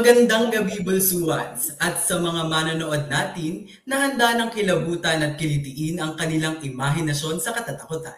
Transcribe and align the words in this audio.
Magandang 0.00 0.48
gabi 0.48 0.80
Bulsuans 0.80 1.76
at 1.76 2.00
sa 2.00 2.16
mga 2.16 2.48
manonood 2.48 3.12
natin 3.12 3.68
na 3.84 4.08
handa 4.08 4.32
ng 4.32 4.48
kilabutan 4.48 5.20
at 5.20 5.36
kilitiin 5.36 6.00
ang 6.00 6.16
kanilang 6.16 6.56
imahinasyon 6.56 7.36
sa 7.36 7.52
katatakutan. 7.52 8.16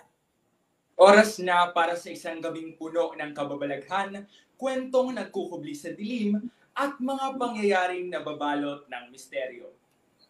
Oras 0.94 1.43
na 1.43 1.75
para 1.75 1.99
sa 1.99 2.06
isang 2.14 2.38
gabing 2.38 2.79
puno 2.79 3.11
ng 3.19 3.34
kababalaghan, 3.34 4.31
kwentong 4.55 5.11
nagkukubli 5.19 5.75
sa 5.75 5.90
dilim 5.90 6.38
at 6.70 7.02
mga 7.02 7.34
pangyayaring 7.34 8.14
nababalot 8.14 8.87
ng 8.87 9.05
misteryo. 9.11 9.75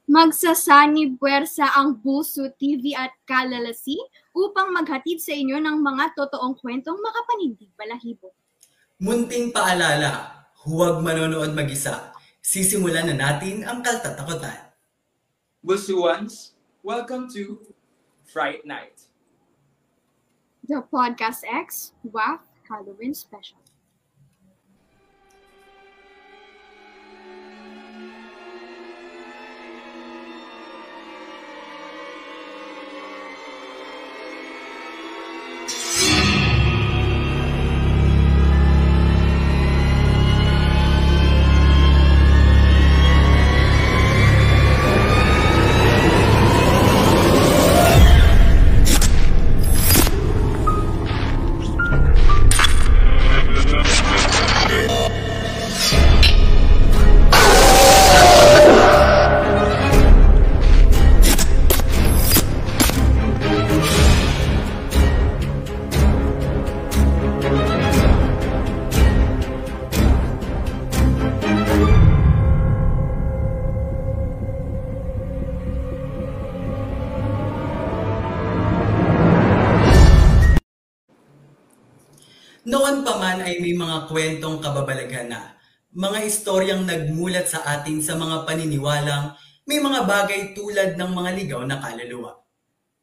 Magsasani 0.09 1.21
puwersa 1.21 1.69
ang 1.69 2.01
Buso 2.01 2.49
TV 2.57 2.97
at 2.97 3.13
Kalalasi 3.29 4.01
upang 4.33 4.73
maghatid 4.73 5.21
sa 5.21 5.37
inyo 5.37 5.61
ng 5.61 5.85
mga 5.85 6.17
totoong 6.17 6.57
kwentong 6.57 6.97
makapanindig 6.97 7.69
balahibo. 7.77 8.33
Munting 9.05 9.53
paalala, 9.53 10.42
Huwag 10.63 11.03
manonood 11.03 11.59
mag-isa. 11.59 12.15
Sisimulan 12.39 13.11
na 13.11 13.19
natin 13.19 13.67
ang 13.67 13.83
kaltatakutan. 13.83 14.71
Busuans, 15.59 16.55
welcome 16.87 17.27
to 17.27 17.59
Fright 18.23 18.63
Night. 18.63 19.11
The 20.63 20.87
Podcast 20.87 21.43
X 21.43 21.99
WAF 22.07 22.47
Halloween 22.71 23.11
Special. 23.11 23.62
Mga 84.03 84.11
kwentong 84.11 84.59
kababalaghan 84.59 85.31
na, 85.31 85.55
mga 85.95 86.27
istoryang 86.27 86.83
nagmulat 86.83 87.47
sa 87.47 87.63
atin 87.79 88.03
sa 88.03 88.19
mga 88.19 88.43
paniniwalang 88.43 89.31
may 89.63 89.79
mga 89.79 90.03
bagay 90.03 90.59
tulad 90.59 90.99
ng 90.99 91.11
mga 91.15 91.31
ligaw 91.39 91.63
na 91.63 91.79
kaluluwa. 91.79 92.43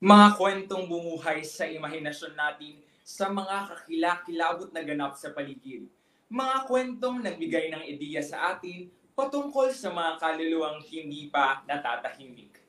Mga 0.03 0.27
kwentong 0.35 0.91
bumuhay 0.91 1.39
sa 1.47 1.63
imahinasyon 1.71 2.35
natin 2.35 2.83
sa 2.99 3.31
mga 3.31 3.71
kakilakilabot 3.71 4.75
na 4.75 4.83
ganap 4.83 5.15
sa 5.15 5.31
paligid. 5.31 5.87
Mga 6.27 6.67
kwentong 6.67 7.23
nagbigay 7.23 7.71
ng 7.71 7.87
ideya 7.87 8.19
sa 8.19 8.51
atin 8.51 8.91
patungkol 9.15 9.71
sa 9.71 9.95
mga 9.95 10.19
kaluluwang 10.19 10.83
hindi 10.83 11.31
pa 11.31 11.63
natatahimik. 11.63 12.59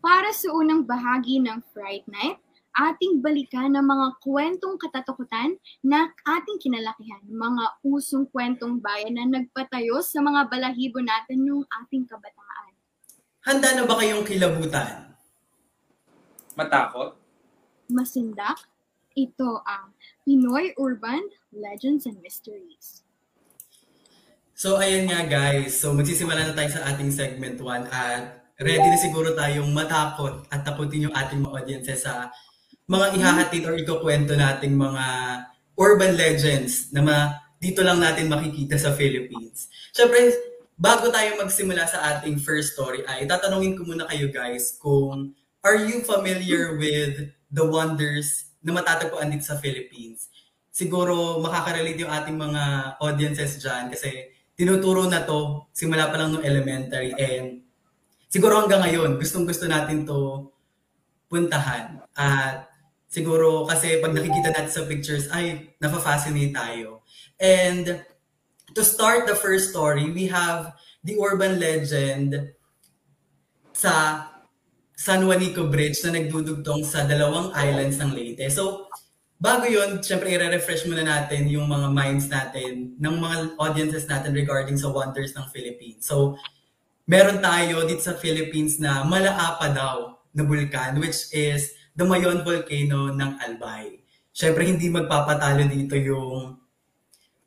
Para 0.00 0.32
sa 0.32 0.48
unang 0.56 0.88
bahagi 0.88 1.36
ng 1.36 1.60
Fright 1.76 2.08
Night, 2.08 2.40
ating 2.72 3.20
balikan 3.20 3.76
ang 3.76 3.84
mga 3.84 4.16
kwentong 4.24 4.80
katatakutan 4.80 5.56
na 5.84 6.08
ating 6.24 6.58
kinalakihan, 6.60 7.20
mga 7.28 7.64
usong 7.84 8.24
kwentong 8.32 8.80
bayan 8.80 9.16
na 9.16 9.28
nagpatayo 9.28 10.00
sa 10.00 10.24
mga 10.24 10.48
balahibo 10.48 11.04
natin 11.04 11.44
noong 11.44 11.66
ating 11.84 12.08
kabataan. 12.08 12.72
Handa 13.44 13.68
na 13.76 13.84
ba 13.84 14.00
kayong 14.00 14.24
kilabutan? 14.24 15.12
Matakot? 16.56 17.18
Masindak? 17.92 18.68
Ito 19.12 19.60
ang 19.68 19.92
Pinoy 20.24 20.72
Urban 20.80 21.28
Legends 21.52 22.08
and 22.08 22.16
Mysteries. 22.24 23.04
So 24.56 24.80
ayan 24.80 25.10
nga 25.10 25.28
guys, 25.28 25.76
so 25.76 25.92
magsisimula 25.92 26.48
na 26.48 26.56
tayo 26.56 26.70
sa 26.72 26.86
ating 26.94 27.12
segment 27.12 27.60
1 27.60 27.92
at 27.92 28.46
ready 28.62 28.86
na 28.86 28.96
siguro 28.96 29.34
tayong 29.34 29.68
matakot 29.74 30.46
at 30.48 30.62
takutin 30.62 31.10
yung 31.10 31.16
ating 31.18 31.42
mga 31.42 31.56
audiences 31.60 32.06
sa 32.06 32.30
mga 32.92 33.16
ihahatid 33.16 33.62
or 33.64 33.74
ikukwento 33.80 34.36
nating 34.36 34.76
mga 34.76 35.06
urban 35.80 36.12
legends 36.12 36.92
na 36.92 37.00
ma, 37.00 37.16
dito 37.56 37.80
lang 37.80 37.96
natin 37.96 38.28
makikita 38.28 38.76
sa 38.76 38.92
Philippines. 38.92 39.72
Siyempre, 39.96 40.28
bago 40.76 41.08
tayo 41.08 41.40
magsimula 41.40 41.88
sa 41.88 42.16
ating 42.16 42.36
first 42.36 42.76
story 42.76 43.00
ay 43.08 43.24
tatanungin 43.24 43.78
ko 43.78 43.88
muna 43.88 44.04
kayo 44.10 44.28
guys 44.28 44.76
kung 44.76 45.32
are 45.64 45.78
you 45.80 46.04
familiar 46.04 46.76
with 46.76 47.32
the 47.48 47.64
wonders 47.64 48.50
na 48.60 48.76
matatagpuan 48.76 49.32
dito 49.32 49.48
sa 49.48 49.56
Philippines? 49.56 50.28
Siguro 50.68 51.40
makakarelate 51.40 52.02
yung 52.02 52.12
ating 52.12 52.36
mga 52.36 52.62
audiences 53.00 53.62
dyan 53.62 53.88
kasi 53.88 54.32
tinuturo 54.52 55.06
na 55.08 55.24
to 55.24 55.70
simula 55.72 56.10
pa 56.12 56.18
lang 56.20 56.34
nung 56.34 56.44
elementary 56.44 57.14
and 57.16 57.62
siguro 58.28 58.60
hanggang 58.60 58.84
ngayon 58.84 59.16
gustong 59.16 59.48
gusto 59.48 59.64
natin 59.70 60.04
to 60.04 60.50
puntahan. 61.30 62.02
At 62.12 62.71
siguro 63.12 63.68
kasi 63.68 64.00
pag 64.00 64.16
nakikita 64.16 64.56
natin 64.56 64.72
sa 64.72 64.88
pictures, 64.88 65.28
ay, 65.28 65.76
nafa-fascinate 65.76 66.56
tayo. 66.56 67.04
And 67.36 68.00
to 68.72 68.82
start 68.82 69.28
the 69.28 69.36
first 69.36 69.76
story, 69.76 70.08
we 70.08 70.32
have 70.32 70.72
the 71.04 71.20
urban 71.20 71.60
legend 71.60 72.56
sa 73.76 74.24
San 74.96 75.28
Juanico 75.28 75.68
Bridge 75.68 76.00
na 76.08 76.16
nagdudugtong 76.16 76.88
sa 76.88 77.04
dalawang 77.04 77.52
islands 77.52 78.00
ng 78.00 78.16
Leyte. 78.16 78.48
So, 78.48 78.88
bago 79.42 79.66
yon 79.66 79.98
syempre 79.98 80.30
i-refresh 80.30 80.86
muna 80.86 81.02
natin 81.02 81.50
yung 81.50 81.66
mga 81.66 81.90
minds 81.90 82.30
natin 82.30 82.94
ng 82.96 83.16
mga 83.18 83.36
audiences 83.58 84.06
natin 84.06 84.30
regarding 84.30 84.78
sa 84.78 84.88
wonders 84.88 85.34
ng 85.34 85.42
Philippines. 85.50 86.06
So, 86.06 86.38
meron 87.10 87.42
tayo 87.42 87.82
dito 87.82 88.06
sa 88.06 88.14
Philippines 88.14 88.78
na 88.78 89.02
malaapa 89.02 89.68
daw 89.74 90.22
na 90.32 90.46
bulkan 90.46 91.02
which 91.02 91.28
is 91.34 91.74
the 91.92 92.04
Mayon 92.08 92.40
Volcano 92.40 93.12
ng 93.12 93.30
Albay. 93.40 94.00
Siyempre, 94.32 94.64
hindi 94.64 94.88
magpapatalo 94.88 95.68
dito 95.68 95.92
yung 95.96 96.56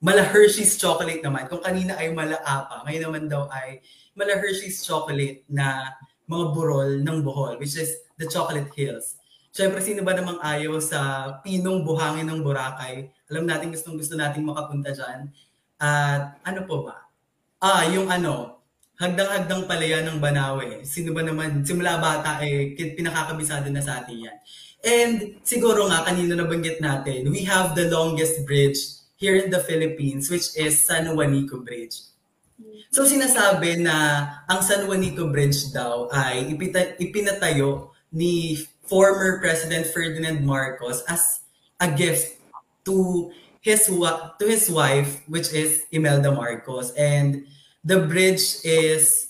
Mala 0.05 0.21
Hershey's 0.21 0.77
chocolate 0.77 1.25
naman. 1.25 1.49
Kung 1.49 1.65
kanina 1.65 1.97
ay 1.97 2.13
mala 2.13 2.37
apa, 2.45 2.85
ngayon 2.85 3.03
naman 3.09 3.23
daw 3.25 3.49
ay 3.49 3.81
mala 4.13 4.37
Hershey's 4.37 4.85
chocolate 4.85 5.41
na 5.49 5.97
mga 6.29 6.45
burol 6.53 6.89
ng 7.01 7.25
Bohol, 7.25 7.57
which 7.57 7.73
is 7.73 8.05
the 8.21 8.29
Chocolate 8.29 8.69
Hills. 8.77 9.17
Siyempre, 9.49 9.81
sino 9.81 10.05
ba 10.05 10.13
namang 10.13 10.37
ayaw 10.45 10.77
sa 10.77 10.99
pinong 11.41 11.81
buhangin 11.87 12.27
ng 12.27 12.43
Boracay? 12.43 13.07
Alam 13.31 13.49
natin 13.49 13.71
gustong 13.71 13.97
gusto 13.97 14.13
nating 14.13 14.45
makapunta 14.45 14.91
dyan. 14.91 15.31
At 15.79 16.37
ano 16.43 16.67
po 16.69 16.85
ba? 16.85 17.07
Ah, 17.57 17.87
yung 17.87 18.11
ano, 18.11 18.54
hagdang-hagdang 18.95 19.67
palaya 19.67 20.03
ng 20.07 20.19
Banawe. 20.19 20.83
Sino 20.87 21.11
ba 21.11 21.21
naman, 21.23 21.63
simula 21.67 21.99
bata 21.99 22.39
eh, 22.43 22.75
pinakakabisado 22.75 23.67
na 23.71 23.83
sa 23.83 24.03
atin 24.03 24.29
yan. 24.29 24.37
And 24.85 25.15
siguro 25.41 25.89
nga, 25.89 26.05
kanina 26.05 26.37
nabanggit 26.37 26.79
natin, 26.79 27.27
we 27.33 27.43
have 27.43 27.73
the 27.73 27.89
longest 27.89 28.45
bridge 28.45 28.77
here 29.17 29.35
in 29.35 29.49
the 29.49 29.59
Philippines, 29.59 30.29
which 30.29 30.53
is 30.55 30.77
San 30.77 31.09
Juanico 31.09 31.59
Bridge. 31.59 32.13
So 32.95 33.03
sinasabi 33.03 33.83
na 33.83 34.23
ang 34.47 34.63
San 34.63 34.87
Juanico 34.87 35.27
Bridge 35.27 35.75
daw 35.75 36.07
ay 36.15 36.55
ipita- 36.55 36.95
ipinatayo 36.95 37.91
ni 38.15 38.55
former 38.87 39.43
President 39.43 39.83
Ferdinand 39.91 40.39
Marcos 40.47 41.03
as 41.09 41.43
a 41.83 41.91
gift 41.91 42.39
to 42.87 43.27
his 43.59 43.91
wa- 43.91 44.31
to 44.39 44.47
his 44.47 44.71
wife 44.71 45.19
which 45.27 45.51
is 45.51 45.83
Imelda 45.91 46.31
Marcos 46.31 46.95
and 46.95 47.43
the 47.85 48.01
bridge 48.09 48.65
is 48.65 49.29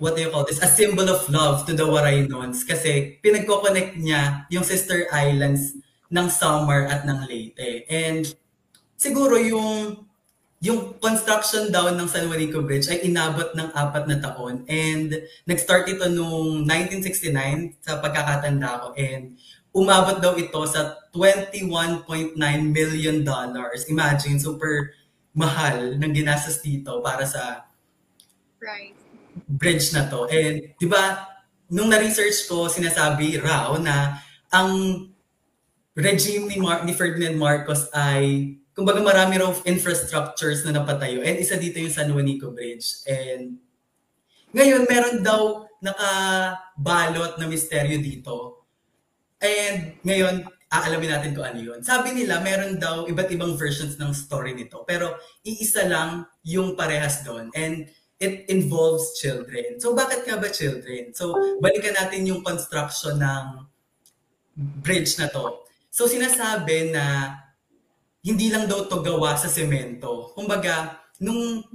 what 0.00 0.16
do 0.16 0.24
you 0.24 0.32
call 0.32 0.42
this? 0.42 0.58
A 0.58 0.66
symbol 0.66 1.06
of 1.06 1.22
love 1.30 1.62
to 1.68 1.76
the 1.78 1.86
Waraynons 1.86 2.66
kasi 2.66 3.22
pinagko-connect 3.22 4.00
niya 4.02 4.48
yung 4.50 4.66
sister 4.66 5.06
islands 5.14 5.78
ng 6.10 6.26
Samar 6.26 6.90
at 6.90 7.06
ng 7.06 7.22
Leyte. 7.30 7.86
And 7.86 8.26
siguro 8.98 9.38
yung 9.38 10.02
yung 10.62 10.94
construction 11.02 11.74
daw 11.74 11.90
ng 11.90 12.06
San 12.06 12.30
Juanico 12.30 12.62
Bridge 12.62 12.86
ay 12.86 13.02
inabot 13.06 13.50
ng 13.54 13.74
apat 13.74 14.06
na 14.06 14.18
taon. 14.22 14.62
And 14.70 15.10
nag-start 15.46 15.90
ito 15.90 16.06
noong 16.06 16.66
1969 16.66 17.82
sa 17.82 17.98
pagkakatanda 17.98 18.70
ko. 18.78 18.86
And 18.94 19.38
umabot 19.74 20.22
daw 20.22 20.38
ito 20.38 20.62
sa 20.70 21.02
21.9 21.10 22.38
million 22.70 23.26
dollars. 23.26 23.90
Imagine, 23.90 24.38
super 24.38 24.94
mahal 25.32 25.96
ng 25.96 26.12
ginastos 26.12 26.60
dito 26.60 27.00
para 27.00 27.24
sa 27.24 27.66
Right. 28.62 28.94
bridge 29.48 29.90
na 29.90 30.06
to. 30.06 30.30
And 30.30 30.76
'di 30.78 30.86
ba, 30.86 31.26
nung 31.72 31.88
na-research 31.90 32.46
ko, 32.46 32.68
sinasabi 32.68 33.40
raw 33.40 33.74
na 33.80 34.20
ang 34.52 34.70
regime 35.96 36.46
ni, 36.48 36.56
Mar- 36.60 36.84
ni 36.84 36.92
Ferdinand 36.92 37.36
Marcos 37.36 37.88
ay 37.96 38.54
kumbaga 38.72 39.00
marami 39.00 39.40
raw 39.40 39.52
infrastructures 39.66 40.64
na 40.64 40.78
napatayo 40.78 41.20
and 41.20 41.40
isa 41.40 41.56
dito 41.56 41.80
yung 41.80 41.92
San 41.92 42.08
Juanico 42.12 42.52
Bridge. 42.52 43.04
And 43.08 43.60
ngayon 44.52 44.84
meron 44.88 45.24
daw 45.24 45.66
nakabalot 45.82 47.36
na 47.36 47.46
misteryo 47.50 47.98
dito. 47.98 48.62
And 49.42 49.98
ngayon, 50.06 50.46
aalamin 50.72 51.12
natin 51.12 51.36
kung 51.36 51.44
ano 51.44 51.60
yun. 51.60 51.84
Sabi 51.84 52.16
nila, 52.16 52.40
meron 52.40 52.80
daw 52.80 53.04
iba't 53.04 53.28
ibang 53.28 53.60
versions 53.60 54.00
ng 54.00 54.16
story 54.16 54.56
nito. 54.56 54.80
Pero 54.88 55.20
iisa 55.44 55.84
lang 55.84 56.24
yung 56.48 56.72
parehas 56.72 57.20
doon. 57.28 57.52
And 57.52 57.92
it 58.16 58.48
involves 58.48 59.20
children. 59.20 59.76
So 59.76 59.92
bakit 59.92 60.24
nga 60.24 60.40
ba 60.40 60.48
children? 60.48 61.12
So 61.12 61.36
balikan 61.60 61.92
natin 61.92 62.24
yung 62.24 62.40
construction 62.40 63.20
ng 63.20 63.68
bridge 64.80 65.20
na 65.20 65.28
to. 65.28 65.60
So 65.92 66.08
sinasabi 66.08 66.96
na 66.96 67.36
hindi 68.24 68.48
lang 68.48 68.64
daw 68.70 68.88
to 68.88 69.02
gawa 69.04 69.34
sa 69.34 69.50
semento. 69.50 70.30
Kumbaga, 70.38 71.02
nung 71.18 71.66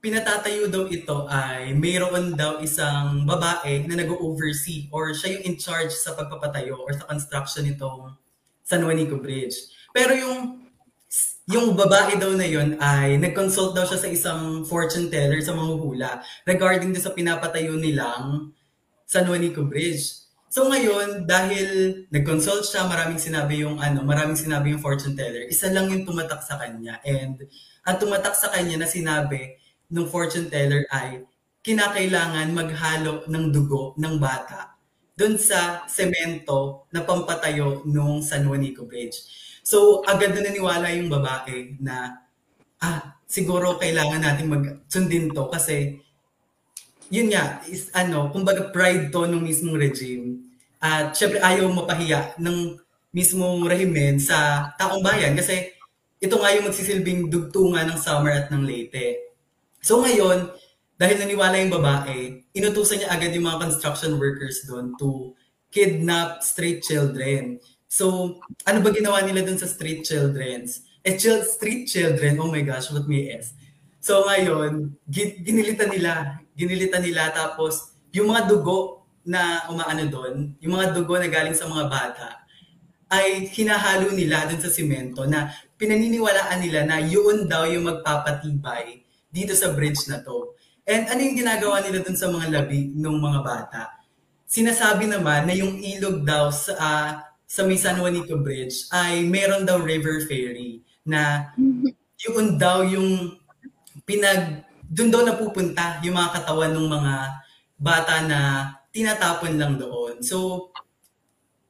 pinatatayo 0.00 0.68
daw 0.68 0.88
ito 0.88 1.28
ay 1.28 1.72
mayroon 1.76 2.36
daw 2.36 2.60
isang 2.60 3.24
babae 3.24 3.84
na 3.84 4.00
nag-oversee 4.00 4.88
or 4.92 5.12
siya 5.12 5.40
yung 5.40 5.44
in 5.44 5.56
charge 5.60 5.92
sa 5.92 6.16
pagpapatayo 6.16 6.76
or 6.76 6.92
sa 6.92 7.08
construction 7.08 7.68
nitong 7.68 8.12
San 8.70 8.86
Juanico 8.86 9.18
Bridge. 9.18 9.74
Pero 9.90 10.14
yung 10.14 10.62
yung 11.50 11.74
babae 11.74 12.14
daw 12.14 12.30
na 12.38 12.46
yun 12.46 12.78
ay 12.78 13.18
nag-consult 13.18 13.74
daw 13.74 13.82
siya 13.82 13.98
sa 13.98 14.06
isang 14.06 14.62
fortune 14.62 15.10
teller 15.10 15.42
sa 15.42 15.50
mahuhula 15.50 16.22
regarding 16.46 16.94
din 16.94 17.02
sa 17.02 17.10
pinapatayo 17.10 17.74
nilang 17.74 18.54
San 19.02 19.26
Juanico 19.26 19.66
Bridge. 19.66 20.30
So 20.46 20.70
ngayon, 20.70 21.26
dahil 21.26 21.66
nag-consult 22.14 22.62
siya, 22.62 22.86
maraming 22.86 23.18
sinabi 23.18 23.66
yung 23.66 23.82
ano, 23.82 24.06
maraming 24.06 24.38
sinabi 24.38 24.70
yung 24.70 24.82
fortune 24.82 25.18
teller, 25.18 25.50
isa 25.50 25.66
lang 25.74 25.90
yung 25.90 26.06
tumatak 26.06 26.46
sa 26.46 26.54
kanya. 26.54 27.02
And 27.02 27.42
ang 27.82 27.98
tumatak 27.98 28.38
sa 28.38 28.54
kanya 28.54 28.86
na 28.86 28.86
sinabi 28.86 29.58
ng 29.90 30.06
fortune 30.06 30.46
teller 30.46 30.86
ay 30.94 31.26
kinakailangan 31.66 32.54
maghalo 32.54 33.26
ng 33.26 33.44
dugo 33.50 33.98
ng 33.98 34.22
bata 34.22 34.69
doon 35.20 35.36
sa 35.36 35.84
semento 35.84 36.88
na 36.88 37.04
pampatayo 37.04 37.84
nung 37.84 38.24
San 38.24 38.48
Juanico 38.48 38.88
Bridge. 38.88 39.20
So 39.60 40.00
agad 40.08 40.32
na 40.32 40.48
naniwala 40.48 40.88
yung 40.96 41.12
babae 41.12 41.76
na 41.76 42.24
ah, 42.80 43.20
siguro 43.28 43.76
kailangan 43.76 44.24
natin 44.24 44.48
magsundin 44.48 45.28
to 45.36 45.52
kasi 45.52 46.00
yun 47.10 47.28
nga, 47.28 47.60
is 47.66 47.90
ano, 47.92 48.30
kumbaga 48.30 48.70
pride 48.70 49.10
to 49.10 49.26
ng 49.26 49.42
mismong 49.42 49.76
regime. 49.76 50.46
At 50.80 51.12
syempre 51.12 51.42
ayaw 51.42 51.68
mapahiya 51.68 52.38
ng 52.40 52.78
mismong 53.10 53.66
rehimen 53.66 54.22
sa 54.22 54.70
taong 54.78 55.02
bayan 55.02 55.34
kasi 55.34 55.74
ito 56.22 56.38
nga 56.38 56.54
yung 56.54 56.70
magsisilbing 56.70 57.28
dugtungan 57.28 57.90
ng 57.90 57.98
Summer 57.98 58.32
at 58.32 58.48
ng 58.48 58.62
Leyte. 58.62 59.34
So 59.82 60.00
ngayon, 60.00 60.54
dahil 61.00 61.16
naniwala 61.16 61.56
yung 61.64 61.72
babae, 61.72 62.44
inutusan 62.52 63.00
niya 63.00 63.16
agad 63.16 63.32
yung 63.32 63.48
mga 63.48 63.64
construction 63.64 64.20
workers 64.20 64.68
doon 64.68 64.92
to 65.00 65.32
kidnap 65.72 66.44
street 66.44 66.84
children. 66.84 67.56
So, 67.88 68.36
ano 68.68 68.84
ba 68.84 68.92
ginawa 68.92 69.24
nila 69.24 69.40
doon 69.40 69.56
sa 69.56 69.64
street 69.64 70.04
childrens? 70.04 70.84
Eh, 71.00 71.16
child, 71.16 71.48
street 71.48 71.88
children, 71.88 72.36
oh 72.36 72.52
my 72.52 72.60
gosh, 72.60 72.92
what 72.92 73.08
may 73.08 73.32
S. 73.32 73.56
So 74.00 74.24
ngayon, 74.28 74.96
ginilitan 75.44 75.92
nila, 75.92 76.40
ginilitan 76.56 77.04
nila 77.04 77.32
tapos 77.32 77.96
yung 78.12 78.32
mga 78.32 78.48
dugo 78.48 79.04
na 79.24 79.68
umaano 79.68 80.08
doon, 80.08 80.56
yung 80.60 80.76
mga 80.76 80.96
dugo 80.96 81.20
na 81.20 81.28
galing 81.28 81.56
sa 81.56 81.68
mga 81.68 81.84
bata, 81.88 82.28
ay 83.12 83.48
hinahalo 83.52 84.12
nila 84.16 84.48
dun 84.48 84.60
sa 84.60 84.72
simento 84.72 85.28
na 85.28 85.52
pinaniniwalaan 85.76 86.60
nila 86.64 86.80
na 86.88 86.96
yun 87.00 87.44
daw 87.44 87.68
yung 87.68 87.88
magpapatibay 87.88 89.04
dito 89.28 89.52
sa 89.52 89.76
bridge 89.76 90.08
na 90.08 90.24
to. 90.24 90.49
And 90.88 91.08
ano 91.08 91.20
yung 91.20 91.38
ginagawa 91.38 91.84
nila 91.84 92.04
dun 92.04 92.16
sa 92.16 92.28
mga 92.28 92.46
labi 92.50 92.92
ng 92.92 93.16
mga 93.20 93.40
bata? 93.44 93.82
Sinasabi 94.50 95.06
naman 95.06 95.46
na 95.46 95.54
yung 95.54 95.78
ilog 95.78 96.26
daw 96.26 96.50
sa, 96.50 96.72
uh, 96.76 97.10
sa 97.46 97.66
may 97.66 97.78
San 97.78 97.98
Juanico 97.98 98.38
Bridge 98.38 98.86
ay 98.90 99.26
meron 99.26 99.66
daw 99.66 99.78
river 99.82 100.22
ferry 100.26 100.82
na 101.06 101.50
yun 102.18 102.58
daw 102.58 102.86
yung 102.86 103.38
pinag 104.06 104.66
doon 104.90 105.10
daw 105.10 105.22
napupunta 105.22 106.02
yung 106.02 106.18
mga 106.18 106.42
katawan 106.42 106.74
ng 106.74 106.88
mga 106.90 107.14
bata 107.78 108.26
na 108.26 108.40
tinatapon 108.90 109.54
lang 109.54 109.78
doon. 109.78 110.18
So, 110.18 110.68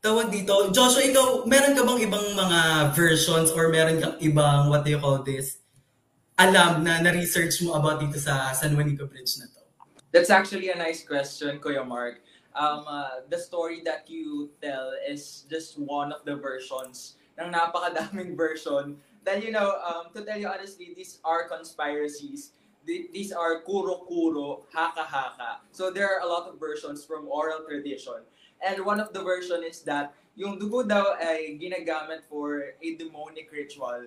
tawag 0.00 0.32
dito, 0.32 0.72
Joshua, 0.72 1.04
ikaw, 1.04 1.44
meron 1.44 1.76
ka 1.76 1.84
bang 1.84 2.00
ibang 2.08 2.26
mga 2.32 2.60
versions 2.96 3.52
or 3.52 3.68
meron 3.68 4.00
kang 4.00 4.16
ibang, 4.24 4.72
what 4.72 4.80
do 4.82 4.96
you 4.96 5.00
call 5.00 5.20
this, 5.20 5.59
alam 6.40 6.80
na 6.80 7.04
na-research 7.04 7.60
mo 7.60 7.76
about 7.76 8.00
dito 8.00 8.16
sa 8.16 8.48
San 8.56 8.72
Juanico 8.72 9.04
Bridge 9.04 9.36
na 9.36 9.46
to? 9.52 9.60
That's 10.08 10.32
actually 10.32 10.72
a 10.72 10.78
nice 10.80 11.04
question, 11.04 11.60
Kuya 11.60 11.84
Mark. 11.84 12.24
Um, 12.56 12.88
uh, 12.88 13.22
the 13.28 13.36
story 13.36 13.84
that 13.84 14.08
you 14.08 14.48
tell 14.64 14.90
is 15.04 15.44
just 15.52 15.76
one 15.76 16.10
of 16.16 16.24
the 16.24 16.34
versions 16.40 17.20
ng 17.36 17.52
napakadaming 17.52 18.34
version 18.40 18.96
that, 19.22 19.44
you 19.44 19.52
know, 19.52 19.76
um, 19.84 20.08
to 20.16 20.24
tell 20.24 20.40
you 20.40 20.48
honestly, 20.48 20.96
these 20.96 21.20
are 21.22 21.44
conspiracies 21.46 22.56
these 22.86 23.32
are 23.32 23.60
kuro-kuro, 23.62 24.64
haka-haka. 24.72 25.60
So 25.70 25.90
there 25.90 26.08
are 26.08 26.24
a 26.24 26.26
lot 26.26 26.48
of 26.48 26.58
versions 26.58 27.04
from 27.04 27.28
oral 27.28 27.60
tradition. 27.68 28.24
And 28.64 28.84
one 28.84 29.00
of 29.00 29.12
the 29.12 29.22
version 29.22 29.62
is 29.62 29.82
that 29.82 30.14
yung 30.36 30.58
dugo 30.58 30.82
daw 30.82 31.16
ay 31.20 31.60
ginagamit 31.60 32.24
for 32.28 32.76
a 32.80 32.88
demonic 32.96 33.52
ritual 33.52 34.00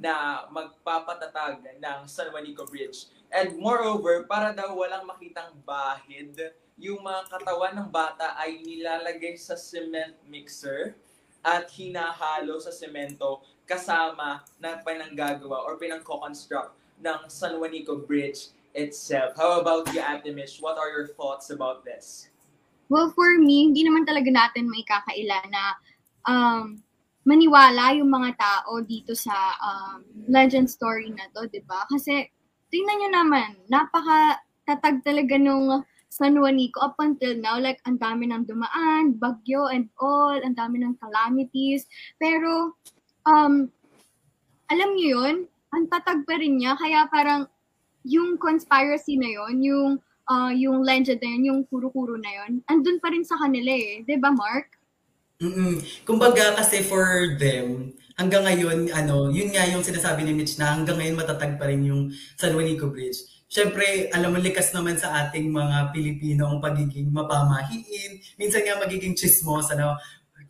na 0.00 0.48
magpapatatag 0.48 1.60
ng 1.76 2.00
San 2.08 2.32
Juanico 2.32 2.64
Bridge. 2.64 3.12
And 3.28 3.60
moreover, 3.60 4.24
para 4.24 4.56
daw 4.56 4.72
walang 4.72 5.04
makitang 5.04 5.52
bahid, 5.62 6.34
yung 6.80 7.04
mga 7.04 7.28
katawan 7.28 7.76
ng 7.76 7.88
bata 7.92 8.32
ay 8.40 8.64
nilalagay 8.64 9.36
sa 9.36 9.54
cement 9.54 10.16
mixer 10.24 10.96
at 11.44 11.68
hinahalo 11.68 12.56
sa 12.56 12.72
semento 12.72 13.44
kasama 13.68 14.40
ng 14.56 14.76
pinanggagawa 14.82 15.62
or 15.68 15.76
pinangko-construct 15.76 16.72
ng 16.98 17.20
San 17.28 17.60
Juanico 17.60 18.00
Bridge 18.00 18.50
itself. 18.72 19.36
How 19.36 19.60
about 19.60 19.92
you, 19.92 20.00
Ate? 20.00 20.32
What 20.64 20.80
are 20.80 20.90
your 20.90 21.12
thoughts 21.12 21.52
about 21.52 21.84
this? 21.84 22.32
Well, 22.90 23.12
for 23.14 23.38
me, 23.38 23.70
hindi 23.70 23.86
naman 23.86 24.02
talaga 24.02 24.26
natin 24.32 24.66
may 24.66 24.82
kakaila 24.82 25.38
na 25.46 25.62
um, 26.26 26.82
maniwala 27.24 27.92
yung 27.96 28.08
mga 28.08 28.36
tao 28.36 28.80
dito 28.80 29.12
sa 29.12 29.34
um, 29.60 30.00
legend 30.28 30.68
story 30.72 31.12
na 31.12 31.28
to, 31.36 31.44
di 31.52 31.60
ba? 31.68 31.84
Kasi, 31.88 32.24
tingnan 32.72 32.96
nyo 33.00 33.10
naman, 33.12 33.50
napaka 33.68 34.40
tatag 34.64 35.04
talaga 35.04 35.36
nung 35.36 35.84
San 36.10 36.34
Juanico 36.34 36.82
up 36.82 36.98
until 36.98 37.36
now. 37.38 37.60
Like, 37.60 37.78
ang 37.86 38.00
dami 38.00 38.30
ng 38.30 38.48
dumaan, 38.48 39.20
bagyo 39.20 39.68
and 39.70 39.92
all, 40.00 40.34
ang 40.34 40.56
dami 40.56 40.80
ng 40.80 40.96
calamities. 40.98 41.86
Pero, 42.16 42.74
um, 43.28 43.68
alam 44.70 44.90
nyo 44.96 45.06
yun, 45.20 45.36
ang 45.70 45.86
tatag 45.86 46.26
pa 46.26 46.38
rin 46.38 46.58
niya. 46.58 46.74
Kaya 46.78 47.06
parang 47.10 47.46
yung 48.06 48.40
conspiracy 48.40 49.20
na 49.20 49.28
yon 49.28 49.60
yung 49.60 49.90
uh, 50.30 50.52
yung 50.54 50.80
legend 50.86 51.20
na 51.20 51.28
yun, 51.36 51.42
yung 51.44 51.60
kuro-kuro 51.68 52.16
na 52.16 52.30
yun, 52.42 52.62
andun 52.70 53.02
pa 53.02 53.10
rin 53.10 53.26
sa 53.26 53.36
kanila 53.36 53.70
eh. 53.74 54.06
ba 54.06 54.14
diba, 54.14 54.30
Mark? 54.32 54.79
Mm-mm. 55.40 55.80
Kumbaga 56.04 56.52
kasi 56.52 56.84
for 56.84 57.32
them, 57.40 57.96
hanggang 58.20 58.44
ngayon, 58.44 58.92
ano, 58.92 59.32
yun 59.32 59.48
nga 59.48 59.64
yung 59.64 59.80
sinasabi 59.80 60.20
ni 60.20 60.36
Mitch 60.36 60.60
na 60.60 60.76
hanggang 60.76 61.00
ngayon 61.00 61.16
matatag 61.16 61.56
pa 61.56 61.64
rin 61.64 61.80
yung 61.88 62.12
San 62.36 62.52
Juanico 62.52 62.92
Bridge. 62.92 63.24
syempre, 63.50 64.12
alam 64.14 64.30
mo, 64.30 64.38
likas 64.38 64.70
naman 64.76 65.00
sa 65.00 65.26
ating 65.26 65.50
mga 65.50 65.90
Pilipino 65.96 66.46
ang 66.46 66.60
pagiging 66.62 67.08
mapamahiin. 67.10 68.20
Minsan 68.38 68.62
nga 68.62 68.78
magiging 68.78 69.16
chismosa, 69.16 69.74
no? 69.74 69.96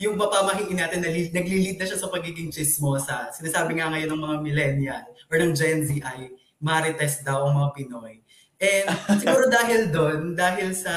Yung 0.03 0.19
mapamahiin 0.19 0.77
natin, 0.77 1.01
naglilid 1.33 1.79
na 1.79 1.87
siya 1.87 1.97
sa 1.97 2.11
pagiging 2.11 2.51
chismosa. 2.53 3.31
Sinasabi 3.33 3.79
nga 3.79 3.89
ngayon 3.95 4.11
ng 4.11 4.23
mga 4.27 4.37
millennial 4.43 5.05
or 5.31 5.39
ng 5.39 5.55
Gen 5.57 5.87
Z 5.87 5.97
ay 6.03 6.35
marites 6.61 7.23
daw 7.25 7.47
ang 7.49 7.57
mga 7.57 7.71
Pinoy. 7.79 8.21
And 8.61 8.87
siguro 9.23 9.49
dahil 9.49 9.89
doon, 9.89 10.21
dahil 10.37 10.77
sa, 10.77 10.93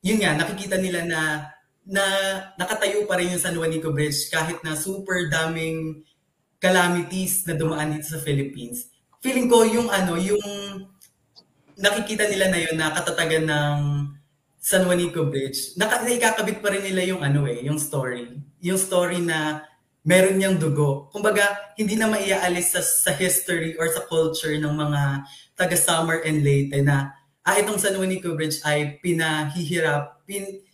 yun 0.00 0.22
nga, 0.22 0.38
nakikita 0.38 0.80
nila 0.80 1.04
na 1.04 1.20
na 1.88 2.04
nakatayo 2.60 3.08
pa 3.08 3.16
rin 3.16 3.32
yung 3.32 3.40
San 3.40 3.56
Juanico 3.56 3.88
Bridge 3.96 4.28
kahit 4.28 4.60
na 4.60 4.76
super 4.76 5.32
daming 5.32 6.04
calamities 6.60 7.48
na 7.48 7.56
dumaan 7.56 7.96
dito 7.96 8.12
sa 8.12 8.20
Philippines. 8.20 8.92
Feeling 9.24 9.48
ko 9.48 9.64
yung 9.64 9.88
ano, 9.88 10.20
yung 10.20 10.44
nakikita 11.80 12.28
nila 12.28 12.52
na 12.52 12.60
yun 12.60 12.76
na 12.76 12.92
katatagan 12.92 13.48
ng 13.48 13.76
San 14.60 14.84
Juanico 14.84 15.24
Bridge, 15.32 15.80
naka, 15.80 16.04
naikakabit 16.04 16.60
pa 16.60 16.68
rin 16.68 16.84
nila 16.84 17.08
yung 17.08 17.24
ano 17.24 17.48
eh, 17.48 17.64
yung 17.64 17.80
story. 17.80 18.36
Yung 18.60 18.76
story 18.76 19.24
na 19.24 19.64
meron 20.04 20.36
niyang 20.36 20.60
dugo. 20.60 21.08
Kumbaga, 21.08 21.72
hindi 21.78 21.96
na 21.96 22.10
maiaalis 22.10 22.76
sa, 22.76 22.82
sa 22.84 23.16
history 23.16 23.80
or 23.80 23.88
sa 23.88 24.04
culture 24.04 24.52
ng 24.60 24.74
mga 24.76 25.02
taga 25.56 25.78
Summer 25.78 26.20
and 26.20 26.44
Leyte 26.44 26.84
na 26.84 27.16
ah, 27.48 27.56
itong 27.56 27.80
San 27.80 27.96
Juanico 27.96 28.36
Bridge 28.36 28.60
ay 28.66 29.00
pinahihirap, 29.00 30.20
pin, 30.28 30.67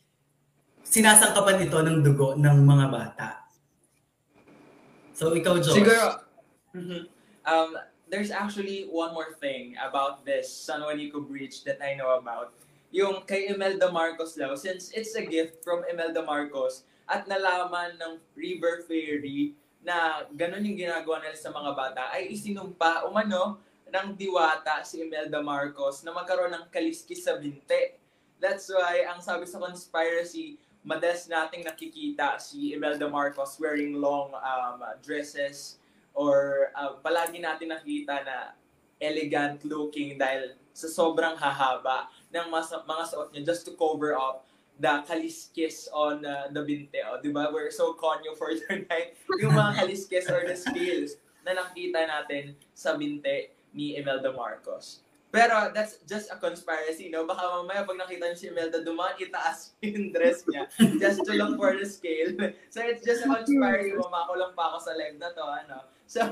sinasangkapan 0.95 1.67
ito 1.67 1.79
ng 1.83 1.99
dugo 2.07 2.39
ng 2.39 2.63
mga 2.63 2.87
bata. 2.87 3.29
So, 5.11 5.35
ikaw, 5.35 5.59
Josh. 5.59 5.75
Siguro, 5.75 6.23
mm-hmm. 6.71 7.03
um, 7.51 7.71
there's 8.07 8.31
actually 8.31 8.87
one 8.87 9.11
more 9.11 9.35
thing 9.43 9.75
about 9.83 10.23
this 10.23 10.47
San 10.47 10.87
Juanico 10.87 11.19
Bridge 11.19 11.67
that 11.67 11.83
I 11.83 11.99
know 11.99 12.15
about. 12.15 12.55
Yung 12.95 13.27
kay 13.27 13.51
Imelda 13.51 13.91
Marcos 13.91 14.39
daw, 14.39 14.55
since 14.55 14.95
it's 14.95 15.19
a 15.19 15.27
gift 15.27 15.67
from 15.67 15.83
Imelda 15.91 16.23
Marcos 16.23 16.87
at 17.11 17.27
nalaman 17.27 17.99
ng 17.99 18.23
River 18.39 18.87
Ferry 18.87 19.59
na 19.83 20.23
ganun 20.31 20.63
yung 20.63 20.79
ginagawa 20.79 21.19
nila 21.27 21.35
sa 21.35 21.51
mga 21.51 21.75
bata, 21.75 22.03
ay 22.15 22.31
isinumpa 22.31 23.03
umano 23.11 23.59
ng 23.91 24.15
diwata 24.15 24.87
si 24.87 25.03
Imelda 25.03 25.43
Marcos 25.43 26.07
na 26.07 26.15
magkaroon 26.15 26.55
ng 26.55 26.71
kaliskis 26.71 27.27
sa 27.27 27.35
binte. 27.35 27.99
That's 28.39 28.71
why 28.71 29.11
ang 29.11 29.19
sabi 29.19 29.47
sa 29.51 29.59
conspiracy, 29.59 30.63
madalas 30.85 31.25
nating 31.27 31.65
nakikita 31.65 32.37
si 32.37 32.77
Imelda 32.77 33.09
Marcos 33.09 33.57
wearing 33.57 33.97
long 33.97 34.37
um, 34.37 34.85
dresses 35.01 35.81
or 36.13 36.69
uh, 36.77 37.01
palagi 37.01 37.41
natin 37.41 37.73
nakikita 37.73 38.21
na 38.23 38.37
elegant 39.01 39.65
looking 39.65 40.21
dahil 40.21 40.55
sa 40.77 40.87
sobrang 40.87 41.35
hahaba 41.41 42.13
ng 42.31 42.47
mga, 42.53 42.85
mga 42.85 43.05
suot 43.09 43.29
niya 43.33 43.43
just 43.49 43.65
to 43.65 43.73
cover 43.75 44.13
up 44.13 44.45
the 44.75 44.93
kaliskis 45.07 45.87
on 45.95 46.27
uh, 46.27 46.51
the 46.51 46.59
binte. 46.67 46.99
Oh, 47.07 47.23
di 47.23 47.31
ba? 47.31 47.47
We're 47.55 47.71
so 47.71 47.95
conyo 47.95 48.35
for 48.35 48.51
tonight. 48.51 49.15
Yung 49.43 49.55
mga 49.55 49.87
kaliskis 49.87 50.27
or 50.27 50.43
the 50.43 50.59
scales 50.59 51.15
na 51.47 51.55
nakita 51.55 52.03
natin 52.11 52.59
sa 52.75 52.99
binte 52.99 53.55
ni 53.71 53.95
Imelda 53.95 54.35
Marcos. 54.35 55.04
Pero 55.35 55.75
that's 55.75 55.99
just 56.07 56.31
a 56.31 56.39
conspiracy, 56.39 57.11
no? 57.11 57.27
Baka 57.27 57.43
mamaya 57.43 57.83
pag 57.83 57.99
nakita 57.99 58.31
niyo 58.31 58.39
si 58.39 58.47
Imelda 58.55 58.79
dumaan, 58.87 59.19
itaas 59.19 59.75
yung 59.83 60.15
dress 60.15 60.47
niya 60.47 60.71
just 61.03 61.27
to 61.27 61.35
look 61.35 61.59
for 61.59 61.75
the 61.75 61.83
scale. 61.83 62.31
So 62.71 62.79
it's 62.87 63.03
just 63.03 63.27
a 63.27 63.43
conspiracy. 63.43 63.99
Mamako 63.99 64.39
lang 64.39 64.55
pa 64.55 64.71
ako 64.71 64.79
sa 64.87 64.95
live 64.95 65.19
na 65.19 65.35
to, 65.35 65.43
ano? 65.43 65.91
So, 66.07 66.23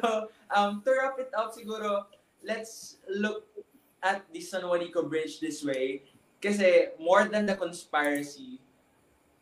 um, 0.54 0.86
to 0.86 0.94
wrap 0.94 1.18
it 1.18 1.34
up 1.34 1.50
siguro, 1.50 2.06
let's 2.46 3.02
look 3.10 3.42
at 4.06 4.22
the 4.30 4.38
San 4.38 4.62
Juanico 4.62 5.02
Bridge 5.02 5.42
this 5.42 5.66
way. 5.66 6.06
Kasi 6.38 6.94
more 7.02 7.26
than 7.26 7.42
the 7.42 7.58
conspiracy, 7.58 8.62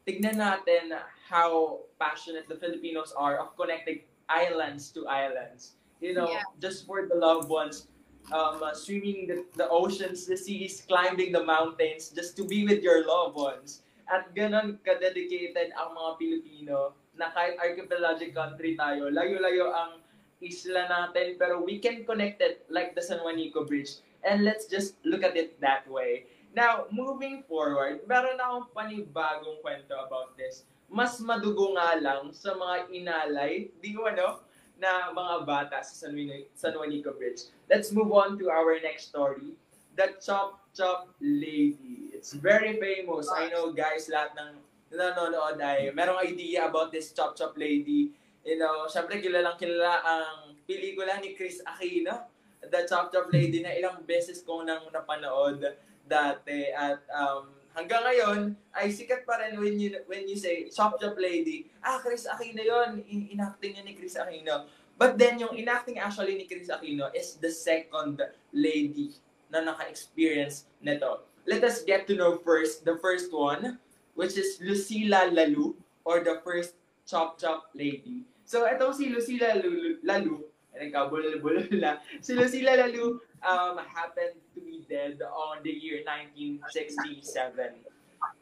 tignan 0.08 0.40
natin 0.40 0.96
how 1.28 1.84
passionate 2.00 2.48
the 2.48 2.56
Filipinos 2.56 3.12
are 3.12 3.36
of 3.36 3.52
connecting 3.60 4.08
islands 4.32 4.88
to 4.96 5.04
islands. 5.04 5.76
You 6.00 6.16
know, 6.16 6.32
yeah. 6.32 6.48
just 6.56 6.88
for 6.88 7.04
the 7.04 7.12
loved 7.12 7.52
ones 7.52 7.89
um, 8.28 8.60
uh, 8.60 8.74
swimming 8.76 9.26
the, 9.26 9.44
the 9.56 9.68
oceans, 9.68 10.26
the 10.26 10.36
seas, 10.36 10.84
climbing 10.84 11.32
the 11.32 11.42
mountains, 11.42 12.12
just 12.12 12.36
to 12.36 12.44
be 12.44 12.68
with 12.68 12.84
your 12.84 13.06
loved 13.06 13.36
ones. 13.36 13.82
At 14.10 14.34
ganon 14.34 14.82
ka-dedicated 14.84 15.72
ang 15.72 15.94
mga 15.96 16.10
Pilipino 16.18 16.92
na 17.16 17.30
kahit 17.32 17.56
archipelagic 17.56 18.34
country 18.36 18.76
tayo, 18.76 19.08
layo-layo 19.08 19.70
ang 19.70 20.00
isla 20.40 20.88
natin, 20.88 21.36
pero 21.36 21.60
we 21.60 21.78
can 21.78 22.02
connect 22.08 22.40
it 22.40 22.64
like 22.72 22.96
the 22.96 23.02
San 23.04 23.20
Juanico 23.20 23.64
Bridge. 23.68 24.00
And 24.24 24.44
let's 24.44 24.68
just 24.68 25.00
look 25.04 25.24
at 25.24 25.36
it 25.36 25.60
that 25.60 25.88
way. 25.88 26.28
Now, 26.50 26.90
moving 26.90 27.46
forward, 27.46 28.02
meron 28.10 28.40
akong 28.40 28.74
panibagong 28.74 29.62
kwento 29.62 29.94
about 29.94 30.34
this. 30.34 30.66
Mas 30.90 31.22
madugo 31.22 31.78
nga 31.78 31.94
lang 31.94 32.34
sa 32.34 32.58
mga 32.58 32.90
inalay, 32.90 33.70
di 33.78 33.94
ko 33.94 34.10
ano, 34.10 34.42
na 34.80 35.12
mga 35.12 35.44
bata 35.44 35.76
sa 35.84 36.08
San, 36.08 36.16
Juan, 36.16 36.48
San 36.56 36.72
Juanico 36.72 37.12
Bridge. 37.12 37.52
Let's 37.68 37.92
move 37.92 38.10
on 38.16 38.40
to 38.40 38.48
our 38.48 38.80
next 38.80 39.12
story. 39.12 39.52
The 39.94 40.16
Chop 40.24 40.64
Chop 40.72 41.12
Lady. 41.20 42.10
It's 42.16 42.32
very 42.32 42.80
famous. 42.80 43.28
I 43.28 43.52
know 43.52 43.76
guys, 43.76 44.08
lahat 44.08 44.32
ng 44.34 44.52
nanonood 44.96 45.60
ay 45.60 45.92
merong 45.92 46.24
idea 46.24 46.66
about 46.66 46.90
this 46.90 47.12
Chop 47.12 47.36
Chop 47.36 47.54
Lady. 47.60 48.16
You 48.40 48.56
know, 48.56 48.88
syempre 48.88 49.20
kilalang 49.20 49.60
kilala 49.60 50.00
ang 50.00 50.56
pelikula 50.64 51.20
ni 51.20 51.36
Chris 51.36 51.60
Aquino, 51.60 52.24
The 52.64 52.88
Chop 52.88 53.12
Chop 53.12 53.28
Lady 53.28 53.60
na 53.60 53.76
ilang 53.76 54.00
beses 54.08 54.40
ko 54.40 54.64
nang 54.64 54.88
napanood 54.88 55.60
dati 56.08 56.72
at 56.72 57.04
um, 57.12 57.59
hanggang 57.74 58.02
ngayon 58.02 58.40
ay 58.74 58.90
sikat 58.90 59.22
pa 59.22 59.38
rin 59.38 59.58
when 59.58 59.78
you 59.78 59.94
when 60.10 60.26
you 60.26 60.36
say 60.36 60.66
Chop 60.68 60.98
Chop 60.98 61.16
Lady. 61.16 61.70
Ah, 61.80 62.02
Chris 62.02 62.26
Aquino 62.26 62.62
'yon. 62.62 63.02
In- 63.06 63.38
inacting 63.38 63.78
niya 63.78 63.84
ni 63.86 63.94
Chris 63.94 64.18
Aquino. 64.18 64.66
But 65.00 65.16
then 65.16 65.40
yung 65.40 65.56
inacting 65.56 65.96
actually 65.96 66.36
ni 66.36 66.44
Chris 66.44 66.68
Aquino 66.68 67.08
is 67.16 67.40
the 67.40 67.48
second 67.48 68.20
lady 68.52 69.16
na 69.48 69.64
naka-experience 69.64 70.68
nito. 70.84 71.24
Let 71.48 71.64
us 71.64 71.80
get 71.82 72.04
to 72.12 72.14
know 72.14 72.36
first 72.36 72.84
the 72.84 73.00
first 73.00 73.32
one 73.32 73.80
which 74.12 74.36
is 74.36 74.60
Lucila 74.60 75.32
Lalu 75.32 75.72
or 76.04 76.20
the 76.20 76.44
first 76.44 76.76
Chop 77.08 77.40
Chop 77.40 77.72
Lady. 77.72 78.28
So 78.44 78.68
itong 78.68 78.92
si 78.92 79.08
Lucila 79.08 79.56
Lalu, 79.56 80.04
Lalu 80.04 80.49
nagkabulol-bulol 80.76 81.70
na. 81.78 81.98
Si 82.22 82.34
Lucila 82.34 82.78
Lalu 82.78 83.18
um, 83.42 83.76
happened 83.82 84.38
to 84.54 84.60
be 84.62 84.86
dead 84.86 85.18
on 85.22 85.62
the 85.66 85.72
year 85.72 86.02
1967. 86.06 87.82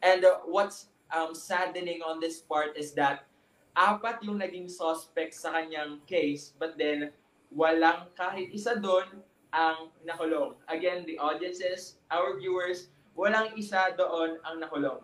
And 0.03 0.21
uh, 0.25 0.45
what's 0.45 0.87
um, 1.11 1.33
saddening 1.33 2.01
on 2.05 2.19
this 2.19 2.39
part 2.39 2.77
is 2.77 2.93
that 2.95 3.25
apat 3.73 4.21
yung 4.25 4.39
naging 4.39 4.69
suspect 4.69 5.33
sa 5.33 5.55
kanyang 5.55 6.03
case, 6.05 6.53
but 6.57 6.77
then 6.77 7.11
walang 7.53 8.11
kahit 8.13 8.51
isa 8.53 8.77
doon 8.77 9.07
ang 9.49 9.89
nakulong. 10.05 10.53
Again, 10.69 11.05
the 11.09 11.17
audiences, 11.17 11.97
our 12.13 12.37
viewers, 12.37 12.93
walang 13.17 13.55
isa 13.57 13.93
doon 13.97 14.37
ang 14.45 14.61
nakulong. 14.61 15.01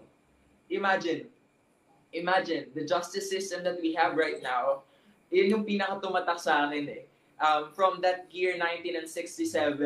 Imagine, 0.69 1.29
imagine, 2.13 2.69
the 2.73 2.85
justice 2.85 3.29
system 3.29 3.65
that 3.65 3.81
we 3.81 3.93
have 3.97 4.13
right 4.13 4.41
now, 4.41 4.85
yun 5.33 5.49
yung 5.49 5.65
pinakatumatak 5.65 6.37
sa 6.37 6.69
akin 6.69 6.85
eh. 6.89 7.03
Um, 7.35 7.75
from 7.75 7.99
that 7.99 8.31
year 8.31 8.55
1967, 8.55 9.83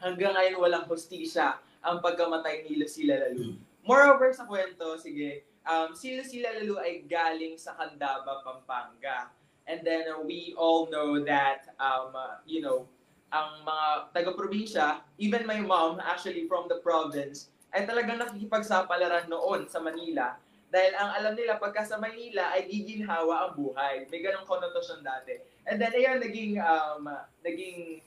hanggang 0.00 0.32
ngayon 0.32 0.56
walang 0.56 0.88
hostisya 0.88 1.60
ang 1.84 2.00
pagkamatay 2.00 2.64
ni 2.64 2.80
Lucila 2.80 3.20
Lalu. 3.20 3.52
Hmm. 3.52 3.56
Moreover 3.86 4.32
sa 4.32 4.48
kwento, 4.48 4.96
sige, 4.98 5.44
um, 5.68 5.92
si 5.92 6.16
Lucila 6.16 6.56
Lalu 6.56 6.76
ay 6.80 6.92
galing 7.04 7.54
sa 7.60 7.76
Candaba, 7.76 8.42
Pampanga. 8.42 9.30
And 9.66 9.82
then 9.82 10.08
uh, 10.08 10.22
we 10.22 10.54
all 10.56 10.88
know 10.88 11.20
that, 11.26 11.74
um, 11.78 12.14
uh, 12.14 12.40
you 12.48 12.64
know, 12.64 12.88
ang 13.34 13.66
mga 13.66 13.86
taga-probinsya, 14.14 15.02
even 15.18 15.44
my 15.44 15.58
mom, 15.58 15.98
actually 15.98 16.46
from 16.46 16.70
the 16.70 16.78
province, 16.80 17.50
ay 17.74 17.84
talagang 17.84 18.22
nakikipagsapalaran 18.22 19.26
noon 19.28 19.66
sa 19.68 19.82
Manila. 19.82 20.38
Dahil 20.70 20.92
ang 20.98 21.10
alam 21.14 21.34
nila, 21.34 21.58
pagka 21.58 21.86
sa 21.86 21.98
Manila 21.98 22.54
ay 22.54 22.66
giginhawa 22.66 23.46
ang 23.46 23.52
buhay. 23.58 24.06
May 24.10 24.22
ganong 24.22 24.46
konotosyon 24.46 25.02
dati. 25.02 25.38
And 25.66 25.82
then, 25.82 25.92
ayun, 25.92 26.22
naging, 26.22 26.62
um, 26.62 27.10
naging 27.42 28.00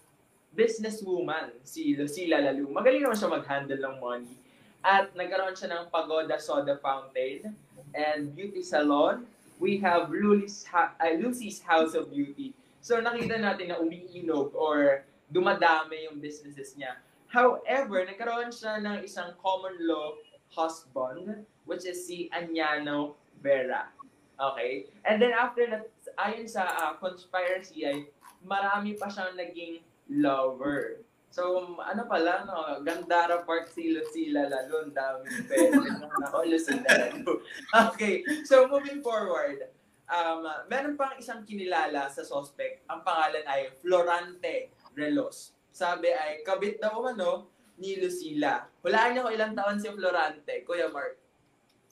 businesswoman 0.55 1.53
si 1.63 1.93
Lucila 1.93 2.41
Lalu. 2.41 2.71
Magaling 2.71 3.05
naman 3.05 3.17
siya 3.19 3.29
mag-handle 3.29 3.79
ng 3.79 3.95
money. 4.01 4.35
At 4.79 5.11
nagkaroon 5.11 5.59
siya 5.59 5.75
ng 5.75 5.83
Pagoda 5.91 6.39
Soda 6.39 6.79
Fountain 6.79 7.51
and 7.91 8.31
Beauty 8.31 8.63
Salon. 8.63 9.27
We 9.59 9.75
have 9.83 10.07
Lucy's, 10.07 10.63
ha- 10.71 10.95
uh, 10.95 11.13
Lucy's 11.19 11.59
House 11.59 11.91
of 11.93 12.07
Beauty. 12.07 12.55
So 12.79 12.95
nakita 13.03 13.43
natin 13.43 13.75
na 13.75 13.77
umiinog 13.83 14.55
or 14.55 15.03
dumadami 15.27 16.07
yung 16.07 16.23
businesses 16.23 16.73
niya. 16.79 16.95
However, 17.29 18.07
nagkaroon 18.07 18.49
siya 18.55 18.81
ng 18.81 19.03
isang 19.05 19.35
common 19.43 19.75
law 19.83 20.15
husband, 20.55 21.45
which 21.67 21.85
is 21.85 22.01
si 22.01 22.31
Anyano 22.33 23.19
Vera. 23.43 23.91
Okay? 24.39 24.87
And 25.05 25.21
then 25.21 25.35
after 25.35 25.67
that, 25.69 25.91
ayon 26.19 26.47
sa 26.47 26.67
uh, 26.67 26.93
conspiracy 26.99 27.87
ay 27.87 28.11
marami 28.43 28.95
pa 28.99 29.07
siyang 29.07 29.35
naging 29.39 29.79
lover. 30.11 31.03
So, 31.29 31.77
ano 31.77 32.09
pala, 32.09 32.41
no? 32.49 32.81
Gandara 32.81 33.45
Park, 33.45 33.69
si 33.69 33.93
Lucila 33.93 34.49
lalo. 34.49 34.89
Ang 34.89 34.95
daming 34.97 35.45
pwede. 35.45 35.77
Ako, 36.25 36.41
Lucila 36.49 36.89
lalo. 36.89 37.45
Okay, 37.93 38.25
so 38.49 38.65
moving 38.65 39.05
forward, 39.05 39.69
um, 40.09 40.41
meron 40.65 40.97
pang 40.97 41.13
isang 41.21 41.45
kinilala 41.45 42.09
sa 42.09 42.25
suspect. 42.25 42.81
Ang 42.89 43.05
pangalan 43.05 43.45
ay 43.45 43.69
Florante 43.77 44.73
Relos. 44.97 45.53
Sabi 45.69 46.09
ay, 46.09 46.41
kabit 46.41 46.81
daw 46.81 46.97
ano 47.05 47.45
ni 47.77 48.01
Lucila. 48.01 48.65
Hulaan 48.81 49.13
niyo 49.15 49.29
ko 49.29 49.31
ilang 49.31 49.53
taon 49.53 49.77
si 49.77 49.87
Florante, 49.87 50.65
Kuya 50.65 50.89
Mark. 50.89 51.15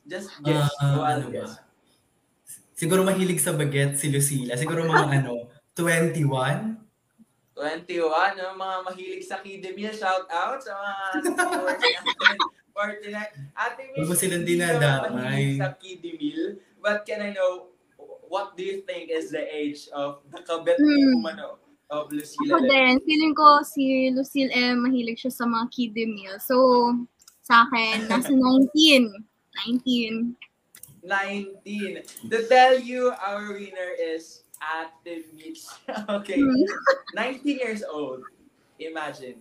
Just 0.07 0.33
guess. 0.41 0.71
Ah, 0.81 1.13
one 1.13 1.29
guess. 1.29 1.61
Siguro 2.77 3.01
mahilig 3.01 3.41
sa 3.41 3.51
baget 3.51 3.97
si 3.97 4.07
Lucila. 4.07 4.53
Siguro 4.53 4.85
mga 4.85 5.09
ano, 5.17 5.49
21? 5.73 6.77
21, 7.57 8.05
no? 8.37 8.53
mga 8.53 8.77
mahilig 8.85 9.25
sa 9.25 9.41
Kidemil, 9.41 9.89
shout 9.89 10.29
out 10.29 10.61
sa 10.61 10.77
mga 10.77 10.93
viewers 11.25 11.81
natin 11.81 12.37
for 12.69 12.87
tonight. 13.01 13.33
Ate 13.57 13.81
Miss, 13.83 13.97
Huwag 13.97 14.07
mo 14.07 14.15
silang 14.15 14.45
dinadamay. 14.45 15.57
sa 15.57 15.73
Kidemil, 15.73 16.61
but 16.77 17.01
can 17.01 17.17
I 17.19 17.33
know, 17.33 17.73
what 18.29 18.53
do 18.53 18.61
you 18.61 18.85
think 18.85 19.09
is 19.09 19.33
the 19.33 19.41
age 19.41 19.89
of 19.89 20.21
the 20.29 20.37
kabet 20.39 20.77
Hmm. 20.77 21.17
umano 21.17 21.57
of 21.89 22.13
Lucila? 22.13 22.45
Ako 22.53 22.61
din, 22.61 22.93
feeling 23.01 23.33
ko 23.33 23.65
si 23.65 24.13
Lucille 24.13 24.53
eh, 24.53 24.77
mahilig 24.77 25.17
siya 25.17 25.33
sa 25.33 25.49
mga 25.49 25.65
kiddie 25.73 26.05
meal. 26.05 26.37
So, 26.37 26.53
sa 27.41 27.65
akin, 27.65 28.05
nasa 28.05 28.29
19. 28.29 29.09
19. 29.65 30.37
19. 31.08 32.04
To 32.30 32.38
tell 32.52 32.76
you, 32.78 33.15
our 33.15 33.56
winner 33.56 33.96
is 33.96 34.43
Ate 34.60 35.24
Mitch. 35.32 35.63
okay. 36.10 36.39
Hmm. 36.43 36.67
19 37.15 37.58
years 37.58 37.82
old. 37.88 38.22
Imagine. 38.80 39.39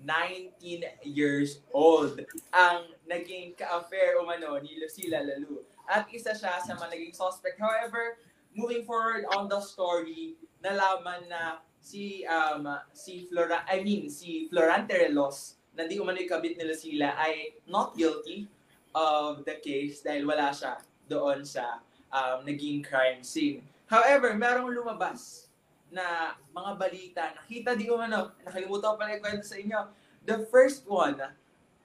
19 0.00 1.04
years 1.04 1.60
old 1.76 2.24
ang 2.56 2.88
naging 3.04 3.52
ka-affair 3.52 4.16
umano 4.16 4.56
ni 4.64 4.80
Lucila 4.80 5.20
Lalu. 5.20 5.60
At 5.84 6.08
isa 6.08 6.32
siya 6.32 6.56
sa 6.64 6.72
mga 6.72 6.96
naging 6.96 7.12
suspect. 7.12 7.60
However, 7.60 8.16
moving 8.56 8.88
forward 8.88 9.28
on 9.36 9.52
the 9.52 9.60
story, 9.60 10.40
nalaman 10.64 11.28
na 11.28 11.60
si 11.80 12.24
um, 12.24 12.64
si 12.92 13.28
Flora 13.28 13.64
I 13.68 13.80
mean 13.80 14.12
si 14.12 14.48
Florante 14.52 14.92
Relos 14.96 15.56
na 15.72 15.88
di 15.88 15.96
umano 15.96 16.20
yung 16.20 16.28
kabit 16.28 16.60
ni 16.60 16.64
Lucila 16.68 17.16
ay 17.16 17.56
not 17.64 17.96
guilty 17.96 18.44
of 18.94 19.46
the 19.46 19.56
case 19.62 20.02
dahil 20.02 20.26
wala 20.26 20.50
siya 20.50 20.78
doon 21.06 21.42
sa 21.46 21.82
um, 22.10 22.42
naging 22.46 22.82
crime 22.82 23.22
scene. 23.22 23.62
However, 23.90 24.34
merong 24.38 24.70
lumabas 24.70 25.50
na 25.90 26.38
mga 26.54 26.72
balita, 26.78 27.22
nakita 27.34 27.74
di 27.74 27.90
umano, 27.90 28.30
nakalimutan 28.46 28.94
ko 28.94 28.96
pala 28.98 29.14
yung 29.18 29.22
kwento 29.22 29.46
sa 29.46 29.58
inyo. 29.58 29.80
The 30.22 30.46
first 30.46 30.86
one, 30.86 31.18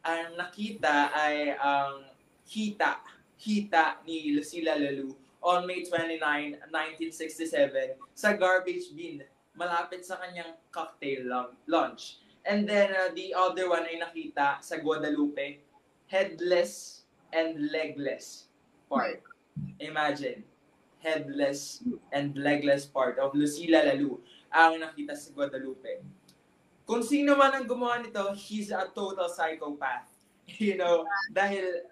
ang 0.06 0.38
nakita 0.38 1.10
ay 1.10 1.58
ang 1.58 2.06
hita, 2.46 3.02
hita 3.42 4.06
ni 4.06 4.38
Lucila 4.38 4.78
Lalu 4.78 5.10
on 5.42 5.66
May 5.66 5.82
29, 5.82 6.22
1967 6.70 7.98
sa 8.14 8.38
garbage 8.38 8.94
bin 8.94 9.26
malapit 9.58 10.06
sa 10.06 10.22
kanyang 10.22 10.54
cocktail 10.70 11.26
lunch. 11.66 12.22
And 12.46 12.70
then 12.70 12.94
uh, 12.94 13.10
the 13.18 13.34
other 13.34 13.74
one 13.74 13.90
ay 13.90 13.98
nakita 13.98 14.62
sa 14.62 14.78
Guadalupe, 14.78 15.66
headless 16.06 16.95
and 17.36 17.68
legless 17.70 18.48
part. 18.88 19.20
Imagine, 19.84 20.48
headless 21.04 21.84
and 22.16 22.32
legless 22.40 22.88
part 22.88 23.20
of 23.20 23.36
Lucila 23.36 23.84
Lalu 23.84 24.16
ang 24.50 24.80
nakita 24.80 25.14
sa 25.14 25.36
Guadalupe. 25.36 26.00
Kung 26.88 27.04
sino 27.04 27.36
man 27.36 27.52
ang 27.52 27.68
gumawa 27.68 28.00
nito, 28.00 28.24
he's 28.34 28.72
a 28.72 28.88
total 28.96 29.28
psychopath. 29.28 30.08
You 30.62 30.78
know, 30.78 31.10
dahil 31.34 31.90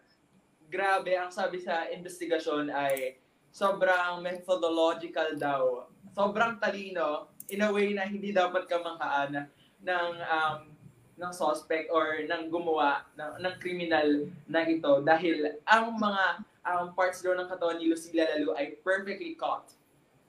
grabe, 0.69 1.17
ang 1.17 1.33
sabi 1.33 1.57
sa 1.57 1.89
investigasyon 1.89 2.69
ay 2.69 3.17
sobrang 3.49 4.21
methodological 4.21 5.33
daw. 5.37 5.89
Sobrang 6.13 6.61
talino 6.61 7.33
in 7.49 7.65
a 7.65 7.69
way 7.73 7.93
na 7.97 8.05
hindi 8.05 8.29
dapat 8.29 8.69
kamanghaan 8.69 9.49
ng 9.81 10.09
um, 10.21 10.72
ng 11.17 11.31
suspect 11.33 11.93
or 11.93 12.25
ng 12.25 12.49
gumawa 12.49 13.05
ng, 13.13 13.45
ng 13.45 13.53
criminal 13.61 14.07
na 14.49 14.65
ito 14.65 15.01
dahil 15.05 15.61
ang 15.69 15.93
mga 15.97 16.25
um, 16.65 16.85
parts 16.97 17.21
daw 17.21 17.37
ng 17.37 17.45
katawan 17.45 17.77
ni 17.77 17.91
Lucila 17.91 18.25
Lalu 18.37 18.49
ay 18.57 18.65
perfectly 18.81 19.37
caught. 19.37 19.73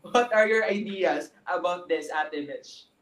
What 0.05 0.29
are 0.37 0.45
your 0.45 0.69
ideas 0.69 1.33
about 1.49 1.89
this, 1.89 2.13
Ate 2.13 2.45
Mitch? 2.45 2.93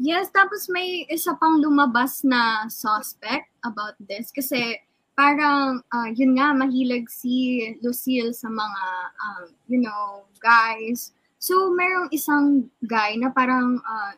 Yes, 0.00 0.30
tapos 0.32 0.70
may 0.70 1.04
isa 1.10 1.36
pang 1.36 1.60
lumabas 1.60 2.24
na 2.24 2.70
suspect 2.72 3.52
about 3.66 3.98
this 4.00 4.32
kasi 4.32 4.80
parang 5.12 5.84
ah, 5.92 6.08
yun 6.08 6.38
nga 6.38 6.56
mahilig 6.56 7.04
si 7.12 7.60
Lucille 7.84 8.32
sa 8.32 8.48
mga 8.48 8.84
um, 9.20 9.44
you 9.68 9.76
know, 9.76 10.24
guys. 10.40 11.12
So 11.36 11.68
merong 11.74 12.08
isang 12.16 12.72
guy 12.86 13.20
na 13.20 13.28
parang 13.28 13.82
ah, 13.84 14.16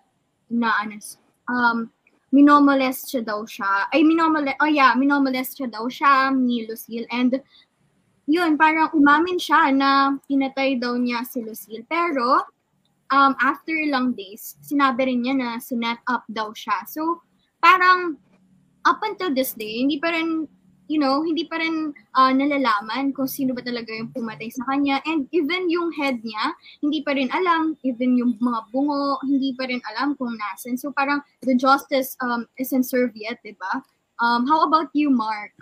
na 0.53 0.71
ano, 0.87 1.01
um 1.51 1.91
minomolest 2.33 3.13
siya 3.13 3.23
daw 3.23 3.45
siya. 3.45 3.93
Ay 3.93 4.03
minomolest, 4.03 4.57
oh 4.65 4.71
yeah, 4.73 4.97
minomolest 4.97 5.61
siya 5.61 5.69
daw 5.69 5.85
siya 5.87 6.33
ni 6.33 6.65
Lucille 6.65 7.07
and 7.13 7.37
yun, 8.27 8.57
parang 8.57 8.89
umamin 8.97 9.37
siya 9.37 9.69
na 9.75 10.17
pinatay 10.25 10.81
daw 10.81 10.97
niya 10.97 11.23
si 11.29 11.45
Lucille. 11.45 11.85
Pero 11.85 12.41
um, 13.13 13.37
after 13.45 13.77
ilang 13.77 14.17
days, 14.17 14.57
sinabi 14.65 15.13
rin 15.13 15.23
niya 15.23 15.35
na 15.37 15.49
sinet 15.61 16.01
up 16.09 16.25
daw 16.33 16.51
siya. 16.57 16.89
So, 16.89 17.21
parang 17.61 18.17
up 18.89 18.99
until 19.05 19.31
this 19.37 19.53
day, 19.53 19.85
hindi 19.85 20.01
pa 20.01 20.11
rin, 20.11 20.49
you 20.93 21.01
know, 21.01 21.25
hindi 21.25 21.49
pa 21.49 21.57
rin 21.57 21.97
ah, 22.13 22.29
nalalaman 22.37 23.17
kung 23.17 23.25
sino 23.25 23.57
ba 23.57 23.65
talaga 23.65 23.89
yung 23.97 24.13
pumatay 24.13 24.53
sa 24.53 24.69
kanya. 24.69 25.01
And 25.09 25.25
even 25.33 25.73
yung 25.73 25.89
head 25.97 26.21
niya, 26.21 26.53
hindi 26.85 27.01
pa 27.01 27.17
rin 27.17 27.33
alam. 27.33 27.81
Even 27.81 28.21
yung 28.21 28.37
mga 28.37 28.61
bungo, 28.69 29.17
hindi 29.25 29.57
pa 29.57 29.65
rin 29.73 29.81
alam 29.89 30.13
kung 30.21 30.37
nasan. 30.37 30.77
So, 30.77 30.93
parang 30.93 31.25
the 31.41 31.57
justice 31.57 32.13
um, 32.21 32.45
isn't 32.61 32.85
served 32.85 33.17
yet, 33.17 33.41
di 33.41 33.57
ba? 33.57 33.81
Um, 34.21 34.45
how 34.45 34.69
about 34.69 34.93
you, 34.93 35.09
Mark? 35.09 35.57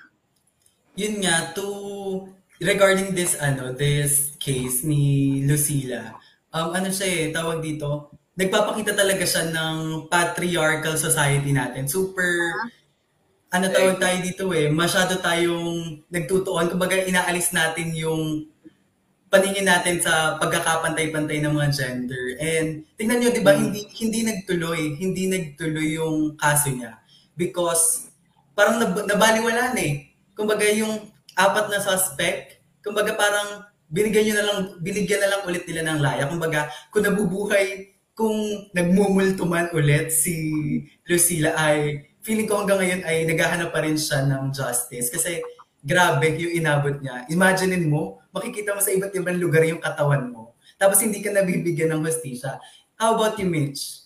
Yun 0.99 1.23
nga, 1.23 1.55
to 1.55 2.27
regarding 2.59 3.15
this 3.15 3.39
ano, 3.39 3.71
this 3.71 4.35
case 4.43 4.83
ni 4.83 5.41
Lucila, 5.47 6.19
um, 6.51 6.75
ano 6.75 6.91
siya 6.91 7.07
eh, 7.09 7.25
tawag 7.31 7.63
dito, 7.63 8.11
nagpapakita 8.35 8.93
talaga 8.93 9.25
siya 9.25 9.49
ng 9.49 10.11
patriarchal 10.11 10.99
society 10.99 11.55
natin. 11.55 11.87
Super, 11.87 12.53
ano 13.51 13.67
tawag 13.67 13.99
tayo 13.99 14.17
dito 14.23 14.45
eh, 14.55 14.71
masyado 14.71 15.19
tayong 15.19 16.07
nagtutuon, 16.07 16.71
kumbaga 16.71 16.95
inaalis 17.03 17.51
natin 17.51 17.91
yung 17.99 18.47
paningin 19.31 19.67
natin 19.67 20.03
sa 20.03 20.39
pagkakapantay-pantay 20.43 21.39
ng 21.43 21.55
mga 21.55 21.71
gender. 21.71 22.25
And 22.39 22.87
tingnan 22.99 23.23
nyo, 23.23 23.31
di 23.31 23.43
ba, 23.43 23.55
hindi, 23.55 23.87
hindi 23.99 24.27
nagtuloy, 24.27 24.99
hindi 24.99 25.31
nagtuloy 25.31 25.99
yung 25.99 26.35
kaso 26.35 26.71
niya. 26.75 26.99
Because 27.39 28.11
parang 28.59 28.83
nab- 28.83 29.07
nabaliwala 29.07 29.75
na 29.75 29.83
eh. 29.83 30.11
Kumbaga 30.35 30.67
yung 30.71 31.11
apat 31.39 31.71
na 31.71 31.79
suspect, 31.79 32.59
kumbaga 32.83 33.15
parang 33.15 33.71
binigyan 33.87 34.31
nyo 34.31 34.35
na 34.35 34.47
lang, 34.47 34.59
binigyan 34.83 35.23
na 35.23 35.31
lang 35.31 35.43
ulit 35.47 35.63
nila 35.67 35.83
ng 35.95 36.01
laya. 36.03 36.27
Kumbaga, 36.27 36.67
kung 36.91 37.07
nabubuhay, 37.07 37.95
kung 38.19 38.67
nagmumulto 38.75 39.47
man 39.47 39.71
ulit 39.71 40.11
si 40.11 40.35
Lucila 41.07 41.55
ay 41.55 42.10
feeling 42.21 42.49
ko 42.49 42.63
hanggang 42.63 42.81
ngayon 42.81 43.01
ay 43.05 43.25
naghahanap 43.25 43.71
pa 43.73 43.81
rin 43.85 43.97
siya 43.97 44.25
ng 44.29 44.53
justice. 44.53 45.09
Kasi 45.09 45.41
grabe 45.81 46.37
yung 46.37 46.61
inabot 46.61 46.97
niya. 47.01 47.25
Imaginein 47.33 47.89
mo, 47.89 48.21
makikita 48.33 48.77
mo 48.77 48.81
sa 48.85 48.93
iba't 48.93 49.13
ibang 49.17 49.41
lugar 49.41 49.65
yung 49.65 49.81
katawan 49.81 50.29
mo. 50.29 50.53
Tapos 50.77 51.01
hindi 51.01 51.21
ka 51.21 51.33
nabibigyan 51.33 51.97
ng 51.97 52.05
hostisya. 52.05 52.61
How 53.01 53.17
about 53.17 53.41
you, 53.41 53.49
Mitch? 53.49 54.05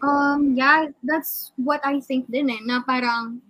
Um, 0.00 0.52
yeah, 0.56 0.92
that's 1.04 1.52
what 1.56 1.80
I 1.84 2.00
think 2.00 2.28
din 2.28 2.52
eh, 2.52 2.60
na 2.64 2.84
parang 2.84 3.40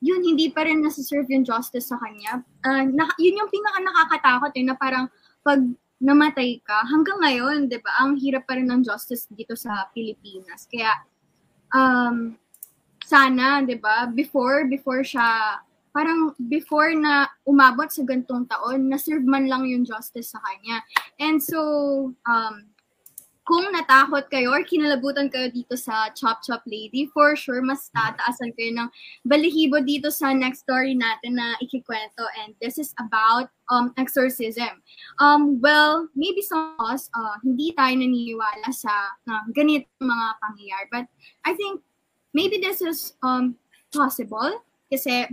yun, 0.00 0.24
hindi 0.24 0.48
pa 0.48 0.64
rin 0.64 0.80
nasa-serve 0.80 1.28
yung 1.28 1.44
justice 1.44 1.92
sa 1.92 2.00
kanya. 2.00 2.40
Ah, 2.64 2.82
na, 2.88 3.06
yun 3.20 3.36
yung 3.36 3.52
pinaka 3.52 3.78
nakakatakot 3.84 4.52
eh, 4.56 4.64
na 4.64 4.74
parang 4.74 5.06
pag 5.44 5.60
namatay 6.00 6.64
ka, 6.64 6.88
hanggang 6.88 7.20
ngayon, 7.20 7.68
di 7.68 7.76
ba, 7.76 7.92
ang 8.00 8.16
hirap 8.16 8.48
pa 8.48 8.56
rin 8.56 8.72
ng 8.72 8.80
justice 8.80 9.28
dito 9.28 9.52
sa 9.52 9.92
Pilipinas. 9.92 10.64
Kaya, 10.64 10.96
um, 11.74 12.38
sana, 13.04 13.66
di 13.66 13.74
ba, 13.74 14.06
before, 14.06 14.70
before 14.70 15.02
siya, 15.02 15.58
parang 15.90 16.34
before 16.46 16.94
na 16.94 17.26
umabot 17.42 17.90
sa 17.90 18.06
gantong 18.06 18.46
taon, 18.46 18.86
na-serve 18.86 19.26
man 19.26 19.50
lang 19.50 19.66
yung 19.66 19.82
justice 19.82 20.30
sa 20.30 20.38
kanya. 20.38 20.78
And 21.18 21.42
so, 21.42 21.60
um, 22.22 22.69
kung 23.48 23.66
natakot 23.72 24.28
kayo 24.30 24.52
or 24.52 24.62
kinalabutan 24.62 25.32
kayo 25.32 25.50
dito 25.50 25.74
sa 25.74 26.12
Chop 26.12 26.44
Chop 26.44 26.62
Lady, 26.68 27.08
for 27.10 27.34
sure, 27.34 27.64
mas 27.64 27.88
tataasan 27.90 28.52
kayo 28.54 28.70
ng 28.76 28.88
balihibo 29.26 29.80
dito 29.82 30.12
sa 30.12 30.30
next 30.30 30.62
story 30.62 30.94
natin 30.94 31.40
na 31.40 31.56
ikikwento. 31.58 32.22
And 32.44 32.54
this 32.60 32.76
is 32.76 32.92
about 33.00 33.48
um, 33.72 33.96
exorcism. 33.96 34.84
Um, 35.18 35.58
well, 35.58 36.06
maybe 36.14 36.44
some 36.44 36.76
of 36.78 36.94
us, 36.94 37.08
uh, 37.16 37.40
hindi 37.42 37.72
tayo 37.74 37.96
naniniwala 37.96 38.70
sa 38.70 38.92
uh, 39.26 39.44
ganitong 39.50 40.04
mga 40.04 40.26
pangyayari. 40.44 40.86
But 40.92 41.06
I 41.42 41.56
think 41.56 41.80
maybe 42.36 42.60
this 42.60 42.84
is 42.84 43.18
um, 43.24 43.56
possible 43.90 44.62
kasi 44.92 45.26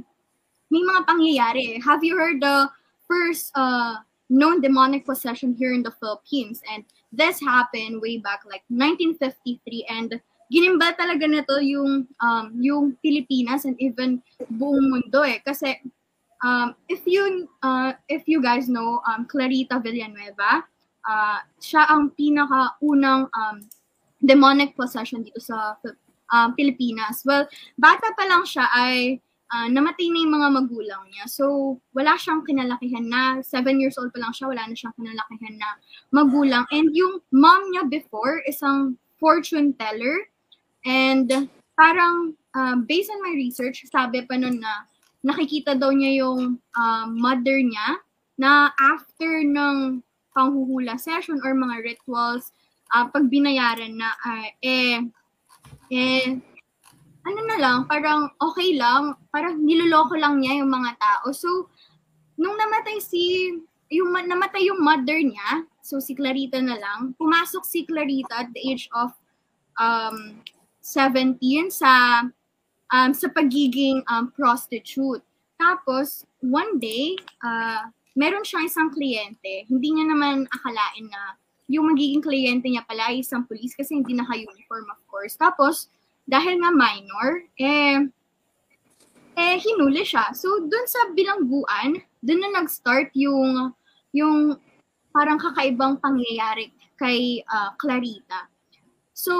may 0.72 0.84
mga 0.84 1.02
pangyayari. 1.06 1.66
Have 1.84 2.04
you 2.04 2.18
heard 2.18 2.42
the 2.42 2.72
first 3.08 3.52
uh, 3.56 4.02
known 4.30 4.60
demonic 4.60 5.06
possession 5.06 5.54
here 5.54 5.74
in 5.74 5.84
the 5.84 5.94
Philippines? 6.00 6.62
And 6.72 6.84
this 7.12 7.40
happened 7.40 8.02
way 8.02 8.18
back 8.18 8.44
like 8.46 8.64
1953 8.68 9.86
and 9.88 10.20
ginimbal 10.48 10.96
talaga 10.96 11.28
nito 11.28 11.60
yung 11.60 12.08
um, 12.24 12.46
yung 12.60 12.96
Pilipinas 13.04 13.68
and 13.68 13.76
even 13.80 14.24
buong 14.48 14.88
mundo 14.92 15.24
eh. 15.24 15.44
Kasi 15.44 15.76
um, 16.44 16.76
if 16.88 17.04
you 17.04 17.48
uh, 17.64 17.92
if 18.08 18.24
you 18.28 18.40
guys 18.40 18.72
know 18.72 19.04
um, 19.08 19.28
Clarita 19.28 19.80
Villanueva 19.84 20.64
uh, 21.08 21.40
siya 21.60 21.88
ang 21.92 22.16
pinaka 22.16 22.80
unang 22.80 23.28
um, 23.32 23.58
demonic 24.24 24.74
possession 24.76 25.24
dito 25.24 25.40
sa 25.44 25.76
um, 26.32 26.50
Pilipinas. 26.56 27.24
Well 27.28 27.48
bata 27.76 28.16
pa 28.16 28.24
lang 28.28 28.48
siya 28.48 28.72
ay 28.72 29.20
uh, 29.54 29.68
namatay 29.72 30.08
na 30.12 30.20
yung 30.24 30.34
mga 30.36 30.50
magulang 30.64 31.04
niya. 31.12 31.26
So, 31.28 31.78
wala 31.96 32.20
siyang 32.20 32.44
kinalakihan 32.44 33.08
na, 33.08 33.40
seven 33.44 33.80
years 33.80 33.96
old 33.96 34.12
pa 34.12 34.20
lang 34.20 34.34
siya, 34.36 34.52
wala 34.52 34.68
na 34.68 34.76
siyang 34.76 34.96
kinalakihan 34.96 35.56
na 35.56 35.70
magulang. 36.12 36.64
And 36.72 36.92
yung 36.92 37.24
mom 37.32 37.72
niya 37.72 37.88
before, 37.88 38.44
isang 38.48 39.00
fortune 39.20 39.74
teller. 39.80 40.28
And 40.84 41.50
parang, 41.76 42.36
uh, 42.56 42.76
based 42.84 43.12
on 43.12 43.24
my 43.24 43.34
research, 43.36 43.84
sabi 43.88 44.24
pa 44.28 44.36
nun 44.36 44.60
na 44.60 44.88
nakikita 45.26 45.76
daw 45.76 45.92
niya 45.92 46.24
yung 46.24 46.60
uh, 46.78 47.06
mother 47.10 47.60
niya 47.60 48.00
na 48.38 48.72
after 48.78 49.42
ng 49.44 50.00
panghuhula 50.38 51.02
session 51.02 51.42
or 51.42 51.58
mga 51.58 51.82
rituals, 51.82 52.54
uh, 52.94 53.10
pag 53.10 53.26
binayaran 53.28 53.98
na, 53.98 54.14
uh, 54.22 54.48
eh, 54.62 55.02
eh, 55.90 56.38
ano 57.28 57.42
na 57.44 57.58
lang, 57.60 57.78
parang 57.92 58.32
okay 58.40 58.80
lang, 58.80 59.20
parang 59.36 59.60
niloloko 59.60 60.16
lang 60.16 60.40
niya 60.40 60.64
yung 60.64 60.72
mga 60.72 60.96
tao. 60.96 61.36
So, 61.36 61.68
nung 62.40 62.56
namatay 62.56 63.04
si, 63.04 63.52
yung 63.92 64.16
namatay 64.16 64.72
yung 64.72 64.80
mother 64.80 65.20
niya, 65.20 65.68
so 65.84 66.00
si 66.00 66.16
Clarita 66.16 66.64
na 66.64 66.80
lang, 66.80 67.12
pumasok 67.20 67.68
si 67.68 67.84
Clarita 67.84 68.48
at 68.48 68.50
the 68.56 68.62
age 68.64 68.88
of 68.96 69.12
um, 69.76 70.40
17 70.80 71.36
sa 71.68 72.24
um, 72.96 73.12
sa 73.12 73.28
pagiging 73.36 74.00
um, 74.08 74.32
prostitute. 74.32 75.24
Tapos, 75.60 76.24
one 76.40 76.80
day, 76.80 77.20
uh, 77.44 77.92
meron 78.16 78.48
siyang 78.48 78.72
isang 78.72 78.90
kliyente. 78.94 79.68
Hindi 79.68 80.00
niya 80.00 80.06
naman 80.16 80.48
akalain 80.48 81.12
na 81.12 81.36
yung 81.68 81.92
magiging 81.92 82.24
kliyente 82.24 82.72
niya 82.72 82.88
pala 82.88 83.12
ay 83.12 83.20
isang 83.20 83.44
police 83.44 83.76
kasi 83.76 84.00
hindi 84.00 84.16
naka-uniform, 84.16 84.88
of 84.88 85.02
course. 85.12 85.36
Tapos, 85.36 85.92
dahil 86.28 86.60
nga 86.60 86.72
minor, 86.76 87.48
eh, 87.56 88.04
eh, 89.40 89.56
hinuli 89.64 90.04
siya. 90.04 90.36
So, 90.36 90.60
dun 90.68 90.86
sa 90.86 91.16
bilangguan, 91.16 92.04
dun 92.20 92.44
na 92.44 92.60
nag-start 92.60 93.16
yung, 93.16 93.72
yung 94.12 94.60
parang 95.16 95.40
kakaibang 95.40 96.04
pangyayari 96.04 96.76
kay 97.00 97.42
uh, 97.48 97.72
Clarita. 97.80 98.52
So, 99.16 99.34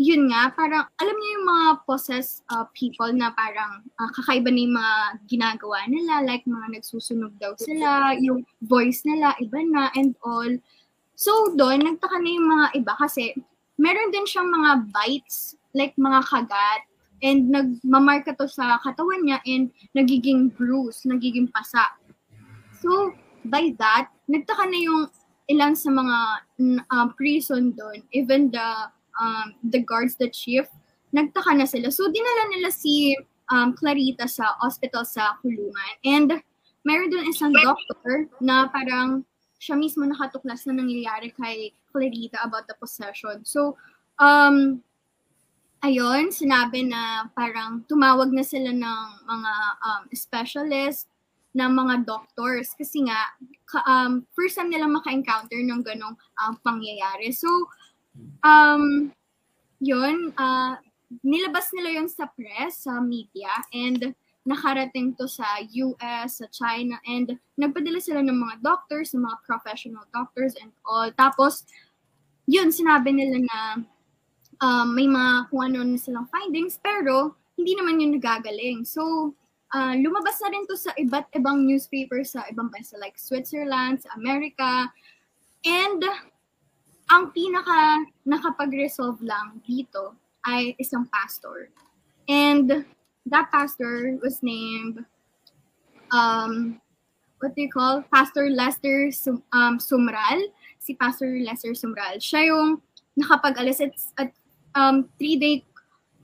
yun 0.00 0.32
nga, 0.32 0.48
parang, 0.56 0.88
alam 0.96 1.12
niyo 1.12 1.30
yung 1.36 1.48
mga 1.52 1.68
possessed 1.84 2.40
uh, 2.48 2.64
people 2.72 3.12
na 3.12 3.36
parang 3.36 3.84
uh, 4.00 4.10
kakaiba 4.16 4.48
na 4.48 4.60
yung 4.64 4.76
mga 4.80 4.96
ginagawa 5.28 5.84
nila, 5.84 6.24
like 6.24 6.40
mga 6.48 6.80
nagsusunog 6.80 7.36
daw 7.36 7.52
sila, 7.60 8.16
yung 8.16 8.40
voice 8.64 9.04
nila, 9.04 9.36
iba 9.36 9.60
na, 9.68 9.92
and 9.92 10.16
all. 10.24 10.48
So, 11.12 11.52
doon, 11.52 11.84
nagtaka 11.84 12.16
na 12.16 12.30
yung 12.32 12.48
mga 12.48 12.66
iba 12.80 12.96
kasi 12.96 13.36
meron 13.76 14.08
din 14.08 14.24
siyang 14.24 14.48
mga 14.48 14.88
bites 14.88 15.59
like 15.74 15.94
mga 15.96 16.20
kagat 16.26 16.82
and 17.20 17.52
nagmamarka 17.52 18.32
to 18.36 18.48
sa 18.48 18.80
katawan 18.80 19.22
niya 19.24 19.38
and 19.44 19.70
nagiging 19.92 20.48
bruise, 20.56 21.04
nagiging 21.04 21.52
pasa. 21.52 21.84
So, 22.80 23.12
by 23.44 23.76
that, 23.76 24.08
nagtaka 24.24 24.64
na 24.68 24.78
yung 24.80 25.02
ilan 25.52 25.76
sa 25.76 25.92
mga 25.92 26.16
uh, 26.88 27.06
prison 27.18 27.76
doon, 27.76 28.00
even 28.16 28.48
the 28.48 28.68
um, 29.20 29.52
the 29.68 29.84
guards, 29.84 30.16
the 30.16 30.32
chief, 30.32 30.64
nagtaka 31.12 31.52
na 31.52 31.68
sila. 31.68 31.92
So, 31.92 32.08
dinala 32.08 32.56
nila 32.56 32.72
si 32.72 33.12
um, 33.52 33.76
Clarita 33.76 34.24
sa 34.24 34.56
hospital 34.62 35.04
sa 35.04 35.36
kulungan. 35.44 35.92
And 36.06 36.40
meron 36.86 37.12
doon 37.12 37.28
isang 37.28 37.52
doctor 37.52 38.30
na 38.40 38.70
parang 38.72 39.28
siya 39.60 39.76
mismo 39.76 40.08
nakatuklas 40.08 40.64
na 40.64 40.80
nangyayari 40.80 41.36
kay 41.36 41.76
Clarita 41.92 42.40
about 42.40 42.64
the 42.64 42.76
possession. 42.80 43.44
So, 43.44 43.76
um, 44.16 44.80
ayun, 45.80 46.28
sinabi 46.28 46.84
na 46.84 47.28
parang 47.32 47.80
tumawag 47.88 48.28
na 48.32 48.44
sila 48.44 48.68
ng 48.72 49.04
mga 49.24 49.52
um, 49.80 50.02
specialist, 50.12 51.08
ng 51.50 51.70
mga 51.72 52.06
doctors 52.06 52.70
kasi 52.78 53.02
nga 53.02 53.34
um, 53.88 54.22
first 54.38 54.54
time 54.54 54.70
nila 54.70 54.86
maka-encounter 54.86 55.58
ng 55.58 55.82
ganong 55.82 56.14
um, 56.38 56.54
pangyayari. 56.62 57.34
So, 57.34 57.48
um, 58.44 59.10
yun, 59.82 60.30
uh, 60.36 60.78
nilabas 61.24 61.72
nila 61.74 61.98
yun 62.00 62.08
sa 62.12 62.30
press, 62.30 62.86
sa 62.86 63.02
media, 63.02 63.50
and 63.74 64.14
nakarating 64.46 65.16
to 65.18 65.26
sa 65.26 65.44
US, 65.58 66.38
sa 66.38 66.46
China, 66.52 67.00
and 67.08 67.34
nagpadala 67.58 67.98
sila 67.98 68.22
ng 68.22 68.36
mga 68.36 68.62
doctors, 68.62 69.12
ng 69.12 69.24
mga 69.24 69.38
professional 69.42 70.04
doctors 70.12 70.54
and 70.60 70.70
all. 70.86 71.10
Tapos, 71.16 71.66
yun, 72.46 72.70
sinabi 72.70 73.10
nila 73.10 73.42
na 73.42 73.58
um, 74.60 74.94
may 74.94 75.08
mga 75.08 75.48
kung 75.50 75.62
ano 75.72 75.84
na 75.84 75.98
silang 75.98 76.28
findings, 76.28 76.78
pero 76.80 77.34
hindi 77.56 77.76
naman 77.76 78.00
yun 78.00 78.16
nagagaling. 78.16 78.84
So, 78.84 79.34
uh, 79.74 79.94
lumabas 79.96 80.40
na 80.40 80.52
rin 80.52 80.64
to 80.68 80.76
sa 80.76 80.92
iba't 80.96 81.28
ibang 81.36 81.66
newspapers 81.66 82.32
sa 82.36 82.44
ibang 82.48 82.72
bansa 82.72 82.96
like 83.00 83.16
Switzerland, 83.20 84.00
sa 84.00 84.16
America, 84.16 84.88
and 85.64 86.00
ang 87.10 87.34
pinaka 87.34 88.06
nakapag-resolve 88.22 89.18
lang 89.20 89.58
dito 89.66 90.14
ay 90.46 90.72
isang 90.78 91.04
pastor. 91.10 91.68
And 92.30 92.86
that 93.26 93.50
pastor 93.50 94.16
was 94.22 94.40
named 94.40 95.04
um, 96.14 96.80
what 97.40 97.56
do 97.56 97.62
you 97.62 97.72
call? 97.72 98.04
Pastor 98.12 98.48
Lester 98.50 99.10
Sum, 99.10 99.42
um, 99.52 99.78
Sumral. 99.78 100.38
Si 100.78 100.94
Pastor 100.94 101.28
Lester 101.42 101.74
Sumral. 101.74 102.22
Siya 102.22 102.52
yung 102.52 102.80
nakapag-alis 103.18 103.80
at, 103.82 103.92
at 104.16 104.30
um, 104.74 105.08
three-day 105.18 105.64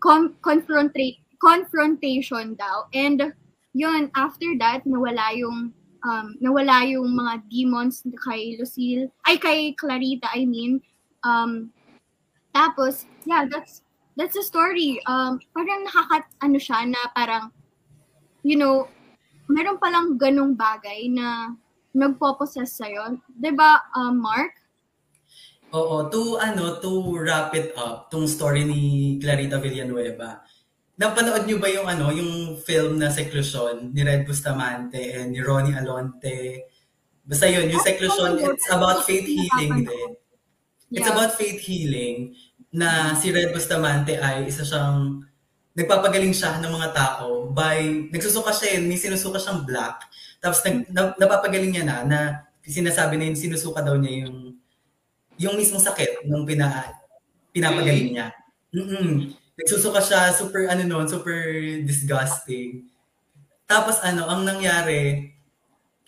con- 0.00 0.34
confronta- 0.42 1.18
confrontation 1.42 2.54
daw. 2.54 2.86
And 2.94 3.32
yun, 3.74 4.10
after 4.16 4.46
that, 4.58 4.84
nawala 4.84 5.36
yung 5.36 5.72
um, 6.06 6.26
nawala 6.38 6.86
yung 6.86 7.12
mga 7.12 7.42
demons 7.50 8.06
kay 8.22 8.56
Lucille, 8.56 9.10
ay 9.26 9.36
kay 9.36 9.74
Clarita, 9.74 10.30
I 10.32 10.46
mean. 10.46 10.80
Um, 11.26 11.74
tapos, 12.54 13.04
yeah, 13.26 13.44
that's 13.50 13.82
that's 14.16 14.38
the 14.38 14.44
story. 14.46 15.02
Um, 15.04 15.42
parang 15.52 15.84
nakakat, 15.84 16.24
ano 16.40 16.56
siya, 16.56 16.88
na 16.88 17.00
parang, 17.12 17.52
you 18.46 18.56
know, 18.56 18.88
meron 19.50 19.76
palang 19.76 20.16
ganong 20.16 20.56
bagay 20.56 21.10
na 21.12 21.52
nagpo-possess 21.92 22.76
sa'yo. 22.76 23.16
ba 23.16 23.20
diba, 23.40 23.70
uh, 23.92 24.12
Mark? 24.12 24.56
Oo, 25.76 26.08
to 26.08 26.40
ano, 26.40 26.80
to 26.80 27.04
wrap 27.20 27.52
it 27.52 27.76
up, 27.76 28.08
tong 28.08 28.24
story 28.24 28.64
ni 28.64 28.80
Clarita 29.20 29.60
Villanueva. 29.60 30.40
Napanood 30.96 31.44
niyo 31.44 31.60
ba 31.60 31.68
yung 31.68 31.84
ano, 31.84 32.08
yung 32.08 32.56
film 32.64 32.96
na 32.96 33.12
Seclusion 33.12 33.92
ni 33.92 34.00
Red 34.00 34.24
Bustamante 34.24 35.12
and 35.12 35.36
ni 35.36 35.44
Ronnie 35.44 35.76
Alonte? 35.76 36.64
Basta 37.20 37.44
yun, 37.44 37.68
yung 37.68 37.84
Seclusion, 37.84 38.40
it's 38.40 38.72
about 38.72 39.04
faith 39.04 39.28
healing 39.28 39.84
din. 39.84 40.10
It's 40.88 41.10
about 41.10 41.36
faith 41.36 41.60
healing 41.60 42.32
na 42.72 43.12
si 43.12 43.28
Red 43.28 43.52
Bustamante 43.52 44.16
ay 44.16 44.48
isa 44.48 44.64
siyang 44.64 45.28
nagpapagaling 45.76 46.32
siya 46.32 46.56
ng 46.56 46.72
mga 46.72 46.88
tao 46.96 47.52
by 47.52 48.08
nagsusuka 48.08 48.48
siya 48.56 48.80
yun, 48.80 48.88
may 48.88 48.96
sinusuka 48.96 49.36
siyang 49.36 49.68
black. 49.68 50.08
Tapos 50.40 50.64
nag, 50.64 50.88
na, 50.88 51.12
napapagaling 51.20 51.76
niya 51.76 51.84
na 51.84 51.96
na 52.08 52.18
sinasabi 52.64 53.20
na 53.20 53.28
yung 53.28 53.36
sinusuka 53.36 53.84
daw 53.84 54.00
niya 54.00 54.24
yung 54.24 54.56
yung 55.36 55.56
mismong 55.56 55.84
sakit 55.84 56.24
nung 56.28 56.44
pina, 56.48 56.92
pinapagaling 57.52 58.12
niya. 58.16 58.28
Mm-mm. 58.72 59.32
Nagsusuka 59.56 60.04
siya, 60.04 60.32
super 60.36 60.68
ano 60.68 60.84
noon, 60.84 61.08
super 61.08 61.40
disgusting. 61.84 62.88
Tapos 63.64 64.00
ano, 64.04 64.28
ang 64.28 64.44
nangyari, 64.44 65.32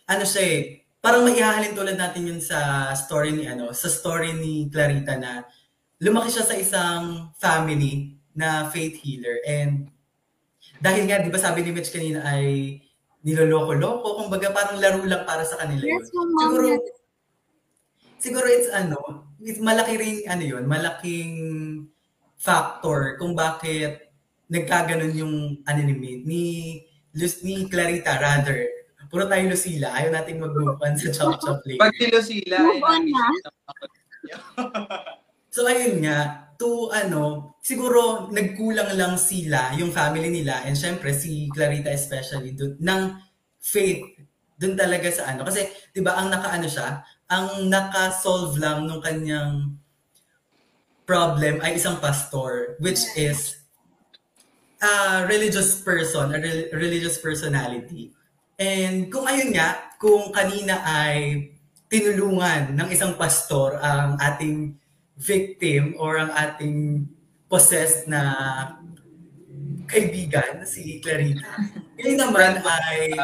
ano 0.04 0.24
siya 0.24 0.42
eh, 0.44 0.60
parang 1.00 1.24
maihahalin 1.24 1.72
tulad 1.72 1.96
natin 1.96 2.28
yun 2.28 2.40
sa 2.42 2.90
story 2.92 3.32
ni 3.32 3.48
ano, 3.48 3.72
sa 3.72 3.88
story 3.88 4.36
ni 4.36 4.68
Clarita 4.68 5.16
na 5.16 5.44
lumaki 5.98 6.28
siya 6.30 6.44
sa 6.44 6.56
isang 6.56 7.32
family 7.40 8.14
na 8.36 8.70
faith 8.70 9.00
healer 9.02 9.42
and 9.48 9.90
dahil 10.78 11.10
nga, 11.10 11.18
di 11.18 11.30
ba 11.30 11.40
sabi 11.42 11.66
ni 11.66 11.74
Mitch 11.74 11.90
kanina 11.90 12.22
ay 12.22 12.78
niloloko-loko, 13.26 14.22
kumbaga 14.22 14.54
parang 14.54 14.78
laro 14.78 15.02
lang 15.02 15.26
para 15.26 15.42
sa 15.42 15.58
kanila. 15.58 15.82
Yes, 15.82 16.06
yung 16.14 16.30
mom 16.30 16.54
Siguro, 16.54 16.62
niya. 16.70 16.78
Siguro 18.18 18.46
it's 18.46 18.70
ano, 18.70 19.30
it's 19.40 19.62
malaki 19.62 19.94
rin 19.98 20.16
ano 20.26 20.44
yun, 20.44 20.64
malaking 20.66 21.32
factor 22.38 23.18
kung 23.18 23.34
bakit 23.34 24.12
nagkaganon 24.50 25.12
yung 25.14 25.34
ano 25.66 25.80
ni 25.82 26.22
ni 26.22 26.44
Lus- 27.16 27.42
ni 27.42 27.66
Clarita 27.66 28.20
rather. 28.20 28.68
Puro 29.08 29.24
tayo 29.24 29.48
Lucila, 29.48 29.96
ayaw 29.96 30.12
nating 30.12 30.36
mag-move 30.36 30.76
on 30.84 30.92
sa 30.92 31.08
Chop 31.08 31.40
Chop 31.40 31.64
Lane. 31.64 31.80
Pag 31.80 31.96
silo 31.96 32.20
sila, 32.20 32.56
Move 32.60 32.84
on 32.84 33.02
na. 33.08 33.24
So 35.48 35.64
ayun 35.64 36.04
nga, 36.04 36.52
to 36.60 36.92
ano, 36.92 37.56
siguro 37.64 38.28
nagkulang 38.28 38.94
lang 38.94 39.16
sila, 39.16 39.72
yung 39.74 39.90
family 39.90 40.28
nila, 40.28 40.62
and 40.68 40.76
syempre 40.76 41.10
si 41.16 41.48
Clarita 41.48 41.88
especially, 41.88 42.52
dun, 42.52 42.76
ng 42.78 43.16
faith, 43.56 44.04
dun 44.60 44.76
talaga 44.76 45.08
sa 45.08 45.32
ano. 45.32 45.42
Kasi, 45.42 45.66
di 45.90 46.04
ba, 46.04 46.20
ang 46.20 46.28
nakaano 46.28 46.68
siya, 46.68 47.00
ang 47.28 47.68
naka-solve 47.68 48.56
lang 48.56 48.88
nung 48.88 49.04
kanyang 49.04 49.76
problem 51.04 51.60
ay 51.60 51.76
isang 51.76 52.00
pastor, 52.00 52.80
which 52.80 53.04
is 53.16 53.60
a 54.80 55.24
religious 55.28 55.80
person, 55.84 56.32
a 56.32 56.40
rel- 56.40 56.68
religious 56.72 57.20
personality. 57.20 58.12
And 58.56 59.12
kung 59.12 59.28
ayun 59.28 59.52
nga, 59.52 59.92
kung 60.00 60.32
kanina 60.32 60.80
ay 60.84 61.52
tinulungan 61.92 62.76
ng 62.76 62.88
isang 62.92 63.16
pastor 63.16 63.76
ang 63.80 64.16
ating 64.20 64.76
victim 65.16 65.96
or 66.00 66.20
ang 66.20 66.32
ating 66.32 67.08
possessed 67.48 68.08
na 68.08 68.22
kaibigan, 69.88 70.64
si 70.68 71.00
Clarita. 71.00 71.48
Ngayon 71.96 72.18
naman 72.24 72.52
ay 72.64 73.16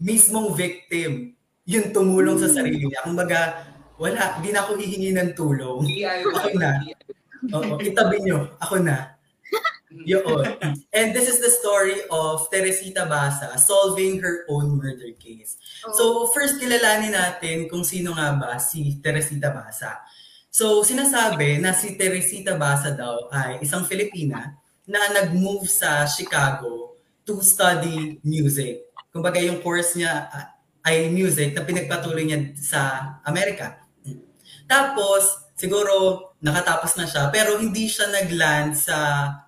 mismong 0.00 0.56
victim 0.56 1.37
yung 1.68 1.92
tumulong 1.92 2.40
sa 2.40 2.48
sarili 2.48 2.88
niya. 2.88 3.04
Kumbaga, 3.04 3.68
wala, 4.00 4.40
di 4.40 4.48
na 4.48 4.64
ako 4.64 4.80
hihingi 4.80 5.12
ng 5.12 5.36
tulong. 5.36 5.84
DIY. 5.84 6.24
Ako 6.24 6.48
na. 6.56 6.70
Oo, 7.52 7.72
itabi 7.84 8.24
nyo. 8.24 8.56
Ako 8.56 8.80
na. 8.80 9.18
Yun. 9.88 10.44
And 10.92 11.12
this 11.12 11.28
is 11.28 11.40
the 11.44 11.52
story 11.52 12.00
of 12.08 12.48
Teresita 12.48 13.04
Basa 13.04 13.56
solving 13.60 14.20
her 14.24 14.48
own 14.48 14.80
murder 14.80 15.12
case. 15.16 15.60
So, 15.96 16.28
first 16.32 16.60
kilalanin 16.60 17.12
natin 17.12 17.68
kung 17.68 17.84
sino 17.84 18.16
nga 18.16 18.32
ba 18.36 18.56
si 18.56 19.00
Teresita 19.04 19.52
Basa. 19.52 20.00
So, 20.48 20.84
sinasabi 20.84 21.60
na 21.60 21.76
si 21.76 21.96
Teresita 21.96 22.56
Basa 22.56 22.92
daw 22.96 23.28
ay 23.32 23.60
isang 23.64 23.84
Filipina 23.84 24.56
na 24.88 25.00
nag-move 25.12 25.68
sa 25.68 26.08
Chicago 26.08 26.96
to 27.28 27.40
study 27.44 28.20
music. 28.24 28.88
Kumbaga 29.12 29.40
yung 29.40 29.60
course 29.60 29.96
niya 29.96 30.28
ah, 30.32 30.57
ay 30.88 31.12
music 31.12 31.52
na 31.52 31.68
pinagpatuloy 31.68 32.24
niya 32.24 32.56
sa 32.56 32.80
Amerika. 33.28 33.84
Tapos, 34.64 35.52
siguro 35.52 36.32
nakatapos 36.40 36.96
na 36.96 37.04
siya, 37.04 37.28
pero 37.28 37.60
hindi 37.60 37.84
siya 37.84 38.08
nag-land 38.08 38.72
sa 38.72 38.96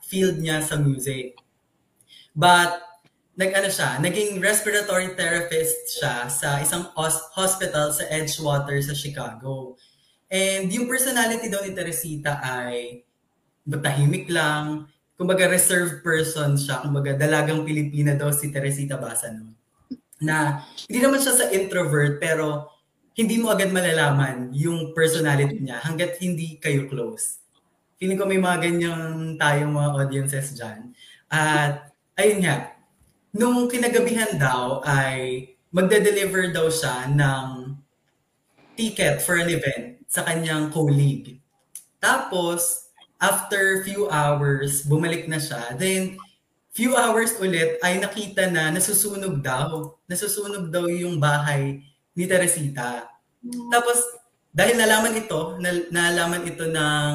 field 0.04 0.36
niya 0.36 0.60
sa 0.60 0.76
music. 0.76 1.40
But, 2.36 2.76
nag-ano 3.40 3.72
siya, 3.72 3.96
naging 4.04 4.36
respiratory 4.36 5.16
therapist 5.16 5.96
siya 5.96 6.28
sa 6.28 6.60
isang 6.60 6.92
hos- 6.92 7.32
hospital 7.32 7.88
sa 7.88 8.04
Edgewater 8.12 8.76
sa 8.84 8.92
Chicago. 8.92 9.80
And 10.28 10.68
yung 10.68 10.84
personality 10.84 11.48
daw 11.48 11.64
ni 11.64 11.72
Teresita 11.72 12.36
ay 12.44 13.00
matahimik 13.64 14.28
lang, 14.28 14.92
kumbaga 15.16 15.48
reserved 15.48 16.04
person 16.04 16.56
siya, 16.56 16.84
kumbaga 16.84 17.16
dalagang 17.16 17.64
Pilipina 17.64 18.12
daw 18.12 18.28
si 18.32 18.52
Teresita 18.52 19.00
Basa 19.00 19.32
no? 19.32 19.59
Na 20.20 20.68
hindi 20.86 21.00
naman 21.00 21.20
siya 21.20 21.34
sa 21.34 21.46
introvert 21.48 22.20
pero 22.20 22.68
hindi 23.16 23.36
mo 23.40 23.52
agad 23.52 23.74
malalaman 23.74 24.54
yung 24.54 24.96
personality 24.96 25.60
niya 25.60 25.82
hanggat 25.82 26.16
hindi 26.22 26.56
kayo 26.60 26.88
close. 26.88 27.42
Feeling 28.00 28.16
ko 28.16 28.24
may 28.24 28.40
mga 28.40 28.58
ganyang 28.64 29.36
tayong 29.36 29.76
mga 29.76 29.90
audiences 29.92 30.56
dyan. 30.56 30.96
At 31.28 31.92
ayun 32.16 32.40
nga, 32.44 32.72
nung 33.36 33.68
kinagabihan 33.68 34.40
daw 34.40 34.80
ay 34.86 35.52
magde-deliver 35.70 36.50
daw 36.50 36.66
siya 36.72 37.06
ng 37.12 37.76
ticket 38.74 39.20
for 39.20 39.36
an 39.36 39.52
event 39.52 40.00
sa 40.08 40.24
kanyang 40.24 40.72
colleague. 40.72 41.38
Tapos, 42.00 42.90
after 43.20 43.84
few 43.84 44.08
hours, 44.08 44.82
bumalik 44.88 45.28
na 45.28 45.36
siya. 45.36 45.76
Then, 45.76 46.16
few 46.80 46.96
hours 46.96 47.36
ulit 47.36 47.76
ay 47.84 48.00
nakita 48.00 48.48
na 48.48 48.72
nasusunog 48.72 49.44
daw. 49.44 50.00
Nasusunog 50.08 50.72
daw 50.72 50.88
yung 50.88 51.20
bahay 51.20 51.84
ni 52.16 52.24
Teresita. 52.24 53.04
Tapos, 53.68 54.00
dahil 54.48 54.80
nalaman 54.80 55.12
ito, 55.12 55.60
nal- 55.60 55.92
nalaman 55.92 56.48
ito 56.48 56.64
ng 56.64 57.12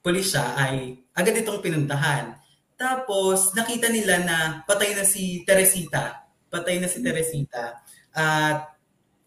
pulisya 0.00 0.56
ay 0.56 1.04
agad 1.12 1.36
itong 1.36 1.60
pinuntahan. 1.60 2.32
Tapos, 2.80 3.52
nakita 3.52 3.92
nila 3.92 4.24
na 4.24 4.38
patay 4.64 4.96
na 4.96 5.04
si 5.04 5.44
Teresita. 5.44 6.24
Patay 6.48 6.80
na 6.80 6.88
si 6.88 7.04
Teresita. 7.04 7.76
At 8.08 8.72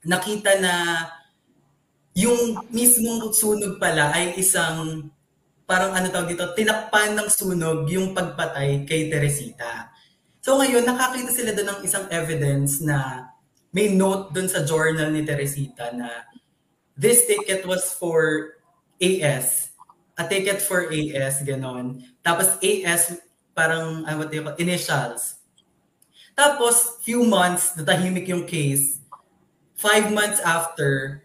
nakita 0.01 0.57
na 0.57 1.05
yung 2.17 2.65
mismong 2.73 3.29
sunog 3.29 3.77
pala 3.77 4.09
ay 4.09 4.41
isang 4.41 5.05
parang 5.65 5.97
ano 5.97 6.07
tawag 6.13 6.29
dito, 6.33 6.45
tinakpan 6.53 7.17
ng 7.17 7.29
sunog 7.29 7.89
yung 7.89 8.13
pagpatay 8.13 8.85
kay 8.85 9.09
Teresita. 9.09 9.89
So 10.45 10.61
ngayon, 10.61 10.85
nakakita 10.85 11.33
sila 11.33 11.51
doon 11.57 11.69
ng 11.73 11.81
isang 11.81 12.05
evidence 12.13 12.81
na 12.85 13.29
may 13.73 13.89
note 13.89 14.31
doon 14.31 14.45
sa 14.45 14.61
journal 14.61 15.09
ni 15.09 15.25
Teresita 15.25 15.89
na 15.91 16.23
this 16.93 17.25
ticket 17.25 17.65
was 17.65 17.91
for 17.97 18.55
AS. 19.01 19.73
A 20.15 20.23
ticket 20.23 20.63
for 20.63 20.87
AS, 20.87 21.43
ganon. 21.43 21.99
Tapos 22.23 22.55
AS, 22.63 23.19
parang, 23.51 24.07
ano 24.07 24.23
you 24.31 24.45
call, 24.45 24.55
initials. 24.55 25.43
Tapos, 26.35 27.03
few 27.03 27.27
months, 27.27 27.75
natahimik 27.75 28.27
yung 28.27 28.47
case. 28.47 29.03
Five 29.75 30.11
months 30.15 30.39
after, 30.39 31.19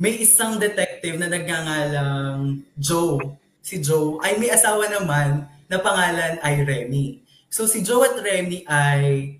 may 0.00 0.16
isang 0.16 0.56
detective 0.56 1.20
na 1.20 1.28
nagngangalang 1.28 2.64
Joe. 2.80 3.20
Si 3.62 3.78
Joe 3.78 4.18
ay 4.20 4.36
may 4.42 4.50
asawa 4.50 4.90
naman 4.90 5.46
na 5.70 5.78
pangalan 5.78 6.42
ay 6.42 6.66
Remy. 6.66 7.22
So 7.48 7.64
si 7.64 7.80
Joe 7.86 8.02
at 8.04 8.18
Remy 8.18 8.66
ay 8.66 9.38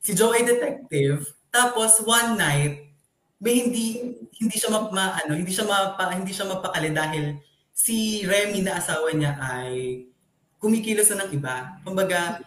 si 0.00 0.14
Joe 0.14 0.32
ay 0.32 0.46
detective. 0.46 1.26
Tapos 1.50 1.98
one 2.06 2.38
night 2.38 2.90
may 3.40 3.66
hindi 3.66 4.14
hindi 4.40 4.56
siya 4.56 4.70
ma, 4.72 4.88
ma- 4.88 5.16
ano, 5.20 5.36
hindi 5.36 5.50
siya 5.50 5.66
mapa, 5.66 6.12
hindi 6.12 6.30
siya 6.30 6.48
mapakali 6.48 6.92
dahil 6.94 7.40
si 7.74 8.22
Remy 8.24 8.64
na 8.64 8.76
asawa 8.76 9.10
niya 9.12 9.36
ay 9.40 10.04
kumikilos 10.60 11.08
na 11.12 11.24
ng 11.24 11.32
iba. 11.40 11.80
Kumbaga, 11.80 12.40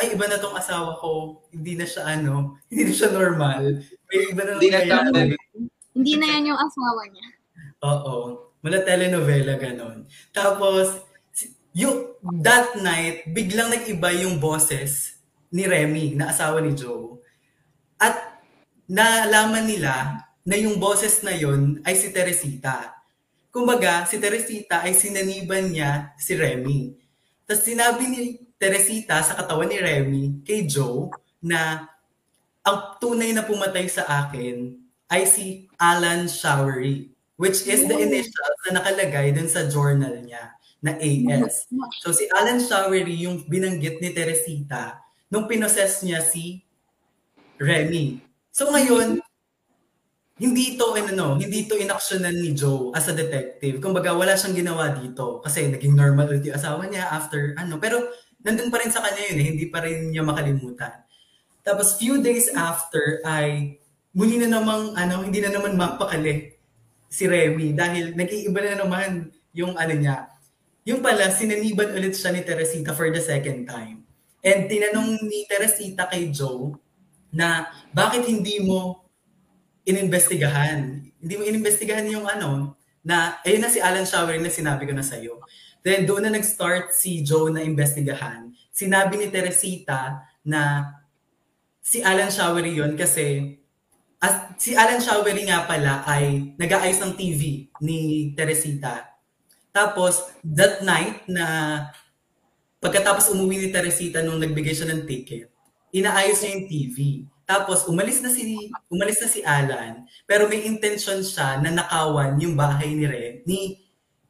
ay 0.00 0.16
iba 0.16 0.24
na 0.24 0.40
tong 0.40 0.56
asawa 0.56 0.96
ko, 0.98 1.44
hindi 1.52 1.76
na 1.76 1.84
siya 1.84 2.08
ano, 2.08 2.56
hindi 2.72 2.88
na 2.88 2.94
siya 2.96 3.10
normal. 3.12 3.60
May 4.08 4.18
iba 4.32 4.42
na 4.42 4.50
Hindi 4.56 4.68
na 4.72 4.80
siya 4.80 4.96
nangyayari. 5.04 5.36
Hindi 5.92 6.12
na 6.16 6.26
yan 6.32 6.48
yung 6.48 6.60
asawa 6.60 7.02
niya. 7.12 7.28
Oo. 7.84 8.16
Mula 8.62 8.86
telenovela, 8.86 9.58
ganon. 9.58 10.06
Tapos, 10.30 11.02
yung, 11.74 12.14
that 12.40 12.78
night, 12.78 13.26
biglang 13.34 13.74
nag-iba 13.74 14.14
yung 14.22 14.38
boses 14.38 15.18
ni 15.50 15.66
Remy, 15.66 16.14
na 16.14 16.30
asawa 16.30 16.62
ni 16.62 16.72
Joe. 16.72 17.18
At 17.98 18.40
nalaman 18.88 19.68
nila 19.68 20.24
na 20.42 20.56
yung 20.58 20.78
boses 20.78 21.22
na 21.22 21.34
yon 21.34 21.82
ay 21.86 21.94
si 21.94 22.10
Teresita. 22.10 22.98
Kumbaga, 23.52 24.08
si 24.08 24.16
Teresita 24.16 24.80
ay 24.82 24.96
sinaniban 24.96 25.70
niya 25.70 26.16
si 26.16 26.34
Remy. 26.34 26.96
Tapos 27.44 27.68
sinabi 27.68 28.04
ni 28.08 28.22
Teresita 28.56 29.20
sa 29.20 29.36
katawan 29.36 29.68
ni 29.68 29.78
Remy 29.78 30.24
kay 30.46 30.64
Joe 30.64 31.12
na 31.44 31.84
ang 32.64 32.96
tunay 32.96 33.34
na 33.34 33.44
pumatay 33.44 33.90
sa 33.90 34.06
akin 34.08 34.78
ay 35.12 35.28
si 35.28 35.68
Alan 35.76 36.24
Showery, 36.30 37.11
which 37.36 37.64
is 37.64 37.88
the 37.88 37.96
initials 37.96 38.58
na 38.68 38.80
nakalagay 38.80 39.32
dun 39.32 39.48
sa 39.48 39.66
journal 39.68 40.12
niya 40.20 40.52
na 40.82 40.98
AS. 40.98 41.70
So 42.02 42.10
si 42.10 42.26
Alan 42.34 42.58
Showery 42.58 43.14
yung 43.22 43.46
binanggit 43.46 44.02
ni 44.02 44.10
Teresita 44.10 44.98
nung 45.30 45.46
pinoses 45.46 46.02
niya 46.02 46.20
si 46.20 46.66
Remy. 47.62 48.18
So 48.50 48.68
ngayon, 48.68 49.22
hindi 50.42 50.74
ito 50.74 50.90
ano, 50.90 51.38
hindi 51.38 51.70
ito 51.70 51.78
inaksyonan 51.78 52.34
ni 52.34 52.50
Joe 52.52 52.90
as 52.98 53.06
a 53.06 53.14
detective. 53.14 53.78
Kumbaga 53.78 54.10
wala 54.10 54.34
siyang 54.34 54.58
ginawa 54.58 54.90
dito 54.90 55.38
kasi 55.38 55.70
naging 55.70 55.94
normal 55.94 56.26
ulit 56.26 56.42
yung 56.50 56.58
asawa 56.58 56.82
niya 56.90 57.14
after 57.14 57.54
ano, 57.54 57.78
pero 57.78 58.10
nandun 58.42 58.68
pa 58.74 58.82
rin 58.82 58.90
sa 58.90 59.06
kanya 59.06 59.22
yun 59.30 59.38
eh, 59.38 59.46
hindi 59.54 59.66
pa 59.70 59.86
rin 59.86 60.10
niya 60.10 60.26
makalimutan. 60.26 60.98
Tapos 61.62 61.94
few 61.94 62.18
days 62.18 62.50
after 62.58 63.22
ay 63.22 63.78
muli 64.12 64.36
na 64.42 64.50
namang, 64.50 64.98
ano, 64.98 65.22
hindi 65.22 65.38
na 65.38 65.54
naman 65.54 65.78
mapakali 65.78 66.58
si 67.12 67.28
Remy 67.28 67.76
dahil 67.76 68.16
nag-iiba 68.16 68.60
na 68.64 68.80
naman 68.80 69.28
yung 69.52 69.76
ano 69.76 69.92
niya. 69.92 70.32
Yung 70.88 71.04
pala, 71.04 71.28
sinaniban 71.28 71.92
ulit 71.92 72.16
siya 72.16 72.32
ni 72.32 72.40
Teresita 72.40 72.96
for 72.96 73.12
the 73.12 73.20
second 73.20 73.68
time. 73.68 74.08
And 74.40 74.66
tinanong 74.66 75.20
ni 75.28 75.44
Teresita 75.44 76.08
kay 76.08 76.32
Joe 76.32 76.72
na 77.30 77.68
bakit 77.92 78.24
hindi 78.24 78.64
mo 78.64 79.04
inimbestigahan? 79.84 81.04
Hindi 81.20 81.34
mo 81.36 81.42
inimbestigahan 81.46 82.08
yung 82.08 82.26
ano, 82.26 82.74
na, 83.04 83.38
ayun 83.44 83.62
na 83.62 83.70
si 83.70 83.78
Alan 83.78 84.08
Shower 84.08 84.40
na 84.40 84.50
sinabi 84.50 84.88
ko 84.88 84.96
na 84.96 85.04
sa'yo. 85.04 85.38
Then 85.84 86.08
doon 86.08 86.26
na 86.26 86.34
nag-start 86.34 86.96
si 86.96 87.22
Joe 87.22 87.52
na 87.52 87.62
investigahan. 87.62 88.50
Sinabi 88.72 89.20
ni 89.20 89.28
Teresita 89.28 90.22
na 90.42 90.90
si 91.82 92.02
Alan 92.02 92.30
Showery 92.30 92.78
yon 92.78 92.94
kasi 92.94 93.58
as, 94.22 94.54
si 94.54 94.78
Alan 94.78 95.02
Showery 95.02 95.50
nga 95.50 95.66
pala 95.66 96.06
ay 96.06 96.54
nag-aayos 96.54 97.02
ng 97.02 97.18
TV 97.18 97.66
ni 97.82 98.30
Teresita. 98.38 99.18
Tapos, 99.74 100.30
that 100.46 100.86
night 100.86 101.26
na 101.26 101.44
pagkatapos 102.78 103.34
umuwi 103.34 103.66
ni 103.66 103.68
Teresita 103.74 104.22
nung 104.22 104.38
nagbigay 104.38 104.78
siya 104.78 104.94
ng 104.94 105.02
ticket, 105.10 105.50
inaayos 105.90 106.38
niya 106.38 106.54
yung 106.54 106.66
TV. 106.70 106.96
Tapos 107.42 107.84
umalis 107.90 108.22
na 108.22 108.30
si 108.30 108.70
umalis 108.88 109.18
na 109.20 109.28
si 109.28 109.40
Alan, 109.42 110.06
pero 110.24 110.46
may 110.46 110.64
intention 110.64 111.20
siya 111.20 111.60
na 111.60 111.74
nakawan 111.74 112.38
yung 112.38 112.54
bahay 112.56 112.94
ni 112.94 113.04
Re, 113.04 113.42
ni 113.44 113.76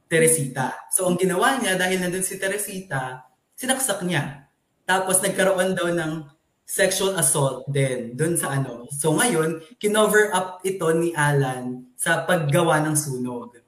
Teresita. 0.08 0.74
So 0.90 1.06
ang 1.06 1.20
ginawa 1.20 1.60
niya 1.60 1.76
dahil 1.76 2.00
nandun 2.02 2.24
si 2.24 2.40
Teresita, 2.40 3.22
sinaksak 3.54 4.02
niya. 4.02 4.48
Tapos 4.88 5.22
nagkaroon 5.22 5.76
daw 5.76 5.92
ng 5.92 6.12
sexual 6.72 7.12
assault 7.20 7.68
din 7.68 8.16
doon 8.16 8.32
sa 8.40 8.56
ano. 8.56 8.88
So 8.88 9.12
ngayon, 9.12 9.60
kinover 9.76 10.32
up 10.32 10.64
ito 10.64 10.88
ni 10.96 11.12
Alan 11.12 11.84
sa 12.00 12.24
paggawa 12.24 12.80
ng 12.80 12.96
sunog. 12.96 13.60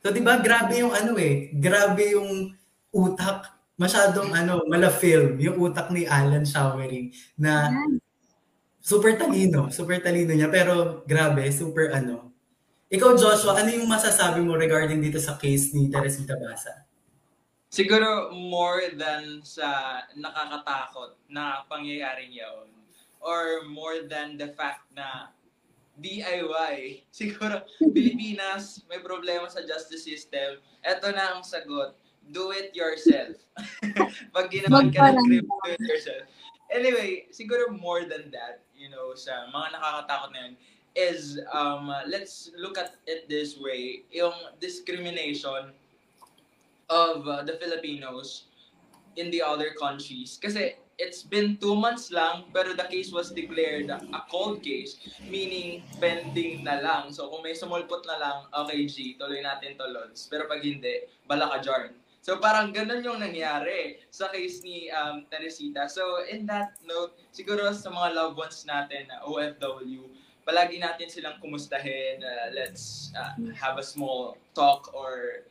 So 0.00 0.08
'di 0.08 0.24
ba 0.24 0.40
grabe 0.40 0.80
yung 0.80 0.96
ano 0.96 1.12
eh, 1.20 1.52
grabe 1.52 2.16
yung 2.16 2.56
utak, 2.88 3.52
masyadong 3.76 4.32
ano, 4.32 4.64
mala 4.64 4.88
film 4.88 5.36
yung 5.44 5.60
utak 5.60 5.92
ni 5.92 6.08
Alan 6.08 6.48
Showery 6.48 7.12
na 7.36 7.68
super 8.80 9.12
talino, 9.20 9.68
super 9.68 10.00
talino 10.00 10.32
niya 10.32 10.48
pero 10.48 11.04
grabe, 11.04 11.52
super 11.52 11.92
ano. 11.92 12.32
Ikaw 12.88 13.12
Joshua, 13.16 13.60
ano 13.60 13.72
yung 13.76 13.88
masasabi 13.88 14.40
mo 14.40 14.56
regarding 14.56 15.04
dito 15.04 15.20
sa 15.20 15.36
case 15.36 15.72
ni 15.76 15.88
Teresita 15.92 16.36
Basa? 16.36 16.88
Siguro 17.72 18.28
more 18.36 18.92
than 18.92 19.40
sa 19.40 20.04
nakakatakot 20.12 21.16
na 21.32 21.64
pangyayaring 21.72 22.28
yun. 22.28 22.68
Or 23.24 23.64
more 23.64 24.04
than 24.04 24.36
the 24.36 24.52
fact 24.52 24.84
na 24.92 25.32
DIY. 25.96 27.00
Siguro, 27.16 27.64
Pilipinas, 27.80 28.84
may 28.92 29.00
problema 29.00 29.48
sa 29.48 29.64
justice 29.64 30.04
system. 30.04 30.60
Ito 30.84 31.16
na 31.16 31.32
ang 31.32 31.40
sagot. 31.40 31.96
Do 32.28 32.52
it 32.52 32.76
yourself. 32.76 33.40
Pag 34.36 34.52
ginawan 34.52 34.92
ka 34.92 35.16
ng 35.16 35.24
crime, 35.24 35.48
do 35.48 35.72
it 35.72 35.80
yourself. 35.80 36.28
Anyway, 36.68 37.24
siguro 37.32 37.72
more 37.72 38.04
than 38.04 38.28
that, 38.36 38.62
you 38.76 38.92
know, 38.92 39.16
sa 39.16 39.48
mga 39.48 39.80
nakakatakot 39.80 40.30
na 40.36 40.40
yun, 40.44 40.54
is, 40.92 41.40
um, 41.56 41.88
let's 42.04 42.52
look 42.52 42.76
at 42.76 43.00
it 43.08 43.32
this 43.32 43.56
way. 43.56 44.04
Yung 44.12 44.36
discrimination 44.60 45.72
of 46.92 47.24
uh, 47.24 47.40
the 47.40 47.56
Filipinos 47.56 48.52
in 49.16 49.32
the 49.32 49.40
other 49.40 49.72
countries. 49.80 50.36
Kasi 50.36 50.76
it's 51.00 51.24
been 51.24 51.56
two 51.56 51.72
months 51.72 52.12
lang, 52.12 52.44
pero 52.52 52.76
the 52.76 52.84
case 52.92 53.08
was 53.08 53.32
declared 53.32 53.88
a 53.88 54.20
cold 54.28 54.60
case, 54.60 55.00
meaning 55.24 55.80
pending 55.96 56.64
na 56.64 56.84
lang. 56.84 57.08
So 57.12 57.32
kung 57.32 57.40
may 57.40 57.56
sumulpot 57.56 58.04
na 58.04 58.16
lang, 58.20 58.38
okay 58.52 58.84
G, 58.84 59.16
tuloy 59.16 59.40
natin 59.40 59.80
to 59.80 59.88
Lods. 59.88 60.28
Pero 60.28 60.44
pag 60.44 60.60
hindi, 60.60 61.08
bala 61.24 61.48
ka 61.48 61.64
Jarn. 61.64 61.96
So 62.22 62.38
parang 62.38 62.70
ganun 62.70 63.02
yung 63.02 63.18
nangyari 63.18 63.98
sa 64.14 64.30
case 64.30 64.62
ni 64.62 64.86
um, 64.94 65.26
Teresita. 65.26 65.90
So 65.90 66.22
in 66.30 66.46
that 66.46 66.78
note, 66.86 67.18
siguro 67.34 67.66
sa 67.74 67.90
mga 67.90 68.14
loved 68.14 68.38
ones 68.38 68.62
natin 68.62 69.10
na 69.10 69.26
OFW, 69.26 70.06
palagi 70.46 70.78
natin 70.78 71.10
silang 71.10 71.42
kumustahin. 71.42 72.22
Uh, 72.22 72.54
let's 72.54 73.10
uh, 73.18 73.34
have 73.58 73.74
a 73.82 73.82
small 73.82 74.38
talk 74.54 74.94
or 74.94 75.42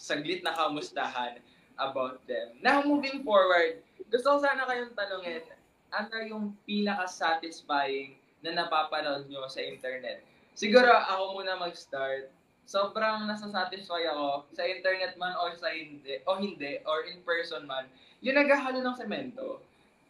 saglit 0.00 0.40
na 0.40 0.56
kamustahan 0.56 1.36
about 1.76 2.24
them. 2.24 2.56
Now, 2.64 2.80
moving 2.80 3.20
forward, 3.20 3.84
gusto 4.08 4.36
ko 4.36 4.38
sana 4.40 4.64
kayong 4.64 4.96
tanungin, 4.96 5.44
ano 5.92 6.14
yung 6.24 6.44
pinaka-satisfying 6.64 8.16
na 8.40 8.56
napapanood 8.56 9.28
nyo 9.28 9.44
sa 9.44 9.60
internet? 9.60 10.24
Siguro 10.56 10.88
ako 10.88 11.40
muna 11.40 11.60
mag-start. 11.60 12.32
Sobrang 12.64 13.28
nasa-satisfy 13.28 14.08
ako 14.08 14.48
sa 14.56 14.64
internet 14.64 15.18
man 15.20 15.36
o 15.36 15.52
sa 15.52 15.68
hindi, 15.68 16.22
o 16.24 16.38
hindi, 16.40 16.80
or 16.88 17.04
in 17.04 17.20
person 17.26 17.66
man, 17.68 17.90
yung 18.24 18.38
naghahalo 18.38 18.80
ng 18.80 18.96
semento. 18.96 19.60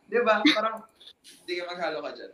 Di 0.07 0.20
ba? 0.22 0.45
Parang, 0.55 0.84
hindi 1.43 1.53
ka 1.59 1.64
maghalo 1.70 1.99
ka 2.05 2.11
dyan. 2.14 2.32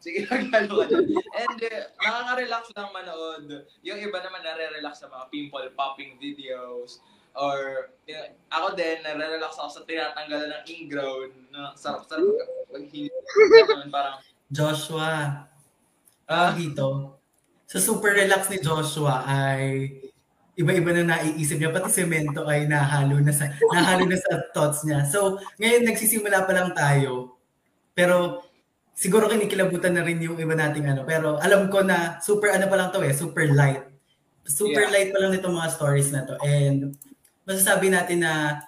Sige, 0.00 0.24
maghalo 0.28 0.80
ka 0.80 0.84
dyan. 0.88 1.04
And 1.36 1.60
uh, 1.60 1.84
nakaka-relax 2.00 2.64
lang 2.72 2.90
manood. 2.90 3.46
Yung 3.84 4.00
iba 4.00 4.18
naman 4.24 4.40
nare-relax 4.40 5.04
sa 5.04 5.12
mga 5.12 5.28
pimple 5.28 5.68
popping 5.76 6.16
videos. 6.16 7.04
Or, 7.36 7.92
you 8.08 8.16
know, 8.16 8.26
ako 8.50 8.74
din, 8.74 9.04
nare-relax 9.04 9.60
ako 9.60 9.70
sa 9.70 9.82
tinatanggalan 9.84 10.50
ng 10.50 10.64
ingrown. 10.66 11.30
Na 11.52 11.76
sarap-sarap 11.76 12.24
pag 12.72 12.84
parang... 13.92 14.16
Joshua, 14.50 15.46
ah, 16.26 16.50
uh, 16.50 16.50
dito, 16.56 17.20
sa 17.70 17.78
super 17.78 18.18
relax 18.18 18.50
ni 18.50 18.58
Joshua 18.58 19.22
ay 19.22 19.94
iba-iba 20.58 20.90
na 20.90 21.14
naiisip 21.14 21.56
niya 21.56 21.70
pati 21.70 21.88
semento 21.88 22.42
ay 22.44 22.66
nahalo 22.66 23.22
na 23.22 23.30
sa 23.30 23.46
nahalo 23.70 24.10
na 24.10 24.18
sa 24.18 24.42
thoughts 24.50 24.82
niya. 24.82 25.06
So, 25.06 25.38
ngayon 25.62 25.86
nagsisimula 25.86 26.44
pa 26.44 26.52
lang 26.52 26.74
tayo. 26.74 27.38
Pero 27.94 28.42
siguro 29.00 29.32
kinikilabutan 29.32 29.96
na 29.96 30.04
rin 30.04 30.20
yung 30.20 30.36
iba 30.36 30.52
nating 30.52 30.84
ano. 30.84 31.08
Pero 31.08 31.40
alam 31.40 31.72
ko 31.72 31.80
na 31.80 32.20
super 32.20 32.52
ano 32.52 32.68
pa 32.68 32.76
lang 32.76 32.92
to 32.92 33.00
eh, 33.00 33.16
super 33.16 33.48
light. 33.48 33.88
Super 34.44 34.84
yeah. 34.84 34.92
light 34.92 35.10
pa 35.16 35.24
lang 35.24 35.32
nitong 35.32 35.56
mga 35.56 35.72
stories 35.72 36.12
na 36.12 36.28
to. 36.28 36.36
And 36.44 36.92
masasabi 37.48 37.88
natin 37.88 38.20
na 38.20 38.60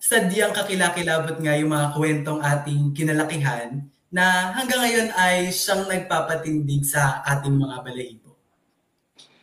sadyang 0.00 0.56
kakilakilabot 0.56 1.36
nga 1.36 1.54
yung 1.60 1.68
mga 1.76 1.92
kwentong 1.92 2.40
ating 2.40 2.96
kinalakihan 2.96 3.84
na 4.08 4.56
hanggang 4.56 4.80
ngayon 4.80 5.08
ay 5.20 5.52
siyang 5.52 5.84
nagpapatindig 5.84 6.88
sa 6.88 7.20
ating 7.28 7.52
mga 7.52 7.76
balahibo. 7.84 8.32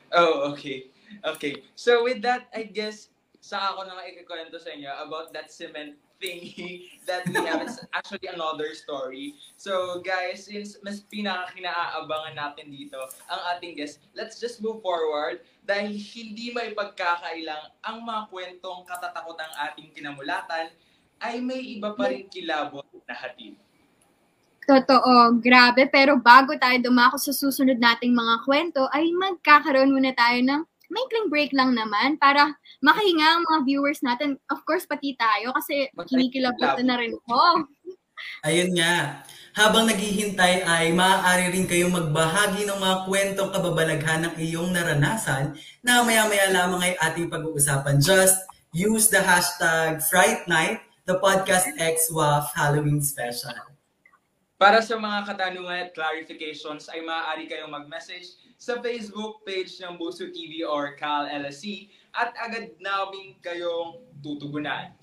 Oh, 0.10 0.50
okay. 0.50 0.90
Okay. 1.22 1.62
So 1.78 2.02
with 2.02 2.26
that, 2.26 2.50
I 2.50 2.66
guess, 2.66 3.14
sa 3.42 3.74
ako 3.74 3.86
na 3.86 4.06
ikikwento 4.10 4.58
sa 4.58 4.74
inyo 4.74 4.90
about 5.06 5.34
that 5.38 5.54
cement 5.54 5.98
thingy 6.22 6.94
that 7.10 7.26
we 7.26 7.34
have. 7.42 7.66
It's 7.66 7.82
actually 7.92 8.30
another 8.30 8.78
story. 8.78 9.36
So 9.58 10.00
guys, 10.06 10.46
since 10.46 10.78
mas 10.86 11.02
pinaka-kinaabangan 11.10 12.38
natin 12.38 12.70
dito 12.70 13.02
ang 13.26 13.42
ating 13.58 13.82
guest, 13.82 14.06
let's 14.14 14.38
just 14.38 14.62
move 14.62 14.86
forward 14.86 15.42
dahil 15.66 15.98
hindi 15.98 16.54
may 16.54 16.78
pagkakailang 16.78 17.74
ang 17.82 18.06
mga 18.06 18.30
kwentong 18.30 18.86
katatakotang 18.86 19.52
ating 19.70 19.90
kinamulatan 19.98 20.70
ay 21.22 21.42
may 21.42 21.62
iba 21.78 21.94
pa 21.98 22.10
rin 22.10 22.30
kilabot 22.30 22.86
na 23.06 23.14
hatid. 23.18 23.58
Totoo, 24.62 25.42
grabe. 25.42 25.90
Pero 25.90 26.22
bago 26.22 26.54
tayo 26.56 26.78
dumako 26.80 27.18
sa 27.18 27.34
susunod 27.34 27.82
nating 27.82 28.14
mga 28.14 28.46
kwento, 28.46 28.86
ay 28.94 29.10
magkakaroon 29.10 29.90
muna 29.90 30.14
tayo 30.14 30.38
ng 30.42 30.62
maikling 30.92 31.32
break 31.32 31.56
lang 31.56 31.72
naman 31.72 32.20
para 32.20 32.52
makahinga 32.84 33.40
ang 33.40 33.44
mga 33.48 33.60
viewers 33.64 34.04
natin. 34.04 34.36
Of 34.52 34.68
course, 34.68 34.84
pati 34.84 35.16
tayo 35.16 35.56
kasi 35.56 35.88
kinikilabutan 35.96 36.86
na 36.86 37.00
rin 37.00 37.16
ko. 37.24 37.40
Ayun 38.48 38.76
nga. 38.78 39.26
Habang 39.52 39.84
naghihintay 39.84 40.64
ay 40.64 40.96
maaari 40.96 41.52
rin 41.52 41.68
kayong 41.68 41.92
magbahagi 41.92 42.64
ng 42.64 42.80
mga 42.80 42.98
kwentong 43.04 43.52
kababalaghan 43.52 44.24
ng 44.24 44.34
iyong 44.40 44.72
naranasan 44.72 45.58
na 45.84 46.08
maya-maya 46.08 46.48
lamang 46.56 46.80
ay 46.88 46.94
ating 46.96 47.28
pag-uusapan. 47.28 48.00
Just 48.00 48.40
use 48.72 49.12
the 49.12 49.20
hashtag 49.20 50.00
Fright 50.08 50.48
Night, 50.48 50.80
the 51.04 51.20
podcast 51.20 51.68
XWAF 51.76 52.56
Halloween 52.56 53.04
Special. 53.04 53.52
Para 54.56 54.80
sa 54.80 54.96
mga 54.96 55.28
katanungan 55.28 55.90
at 55.90 55.92
clarifications 55.92 56.88
ay 56.88 57.04
maaari 57.04 57.50
kayong 57.50 57.74
mag-message 57.74 58.40
sa 58.62 58.78
Facebook 58.78 59.42
page 59.42 59.82
ng 59.82 59.98
Buso 59.98 60.30
TV 60.30 60.62
or 60.62 60.94
Cal 60.94 61.26
LSC 61.26 61.90
at 62.14 62.30
agad 62.38 62.78
namin 62.78 63.34
kayong 63.42 64.06
tutugunan. 64.22 64.94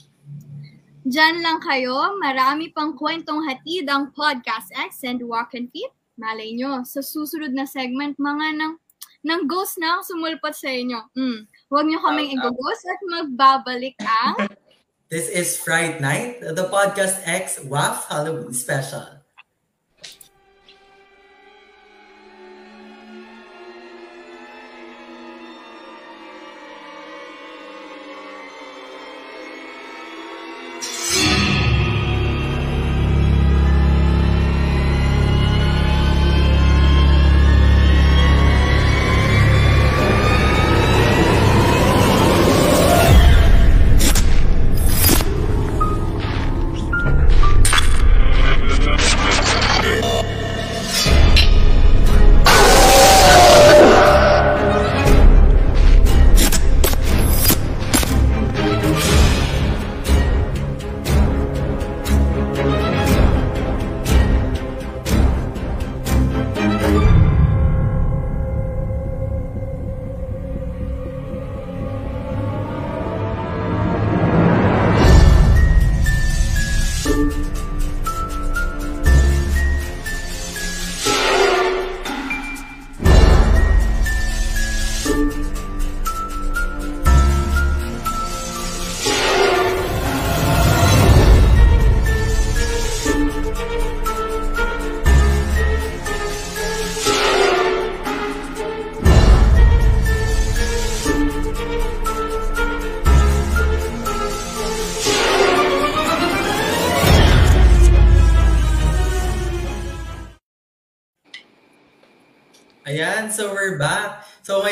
Diyan 1.02 1.42
lang 1.42 1.58
kayo, 1.58 2.14
marami 2.22 2.70
pang 2.70 2.94
kwentong 2.94 3.42
hatid 3.50 3.90
ang 3.90 4.14
Podcast 4.14 4.70
X 4.78 5.02
and 5.02 5.18
Walk 5.26 5.58
and 5.58 5.66
Fit. 5.74 5.90
Malay 6.14 6.54
nyo, 6.54 6.86
sa 6.86 7.02
susunod 7.02 7.50
na 7.50 7.66
segment, 7.66 8.14
mga 8.22 8.46
nang, 8.54 8.78
nang 9.26 9.42
ghost 9.50 9.74
na 9.82 10.06
sumulpat 10.06 10.54
sa 10.54 10.70
inyo. 10.70 11.10
Mm. 11.18 11.50
Huwag 11.66 11.86
nyo 11.90 11.98
kaming 11.98 12.38
i-ghost 12.38 12.82
at 12.86 13.00
magbabalik 13.10 13.98
ang... 14.06 14.54
This 15.10 15.26
is 15.26 15.58
Fright 15.58 15.98
Night, 15.98 16.38
the 16.44 16.68
Podcast 16.70 17.26
X 17.26 17.58
WAF 17.66 18.06
Halloween 18.06 18.54
Special. 18.54 19.17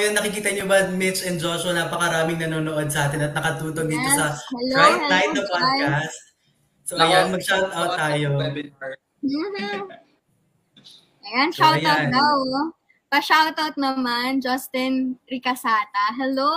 Ngayon 0.06 0.22
nakikita 0.22 0.54
niyo 0.54 0.70
ba 0.70 0.86
Mitch 0.94 1.26
and 1.26 1.42
Joshua 1.42 1.74
napakaraming 1.74 2.38
nanonood 2.38 2.86
sa 2.94 3.10
atin 3.10 3.26
at 3.26 3.34
nakatutong 3.34 3.90
dito 3.90 4.06
sa. 4.14 4.38
Hello, 4.54 4.78
Right 4.78 5.02
hello, 5.02 5.10
Night 5.10 5.30
na 5.34 5.42
podcast. 5.50 6.18
So 6.86 6.94
Nako, 6.94 7.10
ayan, 7.10 7.26
mag-shout 7.34 7.70
out 7.74 7.92
tayo. 7.98 8.28
Mhm. 8.38 9.82
Ayan, 11.26 11.48
So, 11.50 11.58
shoutout 11.58 12.06
ayan. 12.06 12.14
daw. 12.14 12.38
oh. 12.38 12.70
Pa-shoutout 13.10 13.74
naman, 13.74 14.38
Justin 14.38 15.18
Ricasata. 15.26 16.14
Hello! 16.14 16.54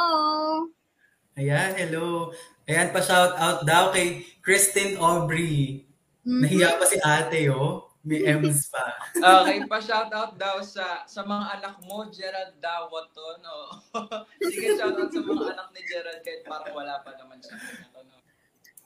Ayan, 1.34 1.74
hello. 1.74 2.30
Ayan, 2.70 2.93
pa-shout 2.93 3.34
out 3.34 3.66
daw 3.66 3.89
kay 3.89 4.30
Kristen 4.45 5.02
Aubrey. 5.02 5.89
Mhm. 6.22 6.45
Nahiya 6.45 6.78
pa 6.78 6.86
si 6.86 7.02
ate, 7.02 7.50
oh. 7.50 7.89
May 8.00 8.24
M's 8.24 8.72
pa. 8.72 8.95
Okay, 9.12 9.68
pa-shoutout 9.68 10.39
daw 10.39 10.64
sa 10.64 11.04
sa 11.04 11.20
mga 11.28 11.60
anak 11.60 11.76
mo, 11.84 12.08
Gerald 12.08 12.56
Dawaton. 12.64 13.43
Oh. 13.43 13.76
Sige, 14.47 14.80
shoutout 14.80 15.12
sa 15.12 15.20
mga 15.20 15.43
anak 15.52 15.68
ni 15.76 15.82
Gerald 15.84 16.22
kahit 16.24 16.47
parang 16.47 16.72
wala 16.72 17.04
pa 17.04 17.12
naman 17.20 17.43
siya. 17.43 17.60
Ano. 18.00 18.16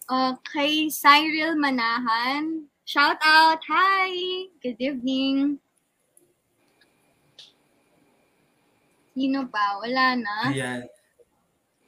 Uh, 0.10 0.34
kay 0.42 0.90
Cyril 0.90 1.54
Manahan. 1.54 2.66
Shout 2.84 3.22
out! 3.22 3.62
Hi! 3.70 4.12
Good 4.60 4.82
evening. 4.82 5.62
Sino 9.14 9.46
pa? 9.46 9.78
Wala 9.78 10.18
na. 10.18 10.38
Ayan. 10.50 10.82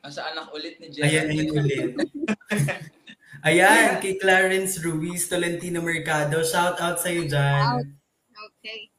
Ah, 0.06 0.14
Sa 0.14 0.30
anak 0.30 0.54
ulit 0.54 0.78
ni 0.78 0.94
Gerald. 0.94 1.10
Ayan, 1.10 1.26
ayun 1.34 1.50
ulit. 1.58 1.92
Ayan, 3.46 4.02
kay 4.02 4.18
Clarence 4.18 4.82
Ruiz 4.82 5.30
Tolentino 5.30 5.78
Mercado. 5.78 6.42
Shout 6.42 6.82
out 6.82 6.98
sa'yo 6.98 7.30
dyan. 7.30 7.94
Okay. 8.34 8.90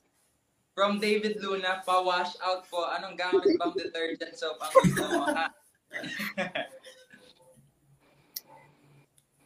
From 0.70 1.02
David 1.02 1.42
Luna, 1.42 1.82
pa-wash 1.82 2.38
out 2.38 2.62
po. 2.70 2.86
Anong 2.94 3.18
gamit 3.18 3.42
bang 3.42 3.74
detergent 3.74 4.38
soap 4.38 4.62
ang 4.62 4.70
gusto 4.70 5.02
mo? 5.02 5.26
Ha? 5.34 5.50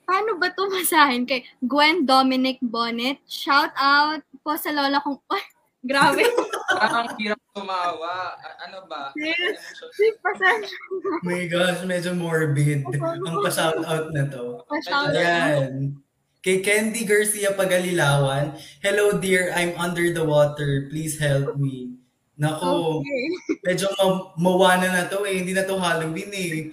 Paano 0.04 0.36
ba 0.36 0.52
ito 0.52 0.68
masahin? 0.68 1.24
Kay 1.24 1.48
Gwen 1.64 2.04
Dominic 2.04 2.60
Bonnet. 2.60 3.24
Shout 3.24 3.72
out 3.80 4.20
po 4.44 4.52
sa 4.60 4.68
lola 4.68 5.00
kong... 5.00 5.16
Ay, 5.32 5.48
grabe. 5.80 6.28
Parang 6.76 7.08
ang 7.08 7.16
hirap 7.16 7.39
tumawa. 7.52 8.36
Ano 8.62 8.86
ba? 8.86 9.10
Pasensya. 9.14 10.76
My 11.26 11.44
gosh, 11.46 11.82
medyo 11.84 12.14
morbid. 12.14 12.86
Ang 12.96 13.36
pa-shout 13.42 13.82
out 13.84 14.10
na 14.14 14.26
to. 14.30 14.62
Pa-shout 14.66 15.12
out. 15.12 15.16
Ayan. 15.16 15.98
Kay 16.40 16.64
Candy 16.64 17.04
Garcia 17.04 17.52
Pagalilawan, 17.52 18.56
Hello 18.80 19.12
dear, 19.20 19.52
I'm 19.52 19.76
under 19.76 20.08
the 20.08 20.24
water. 20.24 20.88
Please 20.88 21.20
help 21.20 21.60
me. 21.60 22.00
Nako, 22.40 23.04
Okay. 23.04 23.24
medyo 23.68 23.92
ma- 24.00 24.32
mawana 24.40 24.88
na 24.88 25.04
to 25.04 25.28
eh. 25.28 25.44
Hindi 25.44 25.52
na 25.52 25.68
to 25.68 25.76
Halloween 25.76 26.32
eh. 26.32 26.72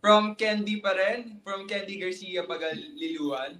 From 0.00 0.38
Candy 0.38 0.78
pa 0.78 0.94
rin. 0.94 1.42
From 1.42 1.66
Candy 1.66 1.98
Garcia 1.98 2.46
Pagaliluan. 2.46 3.58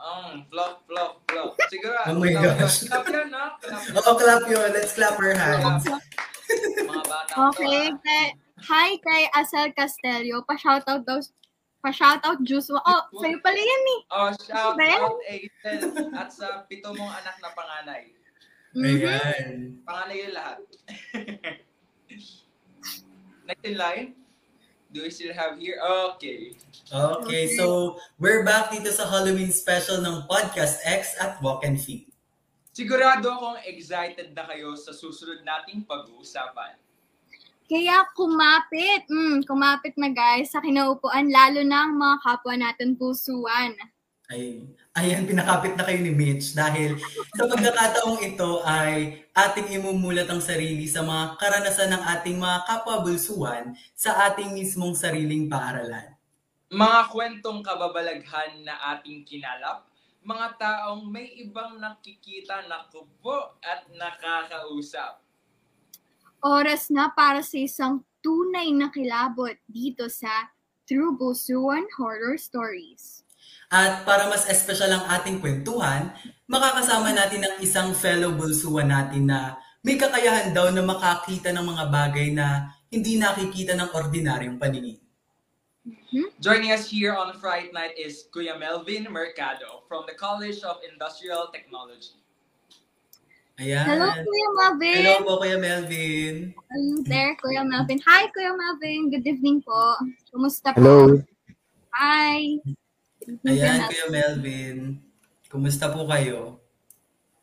Um, 0.00 0.48
flop, 0.48 0.80
flop, 0.88 1.20
flop. 1.28 1.60
Siguro. 1.68 1.92
Oh 2.08 2.16
my 2.16 2.32
clap- 2.32 2.56
gosh. 2.56 2.88
Clap 2.88 3.04
yan, 3.12 3.28
ha? 3.36 3.60
Clap 3.60 3.84
yan. 3.84 4.00
Oo, 4.00 4.12
clap 4.16 4.44
yun. 4.48 4.68
Let's 4.72 4.96
clap 4.96 5.20
our 5.20 5.36
hands. 5.36 5.84
Mga 5.84 7.04
bata. 7.04 7.32
Okay. 7.52 7.92
Kay, 8.00 8.24
hi 8.64 8.88
kay 9.04 9.22
Asel 9.36 9.76
Castelio. 9.76 10.40
Pa-shoutout 10.48 11.04
daw. 11.04 11.20
Pa-shoutout 11.84 12.40
Juice. 12.48 12.72
Oh, 12.72 13.02
sa'yo 13.20 13.36
pala 13.44 13.60
yan 13.60 13.84
eh. 13.92 14.00
Oh, 14.12 14.28
shout 14.40 14.76
Ben? 14.80 14.96
out 15.00 15.20
Aiden 15.28 15.80
at 16.16 16.32
sa 16.32 16.64
pito 16.64 16.96
mong 16.96 17.12
anak 17.20 17.36
na 17.44 17.48
panganay. 17.52 18.08
Ayan. 18.76 19.80
Panganay 19.84 20.16
yung 20.24 20.32
lahat. 20.32 20.60
Next 23.48 23.64
in 23.64 23.76
line. 23.76 24.19
Do 24.90 25.06
we 25.06 25.10
still 25.14 25.30
have 25.30 25.54
here? 25.54 25.78
Okay. 26.10 26.58
Okay, 26.90 27.54
so 27.54 27.94
we're 28.18 28.42
back 28.42 28.74
dito 28.74 28.90
sa 28.90 29.06
Halloween 29.06 29.54
special 29.54 30.02
ng 30.02 30.26
Podcast 30.26 30.82
X 30.82 31.14
at 31.22 31.38
Walk 31.38 31.62
and 31.62 31.78
Feed. 31.78 32.10
Sigurado 32.74 33.30
akong 33.30 33.62
excited 33.70 34.34
na 34.34 34.42
kayo 34.50 34.74
sa 34.74 34.90
susunod 34.90 35.46
nating 35.46 35.86
pag-uusapan. 35.86 36.74
Kaya 37.70 38.02
kumapit. 38.18 39.06
Mm, 39.06 39.46
kumapit 39.46 39.94
na 39.94 40.10
guys 40.10 40.50
sa 40.50 40.58
kinaupuan. 40.58 41.30
Lalo 41.30 41.62
na 41.62 41.86
ang 41.86 41.94
mga 41.94 42.16
kapwa 42.26 42.54
natin 42.58 42.98
pusuan. 42.98 43.78
Ay, 44.26 44.66
ayan, 44.98 45.22
pinakapit 45.22 45.78
na 45.78 45.86
kayo 45.86 46.02
ni 46.02 46.10
Mitch 46.10 46.52
dahil 46.52 46.98
sa 47.38 47.46
pagkakataong 47.46 48.18
ito 48.26 48.60
ay 48.66 49.22
ating 49.30 49.70
imumulat 49.78 50.26
ang 50.26 50.42
sarili 50.42 50.90
sa 50.90 51.06
mga 51.06 51.38
karanasan 51.38 51.94
ng 51.94 52.02
ating 52.18 52.36
mga 52.36 52.58
kapwa-bulsuan 52.66 53.72
sa 53.94 54.30
ating 54.30 54.50
mismong 54.50 54.98
sariling 54.98 55.46
paaralan. 55.46 56.14
Mga 56.70 57.00
kwentong 57.10 57.66
kababalaghan 57.66 58.62
na 58.62 58.78
ating 58.94 59.26
kinalap, 59.26 59.90
mga 60.20 60.46
taong 60.60 61.08
may 61.08 61.26
ibang 61.40 61.80
nakikita 61.80 62.62
na 62.68 62.84
kubo 62.92 63.56
at 63.64 63.88
nakakausap. 63.96 65.22
Oras 66.40 66.88
na 66.92 67.08
para 67.12 67.40
sa 67.40 67.56
isang 67.56 68.04
tunay 68.20 68.68
na 68.72 68.92
kilabot 68.92 69.56
dito 69.64 70.08
sa 70.12 70.52
True 70.84 71.16
Busuan 71.16 71.88
Horror 71.96 72.36
Stories. 72.36 73.19
At 73.70 74.02
para 74.02 74.26
mas 74.26 74.50
espesyal 74.50 74.90
ang 74.90 75.04
ating 75.06 75.38
kwentuhan, 75.38 76.10
makakasama 76.50 77.14
natin 77.14 77.46
ang 77.46 77.54
isang 77.62 77.94
fellow 77.94 78.34
bulsuan 78.34 78.90
natin 78.90 79.30
na 79.30 79.62
may 79.86 79.94
kakayahan 79.94 80.50
daw 80.50 80.74
na 80.74 80.82
makakita 80.82 81.54
ng 81.54 81.62
mga 81.62 81.84
bagay 81.86 82.34
na 82.34 82.74
hindi 82.90 83.14
nakikita 83.14 83.78
ng 83.78 83.94
ordinaryong 83.94 84.58
paningin. 84.58 84.98
Joining 86.42 86.74
us 86.74 86.90
here 86.90 87.14
on 87.14 87.30
Fright 87.38 87.70
Night 87.70 87.94
is 87.94 88.26
Kuya 88.34 88.58
Melvin 88.58 89.06
Mercado 89.06 89.86
from 89.86 90.02
the 90.10 90.18
College 90.18 90.58
of 90.66 90.82
Industrial 90.82 91.46
Technology. 91.54 92.18
Ayan. 93.62 93.86
Hello, 93.86 94.10
Kuya 94.10 94.48
Melvin! 94.58 94.96
Hello 94.98 95.14
po, 95.22 95.32
Kuya 95.38 95.58
Melvin. 95.62 96.34
Are 96.58 96.82
you 96.82 97.06
there, 97.06 97.38
Kuya 97.38 97.62
Melvin? 97.62 98.02
Hi, 98.02 98.26
Kuya 98.34 98.50
Melvin! 98.50 99.14
Good 99.14 99.22
evening 99.30 99.62
po. 99.62 100.00
Kumusta 100.34 100.74
po? 100.74 100.80
Hello. 100.82 100.98
Hi! 101.94 102.58
Ayan, 103.46 103.78
Kuya 103.86 104.06
Melvin. 104.10 104.98
Kumusta 105.46 105.90
po 105.90 106.06
kayo? 106.10 106.58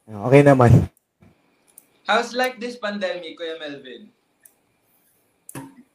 Okay 0.07 0.41
naman. 0.43 0.91
How's 2.07 2.31
like 2.35 2.59
this 2.59 2.79
pandemic, 2.79 3.35
Kuya 3.35 3.59
Melvin? 3.59 4.11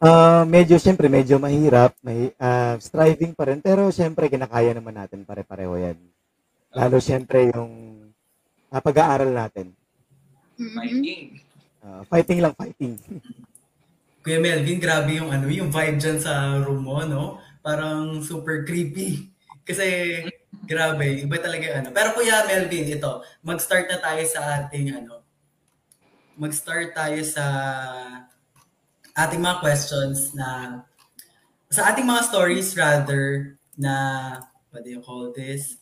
Ah, 0.03 0.43
medyo 0.43 0.82
siyempre 0.82 1.07
medyo 1.07 1.38
mahirap, 1.38 1.95
may 2.03 2.34
ah, 2.36 2.74
striving 2.82 3.38
pa 3.38 3.47
rin 3.47 3.62
pero 3.62 3.86
siyempre 3.95 4.26
kinakaya 4.26 4.74
naman 4.74 4.99
natin 4.99 5.22
pare-pareho 5.22 5.78
'yan. 5.78 5.95
Lalo 6.74 6.99
siyempre 6.99 7.55
yung 7.55 8.03
ah, 8.74 8.82
pag-aaral 8.82 9.30
natin. 9.30 9.70
Mhm. 10.59 10.74
Fighting. 10.74 11.22
Ah, 11.86 12.03
fighting 12.11 12.40
lang, 12.43 12.55
fighting. 12.59 12.99
Kuya 14.26 14.38
Melvin, 14.43 14.78
grabe 14.82 15.18
yung 15.18 15.30
ano, 15.30 15.47
yung 15.51 15.70
vibe 15.70 15.99
dyan 16.03 16.18
sa 16.18 16.59
room 16.62 16.82
mo, 16.82 17.03
no? 17.07 17.38
Parang 17.62 18.22
super 18.22 18.66
creepy. 18.66 19.30
Kasi, 19.62 19.86
grabe, 20.66 21.22
iba 21.22 21.38
talaga 21.38 21.62
yung 21.62 21.78
ano. 21.84 21.90
Pero 21.94 22.14
Kuya 22.14 22.46
Melvin, 22.46 22.98
ito, 22.98 23.22
mag-start 23.46 23.86
na 23.86 23.98
tayo 24.02 24.22
sa 24.26 24.40
ating 24.62 24.86
ano, 24.94 25.22
mag-start 26.38 26.96
tayo 26.96 27.20
sa 27.22 27.44
ating 29.12 29.40
mga 29.42 29.60
questions 29.60 30.32
na, 30.32 30.80
sa 31.68 31.92
ating 31.92 32.08
mga 32.08 32.22
stories 32.26 32.74
rather, 32.74 33.56
na, 33.76 33.94
what 34.72 34.84
do 34.84 34.90
you 34.90 35.00
call 35.00 35.32
this? 35.32 35.80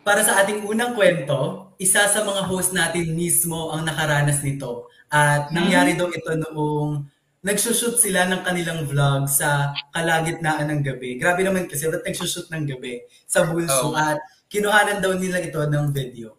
Para 0.00 0.24
sa 0.24 0.40
ating 0.40 0.64
unang 0.64 0.96
kwento, 0.96 1.70
isa 1.76 2.08
sa 2.08 2.24
mga 2.24 2.48
host 2.48 2.72
natin 2.72 3.12
mismo 3.12 3.72
ang 3.72 3.84
nakaranas 3.84 4.40
nito. 4.40 4.88
At 5.10 5.52
nangyari 5.52 5.98
daw 5.98 6.08
ito 6.08 6.30
noong 6.36 7.04
nagsushoot 7.40 7.96
sila 7.96 8.28
ng 8.28 8.44
kanilang 8.44 8.84
vlog 8.84 9.24
sa 9.24 9.72
kalagitnaan 9.96 10.68
ng 10.68 10.80
gabi. 10.84 11.16
Grabe 11.16 11.40
naman 11.40 11.64
kasi 11.64 11.88
ba't 11.88 12.04
nagsushoot 12.04 12.52
ng 12.52 12.68
gabi 12.68 13.00
sa 13.24 13.48
bulso 13.48 13.92
Oh. 13.92 13.96
at 13.96 14.20
kinuhanan 14.52 15.00
daw 15.00 15.16
nila 15.16 15.40
ito 15.40 15.56
ng 15.56 15.88
video. 15.88 16.36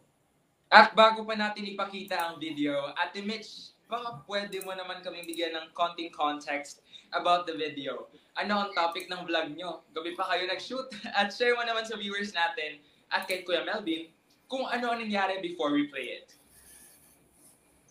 At 0.71 0.93
bago 0.93 1.25
pa 1.25 1.33
natin 1.35 1.67
ipakita 1.67 2.15
ang 2.15 2.35
video, 2.37 2.93
Ate 2.95 3.19
Mitch, 3.25 3.73
baka 3.91 4.23
pwede 4.23 4.61
mo 4.63 4.71
naman 4.71 5.03
kaming 5.03 5.27
bigyan 5.27 5.51
ng 5.51 5.67
konting 5.75 6.13
context 6.13 6.79
about 7.11 7.43
the 7.43 7.51
video. 7.57 8.07
Ano 8.39 8.63
ang 8.63 8.71
topic 8.71 9.11
ng 9.11 9.27
vlog 9.27 9.51
nyo? 9.51 9.83
Gabi 9.91 10.15
pa 10.15 10.31
kayo 10.31 10.47
nag-shoot? 10.47 10.87
At 11.17 11.33
share 11.35 11.57
mo 11.59 11.65
naman 11.67 11.83
sa 11.83 11.99
viewers 11.99 12.31
natin 12.31 12.79
at 13.11 13.27
kay 13.27 13.43
Kuya 13.43 13.67
Melvin 13.67 14.07
kung 14.47 14.63
ano 14.63 14.95
ang 14.95 15.03
nangyari 15.03 15.43
before 15.43 15.75
we 15.75 15.91
play 15.91 16.23
it. 16.23 16.31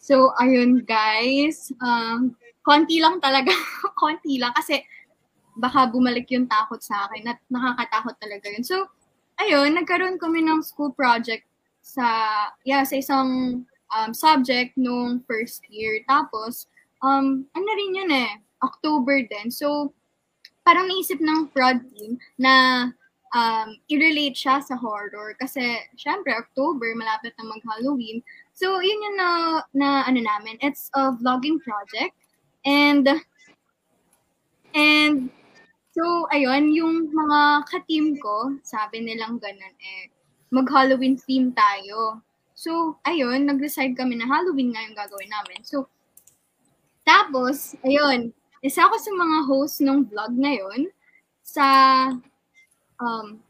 So, 0.00 0.32
ayun 0.40 0.80
guys. 0.88 1.68
Um, 1.84 2.32
konti 2.70 3.02
lang 3.02 3.18
talaga. 3.18 3.50
konti 4.00 4.38
lang. 4.38 4.54
Kasi 4.54 4.78
baka 5.58 5.90
bumalik 5.90 6.30
yung 6.30 6.46
takot 6.46 6.78
sa 6.78 7.10
akin 7.10 7.34
at 7.34 7.42
nakakatakot 7.50 8.14
talaga 8.22 8.46
yun. 8.46 8.62
So, 8.62 8.86
ayun, 9.42 9.74
nagkaroon 9.74 10.22
kami 10.22 10.46
ng 10.46 10.62
school 10.62 10.94
project 10.94 11.50
sa 11.82 12.06
yeah, 12.62 12.86
sa 12.86 13.02
isang 13.02 13.62
um, 13.90 14.10
subject 14.14 14.78
nung 14.78 15.26
first 15.26 15.66
year. 15.66 15.98
Tapos 16.06 16.70
um 17.02 17.48
ano 17.56 17.68
rin 17.74 17.98
yun 17.98 18.12
eh, 18.14 18.32
October 18.62 19.24
din. 19.26 19.50
So 19.50 19.90
parang 20.62 20.86
naisip 20.86 21.18
ng 21.18 21.50
prod 21.50 21.82
team 21.90 22.20
na 22.36 22.86
um, 23.32 23.68
i-relate 23.88 24.36
siya 24.36 24.60
sa 24.60 24.76
horror 24.76 25.34
kasi 25.40 25.80
syempre 25.96 26.36
October 26.36 26.92
malapit 26.94 27.34
na 27.40 27.48
mag-Halloween. 27.48 28.22
So 28.52 28.78
yun 28.84 29.00
yung 29.10 29.16
na, 29.16 29.30
na 29.72 29.88
ano 30.04 30.20
namin, 30.20 30.60
it's 30.60 30.92
a 30.94 31.16
vlogging 31.16 31.58
project 31.64 32.14
and 32.64 33.06
and 34.76 35.30
so 35.94 36.28
ayun 36.30 36.70
yung 36.72 37.11
mga 37.11 37.66
ka-team 37.68 38.16
ko, 38.20 38.56
sabi 38.62 39.02
nilang 39.04 39.40
ganun 39.40 39.76
eh 39.80 40.12
mag-Halloween 40.50 41.14
theme 41.14 41.54
tayo. 41.54 42.18
So 42.58 42.98
ayun, 43.06 43.46
nag-decide 43.46 43.94
kami 43.94 44.18
na 44.18 44.26
Halloween 44.26 44.74
nga 44.74 44.84
yung 44.84 44.98
gagawin 44.98 45.30
namin. 45.30 45.61
So 45.64 45.88
tapos 47.06 47.78
ayun, 47.86 48.34
isa 48.61 48.84
ako 48.84 48.96
sa 49.00 49.12
mga 49.16 49.38
host 49.48 49.76
ng 49.80 50.08
vlog 50.08 50.32
na 50.36 50.52
yon 50.52 50.92
sa 51.40 51.66
um, 53.00 53.40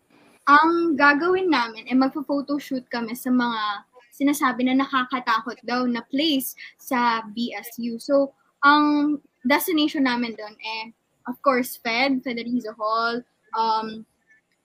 ang 0.47 0.99
gagawin 0.99 1.51
namin 1.51 1.87
ay 1.87 1.95
magpo-photoshoot 1.99 2.87
kami 2.91 3.15
sa 3.15 3.31
mga 3.31 3.87
sinasabi 4.11 4.67
na 4.67 4.83
nakakatakot 4.83 5.59
daw 5.63 5.87
na 5.87 6.03
place 6.05 6.59
sa 6.77 7.23
BSU. 7.31 7.97
So, 8.03 8.35
ang 8.65 9.19
destination 9.45 10.05
namin 10.05 10.37
doon 10.37 10.57
eh, 10.61 10.93
of 11.31 11.41
course, 11.43 11.77
Fed, 11.77 12.23
Federizo 12.25 12.75
Hall, 12.75 13.23
um, 13.57 14.07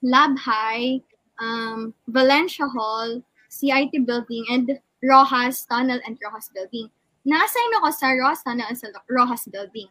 Lab 0.02 0.38
High, 0.38 1.00
um, 1.40 1.94
Valencia 2.08 2.66
Hall, 2.66 3.22
CIT 3.48 4.06
Building, 4.06 4.44
and 4.50 4.78
Rojas 5.02 5.64
Tunnel 5.64 6.00
and 6.06 6.18
Rojas 6.18 6.50
Building. 6.50 6.90
Na-assign 7.26 7.70
ako 7.82 7.88
sa 7.94 8.06
Rojas 8.14 8.42
Tunnel 8.42 8.66
and 8.68 8.78
sa 8.78 8.88
Rojas 9.08 9.46
Building. 9.50 9.88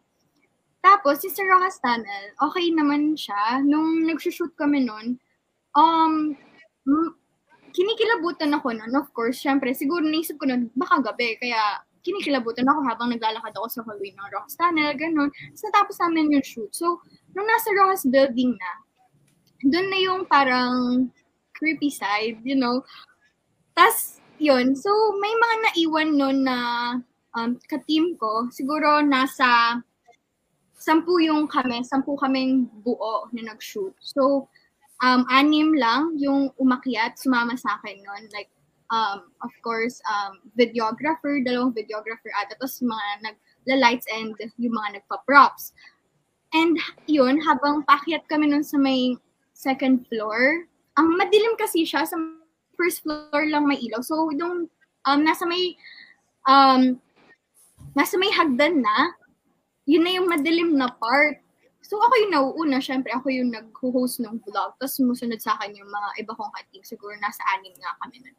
Tapos, 0.83 1.23
yung 1.25 1.33
sa 1.33 1.43
Rojas 1.47 1.77
Tunnel, 1.81 2.25
okay 2.43 2.69
naman 2.69 3.17
siya. 3.17 3.63
Nung 3.65 4.05
nag-shoot 4.05 4.53
kami 4.59 4.85
noon, 4.85 5.17
um, 5.73 6.37
kinikilabutan 7.73 8.53
ako 8.53 8.71
nun. 8.71 8.93
Of 8.93 9.11
course, 9.11 9.41
syempre, 9.41 9.73
siguro 9.73 10.05
naisip 10.05 10.37
ko 10.37 10.45
nun, 10.45 10.69
baka 10.77 11.01
gabi. 11.01 11.35
Kaya, 11.41 11.83
kinikilabutan 12.05 12.69
ako 12.69 12.85
habang 12.85 13.09
naglalakad 13.09 13.49
ako 13.57 13.67
sa 13.67 13.81
hallway 13.81 14.13
ng 14.13 14.29
Rojas 14.29 14.53
Tunnel, 14.53 14.93
ganun. 14.93 15.33
Tapos 15.73 15.97
namin 15.97 16.37
yung 16.37 16.45
shoot. 16.45 16.69
So, 16.69 17.01
nung 17.33 17.49
nasa 17.49 17.73
Rojas 17.73 18.05
building 18.05 18.53
na, 18.53 18.71
doon 19.65 19.87
na 19.89 19.99
yung 19.99 20.21
parang 20.29 21.09
creepy 21.57 21.89
side, 21.89 22.45
you 22.45 22.53
know. 22.53 22.85
Tapos, 23.73 24.21
yun. 24.37 24.77
So, 24.77 24.91
may 25.17 25.33
mga 25.33 25.55
naiwan 25.65 26.09
nun 26.13 26.37
na 26.45 26.57
um, 27.33 27.57
ka-team 27.65 28.13
ko. 28.21 28.47
Siguro 28.53 29.01
nasa 29.01 29.81
sampu 30.75 31.17
yung 31.25 31.49
kami, 31.49 31.81
sampu 31.81 32.13
kaming 32.19 32.69
buo 32.85 33.25
na 33.33 33.51
nag-shoot. 33.51 33.95
So, 33.99 34.47
um, 35.01 35.25
anim 35.33 35.73
lang 35.73 36.15
yung 36.21 36.53
umakyat, 36.61 37.17
sumama 37.17 37.57
sa 37.57 37.81
akin 37.81 37.97
nun. 38.05 38.23
Like, 38.29 38.53
um, 38.91 39.31
of 39.41 39.53
course, 39.63 40.01
um, 40.05 40.41
videographer, 40.57 41.41
dalawang 41.41 41.73
videographer 41.73 42.29
ata, 42.35 42.57
tapos 42.57 42.81
mga 42.81 43.31
nagla-lights 43.31 44.05
and 44.13 44.35
yung 44.57 44.75
mga 44.75 45.01
nagpa-props. 45.01 45.73
And 46.53 46.77
yun, 47.09 47.41
habang 47.41 47.83
pakyat 47.83 48.29
kami 48.29 48.49
nun 48.51 48.63
sa 48.63 48.77
may 48.77 49.17
second 49.53 50.05
floor, 50.07 50.67
ang 50.95 51.17
madilim 51.19 51.57
kasi 51.59 51.83
siya, 51.83 52.07
sa 52.07 52.15
first 52.75 53.03
floor 53.03 53.43
lang 53.49 53.67
may 53.67 53.79
ilaw. 53.79 53.99
So, 54.03 54.31
yung 54.31 54.71
um, 55.05 55.19
nasa 55.21 55.43
may 55.47 55.75
um, 56.47 56.99
nasa 57.95 58.15
may 58.19 58.31
hagdan 58.31 58.83
na, 58.83 59.15
yun 59.85 60.03
na 60.03 60.13
yung 60.15 60.27
madilim 60.27 60.75
na 60.75 60.89
part. 60.89 61.39
So 61.85 62.01
ako 62.01 62.13
yung 62.17 62.33
nauuna, 62.33 62.81
syempre 62.81 63.13
ako 63.13 63.29
yung 63.29 63.53
nag-host 63.53 64.17
ng 64.17 64.41
vlog. 64.41 64.73
Tapos 64.81 64.97
sumusunod 64.97 65.37
sa 65.37 65.53
akin 65.53 65.77
yung 65.77 65.85
mga 65.85 66.25
iba 66.25 66.33
kong 66.33 66.49
ka-team. 66.49 66.81
Siguro 66.81 67.13
nasa 67.21 67.45
anim 67.53 67.77
nga 67.77 67.93
kami 68.01 68.25
nun. 68.25 68.35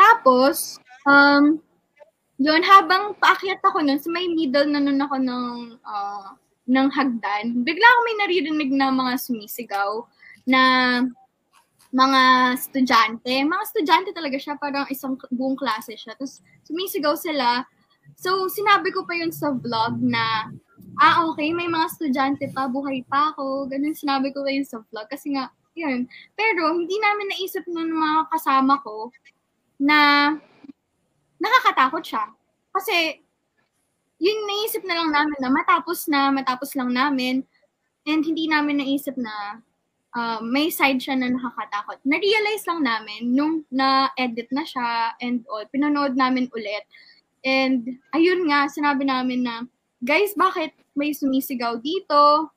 Tapos, 0.00 0.80
um, 1.04 1.60
yun, 2.40 2.62
habang 2.64 3.12
paakyat 3.20 3.60
ako 3.60 3.84
nun, 3.84 4.00
sa 4.00 4.08
may 4.08 4.24
middle 4.32 4.64
na 4.64 4.80
nun 4.80 4.96
ako 5.04 5.16
ng, 5.20 5.76
uh, 5.84 6.32
ng 6.64 6.88
hagdan, 6.88 7.60
bigla 7.60 7.84
ako 7.84 8.00
may 8.08 8.16
naririnig 8.24 8.70
na 8.72 8.88
mga 8.88 9.12
sumisigaw 9.20 10.08
na 10.48 10.62
mga 11.92 12.22
estudyante. 12.56 13.44
Mga 13.44 13.64
estudyante 13.68 14.10
talaga 14.16 14.40
siya, 14.40 14.56
parang 14.56 14.88
isang 14.88 15.20
buong 15.28 15.58
klase 15.58 15.92
siya. 16.00 16.16
Tapos 16.16 16.40
sumisigaw 16.64 17.12
sila, 17.12 17.68
So, 18.18 18.48
sinabi 18.50 18.90
ko 18.90 19.06
pa 19.06 19.14
yun 19.14 19.30
sa 19.30 19.54
vlog 19.54 20.00
na, 20.02 20.50
ah, 20.98 21.24
okay, 21.30 21.52
may 21.54 21.68
mga 21.70 21.86
estudyante 21.88 22.50
pa, 22.50 22.66
buhay 22.66 23.04
pa 23.06 23.32
ako. 23.34 23.70
Ganun 23.70 23.94
sinabi 23.94 24.34
ko 24.34 24.42
pa 24.42 24.50
yun 24.50 24.66
sa 24.66 24.82
vlog. 24.90 25.06
Kasi 25.06 25.36
nga, 25.36 25.52
yun. 25.78 26.08
Pero, 26.34 26.74
hindi 26.74 26.96
namin 26.98 27.30
naisip 27.30 27.64
ng 27.64 27.90
mga 27.90 28.20
kasama 28.34 28.80
ko 28.82 29.12
na 29.80 30.30
nakakatakot 31.40 32.04
siya. 32.04 32.28
Kasi, 32.70 33.18
yun 34.20 34.38
naisip 34.44 34.84
na 34.84 35.00
lang 35.00 35.10
namin 35.10 35.38
na 35.40 35.50
matapos 35.50 36.06
na, 36.06 36.28
matapos 36.28 36.76
lang 36.76 36.92
namin, 36.92 37.42
and 38.04 38.20
hindi 38.20 38.44
namin 38.46 38.84
naisip 38.84 39.16
na 39.16 39.64
uh, 40.12 40.38
may 40.44 40.68
side 40.68 41.00
siya 41.00 41.16
na 41.16 41.32
nakakatakot. 41.32 41.96
Na-realize 42.04 42.68
lang 42.68 42.84
namin 42.84 43.32
nung 43.32 43.64
na-edit 43.72 44.52
na 44.52 44.62
siya 44.68 45.16
and 45.24 45.48
all, 45.48 45.64
pinanood 45.72 46.14
namin 46.14 46.52
ulit 46.52 46.84
And 47.40 47.96
ayun 48.12 48.44
nga, 48.48 48.68
sinabi 48.68 49.08
namin 49.08 49.48
na, 49.48 49.64
guys, 50.04 50.36
bakit 50.36 50.76
may 50.92 51.16
sumisigaw 51.16 51.80
dito? 51.80 52.52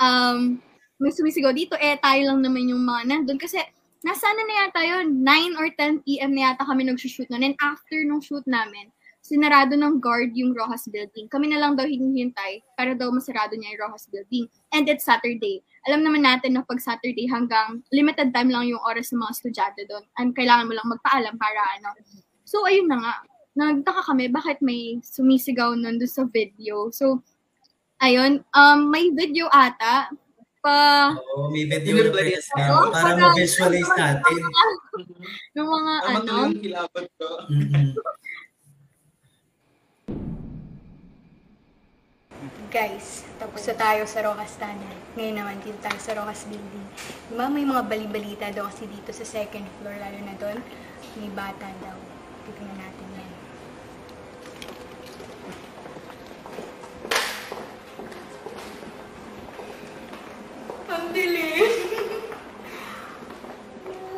Um, 0.00 0.60
may 0.96 1.12
sumisigaw 1.12 1.52
dito, 1.52 1.76
eh 1.76 2.00
tayo 2.00 2.32
lang 2.32 2.40
naman 2.40 2.72
yung 2.72 2.84
mga 2.84 3.02
nandun. 3.04 3.36
Kasi 3.36 3.60
nasa 4.04 4.26
na 4.34 4.44
yata 4.66 4.82
yun, 4.84 5.24
9 5.24 5.60
or 5.60 5.68
10 5.72 6.04
p.m. 6.04 6.34
na 6.34 6.52
yata 6.52 6.66
kami 6.66 6.84
nag-shoot 6.84 7.28
nun. 7.30 7.44
And 7.44 7.56
after 7.62 8.02
nung 8.04 8.20
shoot 8.20 8.44
namin, 8.44 8.92
sinarado 9.26 9.74
ng 9.74 9.98
guard 9.98 10.30
yung 10.38 10.54
Rojas 10.54 10.86
Building. 10.86 11.26
Kami 11.26 11.50
na 11.50 11.58
lang 11.58 11.74
daw 11.74 11.82
hinihintay 11.82 12.62
para 12.78 12.94
daw 12.94 13.10
masarado 13.10 13.58
niya 13.58 13.74
yung 13.74 13.90
Rojas 13.90 14.06
Building. 14.06 14.46
And 14.70 14.86
it's 14.86 15.02
Saturday. 15.02 15.66
Alam 15.90 16.06
naman 16.06 16.22
natin 16.22 16.54
na 16.54 16.62
pag 16.62 16.78
Saturday 16.78 17.26
hanggang 17.26 17.82
limited 17.90 18.30
time 18.30 18.54
lang 18.54 18.70
yung 18.70 18.78
oras 18.86 19.10
ng 19.10 19.18
mga 19.18 19.32
estudyante 19.34 19.82
doon. 19.90 20.06
And 20.22 20.30
kailangan 20.30 20.70
mo 20.70 20.78
lang 20.78 20.86
magpaalam 20.86 21.34
para 21.34 21.60
ano. 21.74 21.90
So, 22.46 22.62
ayun 22.62 22.86
na 22.86 23.02
nga 23.02 23.14
nagtaka 23.56 24.12
kami 24.12 24.28
bakit 24.28 24.60
may 24.60 25.00
sumisigaw 25.02 25.74
nun 25.74 25.98
doon 25.98 26.12
sa 26.12 26.28
video. 26.30 26.92
So, 26.92 27.24
ayun, 27.98 28.44
um, 28.54 28.92
may 28.92 29.10
video 29.10 29.48
ata 29.50 30.12
pa... 30.66 31.14
Oo, 31.14 31.46
oh, 31.46 31.48
may 31.54 31.62
video 31.70 32.02
na 32.02 32.10
press 32.10 32.50
oh, 32.58 32.90
para 32.90 33.14
ma-visualize 33.14 33.92
natin. 33.94 34.38
ng 35.54 35.68
mga 35.70 35.92
Tama 36.02 36.18
ano. 36.18 36.32
yung 36.50 36.58
kilabot 36.58 37.06
ko. 37.14 37.28
Guys, 42.66 43.24
tapos 43.38 43.62
na 43.62 43.74
tayo 43.78 44.02
sa 44.10 44.26
Rojas 44.26 44.58
Tunnel. 44.58 44.96
Ngayon 45.14 45.36
naman 45.38 45.56
dito 45.62 45.78
tayo 45.78 45.96
sa 46.02 46.18
Rojas 46.18 46.44
Building. 46.50 46.86
Diba 47.30 47.46
may 47.46 47.62
mga 47.62 47.86
balibalita 47.86 48.46
daw 48.50 48.66
kasi 48.66 48.90
dito 48.90 49.14
sa 49.14 49.22
second 49.22 49.64
floor, 49.78 49.96
lalo 49.96 50.18
na 50.26 50.34
doon, 50.34 50.58
may 51.14 51.30
bata 51.30 51.70
daw. 51.78 51.96
Tignan 52.44 52.74
natin 52.74 53.06
yan. 53.14 53.32
Ang 60.86 61.10
dilim. 61.10 61.72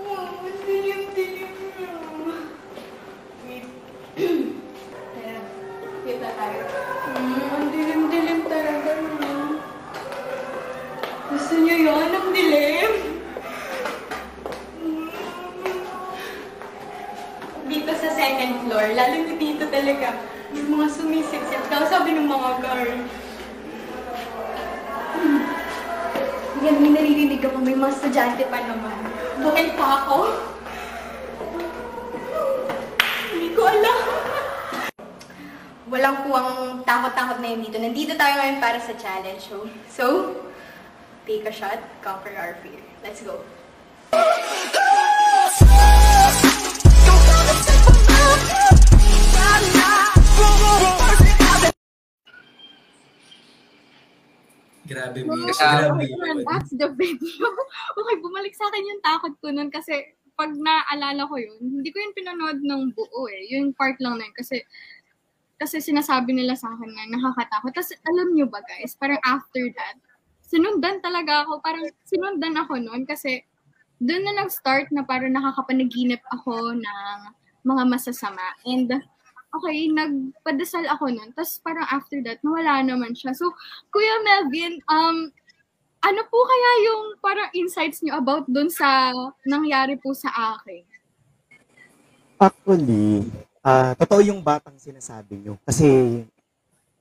Oh, 0.04 0.20
ang 0.20 0.44
dilim-dilim. 0.68 1.52
Wait. 3.48 3.64
Kita 6.04 6.28
tayo. 6.36 6.62
Mm, 7.08 7.40
ang 7.48 7.66
dilim-dilim 7.72 8.40
talaga 8.52 8.92
na. 9.00 9.32
Gusto 11.32 11.54
niyo 11.56 11.76
yun? 11.88 12.08
Ang 12.12 12.30
dilim? 12.36 12.92
Dito 17.64 17.92
sa 17.96 18.08
second 18.12 18.52
floor, 18.68 18.86
lalo 18.92 19.16
na 19.24 19.34
dito 19.40 19.64
talaga, 19.72 20.20
yung 20.52 20.68
mga 20.76 20.86
sumisiksik 20.92 21.64
daw, 21.72 21.88
sabi 21.88 22.12
ng 22.12 22.28
mga 22.28 22.50
guard. 22.60 23.17
Yan, 26.58 26.82
may 26.82 26.90
narinig 26.90 27.38
ako. 27.38 27.58
May 27.62 27.78
mga 27.78 27.94
estudyante 27.94 28.42
pa 28.50 28.58
naman. 28.58 28.98
Bukil 29.38 29.68
pa 29.78 29.86
ako. 30.02 30.18
Hindi 33.30 33.48
ko 33.54 33.62
alam. 33.62 33.98
Walang 35.88 36.18
kuwang 36.26 36.82
takot-takot 36.82 37.38
na 37.38 37.48
yun 37.54 37.62
dito. 37.62 37.78
Nandito 37.78 38.12
tayo 38.18 38.34
ngayon 38.42 38.58
para 38.58 38.82
sa 38.82 38.92
challenge 38.98 39.46
show. 39.46 39.70
So, 39.86 40.34
take 41.24 41.46
a 41.46 41.54
shot, 41.54 41.78
conquer 42.02 42.34
our 42.34 42.58
fear. 42.58 42.82
Let's 43.06 43.22
go. 43.22 43.38
Don't 50.50 50.97
Grabe, 54.88 55.20
No, 55.20 55.36
Mitch. 55.36 55.60
Grabe 55.60 56.04
yun. 56.08 56.48
that's 56.48 56.72
the 56.72 56.88
video. 56.96 57.46
okay, 58.00 58.16
bumalik 58.24 58.56
sa 58.56 58.64
akin 58.72 58.88
yung 58.88 59.02
takot 59.04 59.34
ko 59.44 59.52
nun 59.52 59.68
kasi 59.68 60.16
pag 60.32 60.54
naalala 60.54 61.28
ko 61.28 61.36
yun, 61.36 61.60
hindi 61.60 61.92
ko 61.92 61.98
yun 62.00 62.16
pinanood 62.16 62.58
ng 62.64 62.96
buo 62.96 63.28
eh. 63.28 63.52
Yung 63.52 63.76
part 63.76 64.00
lang 64.00 64.16
na 64.16 64.24
yun 64.24 64.32
kasi 64.32 64.64
kasi 65.58 65.82
sinasabi 65.82 66.32
nila 66.32 66.54
sa 66.54 66.70
akin 66.72 66.88
na 66.88 67.04
nakakatakot. 67.10 67.74
Tapos 67.74 67.90
alam 68.06 68.32
nyo 68.32 68.46
ba 68.46 68.62
guys, 68.64 68.94
parang 68.94 69.18
after 69.26 69.66
that, 69.74 69.98
sinundan 70.40 71.02
talaga 71.04 71.44
ako. 71.44 71.60
Parang 71.60 71.84
sinundan 72.06 72.54
ako 72.56 72.78
noon 72.78 73.02
kasi 73.04 73.42
doon 73.98 74.22
na 74.22 74.46
nag-start 74.46 74.94
na 74.94 75.02
parang 75.02 75.34
nakakapanaginip 75.34 76.22
ako 76.30 76.78
ng 76.78 77.18
mga 77.66 77.82
masasama. 77.90 78.54
And 78.62 79.02
okay, 79.54 79.88
nagpadasal 79.88 80.84
ako 80.88 81.08
noon. 81.08 81.30
Tapos 81.32 81.60
parang 81.64 81.88
after 81.88 82.20
that, 82.24 82.40
nawala 82.44 82.84
naman 82.84 83.16
siya. 83.16 83.32
So, 83.32 83.52
Kuya 83.88 84.20
Melvin, 84.24 84.80
um, 84.88 85.32
ano 85.98 86.20
po 86.30 86.38
kaya 86.46 86.70
yung 86.86 87.02
parang 87.18 87.50
insights 87.56 88.04
nyo 88.04 88.20
about 88.20 88.46
doon 88.46 88.70
sa 88.70 89.10
nangyari 89.42 89.98
po 89.98 90.14
sa 90.14 90.30
akin? 90.56 90.84
Actually, 92.38 93.26
ah 93.66 93.92
totoo 93.98 94.22
yung 94.22 94.40
batang 94.44 94.78
sinasabi 94.78 95.42
nyo. 95.42 95.58
Kasi, 95.66 96.22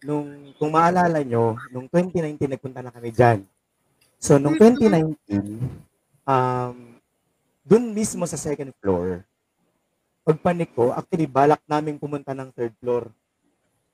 nung, 0.02 0.54
kung 0.58 0.74
maalala 0.74 1.22
nyo, 1.22 1.54
nung 1.70 1.86
2019 1.90 2.58
nagpunta 2.58 2.82
na 2.82 2.90
kami 2.90 3.14
dyan. 3.14 3.46
So, 4.18 4.42
nung 4.42 4.58
2019, 4.58 5.14
um, 6.26 6.76
dun 7.62 7.86
mismo 7.94 8.26
sa 8.26 8.40
second 8.40 8.74
floor, 8.82 9.22
pagpanik 10.28 10.76
ko, 10.76 10.92
actually, 10.92 11.24
balak 11.24 11.64
namin 11.64 11.96
pumunta 11.96 12.36
ng 12.36 12.52
third 12.52 12.76
floor. 12.84 13.08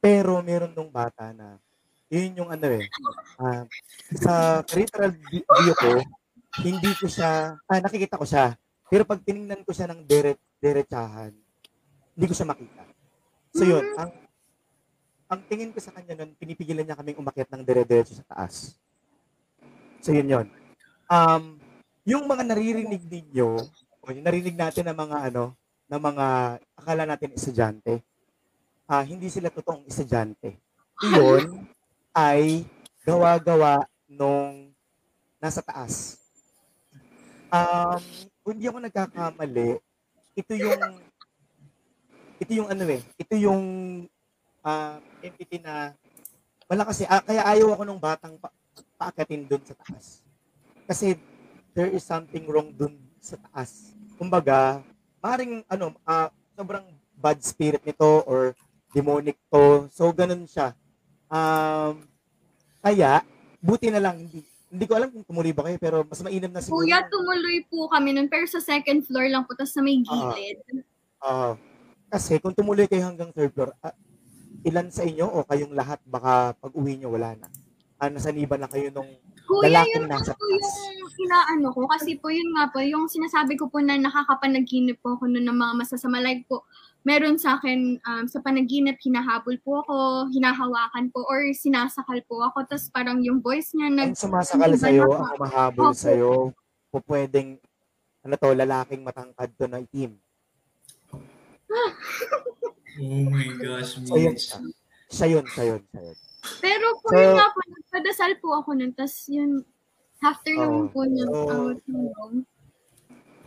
Pero 0.02 0.42
meron 0.42 0.74
nung 0.74 0.90
bata 0.90 1.30
na, 1.30 1.62
yun 2.10 2.42
yung 2.42 2.50
ano 2.50 2.74
eh, 2.74 2.90
ah, 3.38 3.64
sa 4.18 4.34
peripheral 4.66 5.14
vi- 5.14 5.46
view 5.46 5.76
ko, 5.78 6.02
hindi 6.66 6.90
ko 6.98 7.06
siya, 7.06 7.54
ah, 7.54 7.80
nakikita 7.80 8.18
ko 8.18 8.26
siya. 8.26 8.58
Pero 8.90 9.06
pag 9.06 9.22
tiningnan 9.22 9.62
ko 9.62 9.72
siya 9.78 9.94
ng 9.94 10.02
deret, 10.10 10.42
derechahan, 10.58 11.38
hindi 12.18 12.26
ko 12.26 12.34
siya 12.34 12.50
makita. 12.50 12.82
So 13.54 13.70
yun, 13.70 13.86
ang 13.94 14.10
ang 15.30 15.42
tingin 15.50 15.74
ko 15.74 15.82
sa 15.82 15.94
kanya 15.94 16.14
nun, 16.18 16.34
pinipigilan 16.38 16.86
niya 16.86 16.98
kaming 16.98 17.18
umakyat 17.18 17.50
ng 17.50 17.66
dire-diretso 17.66 18.18
sa 18.18 18.26
taas. 18.26 18.78
So 20.02 20.14
yun 20.14 20.30
yun. 20.30 20.48
Um, 21.10 21.58
yung 22.06 22.26
mga 22.26 22.46
naririnig 22.46 23.02
ninyo, 23.06 23.50
o 24.04 24.10
yung 24.14 24.26
narinig 24.26 24.54
natin 24.54 24.90
ng 24.90 24.98
mga 24.98 25.18
ano, 25.34 25.58
ng 25.94 26.02
mga 26.02 26.28
akala 26.74 27.06
natin 27.06 27.38
estudyante, 27.38 28.02
ah 28.90 29.06
hindi 29.06 29.30
sila 29.30 29.54
totoong 29.54 29.86
estudyante. 29.86 30.58
Iyon 31.06 31.70
ay 32.18 32.66
gawa-gawa 33.06 33.86
nung 34.10 34.74
nasa 35.38 35.62
taas. 35.62 36.18
Um, 37.54 38.02
kung 38.42 38.58
hindi 38.58 38.66
ako 38.66 38.82
nagkakamali, 38.82 39.78
ito 40.34 40.54
yung 40.58 40.82
ito 42.42 42.52
yung 42.58 42.70
ano 42.74 42.84
eh, 42.90 43.02
ito 43.14 43.36
yung 43.38 43.64
ah, 44.66 44.98
entity 45.22 45.62
na 45.62 45.94
wala 46.66 46.90
kasi, 46.90 47.06
ah, 47.06 47.22
kaya 47.22 47.46
ayaw 47.46 47.78
ako 47.78 47.86
nung 47.86 48.02
batang 48.02 48.34
pa, 48.42 48.50
paakatin 48.98 49.46
dun 49.46 49.62
sa 49.62 49.78
taas. 49.78 50.26
Kasi 50.90 51.22
there 51.78 51.94
is 51.94 52.02
something 52.02 52.50
wrong 52.50 52.74
dun 52.74 52.98
sa 53.22 53.38
taas. 53.38 53.94
Kumbaga, 54.18 54.82
maring 55.24 55.64
ano, 55.72 55.96
ah, 56.04 56.28
sobrang 56.54 56.84
bad 57.16 57.40
spirit 57.40 57.80
nito 57.88 58.28
or 58.28 58.52
demonic 58.92 59.40
to. 59.48 59.88
So, 59.90 60.12
ganun 60.12 60.44
siya. 60.44 60.76
Um, 61.32 62.04
kaya, 62.84 63.24
buti 63.64 63.88
na 63.88 64.04
lang, 64.04 64.20
hindi, 64.20 64.44
hindi 64.44 64.86
ko 64.86 64.94
alam 65.00 65.10
kung 65.10 65.24
tumuloy 65.24 65.56
ba 65.56 65.64
kayo, 65.66 65.80
pero 65.80 66.04
mas 66.04 66.20
mainam 66.20 66.52
na 66.52 66.60
siguro. 66.60 66.84
Kuya, 66.84 67.08
tumuloy 67.08 67.64
po 67.72 67.88
kami 67.88 68.12
nun, 68.12 68.28
pero 68.28 68.44
sa 68.46 68.60
second 68.60 69.02
floor 69.08 69.32
lang 69.32 69.48
po, 69.48 69.56
tapos 69.56 69.72
sa 69.72 69.80
may 69.80 70.04
gilid. 70.04 70.60
Oo. 71.24 71.56
kasi 72.14 72.38
kung 72.38 72.54
tumuloy 72.54 72.86
kayo 72.86 73.10
hanggang 73.10 73.34
third 73.34 73.50
floor, 73.56 73.74
ah, 73.82 73.96
ilan 74.62 74.94
sa 74.94 75.02
inyo 75.02 75.26
o 75.26 75.42
kayong 75.50 75.74
lahat 75.74 75.98
baka 76.06 76.54
pag 76.54 76.74
uwi 76.78 77.02
nyo 77.02 77.10
wala 77.10 77.34
na. 77.34 77.50
Ah, 78.04 78.12
nasaniban 78.12 78.60
na 78.60 78.68
kayo 78.68 78.92
nung 78.92 79.08
Kuya, 79.48 79.72
lalaking 79.72 80.04
yun 80.04 80.12
nasa 80.12 80.36
po 80.36 80.44
taas. 80.44 80.68
yung 80.92 81.16
inaano 81.24 81.68
ko. 81.72 81.88
Kasi 81.88 82.20
po 82.20 82.28
yun 82.28 82.52
nga 82.52 82.68
po, 82.68 82.84
yung 82.84 83.08
sinasabi 83.08 83.56
ko 83.56 83.72
po 83.72 83.80
na 83.80 83.96
nakakapanaginip 83.96 85.00
po 85.00 85.16
ako 85.16 85.32
nun 85.32 85.48
ng 85.48 85.56
mga 85.56 85.74
masasama. 85.80 86.20
Like 86.20 86.44
po, 86.52 86.68
meron 87.08 87.40
sa 87.40 87.56
akin 87.56 87.96
um, 88.04 88.28
sa 88.28 88.44
panaginip, 88.44 89.00
hinahabol 89.00 89.56
po 89.64 89.88
ako, 89.88 89.96
hinahawakan 90.36 91.16
po, 91.16 91.24
or 91.32 91.48
sinasakal 91.56 92.20
po 92.28 92.44
ako. 92.44 92.68
Tapos 92.68 92.92
parang 92.92 93.24
yung 93.24 93.40
voice 93.40 93.72
niya 93.72 93.88
nag... 93.88 94.12
ang 94.12 94.20
sumasakal 94.20 94.76
Iba 94.76 94.84
sa 94.84 94.90
iyo, 94.92 95.08
na 95.08 95.08
po. 95.08 95.16
ang 95.16 95.32
humahabol 95.40 95.88
Opo. 95.92 95.96
sa 95.96 96.10
iyo, 96.12 96.32
po 96.92 96.98
pwedeng 97.08 97.56
ano 98.24 98.34
to, 98.36 98.52
lalaking 98.52 99.02
matangkad 99.04 99.52
to 99.56 99.72
na 99.72 99.80
itim. 99.80 100.12
Oh 102.94 103.26
my 103.26 103.50
gosh, 103.58 103.98
Mitch. 104.06 104.54
Siya 105.10 105.26
yun, 105.34 105.46
siya 105.50 105.66
yun, 105.74 105.82
siya 105.90 106.02
yun. 106.14 106.18
Pero 106.60 107.00
po 107.00 107.08
So- 107.12 107.20
yun 107.20 107.36
nga 107.40 107.48
po, 107.52 107.60
nagpadasal 107.64 108.32
po 108.40 108.48
ako 108.60 108.70
nun. 108.76 108.92
Tapos 108.92 109.16
yun, 109.28 109.52
after 110.20 110.54
naman 110.56 110.88
Oo. 110.88 110.92
po 110.92 111.02
niya, 111.08 111.26
So- 111.28 111.50
out 111.52 111.80
yun. 111.88 112.34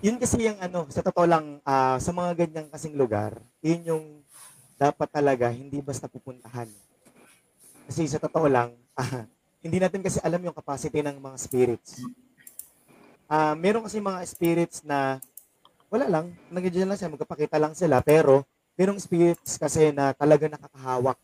Yun 0.05 0.17
kasi 0.21 0.37
yung 0.45 0.61
ano, 0.61 0.85
sa 0.93 1.01
totoo 1.01 1.25
lang, 1.25 1.59
ah, 1.65 1.97
sa 1.97 2.13
mga 2.13 2.47
ganyang 2.47 2.69
kasing 2.69 2.95
lugar, 2.95 3.41
yun 3.65 3.81
yung 3.85 4.05
dapat 4.77 5.09
talaga 5.09 5.49
hindi 5.49 5.81
basta 5.81 6.05
pupuntahan. 6.05 6.69
Kasi 7.89 8.05
sa 8.05 8.21
totoo 8.21 8.45
lang, 8.45 8.77
ah, 8.93 9.25
hindi 9.65 9.81
natin 9.81 10.05
kasi 10.05 10.21
alam 10.21 10.41
yung 10.45 10.55
capacity 10.55 11.01
ng 11.01 11.17
mga 11.17 11.37
spirits. 11.41 12.05
Ah, 13.27 13.57
meron 13.57 13.83
kasi 13.89 13.99
mga 13.99 14.21
spirits 14.29 14.85
na 14.85 15.19
wala 15.89 16.07
lang, 16.07 16.27
nandiyan 16.53 16.93
lang 16.93 16.99
sila, 17.01 17.17
magkapakita 17.17 17.57
lang 17.57 17.73
sila, 17.73 18.05
pero 18.05 18.45
merong 18.77 19.01
spirits 19.01 19.57
kasi 19.57 19.91
na 19.97 20.13
talaga 20.13 20.47
nakakahawak. 20.47 21.19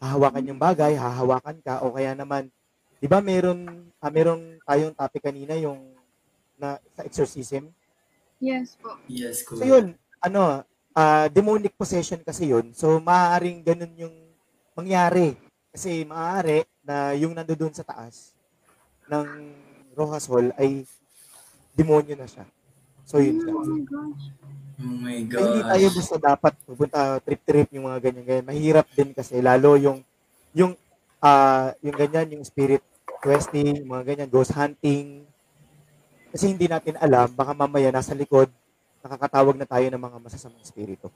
Hahawakan 0.00 0.48
yung 0.48 0.60
bagay, 0.60 0.96
hahawakan 0.96 1.60
ka, 1.60 1.84
o 1.84 1.92
kaya 1.92 2.16
naman, 2.16 2.48
di 2.96 3.06
ba 3.06 3.20
meron, 3.20 3.84
ah, 4.00 4.08
meron 4.08 4.56
tayong 4.64 4.96
topic 4.96 5.20
kanina 5.28 5.52
yung 5.60 5.92
na 6.56 6.80
sa 6.96 7.04
exorcism. 7.04 7.68
Yes 8.40 8.76
po. 8.80 8.96
Yes, 9.04 9.44
So 9.44 9.60
kuya. 9.60 9.76
yun, 9.76 9.86
ano, 10.24 10.64
ah, 10.96 11.28
demonic 11.28 11.76
possession 11.76 12.20
kasi 12.24 12.48
yun. 12.48 12.72
So 12.72 12.96
maaaring 13.00 13.60
ganun 13.60 13.92
yung 13.96 14.16
mangyari. 14.72 15.36
Kasi 15.70 16.02
maaari 16.08 16.64
na 16.80 17.12
yung 17.14 17.36
nandoon 17.36 17.76
sa 17.76 17.84
taas 17.84 18.32
ng 19.06 19.26
Rojas 19.92 20.24
Hall 20.26 20.48
ay 20.56 20.82
demonyo 21.76 22.16
na 22.16 22.24
siya. 22.24 22.48
So 23.04 23.20
yun 23.20 23.36
siya. 23.40 23.52
Oh 23.52 23.64
my 23.64 23.84
gosh. 23.84 24.24
Oh 24.80 24.96
my 24.96 25.16
Kaya 25.22 25.44
hindi 25.44 25.60
tayo 25.62 25.86
basta 25.92 26.16
dapat 26.16 26.52
pupunta 26.64 26.98
trip-trip 27.20 27.68
yung 27.70 27.84
mga 27.84 27.98
ganyan-ganyan. 28.00 28.46
Mahirap 28.46 28.86
din 28.90 29.12
kasi 29.12 29.38
lalo 29.38 29.76
yung 29.76 30.00
yung 30.52 30.72
ah 31.18 31.76
yung 31.78 31.92
ganyan, 31.94 32.32
yung 32.32 32.42
spirit 32.42 32.80
questing, 33.20 33.76
yung 33.76 33.90
mga 33.90 34.04
ganyan, 34.06 34.28
ghost 34.28 34.50
hunting. 34.50 35.28
Kasi 36.30 36.48
hindi 36.48 36.64
natin 36.64 36.96
alam, 36.96 37.28
baka 37.30 37.52
mamaya 37.52 37.90
nasa 37.90 38.14
likod, 38.14 38.48
nakakatawag 39.00 39.54
na 39.54 39.66
tayo 39.66 39.84
ng 39.84 40.00
mga 40.00 40.16
masasamang 40.18 40.62
spirito. 40.62 41.12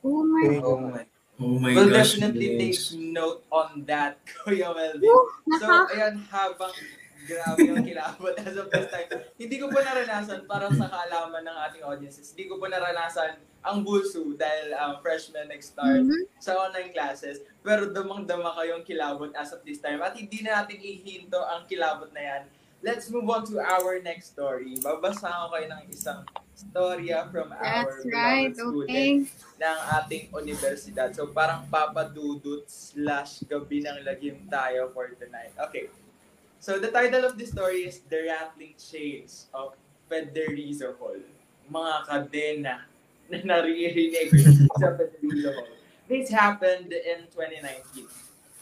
Oh 0.00 0.22
my 0.22 0.42
Yun 0.42 0.52
Oh 0.56 0.70
yung- 0.72 0.90
my. 0.90 1.04
Oh 1.34 1.58
my 1.58 1.72
We'll 1.72 1.90
gosh, 1.90 2.14
definitely 2.14 2.54
take 2.54 2.76
Mitch. 2.76 2.94
note 2.94 3.42
on 3.50 3.82
that, 3.84 4.20
Kuya 4.38 4.70
Melvin. 4.70 5.04
So, 5.04 5.18
Naka- 5.50 5.88
ayan, 5.90 6.14
habang 6.28 6.74
grabe 7.22 7.60
yung 7.62 7.82
kilabot 7.82 8.34
as 8.36 8.54
of 8.54 8.66
this 8.66 8.88
time. 8.88 9.08
Hindi 9.34 9.56
ko 9.56 9.66
po 9.66 9.78
naranasan 9.78 10.44
para 10.44 10.66
sa 10.68 10.86
kaalaman 10.86 11.42
ng 11.42 11.56
ating 11.66 11.82
audiences. 11.82 12.30
Hindi 12.30 12.46
ko 12.46 12.56
po 12.56 12.66
naranasan 12.66 13.34
ang 13.60 13.80
bulso 13.80 14.26
dahil 14.34 14.74
um, 14.74 14.98
freshman 14.98 15.46
nag-start 15.46 16.02
Mhm. 16.02 16.26
sa 16.36 16.58
online 16.58 16.90
classes. 16.90 17.38
Pero 17.60 17.86
damang-dama 17.88 18.50
kayong 18.52 18.82
kilabot 18.82 19.30
as 19.32 19.50
of 19.50 19.62
this 19.62 19.78
time. 19.78 19.98
At 19.98 20.14
hindi 20.14 20.42
na 20.42 20.60
natin 20.60 20.78
ihinto 20.78 21.38
ang 21.38 21.62
kilabot 21.64 22.10
na 22.10 22.20
yan. 22.20 22.42
Let's 22.82 23.06
move 23.06 23.30
on 23.30 23.46
to 23.46 23.62
our 23.62 24.02
next 24.02 24.34
story. 24.34 24.74
Babasahan 24.76 25.46
ko 25.46 25.54
kayo 25.54 25.66
ng 25.70 25.82
isang 25.86 26.26
storya 26.52 27.30
from 27.30 27.54
our 27.54 27.62
That's 27.62 28.02
right. 28.04 28.50
beloved 28.50 28.58
student 28.58 28.90
Okay. 29.30 29.62
ng 29.62 29.78
ating 29.96 30.24
universidad. 30.32 31.14
So 31.14 31.30
parang 31.30 31.70
papadudot 31.70 32.66
slash 32.66 33.46
gabi 33.46 33.86
ng 33.86 34.02
lagim 34.02 34.42
tayo 34.46 34.90
for 34.90 35.06
tonight. 35.14 35.54
Okay. 35.70 35.86
So 36.62 36.78
the 36.78 36.94
title 36.94 37.26
of 37.26 37.34
the 37.34 37.44
story 37.44 37.90
is 37.90 38.06
The 38.06 38.30
Rattling 38.30 38.78
Chains 38.78 39.50
of 39.50 39.74
Federizo 40.06 40.94
Hall. 40.94 41.18
Mga 41.66 41.94
kadena 42.06 42.86
na 43.26 43.38
naririnig 43.42 44.30
sa 44.78 44.94
Federizo 44.94 45.58
Hall. 45.58 45.74
This 46.06 46.30
happened 46.30 46.94
in 46.94 47.26
2019, 47.34 48.06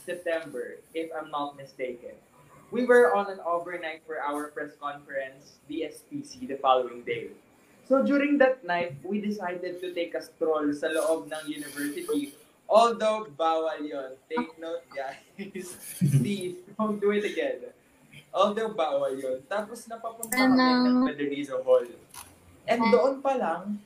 September, 0.08 0.80
if 0.96 1.12
I'm 1.12 1.28
not 1.28 1.60
mistaken. 1.60 2.16
We 2.72 2.88
were 2.88 3.12
on 3.12 3.28
an 3.28 3.44
overnight 3.44 4.00
for 4.08 4.16
our 4.16 4.48
press 4.48 4.72
conference, 4.80 5.60
BSPC, 5.68 6.48
the 6.48 6.56
following 6.56 7.04
day. 7.04 7.36
So 7.84 8.00
during 8.00 8.40
that 8.40 8.64
night, 8.64 8.96
we 9.04 9.20
decided 9.20 9.76
to 9.84 9.92
take 9.92 10.16
a 10.16 10.24
stroll 10.24 10.72
sa 10.72 10.88
loob 10.88 11.28
ng 11.28 11.44
university. 11.52 12.32
Although 12.64 13.28
bawal 13.36 13.76
yon. 13.84 14.16
Take 14.24 14.56
note 14.56 14.88
guys. 14.88 15.20
Please, 16.00 16.64
don't 16.80 16.96
do 16.96 17.12
it 17.12 17.28
again. 17.28 17.76
Although 18.30 18.70
bawal 18.74 19.18
yun. 19.18 19.42
Tapos 19.50 19.90
napapunta 19.90 20.38
kami 20.38 20.54
ng 20.58 21.06
Federizo 21.10 21.58
Hall. 21.66 21.86
And 22.70 22.80
doon 22.94 23.18
pa 23.18 23.34
lang, 23.34 23.82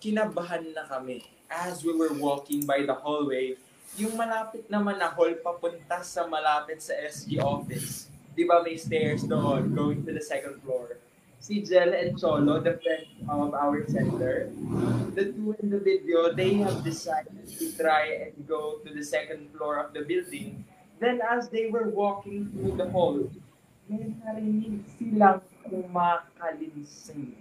kinabahan 0.00 0.72
na 0.72 0.88
kami. 0.88 1.20
As 1.46 1.84
we 1.84 1.92
were 1.92 2.16
walking 2.16 2.64
by 2.64 2.82
the 2.88 2.96
hallway, 2.96 3.54
yung 4.00 4.16
malapit 4.16 4.66
naman 4.72 4.96
na 4.96 5.12
hall 5.12 5.30
papunta 5.44 6.00
sa 6.02 6.24
malapit 6.24 6.80
sa 6.80 6.96
SG 6.96 7.38
office. 7.38 8.08
Di 8.36 8.44
ba 8.44 8.60
may 8.60 8.76
stairs 8.76 9.24
doon 9.24 9.72
going 9.72 10.04
to 10.04 10.12
the 10.12 10.24
second 10.24 10.60
floor? 10.64 10.96
Si 11.40 11.62
Jel 11.62 11.94
and 11.94 12.18
Cholo, 12.18 12.58
the 12.58 12.80
friend 12.82 13.06
of 13.28 13.54
our 13.54 13.84
center, 13.86 14.50
the 15.14 15.30
two 15.30 15.54
in 15.62 15.70
the 15.70 15.78
video, 15.78 16.34
they 16.34 16.58
have 16.58 16.82
decided 16.82 17.46
to 17.46 17.64
try 17.76 18.26
and 18.26 18.34
go 18.48 18.82
to 18.82 18.88
the 18.90 19.04
second 19.04 19.48
floor 19.54 19.78
of 19.78 19.94
the 19.94 20.02
building. 20.02 20.64
Then 20.98 21.20
as 21.22 21.48
they 21.52 21.68
were 21.70 21.88
walking 21.92 22.50
through 22.50 22.80
the 22.80 22.90
hall, 22.90 23.30
may 23.86 24.10
narinig 24.22 24.82
silang 24.98 25.42
kumakalinsing 25.62 27.34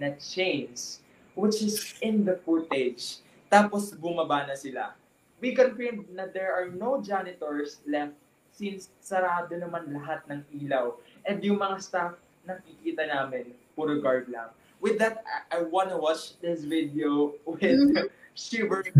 na 0.00 0.16
chains 0.16 1.00
which 1.34 1.60
is 1.64 1.96
in 2.04 2.24
the 2.24 2.36
footage. 2.44 3.20
Tapos 3.48 3.92
bumaba 3.96 4.44
na 4.48 4.56
sila. 4.56 4.96
We 5.40 5.52
confirmed 5.56 6.08
na 6.12 6.28
there 6.28 6.52
are 6.52 6.68
no 6.68 7.00
janitors 7.00 7.80
left 7.88 8.16
since 8.52 8.92
sarado 9.00 9.52
naman 9.56 9.92
lahat 9.92 10.24
ng 10.28 10.44
ilaw. 10.60 10.96
And 11.24 11.40
yung 11.40 11.60
mga 11.60 11.80
staff 11.80 12.12
nakikita 12.44 13.08
namin, 13.08 13.56
puro 13.72 13.96
guard 14.00 14.28
lang. 14.28 14.52
With 14.82 14.98
that, 14.98 15.22
I, 15.24 15.60
I 15.60 15.68
wanna 15.68 15.96
watch 15.96 16.36
this 16.42 16.64
video 16.66 17.32
with 17.46 17.62
Mhm. 17.62 18.08
shivering, 18.34 18.96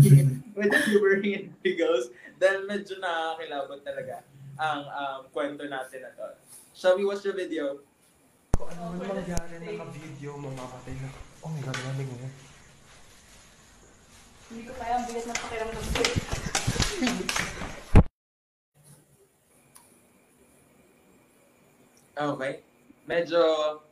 with 0.53 0.73
shivering 0.85 1.53
giggles 1.65 2.13
dahil 2.37 2.69
medyo 2.69 3.01
nakakilabot 3.01 3.81
talaga 3.81 4.21
ang 4.57 4.85
um, 4.85 5.19
kwento 5.33 5.65
natin 5.65 6.05
na 6.05 6.11
to. 6.13 6.27
Shall 6.73 6.97
we 6.97 7.05
watch 7.05 7.21
the 7.21 7.37
video? 7.37 7.85
Kung 8.57 8.65
ano 8.65 8.97
man 8.97 9.05
mangyari, 9.05 9.61
naka-video, 9.61 10.33
mamamatay 10.41 10.97
na. 10.97 11.09
Oh 11.45 11.53
my 11.53 11.61
God, 11.61 11.77
lamig 11.85 12.09
mo. 12.09 12.17
Hindi 14.49 14.61
ko 14.65 14.73
kaya 14.81 14.97
ang 14.97 15.05
bigat 15.05 15.25
ng 15.29 15.37
pakiramdam 15.37 15.85
ko. 15.85 16.01
Okay. 22.13 22.61
Medyo 23.09 23.41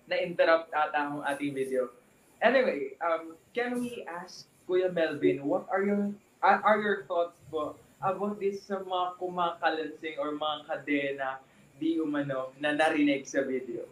na-interrupt 0.06 0.70
ata 0.70 1.10
ang 1.10 1.26
ating 1.26 1.58
video. 1.58 1.90
Anyway, 2.38 2.94
um, 3.02 3.34
can 3.50 3.82
we 3.82 4.06
ask 4.06 4.46
Kuya 4.70 4.94
Melvin, 4.94 5.42
what 5.42 5.66
are 5.74 5.82
your 5.82 6.14
are, 6.46 6.62
are 6.62 6.78
your 6.78 7.02
thoughts 7.10 7.34
po 7.50 7.74
about 7.98 8.38
this 8.38 8.62
sa 8.62 8.78
mga 8.82 9.18
kumakalansing 9.18 10.22
or 10.22 10.38
mga 10.38 10.70
kadena 10.70 11.42
di 11.82 11.98
umano 11.98 12.54
na 12.62 12.78
narinig 12.78 13.26
sa 13.26 13.42
video? 13.42 13.90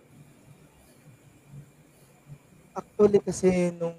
Actually 2.78 3.18
kasi 3.26 3.74
nung 3.74 3.98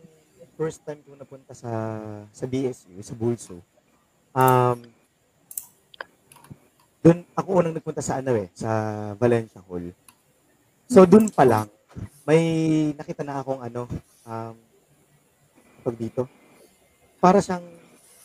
first 0.55 0.79
time 0.87 1.03
ko 1.03 1.19
napunta 1.19 1.51
sa 1.51 1.99
sa 2.31 2.45
BSU, 2.47 2.95
sa 3.03 3.19
Bulso, 3.19 3.59
um, 4.31 4.79
doon 7.03 7.27
ako 7.35 7.49
unang 7.59 7.75
nagpunta 7.75 7.99
sa 7.99 8.23
ano 8.23 8.39
eh, 8.39 8.47
sa 8.55 8.71
Valencia 9.19 9.59
Hall. 9.67 9.91
So 10.87 11.03
doon 11.03 11.27
pa 11.35 11.43
lang, 11.43 11.67
may 12.23 12.45
nakita 12.95 13.27
na 13.27 13.43
akong 13.43 13.59
ano, 13.59 13.91
um, 14.23 14.55
pag 15.83 15.97
dito, 15.99 16.31
para 17.19 17.43
siyang 17.43 17.67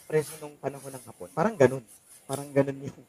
preso 0.05 0.37
nung 0.37 0.53
panahon 0.61 0.93
ng 0.93 1.05
hapon. 1.09 1.29
Parang 1.33 1.57
ganun. 1.57 1.81
Parang 2.29 2.45
ganun 2.53 2.77
yung, 2.85 2.99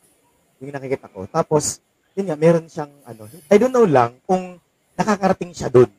yung 0.64 0.72
nakikita 0.72 1.12
ko. 1.12 1.28
Tapos, 1.28 1.84
yun 2.16 2.26
nga, 2.32 2.38
meron 2.40 2.64
siyang 2.64 2.92
ano, 3.04 3.28
I 3.52 3.56
don't 3.60 3.74
know 3.76 3.84
lang 3.84 4.16
kung 4.24 4.56
nakakarating 4.96 5.52
siya 5.52 5.68
doon. 5.68 5.92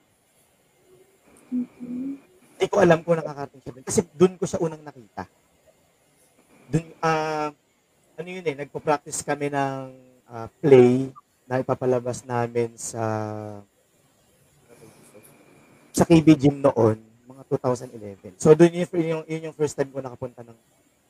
Hindi 2.58 2.66
ko 2.74 2.82
alam 2.82 3.06
kung 3.06 3.22
nakakarating 3.22 3.62
siya 3.62 3.74
doon. 3.78 3.86
Kasi 3.86 4.00
doon 4.18 4.34
ko 4.42 4.50
siya 4.50 4.60
unang 4.66 4.82
nakita. 4.82 5.30
Doon, 6.74 6.86
ah, 7.06 7.54
ano 8.18 8.28
yun 8.28 8.50
eh, 8.50 8.58
nagpo-practice 8.58 9.22
kami 9.22 9.54
ng 9.54 9.94
ah, 10.26 10.50
play 10.58 11.14
na 11.46 11.62
ipapalabas 11.62 12.26
namin 12.26 12.74
sa 12.76 13.06
sa 15.94 16.06
KB 16.06 16.28
Gym 16.38 16.62
noon, 16.62 16.98
mga 17.26 17.44
2011. 17.50 18.38
So 18.42 18.54
doon 18.58 18.74
yun, 18.74 18.90
yun, 18.90 19.08
yung, 19.18 19.24
yun 19.26 19.46
yung 19.50 19.56
first 19.58 19.74
time 19.78 19.90
ko 19.90 20.02
nakapunta 20.02 20.42
ng 20.42 20.58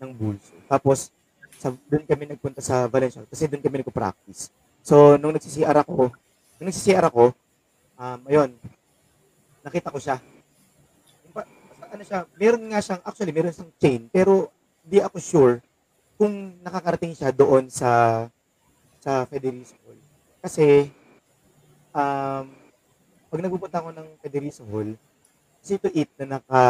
ng 0.04 0.12
Bulso. 0.14 0.56
Tapos 0.68 1.16
sa 1.58 1.74
doon 1.90 2.06
kami 2.06 2.30
nagpunta 2.30 2.62
sa 2.62 2.86
Valencia 2.92 3.24
kasi 3.26 3.48
doon 3.48 3.64
kami 3.64 3.82
nagpo-practice. 3.82 4.52
So 4.88 5.20
nung 5.20 5.36
nagsi-CR 5.36 5.84
ako, 5.84 6.16
nung 6.64 6.68
nagsi-CR 6.72 7.12
ako, 7.12 7.36
um, 8.00 8.20
ayun, 8.32 8.56
nakita 9.60 9.92
ko 9.92 10.00
siya. 10.00 10.16
Ano 11.92 12.04
siya, 12.08 12.24
meron 12.40 12.64
nga 12.72 12.80
siyang, 12.80 13.04
actually 13.04 13.36
meron 13.36 13.52
siyang 13.52 13.74
chain, 13.84 14.02
pero 14.08 14.48
di 14.88 15.04
ako 15.04 15.20
sure 15.20 15.56
kung 16.16 16.56
nakakarating 16.64 17.12
siya 17.12 17.36
doon 17.36 17.68
sa 17.68 18.24
sa 19.04 19.28
Federico 19.28 19.76
Hall. 19.84 20.00
Kasi, 20.40 20.88
um, 21.92 22.48
pag 23.28 23.44
nagpupunta 23.44 23.84
ako 23.84 23.92
ng 23.92 24.08
Federico 24.24 24.64
Hall, 24.72 24.96
kasi 25.60 25.84
to 25.84 25.92
eat 25.92 26.08
na 26.16 26.40
naka 26.40 26.64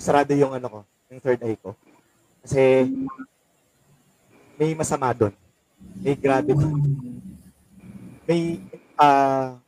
sarado 0.00 0.32
yung 0.32 0.56
ano 0.56 0.64
ko, 0.64 0.80
yung 1.12 1.20
third 1.20 1.44
eye 1.44 1.60
ko. 1.60 1.76
Kasi 2.40 2.88
may 4.56 4.72
masama 4.72 5.12
doon. 5.12 5.41
May 6.02 6.14
grabe 6.18 6.52
doon. 6.54 6.76
May 8.26 8.58
ah 8.98 9.58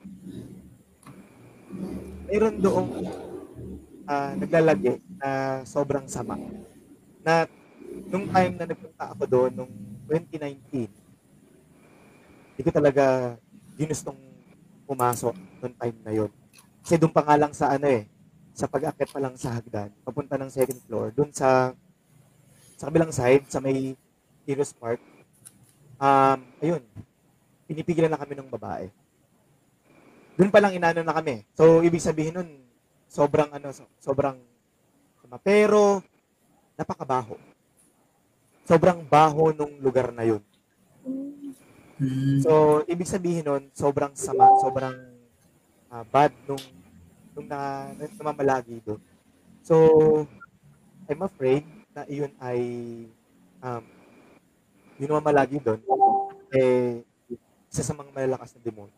mayroon 2.29 2.57
doong 2.59 2.91
ah, 4.11 4.33
naglalagi 4.35 4.99
na 5.21 5.63
sobrang 5.63 6.11
sama. 6.11 6.35
Na 7.23 7.47
nung 8.11 8.27
time 8.27 8.53
na 8.59 8.67
nagpunta 8.67 9.05
ako 9.15 9.23
doon, 9.29 9.51
nung 9.55 9.73
2019, 10.11 10.91
hindi 12.55 12.63
ko 12.63 12.71
talaga 12.75 13.35
ginustong 13.79 14.19
pumasok 14.85 15.35
nung 15.63 15.75
time 15.79 15.99
na 16.05 16.13
yon. 16.13 16.31
Kasi 16.85 17.01
doon 17.01 17.15
pa 17.15 17.23
nga 17.25 17.39
lang 17.39 17.53
sa 17.57 17.73
ano 17.73 17.87
eh, 17.89 18.05
sa 18.55 18.67
pag-akit 18.71 19.11
pa 19.11 19.19
lang 19.19 19.35
sa 19.35 19.55
hagdan, 19.57 19.91
papunta 20.07 20.39
ng 20.39 20.51
second 20.53 20.79
floor, 20.87 21.11
doon 21.11 21.31
sa 21.35 21.75
sa 22.75 22.91
kabilang 22.91 23.15
side, 23.15 23.47
sa 23.49 23.63
may 23.63 23.95
Heroes 24.45 24.75
Park, 24.77 25.01
um, 26.05 26.39
ayun, 26.61 26.83
pinipigilan 27.65 28.13
na 28.13 28.21
kami 28.21 28.37
ng 28.37 28.53
babae. 28.53 28.93
Doon 30.37 30.53
pa 30.53 30.61
lang 30.61 30.77
inano 30.77 31.01
na 31.01 31.17
kami. 31.17 31.47
So, 31.57 31.81
ibig 31.81 32.05
sabihin 32.05 32.37
nun, 32.37 32.51
sobrang 33.09 33.49
ano, 33.55 33.73
so- 33.73 33.89
sobrang. 34.03 34.37
Pero, 35.43 35.99
napakabaho. 36.77 37.35
Sobrang 38.63 39.03
baho 39.03 39.51
nung 39.51 39.81
lugar 39.83 40.15
na 40.15 40.23
yun. 40.27 40.43
So, 42.43 42.83
ibig 42.91 43.09
sabihin 43.09 43.47
nun, 43.47 43.63
sobrang 43.75 44.13
sama, 44.19 44.51
sobrang 44.63 44.95
ah, 45.91 46.05
bad 46.07 46.35
nung, 46.47 46.63
nung 47.35 47.47
na, 47.47 47.91
namamalagi 48.19 48.83
doon. 48.83 49.01
So, 49.63 49.75
I'm 51.07 51.23
afraid 51.23 51.65
na 51.95 52.03
iyon 52.11 52.35
ay 52.43 52.61
um, 53.63 53.85
yung 54.99 55.11
namamalagi 55.11 55.59
doon, 55.63 55.81
eh, 56.55 57.03
isa 57.71 57.83
sa 57.83 57.95
mga 57.95 58.15
malalakas 58.15 58.55
na 58.55 58.61
demonyo. 58.63 58.95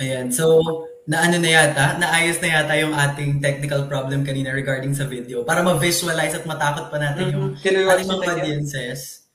Ayan, 0.00 0.32
so 0.32 0.58
naano 1.04 1.36
na 1.36 1.50
yata, 1.52 2.00
naayos 2.00 2.40
na 2.40 2.48
yata 2.48 2.74
yung 2.80 2.96
ating 2.96 3.38
technical 3.44 3.84
problem 3.86 4.24
kanina 4.24 4.50
regarding 4.50 4.96
sa 4.96 5.04
video 5.04 5.44
para 5.44 5.60
ma-visualize 5.60 6.32
at 6.32 6.48
matakot 6.48 6.88
pa 6.88 6.96
natin 6.96 7.28
yung 7.30 7.46
Can 7.60 7.76
we 7.76 7.84
watch 7.84 8.00
ating 8.00 8.10
mga 8.10 8.24
audiences. 8.32 9.28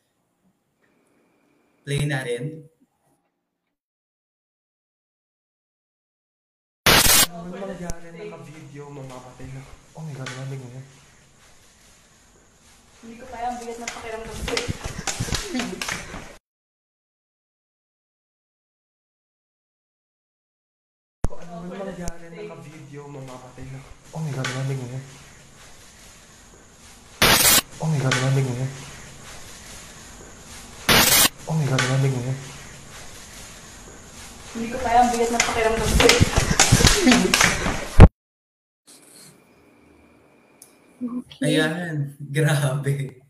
Play 1.88 2.04
natin. 2.04 2.68
Ano 7.32 7.48
man 7.48 7.64
mangyari, 7.64 8.12
naka-video, 8.12 8.92
mamamatay 8.92 9.48
na. 9.56 9.62
Oh 9.96 10.04
my 10.04 10.12
God, 10.12 10.28
lamig 10.36 10.60
mo. 10.60 10.84
Hindi 13.08 13.16
ko 13.24 13.26
kaya 13.32 13.46
ang 13.54 13.58
bigat 13.62 13.80
ng 13.80 13.92
pakiramdam 13.94 14.36
ko. 14.36 14.56
Kung 21.24 21.40
ano 21.40 21.72
man 21.72 21.88
mangyari, 21.88 22.26
naka-video, 22.36 23.02
mamamatay 23.08 23.66
na. 23.72 23.80
Oh 24.16 24.20
my 24.24 24.32
God, 24.32 24.48
lamig 24.48 24.80
mo. 24.80 25.00
Oh 27.82 27.88
my 27.92 28.00
God, 28.00 28.16
lamig 28.24 28.48
mo. 28.48 28.66
Oh 31.48 31.56
my 31.56 31.66
God, 31.68 31.84
lamig 31.92 32.14
mo. 32.16 32.32
Hindi 34.56 34.68
ko 34.72 34.78
kaya 34.80 34.98
ang 35.04 35.10
bigat 35.12 35.30
ng 35.36 35.44
pakiramdam 35.44 35.90
ko. 35.92 36.08
Okay. 40.98 41.46
Ayan, 41.46 42.18
grabe. 42.18 43.22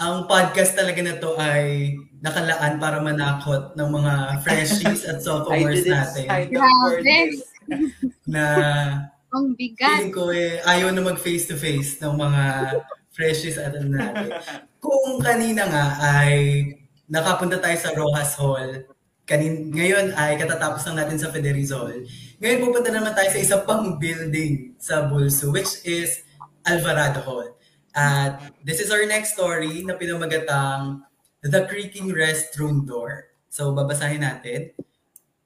Ang 0.00 0.24
podcast 0.26 0.72
talaga 0.74 1.00
na 1.04 1.20
to 1.20 1.36
ay 1.36 1.94
nakalaan 2.24 2.80
para 2.80 2.98
manakot 3.04 3.76
ng 3.76 3.88
mga 3.92 4.12
freshies 4.42 5.04
at 5.06 5.20
I 5.20 5.24
sophomores 5.24 5.84
didn't 5.84 5.92
natin 5.92 6.24
up 6.26 6.72
for 6.80 6.98
Grabe. 7.04 7.49
Na 8.26 8.44
Ang 9.30 9.54
bigat. 9.54 10.10
ko 10.10 10.34
eh, 10.34 10.58
ayaw 10.66 10.90
na 10.90 11.06
mag 11.06 11.18
face 11.18 11.46
to 11.46 11.54
face 11.54 12.02
ng 12.02 12.18
mga 12.18 12.42
freshies 13.14 13.58
at 13.62 13.74
ano 13.74 13.94
natin. 13.94 14.34
Kung 14.82 15.22
kanina 15.22 15.70
nga 15.70 15.86
ay 16.18 16.34
nakapunta 17.06 17.62
tayo 17.62 17.76
sa 17.78 17.94
Rojas 17.94 18.34
Hall, 18.34 18.90
kanin 19.22 19.70
ngayon 19.70 20.10
ay 20.18 20.34
katatapos 20.34 20.82
lang 20.90 21.06
natin 21.06 21.18
sa 21.22 21.30
Federizol. 21.30 22.02
Ngayon 22.42 22.58
pupunta 22.64 22.90
naman 22.90 23.14
tayo 23.14 23.30
sa 23.30 23.38
isa 23.38 23.56
pang 23.62 23.94
building 23.98 24.74
sa 24.82 25.06
Bulso, 25.06 25.54
which 25.54 25.78
is 25.86 26.26
Alvarado 26.66 27.22
Hall. 27.22 27.54
At 27.94 28.50
this 28.62 28.78
is 28.78 28.90
our 28.90 29.02
next 29.06 29.34
story 29.34 29.82
na 29.82 29.94
pinamagatang 29.94 31.02
The 31.42 31.66
Creaking 31.70 32.10
Restroom 32.10 32.82
Door. 32.82 33.30
So 33.46 33.74
babasahin 33.74 34.22
natin. 34.22 34.74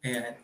Ayan. 0.01 0.44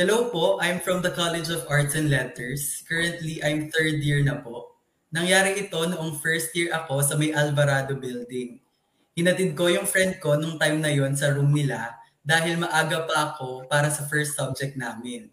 Hello 0.00 0.32
po, 0.32 0.56
I'm 0.64 0.80
from 0.80 1.04
the 1.04 1.12
College 1.12 1.52
of 1.52 1.68
Arts 1.68 1.92
and 1.92 2.08
Letters. 2.08 2.80
Currently, 2.88 3.44
I'm 3.44 3.68
third 3.68 4.00
year 4.00 4.24
na 4.24 4.40
po. 4.40 4.80
Nangyari 5.12 5.60
ito 5.60 5.76
noong 5.76 6.16
first 6.24 6.56
year 6.56 6.72
ako 6.72 7.04
sa 7.04 7.20
may 7.20 7.36
Alvarado 7.36 7.92
building. 8.00 8.64
Hinatid 9.12 9.52
ko 9.52 9.68
yung 9.68 9.84
friend 9.84 10.16
ko 10.16 10.40
nung 10.40 10.56
time 10.56 10.80
na 10.80 10.88
yon 10.88 11.12
sa 11.12 11.28
room 11.28 11.52
nila 11.52 12.00
dahil 12.24 12.56
maaga 12.56 13.04
pa 13.04 13.28
ako 13.28 13.68
para 13.68 13.92
sa 13.92 14.08
first 14.08 14.40
subject 14.40 14.72
namin. 14.72 15.28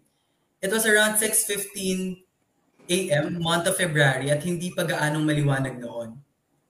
It 0.60 0.68
was 0.68 0.84
around 0.84 1.16
6.15 1.16 2.28
a.m., 2.92 3.40
month 3.40 3.72
of 3.72 3.80
February 3.80 4.28
at 4.28 4.44
hindi 4.44 4.68
pa 4.76 4.84
gaanong 4.84 5.24
maliwanag 5.24 5.80
noon. 5.80 6.20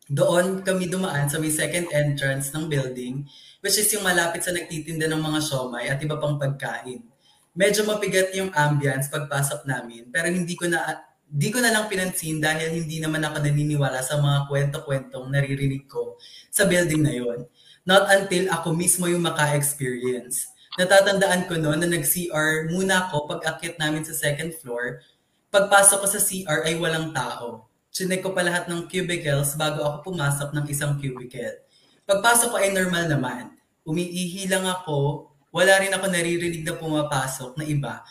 Doon 0.07 0.63
kami 0.63 0.87
dumaan 0.87 1.27
sa 1.27 1.43
may 1.43 1.51
second 1.51 1.91
entrance 1.91 2.55
ng 2.55 2.71
building 2.71 3.27
which 3.59 3.75
is 3.75 3.91
yung 3.91 4.07
malapit 4.07 4.47
sa 4.47 4.55
nagtitinda 4.55 5.11
ng 5.11 5.19
mga 5.19 5.43
siomay 5.43 5.91
at 5.91 5.99
iba 5.99 6.15
pang 6.15 6.39
pagkain. 6.39 7.18
Medyo 7.59 7.83
mapigat 7.91 8.31
yung 8.39 8.55
ambience 8.55 9.11
pagpasok 9.11 9.67
namin 9.67 10.07
pero 10.15 10.31
hindi 10.31 10.55
ko 10.55 10.71
na 10.71 11.03
di 11.29 11.51
ko 11.51 11.59
na 11.59 11.75
lang 11.75 11.91
pinansin 11.91 12.41
dahil 12.41 12.73
hindi 12.73 13.03
naman 13.03 13.21
ako 13.21 13.43
naniniwala 13.43 14.01
sa 14.01 14.17
mga 14.17 14.47
kwento-kwentong 14.49 15.27
naririnig 15.29 15.85
ko 15.91 16.17
sa 16.49 16.65
building 16.65 17.03
na 17.05 17.13
yon. 17.13 17.45
Not 17.85 18.09
until 18.09 18.49
ako 18.49 18.73
mismo 18.73 19.05
yung 19.11 19.27
maka-experience. 19.27 20.55
Natatandaan 20.81 21.51
ko 21.51 21.61
noon 21.61 21.85
na 21.85 21.89
nag-CR 21.91 22.73
muna 22.73 23.11
ako 23.11 23.29
pag 23.29 23.41
akit 23.57 23.77
namin 23.77 24.07
sa 24.07 24.17
second 24.17 24.55
floor. 24.57 25.05
Pagpasok 25.53 25.99
ko 26.05 26.09
sa 26.09 26.21
CR 26.23 26.65
ay 26.65 26.79
walang 26.81 27.11
tao. 27.11 27.69
Chinek 27.93 28.23
ko 28.23 28.33
pa 28.33 28.47
lahat 28.47 28.69
ng 28.69 28.87
cubicles 28.89 29.59
bago 29.59 29.83
ako 29.85 30.13
pumasok 30.13 30.55
ng 30.55 30.65
isang 30.71 30.97
cubicle. 30.97 31.61
Pagpasok 32.09 32.49
ko 32.55 32.57
ay 32.57 32.73
normal 32.73 33.05
naman. 33.11 33.45
Umiihi 33.85 34.49
lang 34.49 34.65
ako, 34.65 35.29
wala 35.55 35.81
rin 35.81 35.93
ako 35.95 36.07
naririnig 36.09 36.63
na 36.65 36.77
pumapasok 36.77 37.57
na 37.57 37.65
iba 37.65 38.05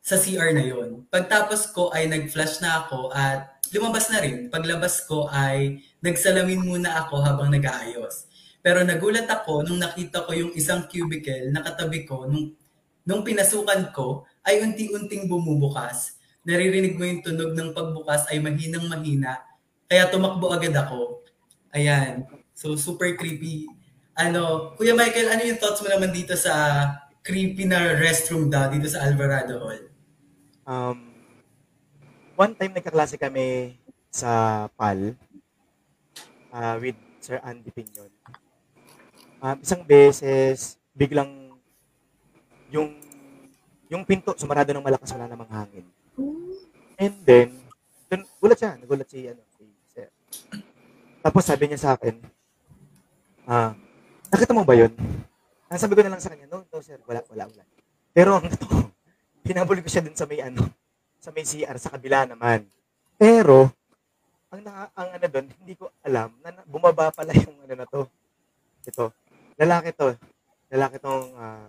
sa 0.00 0.16
CR 0.16 0.56
na 0.56 0.64
yon. 0.64 1.04
Pagtapos 1.12 1.68
ko 1.76 1.92
ay 1.92 2.08
nag-flash 2.08 2.64
na 2.64 2.84
ako 2.84 3.12
at 3.12 3.60
lumabas 3.76 4.08
na 4.08 4.24
rin. 4.24 4.48
Paglabas 4.48 5.04
ko 5.04 5.28
ay 5.28 5.84
nagsalamin 6.00 6.64
muna 6.64 7.04
ako 7.04 7.20
habang 7.20 7.52
nag-aayos. 7.52 8.24
Pero 8.64 8.80
nagulat 8.82 9.28
ako 9.28 9.68
nung 9.68 9.80
nakita 9.80 10.24
ko 10.24 10.32
yung 10.32 10.52
isang 10.56 10.88
cubicle 10.88 11.52
na 11.52 11.60
katabi 11.60 12.08
ko 12.08 12.24
nung, 12.24 12.56
nung 13.04 13.20
pinasukan 13.20 13.92
ko 13.92 14.24
ay 14.48 14.64
unti-unting 14.64 15.28
bumubukas. 15.28 16.16
Naririnig 16.48 16.96
mo 16.96 17.04
yung 17.04 17.20
tunog 17.20 17.52
ng 17.52 17.76
pagbukas 17.76 18.32
ay 18.32 18.40
mahinang 18.40 18.88
mahina. 18.88 19.44
Kaya 19.84 20.08
tumakbo 20.08 20.48
agad 20.52 20.72
ako. 20.72 21.20
Ayan. 21.76 22.24
So 22.56 22.74
super 22.80 23.12
creepy. 23.14 23.68
Ano, 24.18 24.74
Kuya 24.74 24.98
Michael, 24.98 25.30
ano 25.30 25.42
yung 25.46 25.62
thoughts 25.62 25.78
mo 25.78 25.86
naman 25.86 26.10
dito 26.10 26.34
sa 26.34 26.50
creepy 27.22 27.70
na 27.70 27.94
restroom 27.94 28.50
daw 28.50 28.66
dito 28.66 28.90
sa 28.90 29.06
Alvarado 29.06 29.62
Hall? 29.62 29.82
Um, 30.66 31.14
one 32.34 32.50
time 32.58 32.74
nagkaklase 32.74 33.14
kami 33.14 33.78
sa 34.10 34.66
PAL 34.74 35.14
uh, 36.50 36.76
with 36.82 36.98
Sir 37.22 37.38
Andy 37.46 37.70
Pignon. 37.70 38.10
Um, 39.38 39.62
isang 39.62 39.86
beses, 39.86 40.82
biglang 40.98 41.54
yung 42.74 42.98
yung 43.86 44.02
pinto 44.02 44.34
sumarado 44.34 44.74
ng 44.74 44.82
malakas 44.82 45.14
wala 45.14 45.30
namang 45.30 45.48
hangin. 45.54 45.86
And 46.98 47.14
then, 47.22 47.54
dun, 48.10 48.26
gulat 48.42 48.58
siya, 48.58 48.74
nagulat 48.82 49.06
si, 49.06 49.30
ano, 49.30 49.46
si 49.54 49.62
Sir. 49.94 50.10
Tapos 51.22 51.46
sabi 51.46 51.70
niya 51.70 51.78
sa 51.78 51.94
akin, 51.94 52.18
ah, 53.46 53.78
nakita 54.28 54.52
mo 54.56 54.64
ba 54.64 54.76
yun? 54.76 54.92
Ah, 55.68 55.76
sabi 55.76 55.92
ko 55.92 56.00
na 56.00 56.16
lang 56.16 56.22
sa 56.22 56.32
kanya, 56.32 56.48
no, 56.48 56.64
no 56.64 56.80
sir, 56.80 56.96
wala, 57.04 57.20
wala, 57.28 57.44
wala. 57.44 57.64
Pero 58.12 58.30
ang 58.36 58.48
totoo, 58.48 58.88
pinabuli 59.46 59.84
ko 59.84 59.88
siya 59.92 60.04
dun 60.04 60.16
sa 60.16 60.24
may 60.24 60.40
ano, 60.40 60.64
sa 61.20 61.28
may 61.32 61.44
CR, 61.44 61.76
sa 61.76 61.92
kabila 61.92 62.24
naman. 62.24 62.64
Pero, 63.20 63.68
ang, 64.48 64.60
naka, 64.64 64.88
ang 64.96 65.08
ano 65.12 65.26
dun, 65.28 65.46
hindi 65.60 65.74
ko 65.76 65.92
alam, 66.00 66.32
na 66.40 66.64
bumaba 66.64 67.12
pala 67.12 67.36
yung 67.36 67.56
ano 67.68 67.74
na 67.76 67.84
to. 67.84 68.08
Ito, 68.88 69.12
lalaki 69.60 69.92
to. 69.92 70.16
Lalaki 70.72 70.96
tong, 71.00 71.32
ah, 71.36 71.68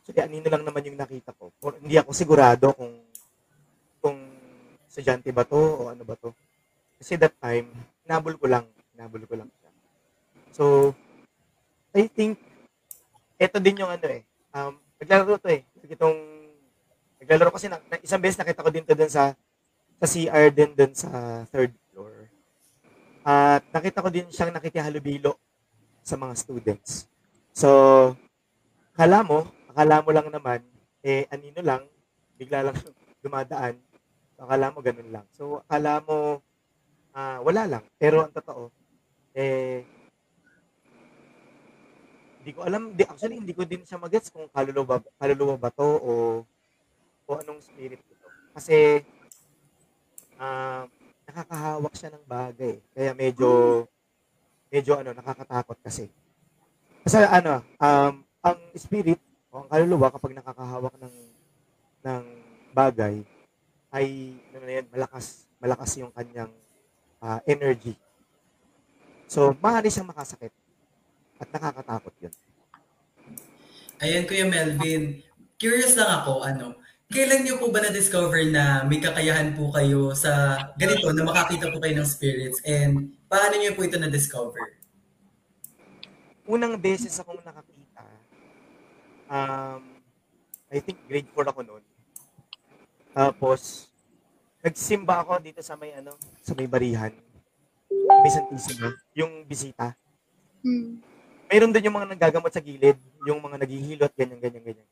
actually, 0.00 0.24
anino 0.24 0.48
lang 0.48 0.64
naman 0.64 0.84
yung 0.88 0.96
nakita 0.96 1.36
ko. 1.36 1.52
Or, 1.60 1.76
hindi 1.76 2.00
ako 2.00 2.10
sigurado 2.16 2.72
kung, 2.72 2.94
kung 4.00 4.16
estudyante 4.88 5.32
ba 5.32 5.44
to 5.48 5.56
o 5.56 5.80
ano 5.88 6.04
ba 6.04 6.16
to. 6.16 6.32
Kasi 7.00 7.16
that 7.16 7.32
time, 7.40 7.72
hinabol 8.04 8.36
ko 8.36 8.44
lang, 8.48 8.68
hinabol 8.92 9.24
ko 9.24 9.34
lang 9.40 9.48
siya. 9.60 9.70
So, 10.52 10.64
I 11.92 12.08
think, 12.08 12.40
ito 13.36 13.56
din 13.60 13.80
yung 13.84 13.92
ano 13.92 14.06
eh, 14.08 14.22
um, 14.56 14.80
naglalaro 14.96 15.36
to 15.36 15.48
eh. 15.52 15.62
Itong, 15.92 16.16
naglalaro 17.20 17.52
kasi 17.52 17.68
na, 17.68 17.76
na- 17.90 18.00
isang 18.00 18.22
beses 18.22 18.40
nakita 18.40 18.64
ko 18.64 18.70
din 18.72 18.86
to 18.86 18.96
dun 18.96 19.12
sa, 19.12 19.36
sa 20.00 20.06
CR 20.08 20.48
din 20.48 20.72
dun 20.72 20.92
sa 20.96 21.42
third 21.52 21.76
floor. 21.92 22.32
At 23.22 23.62
nakita 23.70 24.02
ko 24.02 24.08
din 24.08 24.26
siyang 24.32 24.56
nakikihalubilo 24.56 25.36
sa 26.00 26.16
mga 26.16 26.34
students. 26.34 27.06
So, 27.52 27.68
akala 28.96 29.20
mo, 29.20 29.44
akala 29.68 30.00
mo 30.00 30.10
lang 30.16 30.28
naman, 30.32 30.60
eh, 31.04 31.28
anino 31.28 31.60
lang, 31.60 31.82
bigla 32.40 32.64
lang 32.66 32.76
dumadaan. 33.24 33.76
Akala 34.40 34.72
mo 34.74 34.80
ganun 34.80 35.12
lang. 35.12 35.26
So, 35.36 35.60
akala 35.68 36.00
mo, 36.02 36.40
ah, 37.14 37.38
wala 37.44 37.68
lang. 37.68 37.84
Pero 38.00 38.24
ang 38.24 38.32
totoo, 38.34 38.72
eh, 39.36 39.86
hindi 42.42 42.58
ko 42.58 42.66
alam, 42.66 42.90
di, 42.90 43.06
actually, 43.06 43.38
hindi 43.38 43.54
ko 43.54 43.62
din 43.62 43.86
siya 43.86 44.02
magets 44.02 44.26
kung 44.34 44.50
kaluluwa, 44.50 44.98
kaluluwa 45.14 45.54
ba 45.54 45.70
to 45.70 45.86
o, 45.86 46.12
o 47.22 47.30
anong 47.38 47.62
spirit 47.62 48.02
ito. 48.02 48.26
Kasi, 48.50 49.06
ah, 50.42 50.90
nakakahawak 51.22 51.94
siya 51.94 52.10
ng 52.10 52.26
bagay. 52.26 52.82
Kaya 52.98 53.14
medyo, 53.14 53.86
medyo 54.74 54.98
ano, 54.98 55.14
nakakatakot 55.14 55.78
kasi. 55.86 56.10
Kasi 57.06 57.22
ano, 57.22 57.62
um, 57.78 58.26
ang 58.42 58.58
spirit 58.74 59.22
o 59.54 59.62
ang 59.62 59.68
kaluluwa 59.70 60.10
kapag 60.10 60.34
nakakahawak 60.34 60.94
ng 60.98 61.14
ng 62.02 62.24
bagay 62.74 63.22
ay 63.94 64.34
ano 64.50 64.66
yan, 64.66 64.86
malakas 64.90 65.46
malakas 65.62 65.94
yung 65.94 66.10
kanyang 66.10 66.50
ah, 67.22 67.38
energy. 67.46 67.94
So, 69.30 69.54
maaari 69.62 69.94
siyang 69.94 70.10
makasakit 70.10 70.50
at 71.42 71.48
nakakatakot 71.50 72.14
yun. 72.22 72.34
Ayan, 73.98 74.26
Kuya 74.26 74.46
Melvin. 74.46 75.22
Curious 75.58 75.94
lang 75.98 76.22
ako, 76.22 76.42
ano, 76.42 76.78
kailan 77.10 77.44
niyo 77.44 77.58
po 77.60 77.70
ba 77.70 77.82
na-discover 77.82 78.50
na 78.50 78.82
may 78.86 78.98
kakayahan 78.98 79.54
po 79.54 79.70
kayo 79.70 80.10
sa 80.16 80.58
ganito, 80.74 81.10
na 81.12 81.22
makakita 81.26 81.70
po 81.70 81.78
kayo 81.78 81.94
ng 81.98 82.08
spirits? 82.08 82.58
And 82.66 83.14
paano 83.30 83.58
niyo 83.58 83.74
po 83.74 83.86
ito 83.86 83.98
na-discover? 83.98 84.80
Unang 86.46 86.74
beses 86.80 87.14
akong 87.20 87.38
nakakita, 87.42 88.02
um, 89.30 89.82
I 90.72 90.80
think 90.80 90.98
grade 91.06 91.28
4 91.30 91.52
ako 91.52 91.60
noon. 91.62 91.84
Tapos, 93.12 93.92
nagsimba 94.64 95.20
ako 95.20 95.38
dito 95.38 95.60
sa 95.60 95.76
may 95.76 95.92
ano, 95.94 96.16
sa 96.40 96.56
may 96.56 96.66
barihan. 96.66 97.12
May 97.92 98.32
Santissima, 98.32 98.96
yung 99.12 99.44
bisita. 99.44 99.94
Hmm. 100.64 101.11
Mayroon 101.52 101.68
din 101.68 101.84
yung 101.84 101.96
mga 102.00 102.16
nagagamot 102.16 102.48
sa 102.48 102.64
gilid, 102.64 102.96
yung 103.28 103.36
mga 103.44 103.60
naghihilot, 103.60 104.12
ganyan, 104.16 104.40
ganyan, 104.40 104.64
ganyan. 104.64 104.88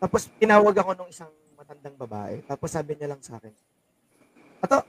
Tapos, 0.00 0.32
tinawag 0.40 0.72
ako 0.72 0.96
ng 0.96 1.12
isang 1.12 1.28
matandang 1.60 1.92
babae. 2.00 2.40
Tapos, 2.48 2.72
sabi 2.72 2.96
niya 2.96 3.12
lang 3.12 3.20
sa 3.20 3.36
akin, 3.36 3.52
Ato, 4.64 4.80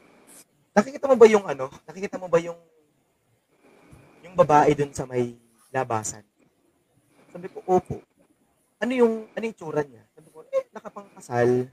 nakikita 0.72 1.12
mo 1.12 1.20
ba 1.20 1.28
yung 1.28 1.44
ano? 1.44 1.68
Nakikita 1.84 2.16
mo 2.16 2.32
ba 2.32 2.40
yung 2.40 2.56
yung 4.24 4.40
babae 4.40 4.72
dun 4.72 4.96
sa 4.96 5.04
may 5.04 5.36
labasan? 5.68 6.24
Sabi 7.36 7.52
ko, 7.52 7.60
opo. 7.68 8.00
Ano 8.80 8.92
yung, 8.96 9.28
ano 9.36 9.44
yung 9.44 9.58
tsura 9.60 9.84
niya? 9.84 10.00
Sabi 10.16 10.32
ko, 10.32 10.48
eh, 10.48 10.64
nakapangkasal. 10.72 11.68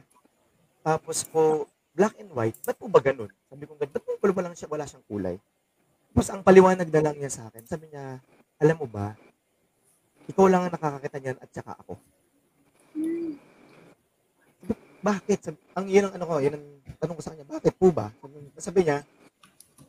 Tapos 0.82 1.22
po, 1.30 1.70
black 1.94 2.18
and 2.18 2.34
white. 2.34 2.58
Ba't 2.66 2.74
po 2.74 2.90
ba 2.90 2.98
ganun? 2.98 3.30
Sabi 3.46 3.70
ko, 3.70 3.78
ba't 3.78 4.02
po 4.02 4.18
wala 4.18 4.50
lang 4.50 4.58
siya, 4.58 4.66
wala 4.66 4.82
siyang 4.82 5.06
kulay? 5.06 5.38
Tapos 6.10 6.28
ang 6.28 6.42
paliwanag 6.42 6.90
na 6.90 7.00
lang 7.06 7.16
niya 7.16 7.30
sa 7.30 7.46
akin, 7.48 7.64
sabi 7.64 7.88
niya, 7.88 8.20
alam 8.62 8.78
mo 8.78 8.86
ba, 8.86 9.18
ikaw 10.30 10.46
lang 10.46 10.62
ang 10.62 10.72
nakakakita 10.72 11.18
niyan 11.18 11.38
at 11.42 11.50
saka 11.50 11.74
ako. 11.82 11.98
Bakit? 15.02 15.50
Ang 15.74 15.86
yun 15.90 16.06
ang 16.06 16.14
ano 16.14 16.24
ko, 16.30 16.34
yun 16.38 16.54
ang 16.54 16.66
tanong 17.02 17.16
ko 17.18 17.22
sa 17.26 17.34
kanya, 17.34 17.46
bakit 17.50 17.74
po 17.74 17.90
ba? 17.90 18.14
Sabi 18.54 18.86
niya, 18.86 19.02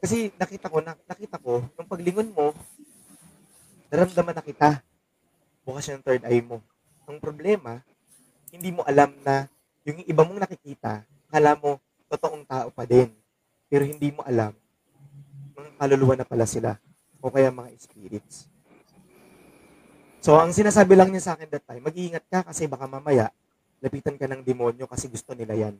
kasi 0.01 0.33
nakita 0.35 0.73
ko, 0.73 0.81
na, 0.81 0.97
nakita 1.05 1.37
ko, 1.37 1.61
nung 1.77 1.85
paglingon 1.85 2.33
mo, 2.33 2.49
naramdaman 3.93 4.33
na 4.33 4.41
kita. 4.41 4.81
Bukas 5.61 5.85
yung 5.93 6.01
third 6.01 6.25
eye 6.25 6.41
mo. 6.41 6.59
Ang 7.05 7.21
problema, 7.21 7.79
hindi 8.49 8.73
mo 8.73 8.81
alam 8.89 9.13
na 9.21 9.45
yung 9.85 10.01
iba 10.01 10.25
mong 10.25 10.41
nakikita, 10.49 11.05
kala 11.29 11.53
mo, 11.61 11.77
totoong 12.09 12.43
tao 12.49 12.73
pa 12.73 12.89
din. 12.89 13.13
Pero 13.69 13.85
hindi 13.85 14.09
mo 14.09 14.25
alam, 14.25 14.51
mga 15.53 15.71
kaluluwa 15.77 16.13
na 16.17 16.25
pala 16.25 16.49
sila. 16.49 16.81
O 17.21 17.31
kaya 17.31 17.53
mga 17.53 17.69
spirits. 17.79 18.52
So, 20.23 20.39
ang 20.39 20.55
sinasabi 20.55 20.95
lang 20.95 21.11
niya 21.11 21.19
sa 21.19 21.33
akin 21.35 21.51
that 21.51 21.67
time, 21.67 21.83
mag-iingat 21.83 22.23
ka 22.31 22.47
kasi 22.47 22.63
baka 22.63 22.87
mamaya, 22.87 23.27
lapitan 23.83 24.15
ka 24.15 24.23
ng 24.23 24.39
demonyo 24.39 24.87
kasi 24.87 25.11
gusto 25.11 25.35
nila 25.35 25.51
yan. 25.51 25.75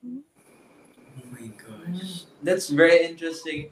Oh 0.00 1.28
my 1.28 1.44
gosh. 1.60 2.24
That's 2.40 2.72
very 2.72 3.04
interesting. 3.04 3.68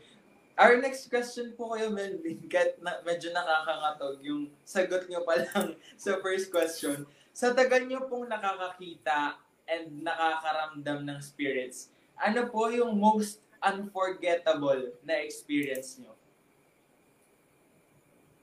Our 0.60 0.76
next 0.76 1.08
question 1.08 1.56
po 1.56 1.72
kayo, 1.72 1.88
Melvin, 1.88 2.36
kahit 2.52 2.76
na, 2.84 3.00
medyo 3.00 3.32
nakakagatog 3.32 4.20
yung 4.20 4.52
sagot 4.60 5.08
nyo 5.08 5.24
pa 5.24 5.40
lang 5.40 5.72
sa 5.96 6.20
first 6.20 6.52
question. 6.52 7.08
Sa 7.32 7.56
tagal 7.56 7.88
nyo 7.88 8.04
pong 8.04 8.28
nakakakita 8.28 9.40
and 9.64 10.04
nakakaramdam 10.04 11.00
ng 11.08 11.18
spirits, 11.24 11.88
ano 12.20 12.44
po 12.52 12.68
yung 12.68 12.92
most 12.92 13.40
unforgettable 13.56 14.92
na 15.00 15.24
experience 15.24 15.96
nyo? 15.96 16.12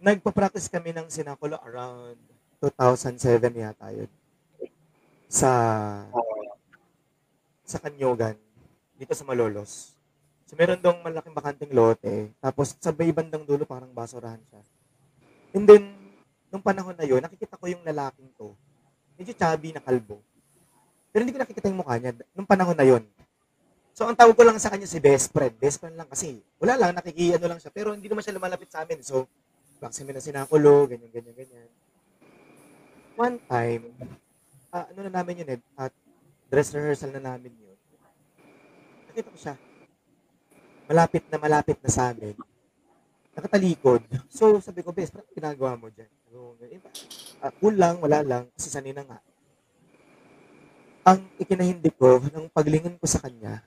Nagpa-practice 0.02 0.66
kami 0.66 0.98
ng 0.98 1.06
sinakulo 1.14 1.62
around 1.62 2.18
2007 2.58 3.54
yata 3.54 3.94
yun. 3.94 4.10
Sa 5.30 5.52
sa 7.62 7.78
Kanyogan, 7.78 8.34
dito 8.98 9.14
sa 9.14 9.22
Malolos. 9.30 9.94
So 10.50 10.58
meron 10.58 10.82
dong 10.82 11.06
malaking 11.06 11.38
bakanting 11.38 11.70
lote, 11.70 12.34
tapos 12.42 12.74
sa 12.82 12.90
may 12.92 13.14
bandang 13.14 13.46
dulo 13.46 13.62
parang 13.64 13.94
basurahan 13.94 14.42
siya. 14.50 14.62
And 15.54 15.70
then, 15.70 15.94
nung 16.50 16.66
panahon 16.66 16.98
na 16.98 17.06
yun, 17.06 17.22
nakikita 17.22 17.62
ko 17.62 17.70
yung 17.70 17.86
lalaking 17.86 18.34
to. 18.42 18.58
Medyo 19.22 19.38
chubby 19.38 19.70
na 19.70 19.86
kalbo. 19.86 20.18
Pero 21.14 21.22
hindi 21.22 21.36
ko 21.38 21.46
nakikita 21.46 21.70
yung 21.70 21.80
mukha 21.86 22.02
niya 22.02 22.18
nung 22.34 22.50
panahon 22.50 22.74
na 22.76 22.90
yun. 22.90 23.06
So, 23.92 24.08
ang 24.08 24.16
tawag 24.16 24.34
ko 24.34 24.44
lang 24.48 24.58
sa 24.58 24.72
kanya 24.72 24.88
si 24.88 24.98
best 25.04 25.36
friend. 25.36 25.52
Best 25.60 25.78
friend 25.78 26.00
lang 26.00 26.08
kasi. 26.08 26.40
Wala 26.58 26.80
lang, 26.80 26.96
nakikiano 26.96 27.44
lang 27.44 27.60
siya. 27.60 27.70
Pero 27.70 27.92
hindi 27.92 28.08
naman 28.08 28.24
siya 28.24 28.34
lumalapit 28.40 28.72
sa 28.72 28.88
amin. 28.88 29.04
So, 29.04 29.28
vaccine 29.82 30.14
na 30.14 30.22
sinakulo, 30.22 30.86
ganyan, 30.86 31.10
ganyan, 31.10 31.34
ganyan. 31.34 31.70
One 33.18 33.42
time, 33.50 33.84
ah, 34.70 34.86
ano 34.94 35.00
na 35.10 35.12
namin 35.20 35.42
yun 35.42 35.50
eh, 35.58 35.60
at 35.74 35.90
dress 36.54 36.70
rehearsal 36.78 37.10
na 37.18 37.34
namin 37.34 37.50
yun. 37.58 37.78
Nakita 39.10 39.34
ko 39.34 39.40
siya. 39.42 39.56
Malapit 40.86 41.26
na 41.34 41.42
malapit 41.42 41.78
na 41.82 41.90
sa 41.90 42.14
amin. 42.14 42.38
Nakatalikod. 43.34 44.06
So, 44.30 44.62
sabi 44.62 44.86
ko, 44.86 44.94
best, 44.94 45.18
parang 45.18 45.34
ginagawa 45.34 45.74
mo 45.74 45.90
dyan? 45.90 46.12
So, 46.30 46.54
uh, 47.42 47.54
cool 47.58 47.74
lang, 47.74 47.98
wala 47.98 48.22
lang, 48.22 48.44
kasi 48.54 48.70
sanay 48.70 48.94
na 48.94 49.02
nga. 49.02 49.20
Ang 51.10 51.26
ikinahindi 51.42 51.90
ko, 51.98 52.22
nang 52.30 52.54
paglingon 52.54 53.02
ko 53.02 53.10
sa 53.10 53.18
kanya, 53.18 53.66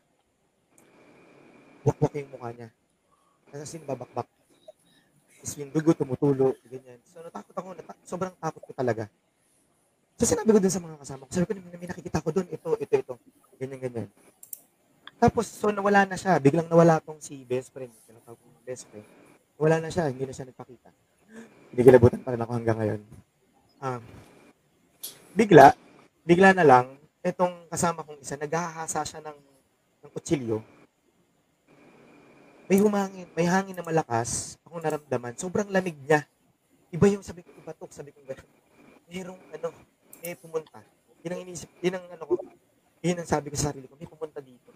wakwak 1.82 2.15
yung 2.23 2.31
mukha 2.31 2.55
niya. 2.55 2.70
Kasi 3.51 3.77
sinababakbak. 3.77 4.44
Yung 5.61 5.69
dugo 5.69 5.93
tumutulo, 5.93 6.57
ganyan. 6.65 6.97
So, 7.05 7.21
natakot 7.21 7.53
ako, 7.53 7.69
nata- 7.77 8.01
sobrang 8.01 8.35
takot 8.41 8.62
ko 8.65 8.73
talaga. 8.73 9.05
So, 10.16 10.25
sinabi 10.25 10.57
ko 10.57 10.59
dun 10.59 10.73
sa 10.73 10.81
mga 10.81 10.97
kasama 10.97 11.29
ko, 11.29 11.31
sabi 11.37 11.45
ko, 11.45 11.53
may, 11.59 11.89
nakikita 11.91 12.25
ko 12.25 12.33
dun, 12.33 12.49
ito, 12.49 12.69
ito, 12.81 12.95
ito. 12.97 13.15
Ganyan, 13.61 13.81
ganyan. 13.85 14.09
Tapos, 15.21 15.45
so, 15.53 15.69
nawala 15.69 16.09
na 16.09 16.16
siya. 16.16 16.41
Biglang 16.41 16.66
nawala 16.73 16.97
tong 17.05 17.21
si 17.21 17.45
best 17.45 17.69
friend. 17.71 17.93
Tinatawag 18.09 18.41
ko 18.41 18.47
best 18.65 18.89
friend. 18.89 19.05
Wala 19.61 19.79
na 19.79 19.93
siya, 19.93 20.09
hindi 20.09 20.25
na 20.25 20.35
siya 20.35 20.49
nagpakita. 20.49 20.91
Hindi 21.71 21.81
kilabutan 21.85 22.25
pa 22.25 22.33
rin 22.35 22.43
ako 22.43 22.53
hanggang 22.57 22.79
ngayon. 22.81 23.01
Um, 23.85 24.03
bigla, 25.37 25.77
bigla 26.25 26.57
na 26.57 26.65
lang, 26.65 26.87
itong 27.21 27.69
kasama 27.69 28.01
kong 28.03 28.19
isa, 28.23 28.41
naghahasa 28.41 29.05
siya 29.05 29.21
ng, 29.21 29.39
ng 30.07 30.11
kutsilyo. 30.11 30.59
May 32.65 32.81
humangin, 32.81 33.28
may 33.36 33.45
hangin 33.45 33.77
na 33.77 33.85
malakas, 33.85 34.57
akong 34.65 34.81
naramdaman, 34.81 35.36
sobrang 35.36 35.69
lamig 35.69 36.01
niya. 36.01 36.24
Iba 36.89 37.12
yung 37.12 37.20
sabi 37.20 37.45
ko, 37.45 37.53
iba 37.61 37.77
to, 37.77 37.85
sabi 37.93 38.09
ko 38.09 38.24
gano'n. 38.24 38.49
Mayroong 39.05 39.43
ano, 39.53 39.69
may 40.24 40.32
pumunta. 40.32 40.81
Yun 41.20 41.32
ang 41.36 41.43
inisip, 41.45 41.69
yun 41.85 42.01
ang 42.01 42.07
ano 42.09 42.24
ko, 42.24 42.41
yun 43.05 43.20
ang 43.20 43.28
sabi 43.28 43.53
ko 43.53 43.57
sa 43.61 43.69
sarili 43.69 43.85
ko, 43.85 44.01
may 44.01 44.09
pumunta 44.09 44.41
dito. 44.41 44.73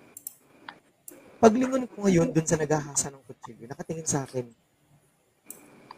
Paglingon 1.41 1.89
ko 1.89 2.05
ngayon 2.05 2.29
dun 2.29 2.45
sa 2.45 2.61
naghahasa 2.61 3.09
ng 3.09 3.25
kutsilyo, 3.25 3.65
nakatingin 3.65 4.05
sa 4.05 4.29
akin, 4.29 4.45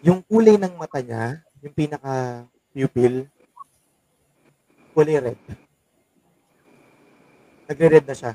yung 0.06 0.22
kulay 0.22 0.54
ng 0.62 0.78
mata 0.78 1.02
niya, 1.02 1.42
yung 1.58 1.74
pinaka 1.74 2.46
pupil, 2.70 3.26
kulay 4.94 5.18
red. 5.18 5.40
Nagre-red 7.66 8.06
na 8.06 8.14
siya. 8.14 8.32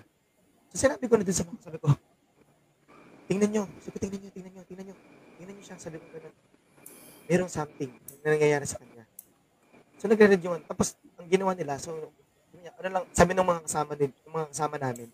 So 0.75 0.75
sinabi 0.75 1.07
ko 1.07 1.15
na 1.15 1.23
dun 1.23 1.35
sa 1.35 1.47
mga 1.47 1.63
sabi 1.63 1.79
ko, 1.79 1.87
tingnan 3.25 3.49
nyo, 3.51 3.63
sabi 3.81 3.91
ko, 3.93 3.97
tingnan 4.01 4.19
nyo, 4.21 4.31
tingnan 4.31 4.51
nyo, 4.53 4.63
tingnan 4.65 4.85
nyo, 4.91 4.95
tingnan 5.37 5.53
nyo 5.57 5.63
siya, 5.65 5.77
sabi 5.81 5.97
ko 5.97 6.05
ganun. 6.13 6.35
Merong 7.25 7.51
something 7.51 7.91
na 8.21 8.27
nangyayari 8.37 8.65
sa 8.69 8.77
kanya. 8.77 9.03
So 9.97 10.05
nagre-red 10.05 10.41
yung 10.45 10.61
ano. 10.61 10.65
Tapos, 10.69 10.93
ang 11.17 11.27
ginawa 11.29 11.57
nila, 11.57 11.81
so, 11.81 11.93
ano 12.81 12.87
lang, 12.89 13.05
sabi 13.15 13.33
ng 13.33 13.45
mga 13.45 13.63
kasama 13.65 13.93
din, 13.97 14.11
mga 14.29 14.49
kasama 14.53 14.75
namin, 14.77 15.09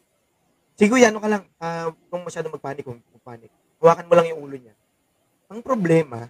Sige, 0.82 0.98
kuya, 0.98 1.14
ano 1.14 1.22
ka 1.22 1.30
lang, 1.30 1.44
uh, 1.62 1.94
kung 2.10 2.26
masyado 2.26 2.50
magpanik, 2.50 2.82
kung 2.82 2.98
magpanik, 3.14 3.54
hawakan 3.78 4.08
mo 4.10 4.14
lang 4.18 4.34
yung 4.34 4.42
ulo 4.42 4.56
niya. 4.58 4.74
Ang 5.46 5.62
problema, 5.62 6.26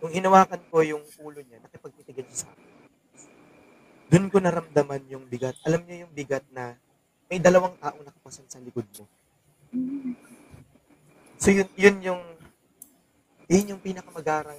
nung 0.00 0.08
hinawakan 0.08 0.62
ko 0.72 0.80
yung 0.80 1.04
ulo 1.20 1.44
niya, 1.44 1.60
nakipagtitigan 1.60 2.24
siya 2.32 2.46
sa 2.46 2.48
akin. 2.48 2.64
Doon 4.06 4.30
ko 4.32 4.38
naramdaman 4.38 5.02
yung 5.12 5.28
bigat. 5.28 5.58
Alam 5.66 5.82
niyo 5.84 6.08
yung 6.08 6.14
bigat 6.16 6.48
na 6.54 6.78
may 7.26 7.36
dalawang 7.36 7.74
tao 7.76 7.98
nakapasan 8.00 8.48
sa 8.48 8.62
likod 8.62 8.88
mo. 8.96 9.04
So 11.36 11.52
yun, 11.52 11.68
yun 11.76 11.96
yung 12.00 12.22
yun 13.46 13.70
yung 13.76 13.82
pinakamagarang 13.84 14.58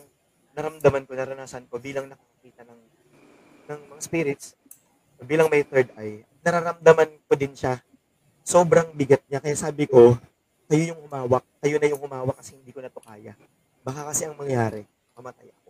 naramdaman 0.58 1.06
ko, 1.06 1.14
naranasan 1.14 1.70
ko 1.70 1.78
bilang 1.78 2.10
nakakita 2.10 2.66
ng 2.66 2.82
ng 3.68 3.82
mga 3.94 4.02
spirits, 4.02 4.56
bilang 5.22 5.52
may 5.52 5.62
third 5.62 5.92
eye, 6.00 6.24
nararamdaman 6.42 7.10
ko 7.28 7.34
din 7.36 7.54
siya. 7.54 7.78
Sobrang 8.48 8.96
bigat 8.96 9.22
niya. 9.28 9.44
Kaya 9.44 9.60
sabi 9.60 9.84
ko, 9.86 10.16
kayo 10.72 10.96
yung 10.96 11.04
humawak. 11.04 11.44
Kayo 11.60 11.76
na 11.78 11.92
yung 11.92 12.00
humawak 12.00 12.40
kasi 12.40 12.56
hindi 12.56 12.72
ko 12.72 12.80
na 12.80 12.88
to 12.88 13.04
kaya. 13.04 13.36
Baka 13.84 14.08
kasi 14.08 14.24
ang 14.24 14.40
mangyari, 14.40 14.88
mamatay 15.20 15.52
ako. 15.52 15.70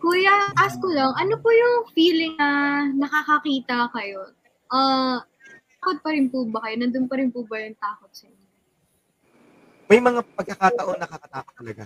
Kuya, 0.00 0.54
ask 0.56 0.80
ko 0.80 0.88
lang, 0.88 1.12
ano 1.12 1.34
po 1.42 1.52
yung 1.52 1.90
feeling 1.92 2.38
na 2.38 2.82
nakakakita 2.96 3.90
kayo? 3.92 4.32
Ah, 4.72 5.20
takot 5.76 5.98
pa 6.00 6.14
rin 6.14 6.32
po 6.32 6.46
ba 6.48 6.64
kayo? 6.64 6.80
Nandun 6.80 7.10
pa 7.10 7.18
rin 7.18 7.28
po 7.28 7.44
ba 7.44 7.60
yung 7.60 7.76
takot 7.76 8.08
sa 8.14 8.30
inyo? 8.30 8.39
May 9.90 9.98
mga 9.98 10.22
pagkakataon 10.38 11.02
nakakatakot 11.02 11.54
talaga. 11.58 11.84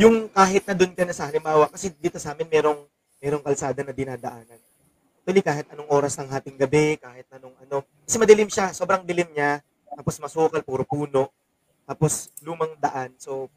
Yung 0.00 0.32
kahit 0.32 0.64
na 0.64 0.72
doon 0.72 0.96
ka 0.96 1.04
na 1.04 1.12
sa 1.12 1.28
halimbawa, 1.28 1.68
kasi 1.68 1.92
dito 1.92 2.16
sa 2.16 2.32
amin 2.32 2.48
merong, 2.48 2.88
merong 3.20 3.44
kalsada 3.44 3.84
na 3.84 3.92
dinadaanan. 3.92 4.56
Actually, 5.20 5.44
kahit 5.44 5.68
anong 5.68 5.92
oras 5.92 6.16
ng 6.16 6.32
hating 6.32 6.56
gabi, 6.56 6.96
kahit 6.96 7.28
anong 7.36 7.52
ano. 7.60 7.84
Kasi 8.08 8.16
madilim 8.16 8.48
siya, 8.48 8.72
sobrang 8.72 9.04
dilim 9.04 9.28
niya. 9.36 9.60
Tapos 9.92 10.16
masukal, 10.24 10.64
puro 10.64 10.88
puno. 10.88 11.28
Tapos 11.84 12.32
lumang 12.40 12.72
daan. 12.80 13.12
So, 13.20 13.52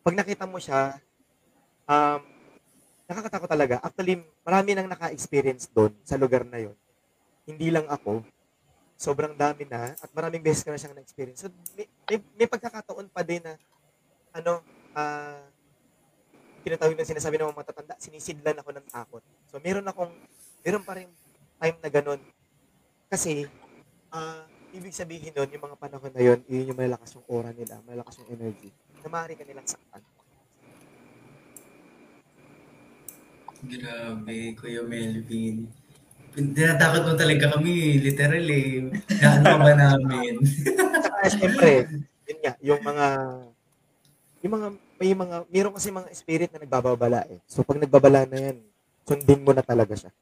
pag 0.00 0.16
nakita 0.16 0.48
mo 0.48 0.56
siya, 0.56 0.96
um, 1.84 2.24
nakakatakot 3.04 3.52
talaga. 3.52 3.84
Actually, 3.84 4.24
marami 4.40 4.72
nang 4.72 4.88
naka-experience 4.88 5.68
doon 5.76 5.92
sa 6.08 6.16
lugar 6.16 6.48
na 6.48 6.56
yon. 6.56 6.76
Hindi 7.44 7.68
lang 7.68 7.84
ako. 7.84 8.24
Sobrang 9.04 9.36
dami 9.36 9.68
na 9.68 9.92
at 9.92 10.08
maraming 10.16 10.40
beses 10.40 10.64
ko 10.64 10.72
na 10.72 10.80
siyang 10.80 10.96
na-experience. 10.96 11.44
So, 11.44 11.52
may, 11.76 11.84
may, 12.08 12.16
may 12.40 12.48
pagkakataon 12.48 13.12
pa 13.12 13.20
din 13.20 13.44
na 13.44 13.60
ano, 14.32 14.64
uh, 14.96 15.44
tinatawag 16.64 16.96
na 16.96 17.04
sinasabi 17.04 17.36
ng 17.36 17.52
mga 17.52 17.60
matatanda, 17.60 18.00
sinisidlan 18.00 18.56
ako 18.56 18.72
ng 18.72 18.86
takot. 18.88 19.20
So, 19.52 19.60
meron 19.60 19.84
akong 19.84 20.08
meron 20.64 20.80
pa 20.88 20.96
rin 20.96 21.12
time 21.60 21.76
na 21.84 21.90
ganun. 21.92 22.20
Kasi, 23.12 23.44
uh, 24.08 24.48
ibig 24.72 24.96
sabihin 24.96 25.36
nun, 25.36 25.52
yung 25.52 25.64
mga 25.68 25.76
panahon 25.76 26.08
na 26.08 26.24
yun, 26.24 26.40
yun 26.48 26.72
yung 26.72 26.80
malakas 26.80 27.12
yung 27.12 27.28
aura 27.28 27.52
nila, 27.52 27.84
malakas 27.84 28.16
yung 28.24 28.32
energy, 28.32 28.72
na 29.04 29.12
maaari 29.12 29.36
ka 29.36 29.44
nilang 29.44 29.68
saktan. 29.68 30.00
Grabe, 33.64 34.56
Kuya 34.56 34.80
Melvin. 34.80 35.83
Tinatakot 36.34 37.02
mo 37.06 37.14
talaga 37.14 37.54
kami, 37.54 38.02
literal 38.02 38.46
eh. 38.50 38.90
Gaano 39.22 39.54
ba 39.62 39.72
namin? 39.78 40.42
Saka, 40.98 41.30
siyempre, 41.30 41.86
nga, 42.42 42.52
yung 42.60 42.82
mga, 42.82 43.06
yung 44.42 44.52
mga, 44.58 44.66
may 44.98 45.12
mga, 45.14 45.36
meron 45.48 45.74
kasi 45.78 45.88
mga 45.94 46.10
spirit 46.12 46.50
na 46.50 46.60
nagbababala 46.60 47.22
eh. 47.30 47.38
So, 47.46 47.62
pag 47.62 47.78
nagbabala 47.78 48.26
na 48.26 48.50
yan, 48.50 48.56
sundin 49.06 49.46
mo 49.46 49.54
na 49.54 49.62
talaga 49.62 49.94
siya. 49.94 50.12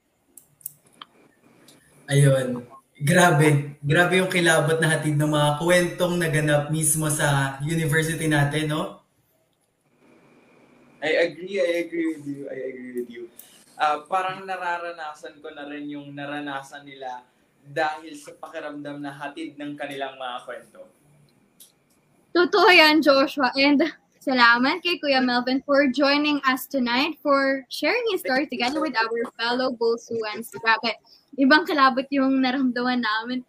Ayun. 2.12 2.60
Grabe. 3.02 3.74
Grabe 3.82 4.22
yung 4.22 4.30
kilabot 4.30 4.78
na 4.78 4.94
hatid 4.94 5.18
ng 5.18 5.32
mga 5.32 5.50
kwentong 5.58 6.14
naganap 6.20 6.68
mismo 6.70 7.10
sa 7.10 7.58
university 7.64 8.28
natin, 8.30 8.70
no? 8.70 9.02
I 11.02 11.26
agree, 11.26 11.58
I 11.58 11.82
agree 11.82 12.06
with 12.14 12.24
you, 12.30 12.40
I 12.46 12.58
agree 12.70 12.92
with 13.02 13.10
you. 13.10 13.22
Ah, 13.82 13.98
parang 14.06 14.46
nararanasan 14.46 15.42
ko 15.42 15.50
na 15.50 15.66
rin 15.66 15.90
yung 15.90 16.14
naranasan 16.14 16.86
nila 16.86 17.26
dahil 17.66 18.14
sa 18.14 18.30
pakiramdam 18.38 19.02
na 19.02 19.10
hatid 19.10 19.58
ng 19.58 19.74
kanilang 19.74 20.14
mga 20.22 20.38
kwento. 20.46 20.86
Totoo 22.30 22.70
yan, 22.70 23.02
Joshua. 23.02 23.50
And 23.58 23.82
salamat 24.22 24.86
kay 24.86 25.02
Kuya 25.02 25.18
Melvin 25.18 25.66
for 25.66 25.90
joining 25.90 26.38
us 26.46 26.70
tonight 26.70 27.18
for 27.26 27.66
sharing 27.74 28.06
his 28.14 28.22
story 28.22 28.46
together 28.46 28.78
with 28.78 28.94
our 28.94 29.18
fellow 29.34 29.74
Bolsuans. 29.74 30.46
Grabe. 30.62 30.94
Ibang 31.34 31.66
kalabot 31.66 32.06
yung 32.14 32.38
naramdaman 32.38 33.02
namin. 33.02 33.42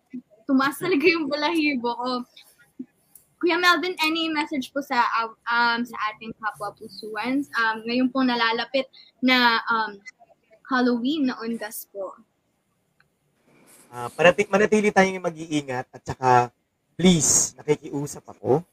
Tumaas 0.50 0.82
talaga 0.82 1.06
yung 1.14 1.30
balahibo 1.30 1.94
ko. 1.94 2.12
Kuya 3.38 3.62
Melvin, 3.62 3.94
any 4.02 4.34
message 4.34 4.74
po 4.74 4.82
sa 4.82 5.06
um, 5.46 5.86
sa 5.86 5.98
ating 6.10 6.34
kapwa 6.42 6.74
Pusuans? 6.74 7.54
Um, 7.54 7.86
ngayon 7.86 8.10
pong 8.10 8.34
nalalapit 8.34 8.90
na 9.22 9.62
um, 9.70 10.02
Halloween 10.68 11.28
na 11.28 11.40
undas 11.44 11.88
po. 11.92 12.16
Ah, 13.94 14.10
panati- 14.10 14.50
manatili 14.50 14.90
tayong 14.90 15.22
mag-iingat 15.22 15.86
at 15.94 16.02
saka 16.02 16.50
please, 16.98 17.54
nakikiusap 17.60 18.26
ako. 18.26 18.66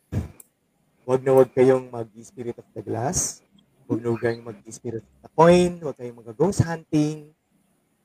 Huwag 1.04 1.20
na 1.26 1.34
huwag 1.34 1.50
kayong 1.50 1.90
mag-spirit 1.90 2.56
of 2.56 2.68
the 2.72 2.80
glass. 2.80 3.42
Huwag 3.90 4.00
na 4.00 4.14
huwag 4.14 4.22
kayong 4.22 4.46
mag-spirit 4.46 5.02
of 5.02 5.18
the 5.26 5.30
coin. 5.34 5.76
Huwag 5.82 5.98
kayong 5.98 6.22
mag-ghost 6.22 6.62
hunting. 6.62 7.34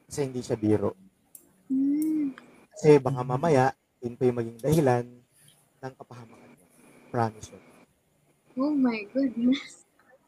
Kasi 0.10 0.26
hindi 0.26 0.42
siya 0.42 0.58
biro. 0.58 0.98
Hmm. 1.70 2.34
Kasi 2.74 2.98
baka 2.98 3.22
mamaya, 3.22 3.72
yun 4.02 4.18
pa 4.18 4.26
yung 4.26 4.40
maging 4.42 4.60
dahilan 4.60 5.06
ng 5.86 5.94
kapahamakan 6.02 6.50
niya. 6.52 6.68
Promise 7.14 7.48
you. 7.54 7.62
Oh 8.58 8.74
my 8.74 9.06
goodness. 9.14 9.85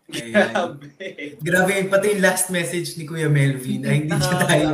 Ayan. 0.07 0.79
Grabe. 0.79 1.35
Grabe, 1.43 1.73
pati 1.91 2.15
yung 2.15 2.23
last 2.23 2.47
message 2.47 2.95
ni 2.95 3.03
Kuya 3.03 3.27
Melvin 3.27 3.83
ay 3.83 4.07
hindi 4.07 4.15
siya 4.15 4.37
tayo, 4.47 4.69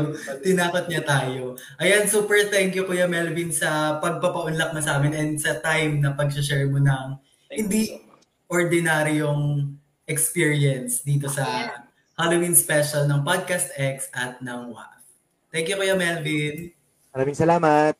tinakot 0.45 0.85
niya 0.85 1.01
tayo. 1.01 1.57
Ayan, 1.81 2.05
super 2.05 2.37
thank 2.53 2.77
you 2.77 2.85
Kuya 2.85 3.09
Melvin 3.09 3.49
sa 3.49 3.97
pagpapaunlak 3.97 4.77
mo 4.77 4.79
sa 4.79 5.01
amin 5.01 5.13
and 5.17 5.33
sa 5.41 5.57
time 5.57 6.05
na 6.05 6.13
pag-share 6.13 6.69
mo 6.69 6.77
ng 6.77 7.17
Thank 7.49 7.69
Hindi. 7.69 7.81
so 7.89 8.13
ordinaryong 8.53 9.73
experience 10.05 11.01
dito 11.01 11.25
sa 11.25 11.73
Halloween 12.13 12.53
special 12.53 13.09
ng 13.09 13.25
Podcast 13.25 13.73
X 13.73 14.13
at 14.13 14.37
ng 14.45 14.69
WAF. 14.69 15.01
Thank 15.49 15.73
you 15.73 15.77
Kuya 15.81 15.97
Melvin. 15.97 16.69
Maraming 17.09 17.37
salamat. 17.37 17.97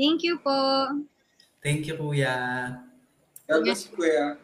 Thank 0.00 0.24
you 0.24 0.40
po. 0.40 0.88
Thank 1.60 1.84
you 1.84 2.00
Kuya. 2.00 2.36
God 3.44 3.60
bless 3.68 3.84
you, 3.84 3.92
Kuya. 3.92 4.40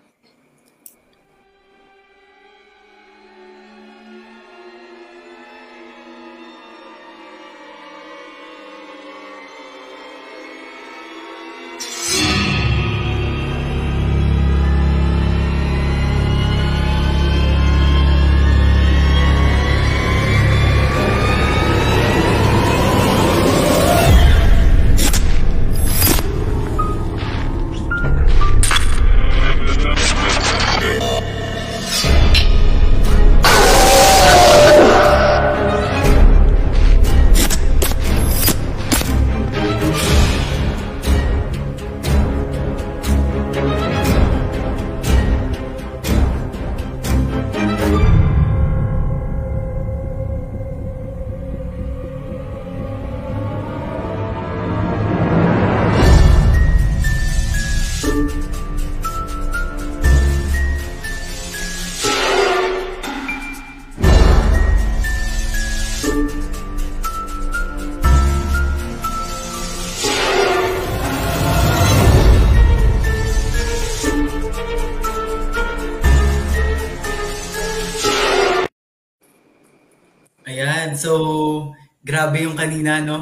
Grabe 82.38 82.46
yung 82.46 82.54
kanina, 82.54 83.02
no? 83.02 83.18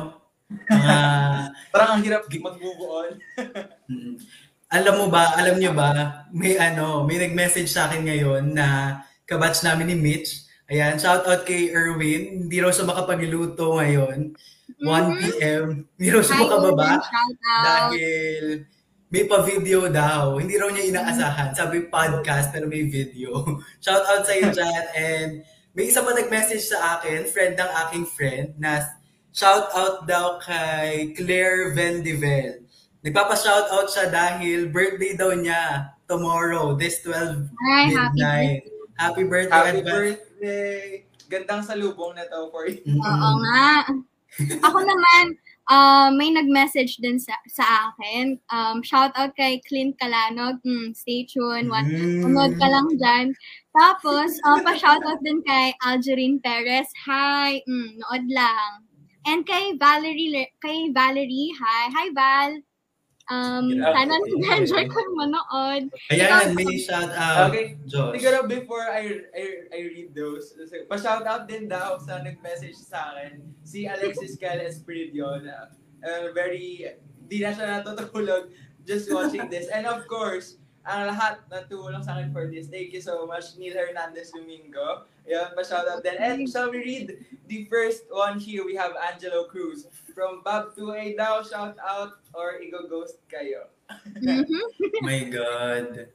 Mga 0.68 0.96
Parang 1.72 1.90
ang 1.96 2.04
hirap 2.04 2.28
mag-move 2.28 2.82
on. 2.84 3.10
Alam 4.76 4.94
mo 5.00 5.06
ba, 5.08 5.38
alam 5.38 5.62
niyo 5.62 5.70
ba, 5.78 6.26
may 6.34 6.58
ano, 6.58 7.06
may 7.06 7.22
nag-message 7.22 7.70
sa 7.70 7.86
akin 7.86 8.02
ngayon 8.02 8.50
na 8.50 8.98
kabatch 9.22 9.62
namin 9.62 9.94
ni 9.94 9.96
Mitch. 9.96 10.42
Ayan, 10.66 10.98
shout 10.98 11.22
out 11.22 11.46
kay 11.46 11.70
Erwin. 11.70 12.44
Hindi 12.44 12.58
raw 12.58 12.74
siya 12.74 12.82
makapagluto 12.82 13.78
ngayon. 13.78 14.34
1 14.82 15.20
p.m. 15.22 15.86
Hindi 15.94 16.08
raw 16.10 16.18
siya 16.18 16.42
makababa 16.42 16.98
dahil 17.38 18.66
may 19.06 19.22
pa-video 19.30 19.86
daw. 19.86 20.34
Hindi 20.42 20.58
raw 20.58 20.66
niya 20.66 20.90
inaasahan. 20.90 21.54
Sabi 21.54 21.86
podcast 21.86 22.50
pero 22.50 22.66
may 22.66 22.90
video. 22.90 23.46
shout 23.84 24.02
out 24.02 24.26
sa 24.26 24.34
iyo 24.34 24.50
dyan. 24.50 24.84
And 24.98 25.30
may 25.78 25.92
isa 25.92 26.00
pa 26.00 26.10
nag-message 26.10 26.72
sa 26.72 26.98
akin, 26.98 27.28
friend 27.30 27.54
ng 27.54 27.70
aking 27.86 28.04
friend, 28.08 28.56
na 28.58 28.95
shout 29.36 29.68
out 29.76 30.08
daw 30.08 30.40
kay 30.40 31.12
Claire 31.12 31.76
Vendivel. 31.76 32.64
Nagpapa-shout 33.04 33.68
out 33.70 33.86
siya 33.92 34.08
dahil 34.08 34.72
birthday 34.72 35.12
daw 35.14 35.30
niya 35.36 35.92
tomorrow, 36.08 36.72
this 36.74 37.04
12 37.04 37.52
Hi, 37.70 37.82
happy 37.92 38.16
midnight. 38.16 38.62
Happy 38.96 39.22
birthday, 39.28 39.52
Happy 39.52 39.78
advance. 39.84 39.92
birthday! 39.92 40.80
Gandang 41.28 41.62
salubong 41.62 42.16
na 42.16 42.24
to 42.26 42.48
for 42.48 42.64
you. 42.66 42.80
Oo 42.96 43.30
nga. 43.44 43.84
Ako 44.66 44.78
naman, 44.80 45.24
uh, 45.68 46.08
may 46.16 46.32
nag-message 46.32 46.96
din 47.04 47.20
sa, 47.20 47.36
sa 47.50 47.92
akin. 47.92 48.40
Um, 48.48 48.80
shout 48.80 49.12
out 49.14 49.36
kay 49.36 49.60
Clint 49.68 50.00
Calanog. 50.00 50.62
Mm, 50.64 50.96
stay 50.96 51.28
tuned. 51.28 51.68
One, 51.68 51.86
Mm. 51.92 52.56
Ka 52.56 52.66
lang 52.72 52.88
dyan. 52.96 53.26
Tapos, 53.76 54.32
uh, 54.48 54.58
pa-shoutout 54.64 55.20
din 55.20 55.44
kay 55.44 55.76
Algerine 55.84 56.40
Perez. 56.40 56.88
Hi, 57.04 57.60
mm, 57.68 58.00
nood 58.00 58.24
lang. 58.32 58.85
And 59.26 59.42
kay 59.42 59.74
Valerie, 59.74 60.30
Le- 60.30 60.54
kay 60.62 60.94
Valerie, 60.94 61.50
hi. 61.58 61.82
Hi, 61.90 62.06
Val. 62.14 62.52
Um, 63.26 63.74
Grabe. 63.74 63.90
sana 63.90 64.14
nag-enjoy 64.22 64.86
ko 64.86 65.02
manood. 65.18 65.90
Ayan, 66.14 66.54
may 66.54 66.78
shout 66.78 67.10
out. 67.10 67.50
Okay. 67.50 67.74
Josh. 67.82 68.22
Siguro 68.22 68.46
before 68.46 68.86
I, 68.86 69.26
I, 69.34 69.44
I 69.74 69.80
read 69.90 70.14
those, 70.14 70.54
pa-shoutout 70.86 71.50
din 71.50 71.66
daw 71.66 71.98
sa 71.98 72.22
nag-message 72.22 72.78
sa 72.78 73.18
akin, 73.18 73.42
si 73.66 73.90
Alexis 73.90 74.38
Cal 74.40 74.62
Espiridion. 74.62 75.42
Uh, 75.42 75.74
uh, 76.06 76.30
very, 76.30 76.86
di 77.26 77.42
na 77.42 77.50
siya 77.50 77.82
natutulog 77.82 78.46
just 78.86 79.10
watching 79.10 79.50
this. 79.50 79.66
And 79.74 79.90
of 79.90 80.06
course, 80.06 80.62
ang 80.86 81.10
lahat 81.10 81.42
na 81.50 81.66
tumulong 81.66 82.00
sa 82.00 82.14
akin 82.14 82.30
for 82.30 82.46
this. 82.46 82.70
Thank 82.70 82.94
you 82.94 83.02
so 83.02 83.26
much, 83.26 83.58
Neil 83.58 83.74
Hernandez 83.74 84.30
Domingo. 84.30 85.10
Ayan, 85.26 85.50
pa-shoutout 85.58 86.06
din. 86.06 86.14
And 86.22 86.46
shall 86.46 86.70
we 86.70 86.78
read 86.78 87.26
the 87.50 87.66
first 87.66 88.06
one 88.06 88.38
here? 88.38 88.62
We 88.62 88.78
have 88.78 88.94
Angelo 88.94 89.50
Cruz. 89.50 89.90
From 90.14 90.46
Bob 90.46 90.78
2A 90.78 91.18
daw, 91.18 91.42
shout 91.42 91.74
out 91.82 92.22
or 92.30 92.62
igo 92.62 92.86
ghost 92.86 93.18
kayo. 93.26 93.66
Mhm. 94.22 94.62
My 95.02 95.26
God. 95.26 96.06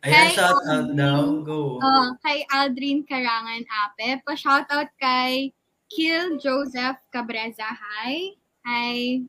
Ayan, 0.00 0.12
Kay, 0.12 0.28
shout 0.32 0.60
um, 0.64 0.72
out 0.72 0.88
daw. 0.96 1.20
Go. 1.44 1.60
Oh, 1.84 2.06
kay 2.24 2.48
Aldrin 2.48 3.04
Karangan 3.04 3.64
Ape. 3.68 4.24
Pa-shoutout 4.24 4.88
kay 4.96 5.52
Kill 5.92 6.40
Joseph 6.40 6.96
Cabreza. 7.12 7.68
Hi. 7.68 8.32
Hi. 8.64 9.22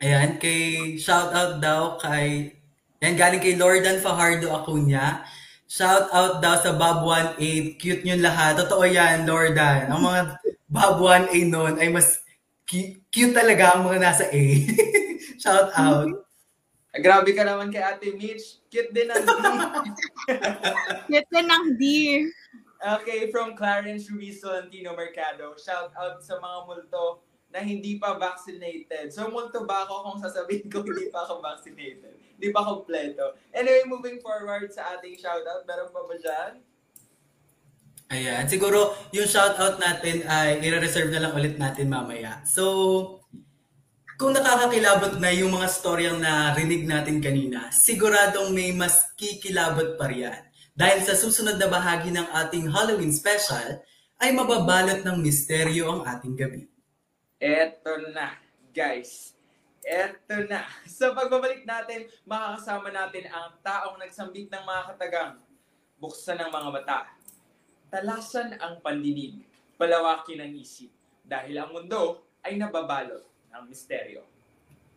Ayan, 0.00 0.40
kay 0.40 0.96
shout 0.96 1.28
out 1.36 1.60
daw 1.60 2.00
kay 2.00 2.56
yan 3.04 3.20
galing 3.20 3.40
kay 3.40 3.56
Lordan 3.56 4.00
Fajardo 4.00 4.48
Acuna. 4.48 5.28
Shout 5.68 6.08
out 6.08 6.40
daw 6.40 6.56
sa 6.56 6.72
Bob 6.72 7.04
18. 7.04 7.76
Cute 7.76 8.04
yun 8.08 8.24
lahat. 8.24 8.56
Totoo 8.60 8.88
yan, 8.88 9.28
Lordan. 9.28 9.92
Ang 9.92 10.00
mga 10.00 10.20
Bob 10.74 11.04
1A 11.04 11.38
noon 11.48 11.76
ay 11.76 11.92
mas 11.92 12.24
cu- 12.64 12.96
cute 13.12 13.36
talaga 13.36 13.76
ang 13.76 13.84
mga 13.88 14.00
nasa 14.00 14.24
A. 14.28 14.44
shout 15.42 15.68
out. 15.76 16.08
Grabe 16.96 17.36
ka 17.36 17.44
naman 17.44 17.68
kay 17.68 17.84
Ate 17.84 18.16
Mitch. 18.16 18.64
Cute 18.72 18.92
din 18.96 19.12
ang 19.12 19.22
Cute 21.12 21.28
din 21.28 21.46
ng 21.46 21.64
deer. 21.76 22.24
Okay, 22.80 23.28
from 23.28 23.52
Clarence 23.52 24.08
Ruiz 24.08 24.40
Solantino 24.40 24.96
Mercado. 24.96 25.52
Shout 25.60 25.92
out 25.92 26.24
sa 26.24 26.40
mga 26.40 26.58
multo 26.64 27.20
na 27.50 27.58
hindi 27.58 27.98
pa 27.98 28.14
vaccinated. 28.14 29.10
So, 29.10 29.26
multo 29.26 29.66
ba 29.66 29.82
ako 29.86 29.94
kung 30.06 30.18
sasabihin 30.22 30.70
ko 30.70 30.86
hindi 30.86 31.10
pa 31.10 31.26
ako 31.26 31.42
vaccinated? 31.42 32.14
Hindi 32.38 32.48
pa 32.54 32.62
kompleto. 32.62 33.34
Anyway, 33.50 33.84
moving 33.90 34.22
forward 34.22 34.70
sa 34.70 34.96
ating 34.96 35.18
shoutout, 35.18 35.66
meron 35.66 35.90
pa 35.90 36.00
ba 36.06 36.14
dyan? 36.14 36.52
Ayan. 38.10 38.42
Siguro, 38.46 38.94
yung 39.14 39.26
shoutout 39.26 39.78
natin 39.78 40.26
ay 40.26 40.62
i-reserve 40.62 41.10
na 41.14 41.26
lang 41.26 41.34
ulit 41.34 41.58
natin 41.58 41.90
mamaya. 41.90 42.42
So, 42.46 43.22
kung 44.18 44.34
nakakakilabot 44.34 45.18
na 45.18 45.30
yung 45.34 45.54
mga 45.54 45.68
storyang 45.70 46.18
na 46.18 46.54
rinig 46.54 46.86
natin 46.86 47.22
kanina, 47.22 47.70
siguradong 47.74 48.50
may 48.54 48.74
mas 48.74 49.10
kikilabot 49.14 49.98
pa 49.98 50.10
riyan. 50.10 50.42
Dahil 50.74 51.02
sa 51.02 51.18
susunod 51.18 51.58
na 51.58 51.68
bahagi 51.70 52.14
ng 52.14 52.28
ating 52.30 52.70
Halloween 52.70 53.14
special, 53.14 53.82
ay 54.20 54.36
mababalot 54.36 55.00
ng 55.00 55.16
misteryo 55.18 55.88
ang 55.88 56.02
ating 56.04 56.36
gabi. 56.36 56.68
Eto 57.40 57.96
na, 58.12 58.36
guys. 58.68 59.32
Eto 59.80 60.44
na. 60.44 60.68
Sa 60.84 61.16
pagbabalik 61.16 61.64
natin, 61.64 62.04
makakasama 62.28 62.92
natin 62.92 63.32
ang 63.32 63.56
taong 63.64 63.96
nagsambit 63.96 64.52
ng 64.52 64.60
mga 64.60 64.82
katagang. 64.92 65.34
Buksan 65.96 66.36
ng 66.36 66.52
mga 66.52 66.68
mata. 66.68 67.08
Talasan 67.88 68.60
ang 68.60 68.84
pandinig. 68.84 69.40
Palawakin 69.80 70.44
ang 70.44 70.52
isip. 70.52 70.92
Dahil 71.24 71.56
ang 71.56 71.72
mundo 71.72 72.28
ay 72.44 72.60
nababalot 72.60 73.24
ng 73.56 73.64
misteryo. 73.64 74.20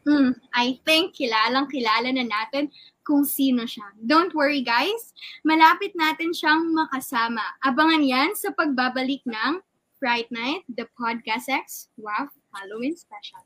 Hmm, 0.03 0.35
I 0.51 0.83
think 0.83 1.15
kilalang 1.15 1.71
kilala 1.71 2.11
na 2.11 2.27
natin 2.27 2.67
kung 3.07 3.23
sino 3.23 3.63
siya. 3.63 3.87
Don't 4.03 4.35
worry 4.35 4.59
guys, 4.59 5.15
malapit 5.47 5.95
natin 5.95 6.35
siyang 6.35 6.75
makasama. 6.75 7.43
Abangan 7.63 8.03
yan 8.03 8.35
sa 8.35 8.51
pagbabalik 8.51 9.23
ng 9.23 9.63
Fright 10.03 10.29
Night, 10.31 10.63
the 10.67 10.85
Podcast 10.99 11.47
X, 11.47 11.87
WAF 11.97 12.27
Halloween 12.53 12.97
Special. 12.97 13.39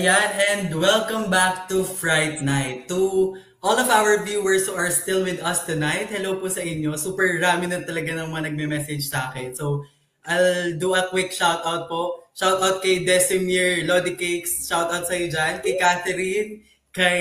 Ayan, 0.00 0.32
and 0.48 0.72
welcome 0.80 1.28
back 1.28 1.68
to 1.68 1.84
Fright 1.84 2.40
Night. 2.40 2.88
To 2.88 3.36
all 3.60 3.76
of 3.76 3.92
our 3.92 4.24
viewers 4.24 4.64
who 4.64 4.72
are 4.72 4.88
still 4.88 5.28
with 5.28 5.44
us 5.44 5.68
tonight, 5.68 6.08
hello 6.08 6.40
po 6.40 6.48
sa 6.48 6.64
inyo. 6.64 6.96
Super 6.96 7.36
rami 7.36 7.68
na 7.68 7.84
talaga 7.84 8.16
ng 8.16 8.32
mga 8.32 8.48
nagme-message 8.48 9.04
sa 9.04 9.28
akin. 9.28 9.52
So, 9.52 9.84
I'll 10.24 10.72
do 10.80 10.96
a 10.96 11.04
quick 11.12 11.36
shout 11.36 11.60
out 11.68 11.84
po. 11.92 12.32
Shout 12.32 12.64
out 12.64 12.80
kay 12.80 13.04
Desimir 13.04 13.84
Lodi 13.84 14.16
Cakes. 14.16 14.64
Shout 14.64 14.88
out 14.88 15.04
sa 15.04 15.12
iyo 15.12 15.28
dyan. 15.28 15.60
Kay 15.60 15.76
Catherine. 15.76 16.64
Kay 16.96 17.20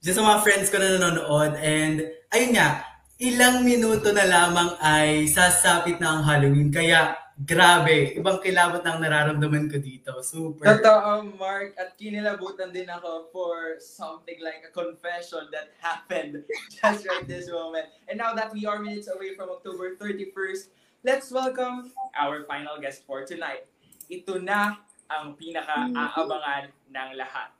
dyan 0.00 0.16
sa 0.16 0.24
mga 0.24 0.38
friends 0.48 0.72
ko 0.72 0.80
na 0.80 0.96
nanonood. 0.96 1.60
And 1.60 2.08
ayun 2.32 2.56
nga, 2.56 2.88
ilang 3.20 3.68
minuto 3.68 4.16
na 4.16 4.24
lamang 4.24 4.80
ay 4.80 5.28
sasapit 5.28 6.00
na 6.00 6.16
ang 6.16 6.24
Halloween. 6.24 6.72
Kaya 6.72 7.20
grabe, 7.38 8.16
ibang 8.20 8.40
kilabot 8.44 8.84
ang 8.84 9.00
nararamdaman 9.00 9.72
ko 9.72 9.80
dito. 9.80 10.20
Super. 10.20 10.68
Totoo, 10.68 11.32
Mark. 11.40 11.72
At 11.80 11.96
kinilabutan 11.96 12.72
din 12.72 12.88
ako 12.92 13.32
for 13.32 13.80
something 13.80 14.36
like 14.44 14.60
a 14.68 14.72
confession 14.72 15.48
that 15.52 15.72
happened 15.80 16.44
just 16.76 17.08
right 17.08 17.24
this 17.24 17.48
moment. 17.48 17.88
And 18.08 18.20
now 18.20 18.36
that 18.36 18.52
we 18.52 18.68
are 18.68 18.80
minutes 18.80 19.08
away 19.08 19.32
from 19.32 19.48
October 19.48 19.96
31st, 19.96 20.68
let's 21.02 21.32
welcome 21.32 21.92
our 22.16 22.44
final 22.44 22.76
guest 22.76 23.08
for 23.08 23.24
tonight. 23.24 23.64
Ito 24.12 24.36
na 24.40 24.76
ang 25.08 25.36
pinaka-aabangan 25.36 26.72
ng 26.92 27.10
lahat. 27.16 27.52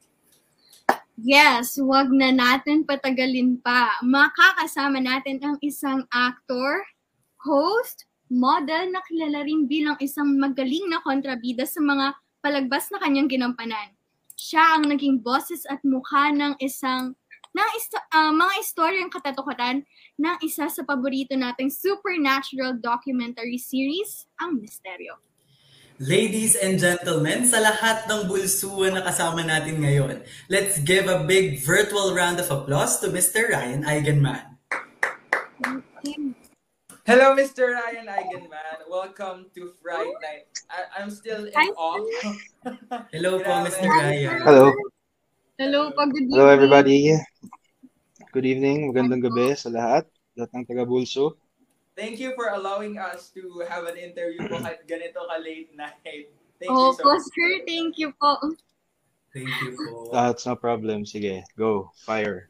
Yes, 1.20 1.76
wag 1.76 2.08
na 2.08 2.32
natin 2.32 2.88
patagalin 2.88 3.60
pa. 3.60 4.00
Makakasama 4.00 4.98
natin 4.98 5.38
ang 5.44 5.56
isang 5.60 6.08
actor, 6.08 6.82
host, 7.44 8.08
model 8.32 8.88
na 8.88 9.04
kilala 9.04 9.44
rin 9.44 9.68
bilang 9.68 10.00
isang 10.00 10.40
magaling 10.40 10.88
na 10.88 11.04
kontrabida 11.04 11.68
sa 11.68 11.84
mga 11.84 12.16
palagbas 12.40 12.88
na 12.88 12.96
kanyang 12.96 13.28
ginampanan. 13.28 13.92
Siya 14.32 14.80
ang 14.80 14.88
naging 14.88 15.20
boses 15.20 15.68
at 15.68 15.84
mukha 15.84 16.32
ng 16.32 16.56
isang 16.64 17.12
ng 17.52 17.70
isto- 17.76 18.08
ah, 18.16 18.32
mga 18.32 18.54
istoryang 18.64 19.12
katatakutan 19.12 19.84
ng 20.16 20.36
isa 20.40 20.72
sa 20.72 20.82
paborito 20.88 21.36
nating 21.36 21.68
supernatural 21.68 22.80
documentary 22.80 23.60
series, 23.60 24.24
ang 24.40 24.56
Misteryo. 24.56 25.20
Ladies 26.00 26.56
and 26.56 26.80
gentlemen, 26.80 27.44
sa 27.44 27.60
lahat 27.60 28.08
ng 28.08 28.24
bulsuan 28.24 28.96
na 28.96 29.04
kasama 29.04 29.44
natin 29.44 29.84
ngayon, 29.84 30.24
let's 30.48 30.80
give 30.80 31.06
a 31.06 31.22
big 31.28 31.60
virtual 31.60 32.16
round 32.16 32.40
of 32.40 32.48
applause 32.48 32.96
to 32.98 33.12
Mr. 33.12 33.52
Ryan 33.52 33.84
Eigenman. 33.84 34.56
Hello, 37.02 37.34
Mr. 37.34 37.74
Ryan 37.74 38.06
Eigenman. 38.06 38.86
Welcome 38.86 39.50
to 39.58 39.74
Friday 39.82 40.14
Night. 40.22 40.46
I- 40.70 41.02
I'm 41.02 41.10
still 41.10 41.50
in 41.50 41.54
Hi, 41.58 41.66
awe. 41.74 41.98
Hello 43.10 43.42
po. 43.42 43.52
Mr. 43.66 43.90
Ryan. 43.90 44.38
Hello. 44.46 44.70
Hello, 45.58 45.90
pag 45.98 46.14
good 46.14 46.30
Hello 46.30 46.46
evening. 46.46 46.54
everybody. 46.54 46.98
Good 48.30 48.46
evening. 48.46 48.78
Magandang 48.94 49.18
gabi 49.18 49.50
sa 49.58 49.74
lahat. 49.74 50.06
Lahat 50.38 50.50
ng 50.54 50.62
taga-Bulso. 50.62 51.34
Thank 51.98 52.22
you 52.22 52.38
for 52.38 52.54
allowing 52.54 52.96
us 53.02 53.34
to 53.34 53.66
have 53.66 53.84
an 53.90 53.98
interview 53.98 54.46
po 54.46 54.62
kahit 54.62 54.86
ganito 54.86 55.18
ka 55.26 55.36
late 55.42 55.74
night. 55.74 56.30
Thank 56.62 56.70
Oh, 56.70 56.94
you 56.94 56.96
so 56.96 57.02
po, 57.02 57.18
much. 57.18 57.26
sir, 57.34 57.50
thank 57.66 57.98
you 57.98 58.14
po. 58.14 58.38
Thank 59.34 59.50
you 59.66 59.74
po. 59.74 60.06
That's 60.14 60.46
no 60.46 60.54
problem. 60.54 61.02
Sige, 61.02 61.42
go. 61.58 61.90
Fire. 62.06 62.46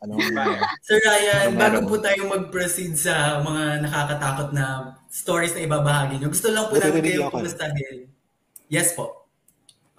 Anong. 0.00 0.20
Sir 0.86 0.96
Ryan, 1.04 1.52
Ano 1.52 1.60
bago 1.60 1.78
po 1.84 2.00
tayo 2.00 2.24
mag-proceed 2.24 2.96
sa 2.96 3.44
mga 3.44 3.84
nakakatakot 3.84 4.48
na 4.56 4.96
stories 5.12 5.52
na 5.52 5.64
ibabahagi 5.68 6.16
nyo, 6.16 6.32
gusto 6.32 6.48
lang 6.48 6.72
po 6.72 6.80
namin 6.80 7.04
kayo 7.04 7.28
kumustahin. 7.28 8.08
Yes 8.72 8.96
po. 8.96 9.28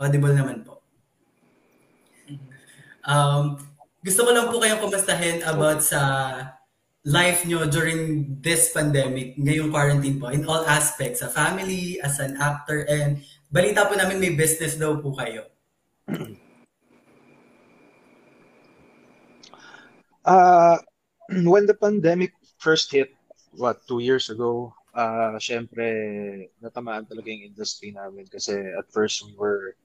Audible 0.01 0.33
naman 0.33 0.65
po. 0.65 0.81
Um, 3.05 3.61
gusto 4.01 4.25
ko 4.25 4.29
lang 4.33 4.49
po 4.49 4.57
kayong 4.57 4.81
kumustahin 4.81 5.45
about 5.45 5.85
sa 5.85 6.01
life 7.05 7.45
nyo 7.45 7.65
during 7.65 8.33
this 8.41 8.73
pandemic, 8.73 9.37
ngayong 9.37 9.73
quarantine 9.73 10.17
po, 10.21 10.29
in 10.29 10.45
all 10.45 10.65
aspects, 10.69 11.21
sa 11.21 11.29
family, 11.29 11.97
as 12.01 12.17
an 12.21 12.37
actor, 12.37 12.85
and 12.89 13.21
balita 13.49 13.85
po 13.85 13.97
namin 13.97 14.21
may 14.21 14.33
business 14.33 14.77
daw 14.77 14.97
po 15.01 15.13
kayo. 15.17 15.49
Uh, 20.25 20.77
when 21.45 21.65
the 21.65 21.73
pandemic 21.73 22.33
first 22.57 22.91
hit, 22.91 23.09
what, 23.57 23.81
two 23.87 23.99
years 23.99 24.29
ago, 24.29 24.73
uh, 24.93 25.35
syempre, 25.39 26.47
natamaan 26.61 27.07
talaga 27.07 27.31
yung 27.31 27.51
industry 27.51 27.91
namin 27.91 28.27
kasi 28.27 28.55
at 28.55 28.87
first 28.91 29.23
we 29.25 29.33
were 29.35 29.75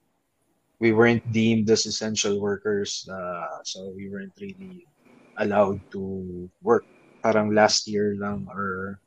we 0.77 0.93
weren't 0.93 1.25
deemed 1.33 1.65
as 1.73 1.89
essential 1.89 2.37
workers 2.37 3.09
uh, 3.09 3.59
so 3.65 3.89
we 3.97 4.09
weren't 4.09 4.35
really 4.39 4.85
allowed 5.41 5.81
to 5.91 6.45
work. 6.61 6.85
Parang 7.25 7.53
last 7.53 7.89
year 7.89 8.13
lang 8.17 8.45
or 8.49 9.01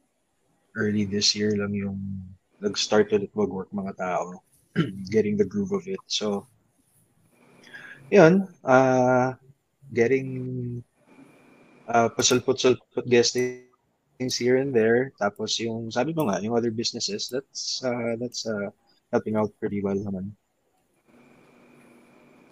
early 0.74 1.06
this 1.06 1.34
year 1.34 1.54
lang 1.54 1.74
yung 1.74 1.98
nag-start 2.60 3.10
ulit 3.14 3.32
mag-work 3.34 3.70
mga 3.72 3.96
tao 3.96 4.42
getting 5.14 5.38
the 5.38 5.46
groove 5.46 5.72
of 5.72 5.86
it. 5.86 6.02
So 6.06 6.46
yun 8.10 8.50
uh, 8.66 9.38
getting 9.94 10.82
uh, 11.90 12.08
pasulput-sulput 12.14 13.04
guestings 13.10 14.34
here 14.38 14.56
and 14.62 14.70
there 14.70 15.10
tapos 15.18 15.58
yung 15.58 15.90
sabi 15.90 16.14
mo 16.14 16.30
nga 16.30 16.38
yung 16.40 16.54
other 16.54 16.70
businesses 16.70 17.26
that's 17.28 17.82
uh, 17.82 18.14
that's 18.16 18.46
uh, 18.46 18.70
helping 19.10 19.34
out 19.34 19.50
pretty 19.58 19.82
well 19.82 19.98
naman 19.98 20.30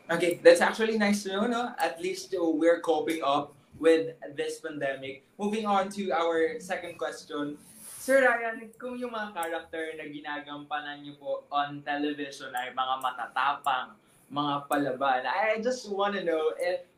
Okay, 0.09 0.40
that's 0.40 0.65
actually 0.65 0.97
nice 0.97 1.28
to 1.28 1.36
know, 1.36 1.44
no? 1.44 1.77
At 1.77 2.01
least 2.01 2.32
uh, 2.32 2.40
we're 2.40 2.81
coping 2.81 3.20
up 3.20 3.52
with 3.77 4.16
this 4.32 4.56
pandemic. 4.56 5.28
Moving 5.36 5.69
on 5.69 5.93
to 6.01 6.09
our 6.16 6.56
second 6.65 6.97
question. 6.97 7.60
Sir 8.01 8.24
Ryan, 8.24 8.73
kung 8.81 8.97
yung 8.97 9.12
mga 9.12 9.36
character 9.36 9.85
na 10.01 10.09
ginagampanan 10.09 11.05
niyo 11.05 11.20
po 11.20 11.44
on 11.52 11.85
television 11.85 12.48
ay 12.56 12.73
mga 12.73 12.94
matatapang, 13.05 14.01
mga 14.32 14.55
palaban, 14.65 15.28
I 15.28 15.60
just 15.60 15.85
want 15.93 16.16
to 16.16 16.24
know 16.24 16.56
if 16.56 16.89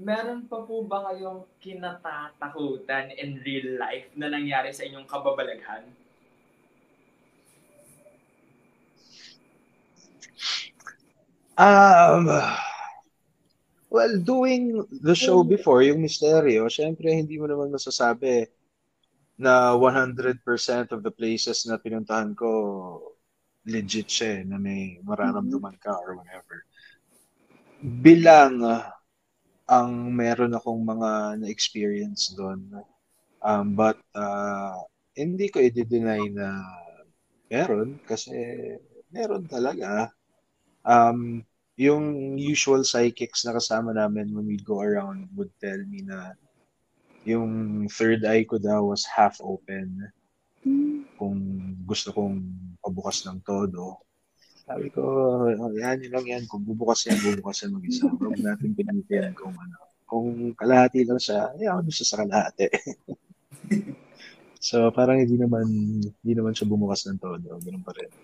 meron 0.00 0.48
pa 0.48 0.64
po 0.64 0.80
ba 0.88 1.12
kayong 1.12 1.44
kinatatakutan 1.60 3.12
in 3.20 3.36
real 3.44 3.76
life 3.76 4.08
na 4.16 4.32
nangyari 4.32 4.72
sa 4.72 4.88
inyong 4.88 5.04
kababalaghan? 5.04 5.84
Um, 11.60 12.32
well, 13.92 14.14
doing 14.24 14.80
the 15.04 15.12
show 15.12 15.44
before, 15.44 15.84
yung 15.84 16.00
Misteryo, 16.00 16.72
syempre 16.72 17.12
hindi 17.12 17.36
mo 17.36 17.44
naman 17.44 17.68
masasabi 17.68 18.48
na 19.36 19.76
100% 19.76 20.40
of 20.96 21.04
the 21.04 21.12
places 21.12 21.68
na 21.68 21.76
pinuntahan 21.76 22.32
ko 22.32 22.48
legit 23.68 24.08
siya, 24.08 24.40
eh, 24.40 24.48
na 24.48 24.56
may 24.56 24.96
mararamdaman 25.04 25.76
ka 25.76 25.92
or 26.00 26.16
whatever. 26.16 26.64
Bilang 27.84 28.64
uh, 28.64 28.88
ang 29.70 30.10
meron 30.10 30.58
akong 30.58 30.82
mga 30.82 31.38
na-experience 31.46 32.34
doon. 32.34 32.66
Um, 33.38 33.78
but 33.78 34.02
uh, 34.18 34.82
hindi 35.14 35.46
ko 35.46 35.62
i-deny 35.62 36.26
na 36.34 36.58
meron 37.46 38.02
kasi 38.02 38.34
meron 39.14 39.46
talaga. 39.46 40.10
Um, 40.82 41.46
yung 41.78 42.36
usual 42.36 42.82
psychics 42.82 43.46
na 43.46 43.54
kasama 43.54 43.94
namin 43.94 44.34
when 44.34 44.44
we 44.44 44.58
go 44.58 44.82
around 44.82 45.30
would 45.38 45.54
tell 45.62 45.78
me 45.86 46.02
na 46.02 46.34
yung 47.22 47.86
third 47.86 48.26
eye 48.26 48.44
ko 48.44 48.58
daw 48.58 48.90
was 48.90 49.06
half 49.06 49.38
open. 49.38 50.10
Kung 51.14 51.38
gusto 51.86 52.10
kong 52.10 52.42
pabukas 52.82 53.22
ng 53.24 53.38
todo. 53.46 54.02
Sabi 54.70 54.86
ko, 54.94 55.02
oh, 55.50 55.74
yan, 55.74 55.98
yun 55.98 56.14
lang 56.14 56.26
yan. 56.30 56.42
Kung 56.46 56.62
bubukas 56.62 57.02
yan, 57.10 57.18
bubukas 57.18 57.66
yan 57.66 57.74
mag-isa. 57.74 58.06
Huwag 58.06 58.38
natin 58.38 58.70
pinitin 58.70 59.34
kung 59.34 59.50
ano. 59.50 59.76
Kung 60.06 60.54
kalahati 60.54 61.02
lang 61.02 61.18
siya, 61.18 61.50
eh 61.58 61.66
ako 61.66 61.90
gusto 61.90 62.06
sa 62.06 62.22
kalahati. 62.22 62.70
so, 64.70 64.94
parang 64.94 65.18
hindi 65.18 65.34
naman, 65.34 65.66
hindi 66.06 66.32
naman 66.38 66.54
siya 66.54 66.70
bumukas 66.70 67.02
ng 67.10 67.18
todo. 67.18 67.58
Ganun 67.58 67.82
pa 67.82 67.90
rin. 67.98 68.14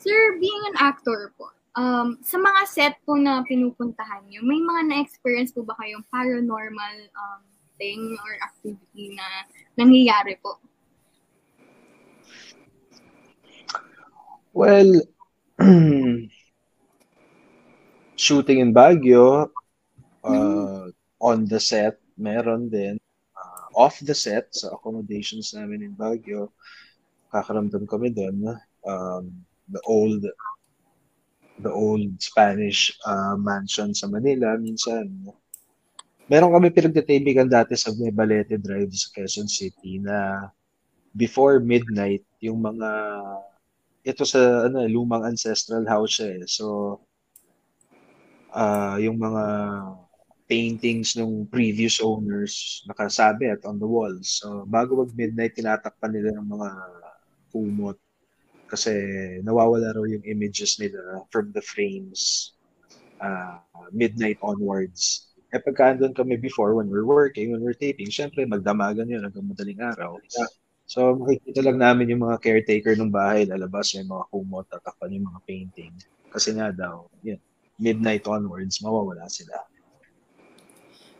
Sir, 0.00 0.40
being 0.40 0.64
an 0.72 0.80
actor 0.80 1.36
po, 1.36 1.52
um, 1.76 2.16
sa 2.24 2.40
mga 2.40 2.60
set 2.64 2.94
po 3.04 3.12
na 3.20 3.44
pinupuntahan 3.44 4.24
niyo, 4.32 4.40
may 4.48 4.64
mga 4.64 4.96
na-experience 4.96 5.52
po 5.52 5.60
ba 5.60 5.76
kayong 5.76 6.08
paranormal 6.08 6.96
um, 7.12 7.44
thing 7.76 8.16
or 8.24 8.32
activity 8.48 9.12
na 9.12 9.44
nangyayari 9.76 10.40
po? 10.40 10.56
Well, 14.56 15.04
shooting 18.16 18.58
in 18.58 18.74
Baguio, 18.74 19.50
uh, 20.24 20.86
on 21.20 21.38
the 21.46 21.60
set, 21.60 21.98
meron 22.18 22.70
din. 22.70 22.98
Uh, 23.34 23.66
off 23.74 23.98
the 24.02 24.14
set, 24.14 24.50
sa 24.54 24.74
accommodations 24.74 25.54
namin 25.54 25.82
in 25.82 25.94
Baguio, 25.94 26.50
kakaramdam 27.34 27.86
kami 27.86 28.10
doon. 28.14 28.54
Um, 28.86 29.46
the 29.68 29.82
old 29.84 30.24
the 31.58 31.72
old 31.72 32.06
Spanish 32.22 32.94
uh, 33.04 33.34
mansion 33.36 33.92
sa 33.92 34.06
Manila 34.06 34.54
minsan 34.56 35.10
meron 36.30 36.54
kami 36.54 36.70
pinagtitibigan 36.70 37.50
dati 37.50 37.74
sa 37.74 37.90
Balete 37.92 38.56
Drive 38.56 38.94
sa 38.94 39.10
Quezon 39.12 39.50
City 39.50 39.98
na 39.98 40.48
before 41.12 41.58
midnight 41.58 42.22
yung 42.38 42.62
mga 42.62 42.88
ito 44.04 44.22
sa 44.26 44.68
ano 44.70 44.84
lumang 44.86 45.26
ancestral 45.26 45.84
house 45.86 46.22
eh 46.22 46.42
so 46.46 46.98
uh, 48.54 48.96
yung 49.00 49.18
mga 49.18 49.44
paintings 50.48 51.12
ng 51.18 51.44
previous 51.52 52.00
owners 52.00 52.84
nakasabi 52.88 53.52
at 53.52 53.60
on 53.68 53.76
the 53.76 53.88
walls 53.88 54.40
so 54.40 54.64
bago 54.64 55.04
mag 55.04 55.12
midnight 55.12 55.52
tinatakpan 55.52 56.12
nila 56.12 56.32
ng 56.38 56.48
mga 56.48 56.68
kumot 57.52 57.98
kasi 58.68 58.92
nawawala 59.44 59.96
raw 59.96 60.04
yung 60.04 60.24
images 60.28 60.76
nila 60.76 61.24
from 61.32 61.48
the 61.56 61.64
frames 61.64 62.52
uh, 63.20 63.58
midnight 63.92 64.38
onwards. 64.42 65.32
Eh 65.48 65.60
pagka 65.60 65.96
andun 65.96 66.12
kami 66.12 66.36
before 66.36 66.76
when 66.76 66.92
we're 66.92 67.08
working, 67.08 67.52
when 67.56 67.64
we're 67.64 67.76
taping, 67.76 68.12
syempre 68.12 68.44
magdamagan 68.44 69.08
yun 69.08 69.24
hanggang 69.24 69.48
madaling 69.48 69.80
araw. 69.80 70.20
So 70.88 71.12
makikita 71.20 71.60
lang 71.60 71.76
namin 71.76 72.16
yung 72.16 72.24
mga 72.24 72.40
caretaker 72.40 72.96
ng 72.96 73.12
bahay, 73.12 73.44
lalabas 73.44 73.92
yung 73.92 74.08
mga 74.08 74.24
kumot, 74.32 74.64
tatakpan 74.72 75.12
yung 75.20 75.28
mga 75.28 75.40
painting. 75.44 75.92
Kasi 76.32 76.56
nga 76.56 76.72
daw, 76.72 77.04
yun, 77.20 77.36
midnight 77.76 78.24
onwards, 78.24 78.80
mawawala 78.80 79.28
sila. 79.28 79.68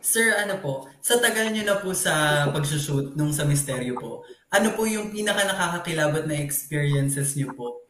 Sir, 0.00 0.40
ano 0.40 0.56
po, 0.64 0.88
sa 1.04 1.20
tagal 1.20 1.52
nyo 1.52 1.68
na 1.68 1.76
po 1.84 1.92
sa 1.92 2.48
pagsushoot 2.48 3.12
nung 3.12 3.28
sa 3.28 3.44
Misteryo 3.44 3.92
po, 3.92 4.24
ano 4.48 4.72
po 4.72 4.88
yung 4.88 5.12
pinaka 5.12 5.44
nakakakilabot 5.44 6.24
na 6.24 6.40
experiences 6.40 7.36
niyo 7.36 7.52
po 7.52 7.84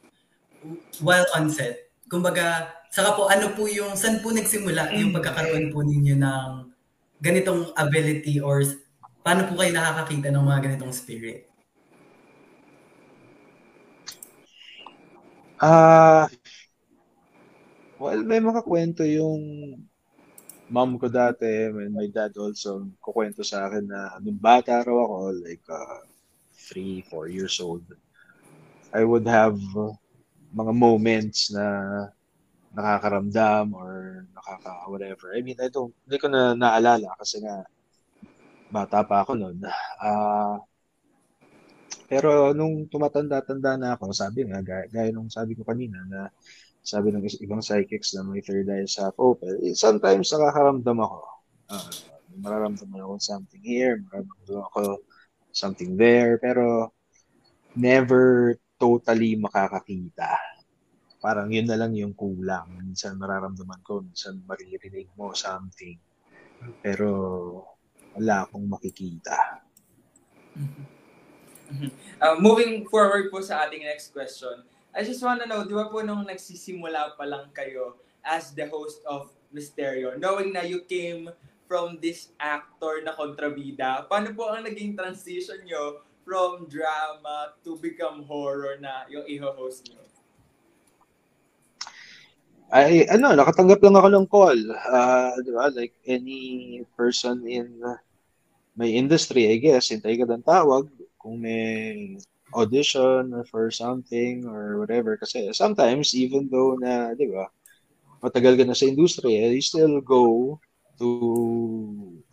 while 0.99 1.25
on 1.39 1.47
set? 1.47 1.95
Kumbaga, 2.11 2.75
saka 2.91 3.15
po 3.15 3.31
ano 3.31 3.55
po 3.55 3.71
yung, 3.71 3.95
saan 3.95 4.19
po 4.19 4.35
nagsimula 4.35 4.99
yung 4.99 5.15
pagkakaroon 5.15 5.71
po 5.71 5.87
ninyo 5.87 6.19
ng 6.19 6.51
ganitong 7.23 7.71
ability 7.79 8.43
or 8.43 8.67
paano 9.23 9.47
po 9.47 9.55
kayo 9.63 9.71
nakakakita 9.71 10.35
ng 10.35 10.43
mga 10.43 10.61
ganitong 10.67 10.91
spirit? 10.91 11.48
Ah, 15.59 16.27
uh, 16.27 16.27
well, 17.99 18.23
may 18.23 18.39
mga 18.39 18.63
kwento 18.63 19.03
yung 19.03 19.75
mom 20.71 21.01
ko 21.01 21.11
dati, 21.11 21.67
and 21.67 21.91
my 21.91 22.07
dad 22.13 22.31
also, 22.39 22.87
kukwento 23.03 23.43
sa 23.43 23.67
akin 23.67 23.89
na 23.89 24.23
nung 24.23 24.39
bata 24.39 24.79
raw 24.87 24.95
ako, 25.03 25.19
like, 25.43 25.65
uh, 25.67 26.05
three, 26.55 27.03
four 27.11 27.27
years 27.27 27.59
old, 27.59 27.83
I 28.95 29.03
would 29.03 29.27
have 29.27 29.59
mga 30.55 30.73
moments 30.77 31.51
na 31.51 31.67
nakakaramdam 32.77 33.73
or 33.75 34.25
nakaka 34.37 34.73
whatever. 34.93 35.35
I 35.35 35.41
mean, 35.41 35.59
I 35.59 35.69
don't, 35.73 35.93
hindi 36.05 36.17
ko 36.21 36.29
na 36.29 36.55
naalala 36.55 37.17
kasi 37.19 37.41
nga 37.43 37.65
bata 38.69 39.03
pa 39.03 39.25
ako 39.25 39.35
noon. 39.35 39.59
Uh, 39.99 40.61
pero 42.09 42.57
nung 42.57 42.89
tumatanda-tanda 42.89 43.77
na 43.77 43.95
ako, 43.95 44.17
sabi 44.17 44.49
nga, 44.49 44.65
gaya, 44.65 44.89
gaya 44.89 45.11
nung 45.13 45.29
sabi 45.29 45.53
ko 45.53 45.63
kanina 45.63 46.01
na 46.09 46.33
sabi 46.81 47.13
ng 47.13 47.21
ibang 47.45 47.61
psychics 47.61 48.17
na 48.17 48.25
may 48.25 48.41
third 48.41 48.65
eye 48.73 48.89
sa 48.89 49.13
open, 49.21 49.61
eh, 49.61 49.77
sometimes 49.77 50.33
nakakaramdam 50.33 50.99
ako. 51.05 51.21
Uh, 51.69 51.93
mararamdaman 52.41 53.05
ako 53.05 53.15
something 53.21 53.61
here, 53.61 54.01
mararamdaman 54.09 54.65
ako 54.73 55.05
something 55.53 56.01
there, 56.01 56.41
pero 56.41 56.89
never 57.77 58.57
totally 58.81 59.37
makakakita. 59.37 60.33
parang 61.19 61.51
yun 61.51 61.67
na 61.67 61.75
lang 61.75 61.93
yung 61.99 62.15
kulang. 62.15 62.79
Minsan 62.79 63.19
mararamdaman 63.19 63.83
ko, 63.83 64.01
minsan 64.07 64.39
maririnig 64.47 65.11
mo 65.19 65.35
something. 65.35 65.99
Pero 66.79 67.11
wala 68.15 68.47
akong 68.47 68.67
makikita. 68.71 69.67
Uh, 72.19 72.35
moving 72.41 72.89
forward 72.89 73.31
po 73.31 73.39
sa 73.45 73.69
ating 73.69 73.85
next 73.85 74.11
question, 74.11 74.65
I 74.91 75.05
just 75.05 75.23
wanna 75.23 75.47
know, 75.47 75.63
di 75.63 75.77
ba 75.77 75.87
po 75.87 76.01
nung 76.01 76.27
nagsisimula 76.27 77.15
pa 77.15 77.25
lang 77.29 77.53
kayo 77.55 78.01
as 78.25 78.57
the 78.57 78.67
host 78.67 79.05
of 79.07 79.31
Mysterio, 79.55 80.17
knowing 80.19 80.53
na 80.53 80.65
you 80.65 80.83
came 80.85 81.31
from 81.69 82.01
this 82.01 82.33
actor 82.41 83.05
na 83.05 83.13
kontrabida, 83.15 84.09
paano 84.09 84.33
po 84.33 84.49
ang 84.49 84.65
naging 84.65 84.97
transition 84.97 85.61
nyo 85.63 86.03
from 86.25 86.69
drama 86.69 87.57
to 87.65 87.77
become 87.81 88.25
horror 88.25 88.77
na 88.81 89.05
yung 89.09 89.25
i-host 89.29 89.89
nyo? 89.93 90.03
Ay, 92.69 93.09
ano, 93.09 93.33
nakatanggap 93.33 93.81
lang 93.81 93.97
ako 93.97 94.09
ng 94.13 94.27
call. 94.29 94.61
Uh, 94.93 95.33
di 95.41 95.53
ba? 95.57 95.73
Like 95.73 95.97
any 96.05 96.85
person 97.01 97.49
in 97.49 97.81
my 98.77 98.85
industry, 98.85 99.49
I 99.49 99.57
guess, 99.57 99.89
hintay 99.89 100.21
ka 100.21 100.29
ng 100.29 100.45
tawag 100.45 100.93
kung 101.21 101.43
may 101.43 102.17
audition 102.55 103.45
for 103.51 103.71
something 103.71 104.47
or 104.47 104.79
whatever. 104.81 105.17
Kasi 105.17 105.53
sometimes, 105.53 106.15
even 106.15 106.49
though 106.49 106.79
na, 106.81 107.13
di 107.13 107.29
ba, 107.29 107.51
matagal 108.25 108.59
ka 108.59 108.65
na 108.65 108.75
sa 108.75 108.89
industry, 108.89 109.37
you 109.39 109.63
still 109.63 110.01
go 110.01 110.57
to 110.99 111.09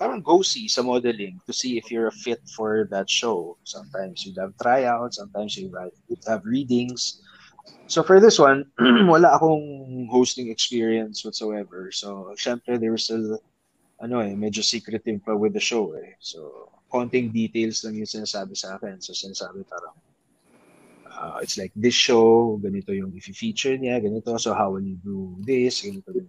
parang 0.02 0.22
go 0.26 0.42
see 0.42 0.68
sa 0.68 0.82
modeling 0.82 1.38
to 1.46 1.54
see 1.54 1.78
if 1.78 1.92
you're 1.94 2.10
a 2.10 2.20
fit 2.26 2.42
for 2.50 2.90
that 2.90 3.10
show. 3.10 3.58
Sometimes 3.64 4.26
you'd 4.26 4.42
have 4.42 4.58
tryouts, 4.58 5.18
sometimes 5.18 5.56
you'd 5.56 5.74
have 6.28 6.42
readings. 6.44 7.22
So 7.88 8.02
for 8.02 8.20
this 8.20 8.38
one, 8.42 8.66
wala 9.10 9.38
akong 9.38 10.10
hosting 10.10 10.50
experience 10.50 11.24
whatsoever. 11.24 11.94
So 11.94 12.34
syempre 12.38 12.82
they 12.82 12.90
were 12.90 13.02
still 13.02 13.38
ano 14.02 14.20
eh, 14.20 14.34
medyo 14.34 14.66
secretive 14.66 15.22
pa 15.24 15.38
with 15.38 15.54
the 15.54 15.62
show 15.62 15.94
eh. 15.94 16.18
So 16.20 16.70
konting 16.88 17.34
details 17.34 17.84
lang 17.84 18.00
yung 18.00 18.10
sinasabi 18.10 18.54
sa 18.56 18.80
akin. 18.80 19.02
So 19.02 19.12
sinasabi 19.12 19.66
parang 19.68 19.96
uh, 21.10 21.40
it's 21.42 21.58
like 21.58 21.72
this 21.76 21.96
show, 21.96 22.60
ganito 22.60 22.92
yung 22.92 23.16
i-feature 23.16 23.80
niya, 23.80 24.04
ganito. 24.04 24.36
So 24.38 24.54
how 24.54 24.76
will 24.76 24.86
you 24.86 25.00
do 25.00 25.40
this? 25.44 25.84
Ganito 25.84 26.12
din. 26.12 26.28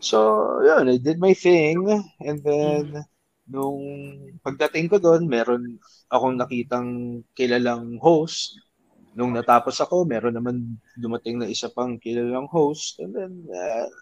So, 0.00 0.16
yun, 0.64 0.88
I 0.88 0.96
did 0.96 1.20
my 1.20 1.36
thing. 1.36 1.84
And 2.24 2.40
then, 2.40 3.04
nung 3.44 3.78
pagdating 4.40 4.88
ko 4.88 4.96
doon, 4.96 5.28
meron 5.28 5.76
akong 6.08 6.40
nakitang 6.40 7.20
kilalang 7.36 8.00
host. 8.00 8.56
Nung 9.12 9.36
natapos 9.36 9.76
ako, 9.84 10.08
meron 10.08 10.40
naman 10.40 10.80
dumating 10.96 11.36
na 11.36 11.52
isa 11.52 11.68
pang 11.68 12.00
kilalang 12.00 12.48
host. 12.48 12.96
And 12.96 13.12
then, 13.12 13.32
uh, 13.52 13.92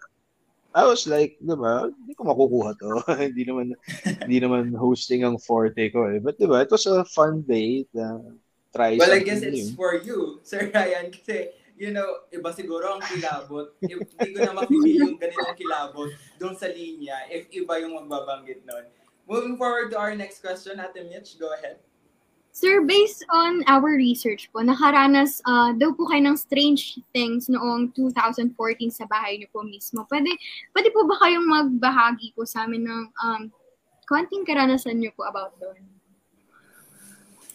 I 0.69 0.85
was 0.85 1.09
like, 1.09 1.41
di 1.41 1.55
ba, 1.57 1.89
hindi 1.89 2.13
ko 2.13 2.29
makukuha 2.29 2.77
to. 2.77 3.01
hindi 3.25 3.41
naman 3.45 3.73
hindi 4.21 4.37
naman 4.37 4.69
hosting 4.77 5.25
ang 5.25 5.41
forte 5.41 5.89
ko 5.89 6.05
eh. 6.13 6.21
But 6.21 6.37
di 6.37 6.45
ba, 6.45 6.61
it 6.61 6.69
was 6.69 6.85
a 6.85 7.01
fun 7.09 7.41
day 7.41 7.89
na 7.89 8.21
try 8.69 8.93
Well, 8.97 9.09
I 9.09 9.21
something 9.21 9.25
guess 9.25 9.41
it's 9.41 9.57
new. 9.57 9.69
for 9.73 9.97
you, 9.97 10.19
Sir 10.45 10.69
Ryan, 10.69 11.09
kasi, 11.09 11.57
you 11.73 11.89
know, 11.89 12.29
iba 12.29 12.53
siguro 12.53 13.01
ang 13.01 13.01
kilabot. 13.01 13.73
Hindi 13.81 14.37
ko 14.37 14.39
na 14.45 14.53
mapipili 14.53 15.01
yung 15.01 15.17
ganitong 15.17 15.57
kilabot 15.57 16.13
doon 16.37 16.53
sa 16.53 16.69
linya 16.69 17.17
if 17.33 17.49
iba 17.49 17.81
yung 17.81 17.97
magbabanggit 17.97 18.61
nun. 18.69 18.85
Moving 19.25 19.57
forward 19.57 19.89
to 19.93 19.97
our 19.97 20.13
next 20.13 20.41
question, 20.41 20.77
Ate 20.77 21.05
Mitch, 21.05 21.37
go 21.41 21.53
ahead. 21.53 21.81
Sir, 22.49 22.81
based 22.81 23.23
on 23.29 23.63
our 23.69 23.93
research 23.95 24.49
po, 24.51 24.59
nakaranas 24.65 25.39
ah, 25.45 25.71
daw 25.71 25.93
po 25.93 26.09
kayo 26.09 26.25
ng 26.27 26.37
strange 26.37 26.97
things 27.13 27.45
noong 27.47 27.93
2014 27.93 28.51
sa 28.89 29.05
bahay 29.05 29.37
niyo 29.37 29.47
po 29.53 29.61
mismo. 29.61 30.03
Pwede, 30.09 30.33
pwede 30.73 30.89
po 30.91 31.05
ba 31.05 31.15
kayong 31.23 31.47
magbahagi 31.47 32.33
po 32.33 32.43
sa 32.43 32.65
amin 32.65 32.83
ng 32.83 33.03
um, 33.21 33.41
konting 34.09 34.43
karanasan 34.43 34.97
niyo 34.97 35.13
po 35.13 35.29
about 35.29 35.53
doon? 35.61 35.77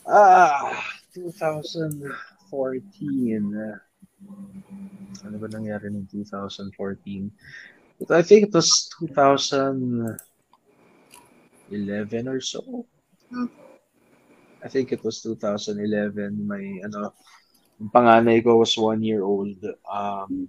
Ah, 0.06 0.78
2014. 1.12 2.06
uh, 3.50 3.76
Ano 5.24 5.36
ba 5.40 5.48
nangyari 5.50 5.90
ng 5.90 6.06
2014? 6.06 6.70
But 7.98 8.10
I 8.14 8.22
think 8.22 8.46
it 8.48 8.54
was 8.54 8.88
2011 9.00 10.16
or 12.28 12.40
so. 12.40 12.86
I 14.64 14.68
think 14.72 14.96
it 14.96 15.04
was 15.04 15.20
2011. 15.20 16.48
My, 16.48 16.64
ano, 16.88 17.12
yung 17.76 17.92
panganay 17.92 18.40
ko 18.40 18.64
was 18.64 18.72
one 18.80 19.04
year 19.04 19.20
old. 19.20 19.60
Um, 19.84 20.48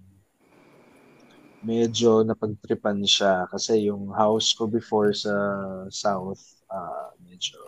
medyo 1.65 2.23
napagtripan 2.23 3.03
siya 3.03 3.49
kasi 3.51 3.91
yung 3.91 4.13
house 4.15 4.55
ko 4.55 4.71
before 4.71 5.11
sa 5.11 5.33
south, 5.91 6.39
uh, 6.71 7.11
medyo 7.27 7.59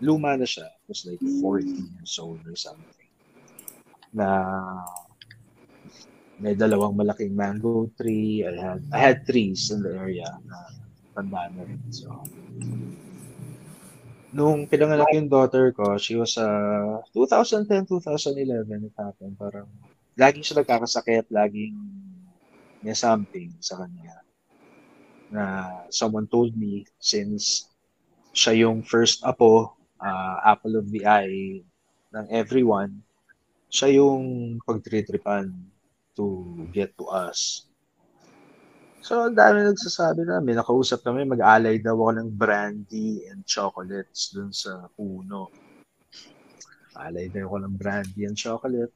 luma 0.00 0.40
na 0.40 0.48
siya. 0.48 0.64
It 0.64 0.86
was 0.88 1.04
like 1.04 1.20
40 1.20 1.68
years 1.68 2.16
old 2.16 2.40
or 2.48 2.56
something. 2.56 3.10
Na 4.16 4.48
may 6.40 6.56
dalawang 6.56 6.96
malaking 6.96 7.36
mango 7.36 7.92
tree. 8.00 8.40
I 8.40 8.56
had 8.56 8.80
I 8.88 8.98
had 8.98 9.28
trees 9.28 9.68
in 9.68 9.84
the 9.84 9.92
area 9.92 10.30
na 10.48 10.58
tanda. 11.12 11.52
So, 11.92 12.08
nung 14.30 14.66
pinanganak 14.70 15.10
yung 15.14 15.30
daughter 15.30 15.74
ko, 15.74 15.98
she 15.98 16.14
was 16.14 16.38
uh, 16.38 17.02
2010, 17.14 17.86
2011 17.86 18.86
it 18.86 18.94
happened. 18.94 19.34
Parang 19.34 19.68
laging 20.14 20.44
siya 20.46 20.62
nagkakasakit, 20.62 21.30
laging 21.30 21.74
may 22.80 22.96
something 22.96 23.52
sa 23.60 23.84
kanya 23.84 24.16
na 25.30 25.44
someone 25.94 26.26
told 26.26 26.50
me 26.58 26.82
since 26.98 27.70
siya 28.34 28.66
yung 28.66 28.82
first 28.82 29.22
apo, 29.22 29.74
uh, 30.02 30.36
apple 30.42 30.74
of 30.78 30.90
the 30.90 31.06
eye 31.06 31.62
ng 32.10 32.26
everyone, 32.30 33.02
siya 33.70 34.02
yung 34.02 34.58
pagtritripan 34.66 35.54
to 36.18 36.66
get 36.74 36.90
to 36.98 37.06
us. 37.06 37.69
So, 39.00 39.24
ang 39.24 39.36
dami 39.36 39.64
nagsasabi 39.64 40.28
namin. 40.28 40.60
Nakausap 40.60 41.00
kami, 41.00 41.24
mag-alay 41.24 41.80
daw 41.80 41.96
ako 41.96 42.12
ng 42.20 42.30
brandy 42.36 43.24
and 43.32 43.42
chocolates 43.48 44.30
dun 44.30 44.52
sa 44.52 44.86
puno. 44.92 45.48
Alay 47.00 47.32
daw 47.32 47.48
ako 47.48 47.56
ng 47.64 47.74
brandy 47.80 48.28
and 48.28 48.36
chocolate. 48.36 48.92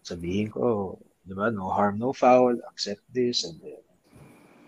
Sabihin 0.00 0.48
ko, 0.48 0.96
di 1.20 1.36
ba, 1.36 1.52
no 1.52 1.68
harm, 1.68 2.00
no 2.00 2.16
foul, 2.16 2.56
accept 2.72 3.04
this, 3.12 3.44
and 3.44 3.60
then 3.60 3.82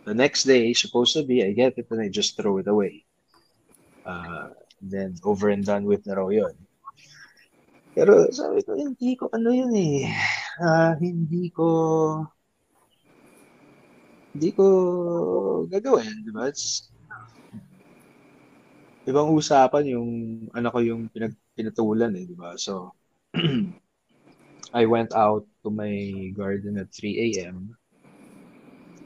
the 0.09 0.17
next 0.17 0.45
day, 0.45 0.73
supposed 0.73 1.13
to 1.13 1.23
be, 1.23 1.45
I 1.45 1.53
get 1.53 1.77
it 1.77 1.89
and 1.93 2.01
I 2.01 2.09
just 2.09 2.37
throw 2.37 2.57
it 2.59 2.67
away. 2.67 3.05
Uh, 4.09 4.57
then, 4.81 5.17
over 5.21 5.53
and 5.53 5.65
done 5.65 5.85
with 5.85 6.09
na 6.09 6.17
raw 6.17 6.33
yun. 6.33 6.57
Pero 7.93 8.33
sabi 8.33 8.65
ko, 8.65 8.73
hindi 8.73 9.21
ko 9.21 9.29
ano 9.29 9.53
yun 9.53 9.75
eh. 9.77 10.09
Ah, 10.65 10.97
hindi 10.97 11.53
ko 11.53 11.67
hindi 14.39 14.55
ko 14.55 14.67
gagawin, 15.67 16.23
di 16.23 16.31
ba? 16.31 16.47
It's, 16.47 16.95
ibang 19.03 19.35
usapan 19.35 19.99
yung 19.99 20.11
anak 20.55 20.71
ko 20.71 20.79
yung 20.79 21.11
pinag, 21.11 21.35
pinatulan 21.59 22.15
eh, 22.15 22.23
di 22.23 22.39
ba? 22.39 22.55
So, 22.55 22.95
I 24.79 24.87
went 24.87 25.11
out 25.11 25.43
to 25.67 25.75
my 25.75 25.91
garden 26.39 26.79
at 26.79 26.95
3 26.95 27.19
a.m. 27.19 27.75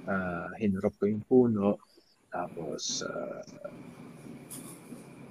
Uh, 0.04 0.52
hinarap 0.60 0.92
ko 1.00 1.08
yung 1.08 1.24
puno. 1.24 1.80
Tapos, 2.28 3.00
uh, 3.00 3.40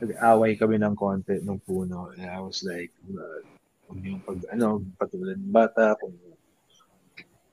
nag-away 0.02 0.57
kami 0.57 0.82
ng 0.82 0.98
konti 0.98 1.45
ng 1.45 1.61
puno. 1.61 2.10
And 2.18 2.26
I 2.26 2.41
was 2.41 2.65
like, 2.65 2.90
uh, 3.06 3.45
kung 3.86 4.02
yung 4.02 4.22
pag, 4.26 4.41
ano, 4.49 4.82
patulan 4.98 5.38
ng 5.38 5.53
bata, 5.53 5.94
kung, 6.02 6.18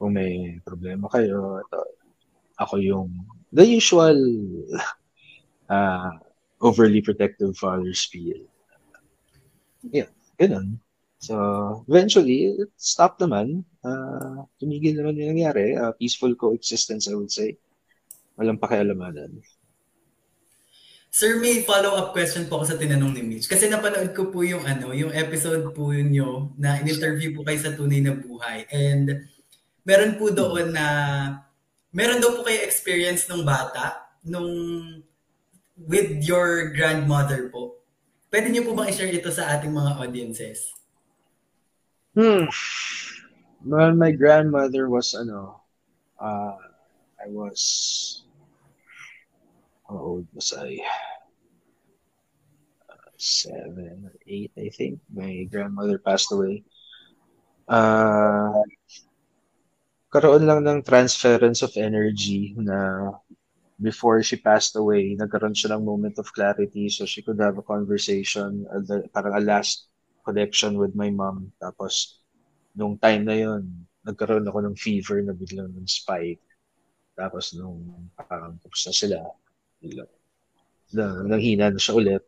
kung 0.01 0.17
may 0.17 0.57
problema 0.65 1.13
kayo, 1.13 1.61
ito, 1.61 1.98
ako 2.59 2.83
yung, 2.83 3.09
the 3.55 3.65
usual, 3.65 4.19
uh, 5.71 6.11
overly 6.61 7.01
protective 7.01 7.57
father 7.57 7.95
spiel. 7.95 8.43
Yeah, 9.95 10.11
ganun. 10.39 10.83
So, 11.19 11.35
eventually, 11.91 12.55
it 12.63 12.71
stopped 12.79 13.19
naman. 13.23 13.67
Uh, 13.83 14.47
tumigil 14.63 14.95
naman 14.99 15.19
yung 15.19 15.35
nangyari. 15.35 15.75
Uh, 15.75 15.91
peaceful 15.95 16.35
coexistence, 16.35 17.11
I 17.11 17.15
would 17.15 17.31
say. 17.31 17.59
Walang 18.39 18.63
pakialamanan. 18.63 19.43
Sir, 21.11 21.43
may 21.43 21.67
follow-up 21.67 22.15
question 22.15 22.47
po 22.47 22.63
ako 22.63 22.65
sa 22.71 22.79
tinanong 22.79 23.19
ni 23.19 23.23
Mitch. 23.27 23.51
Kasi 23.51 23.67
napanood 23.67 24.15
ko 24.15 24.31
po 24.31 24.47
yung 24.47 24.63
ano, 24.63 24.95
yung 24.95 25.11
episode 25.11 25.75
po 25.75 25.91
nyo 25.91 26.55
na 26.55 26.79
in-interview 26.79 27.35
po 27.35 27.43
kayo 27.43 27.59
sa 27.59 27.75
tunay 27.75 27.99
na 27.99 28.15
buhay. 28.15 28.69
And 28.71 29.27
meron 29.83 30.21
po 30.21 30.31
doon 30.31 30.71
na 30.71 30.87
meron 31.99 32.23
daw 32.23 32.31
po 32.39 32.47
kayo 32.47 32.63
experience 32.63 33.27
nung 33.27 33.43
bata 33.43 34.07
nung 34.23 34.47
with 35.75 36.23
your 36.23 36.71
grandmother 36.71 37.51
po. 37.51 37.83
Pwede 38.31 38.55
niyo 38.55 38.71
po 38.71 38.79
bang 38.79 38.95
i-share 38.95 39.11
ito 39.11 39.35
sa 39.35 39.51
ating 39.59 39.75
mga 39.75 39.99
audiences? 39.99 40.71
Hmm. 42.15 42.47
Well, 43.67 43.99
my 43.99 44.15
grandmother 44.15 44.87
was 44.87 45.19
ano, 45.19 45.59
uh, 46.23 46.55
I 47.19 47.27
was, 47.31 48.23
how 49.91 49.99
old 49.99 50.27
was 50.35 50.55
I? 50.55 50.79
Uh, 52.87 53.11
seven 53.19 54.07
or 54.07 54.15
eight, 54.27 54.55
I 54.55 54.71
think. 54.71 55.03
My 55.11 55.47
grandmother 55.51 55.99
passed 55.99 56.31
away. 56.31 56.63
Uh, 57.67 58.63
karoon 60.09 60.49
lang 60.49 60.65
ng 60.65 60.81
transference 60.85 61.61
of 61.61 61.77
energy 61.77 62.57
na 62.57 63.13
before 63.79 64.21
she 64.25 64.37
passed 64.37 64.75
away, 64.75 65.15
nagkaroon 65.15 65.55
siya 65.55 65.77
ng 65.77 65.87
moment 65.87 66.19
of 66.19 66.33
clarity 66.35 66.91
so 66.91 67.07
she 67.07 67.23
could 67.23 67.39
have 67.39 67.57
a 67.61 67.65
conversation, 67.65 68.67
uh, 68.73 69.05
parang 69.15 69.39
a 69.39 69.43
last 69.43 69.87
connection 70.27 70.77
with 70.77 70.99
my 70.99 71.09
mom. 71.13 71.53
Tapos, 71.63 72.25
nung 72.75 72.99
time 72.99 73.23
na 73.25 73.37
yon 73.39 73.63
nagkaroon 74.03 74.49
ako 74.49 74.59
ng 74.65 74.77
fever 74.77 75.21
na 75.23 75.37
biglang 75.37 75.71
ng 75.71 75.87
spike. 75.87 76.43
Tapos, 77.15 77.53
nung 77.53 78.09
parang 78.17 78.57
tapos 78.65 78.81
na 78.89 78.95
sila, 78.95 79.19
na, 80.97 81.05
nanghina 81.29 81.69
na 81.69 81.81
siya 81.81 81.95
ulit, 81.95 82.25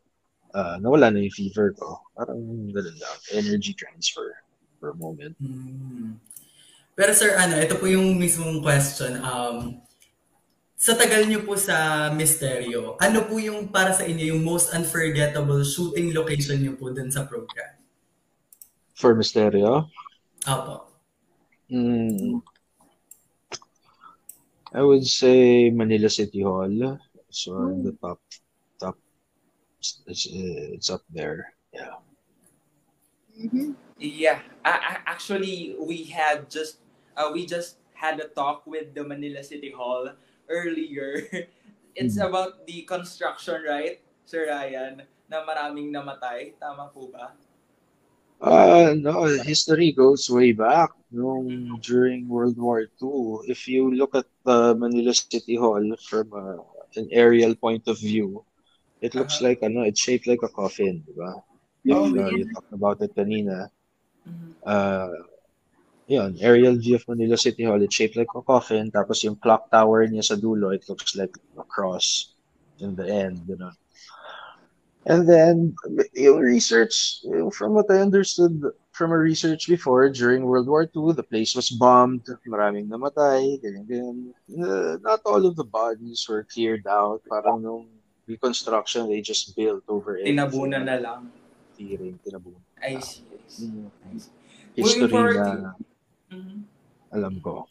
uh, 0.52 0.76
nawala 0.78 1.08
na 1.08 1.24
yung 1.24 1.34
fever 1.34 1.72
ko. 1.74 2.04
Parang 2.12 2.38
ganun 2.70 2.98
lang, 3.00 3.16
energy 3.32 3.72
transfer 3.72 4.36
for 4.78 4.92
a 4.92 4.96
moment. 4.98 5.34
Hmm. 5.40 6.20
Pero 7.00 7.16
sir, 7.16 7.32
ano, 7.32 7.56
ito 7.56 7.80
po 7.80 7.88
yung 7.88 8.20
mismong 8.20 8.60
question. 8.60 9.24
Um, 9.24 9.80
sa 10.76 10.92
tagal 11.00 11.24
niyo 11.24 11.48
po 11.48 11.56
sa 11.56 12.12
Misteryo, 12.12 13.00
ano 13.00 13.24
po 13.24 13.40
yung 13.40 13.72
para 13.72 13.96
sa 13.96 14.04
inyo 14.04 14.36
yung 14.36 14.44
most 14.44 14.76
unforgettable 14.76 15.64
shooting 15.64 16.12
location 16.12 16.60
niyo 16.60 16.76
po 16.76 16.92
dun 16.92 17.08
sa 17.08 17.24
program? 17.24 17.72
For 18.92 19.16
Misterio? 19.16 19.88
Opo. 20.44 20.92
Mm, 21.72 22.44
I 24.76 24.84
would 24.84 25.08
say 25.08 25.72
Manila 25.72 26.12
City 26.12 26.44
Hall. 26.44 27.00
So 27.32 27.64
in 27.72 27.80
the 27.80 27.96
top, 27.96 28.20
top, 28.76 29.00
it's, 29.80 30.28
it's, 30.28 30.92
up 30.92 31.00
there. 31.08 31.56
Yeah. 31.72 31.96
Mhm. 33.40 33.72
Yeah, 34.00 34.40
a- 34.64 34.80
a- 34.80 35.04
actually, 35.04 35.76
we 35.76 36.08
had 36.08 36.48
just 36.48 36.79
uh, 37.16 37.30
we 37.32 37.46
just 37.46 37.78
had 37.94 38.20
a 38.20 38.28
talk 38.28 38.66
with 38.66 38.94
the 38.94 39.04
Manila 39.04 39.42
City 39.44 39.70
Hall 39.72 40.10
earlier. 40.48 41.22
It's 41.98 42.16
Mhm. 42.16 42.22
about 42.22 42.64
the 42.70 42.86
construction, 42.86 43.66
right, 43.66 43.98
Sir 44.24 44.46
Ryan? 44.48 45.02
Na 45.28 45.42
maraming 45.44 45.90
namatay, 45.90 46.54
tama 46.56 46.88
po 46.94 47.10
ba? 47.10 47.34
Uh, 48.40 48.94
no, 48.98 49.24
history 49.44 49.92
goes 49.92 50.28
way 50.30 50.52
back. 50.52 50.90
Nung 51.12 51.78
during 51.82 52.28
World 52.28 52.56
War 52.58 52.86
II, 52.98 53.42
if 53.46 53.66
you 53.68 53.90
look 53.94 54.14
at 54.14 54.26
the 54.44 54.74
Manila 54.76 55.12
City 55.14 55.56
Hall 55.56 55.82
from 56.08 56.32
uh, 56.32 56.62
an 56.96 57.08
aerial 57.10 57.54
point 57.56 57.86
of 57.88 57.98
view, 57.98 58.44
it 59.00 59.14
looks 59.14 59.40
Uh-huh. 59.40 59.46
like 59.48 59.60
ano, 59.62 59.82
it's 59.82 60.00
shaped 60.00 60.26
like 60.26 60.42
a 60.42 60.48
coffin, 60.48 61.02
di 61.06 61.12
ba? 61.16 61.42
If 61.84 61.98
Oh, 61.98 62.06
uh, 62.14 62.30
yeah. 62.30 62.30
you 62.30 62.44
talked 62.54 62.72
about 62.72 63.02
it 63.02 63.12
kanina, 63.16 63.68
Mhm. 64.26 64.54
uh, 64.64 65.08
yun, 66.10 66.36
aerial 66.42 66.74
view 66.74 66.96
of 66.96 67.06
Manila 67.06 67.38
City 67.38 67.62
Hall, 67.62 67.80
it's 67.80 67.94
shaped 67.94 68.18
like 68.18 68.34
a 68.34 68.42
coffin, 68.42 68.90
tapos 68.90 69.22
yung 69.22 69.38
clock 69.38 69.70
tower 69.70 70.02
niya 70.10 70.26
sa 70.26 70.34
dulo, 70.34 70.74
it 70.74 70.82
looks 70.90 71.14
like 71.14 71.30
a 71.54 71.62
cross 71.62 72.34
in 72.82 72.98
the 72.98 73.06
end, 73.06 73.38
you 73.46 73.54
know. 73.54 73.70
And 75.06 75.24
then, 75.24 75.72
yung 76.12 76.42
research, 76.42 77.22
from 77.54 77.72
what 77.72 77.86
I 77.88 78.02
understood 78.02 78.60
from 78.90 79.12
a 79.14 79.16
research 79.16 79.70
before, 79.70 80.10
during 80.10 80.44
World 80.44 80.66
War 80.66 80.82
II, 80.82 81.14
the 81.14 81.22
place 81.22 81.54
was 81.54 81.70
bombed, 81.70 82.26
maraming 82.44 82.90
namatay, 82.90 83.62
ganyan, 83.62 83.86
ganyan. 83.86 84.18
Uh, 84.50 84.98
not 85.00 85.22
all 85.24 85.46
of 85.46 85.54
the 85.54 85.64
bodies 85.64 86.26
were 86.28 86.42
cleared 86.42 86.84
out, 86.90 87.22
parang 87.30 87.62
nung 87.62 87.86
reconstruction, 88.26 89.08
they 89.08 89.22
just 89.22 89.54
built 89.54 89.86
over 89.86 90.18
everything. 90.18 90.36
Tinabunan 90.36 90.84
na 90.84 90.98
lang. 90.98 91.30
Tiring, 91.78 92.18
tinabunan. 92.26 92.60
I 92.82 92.98
see. 92.98 93.24
I 93.30 93.38
see. 93.46 93.70
Mm. 93.70 93.88
I 93.88 94.18
see. 94.18 94.34
History 94.74 95.06
na 95.06 95.72
Mhm. 96.30 96.62
alam 97.10 97.34
ko. 97.42 97.66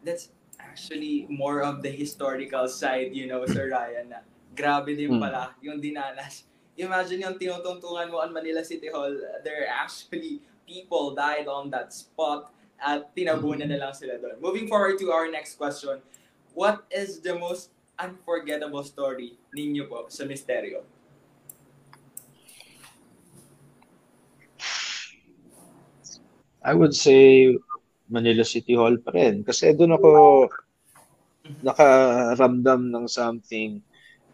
That's 0.00 0.32
actually 0.56 1.28
more 1.28 1.60
of 1.62 1.84
the 1.84 1.92
historical 1.92 2.66
side, 2.66 3.12
you 3.12 3.28
know, 3.28 3.44
Sir 3.44 3.68
Ryan, 3.68 4.16
na 4.16 4.20
grabe 4.56 4.96
din 4.96 5.16
Hmm. 5.16 5.22
pala 5.22 5.52
yung 5.60 5.78
dinanas. 5.78 6.48
Imagine 6.74 7.28
yung 7.28 7.36
tinutungtungan 7.36 8.08
mo 8.08 8.24
on 8.24 8.32
Manila 8.32 8.64
City 8.64 8.88
Hall, 8.88 9.12
there 9.44 9.68
are 9.68 9.70
actually 9.70 10.40
people 10.64 11.12
died 11.12 11.44
on 11.44 11.68
that 11.68 11.92
spot 11.92 12.48
at 12.80 13.12
tinabunan 13.12 13.68
na 13.68 13.76
lang 13.76 13.94
sila 13.94 14.16
doon. 14.16 14.40
Moving 14.40 14.66
forward 14.66 14.96
to 14.98 15.12
our 15.12 15.28
next 15.28 15.60
question, 15.60 16.00
what 16.56 16.88
is 16.88 17.20
the 17.20 17.36
most 17.36 17.70
unforgettable 18.00 18.82
story 18.82 19.36
ninyo 19.52 19.84
po 19.86 20.08
sa 20.08 20.24
Misteryo? 20.24 20.82
I 26.64 26.74
would 26.74 26.94
say 26.94 27.58
Manila 28.12 28.44
City 28.44 28.76
Hall 28.76 29.00
pa 29.00 29.16
rin. 29.16 29.40
Kasi 29.40 29.72
doon 29.72 29.96
ako 29.96 30.08
nakaramdam 31.64 32.92
ng 32.92 33.06
something 33.08 33.80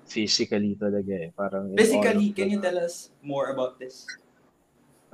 physically 0.09 0.75
talaga 0.75 1.13
eh. 1.15 1.31
Parang 1.31 1.71
of 1.71 2.35
can 2.35 2.51
you 2.51 2.59
tell 2.59 2.77
us 2.81 3.15
more 3.23 3.55
about 3.55 3.79
this? 3.79 4.03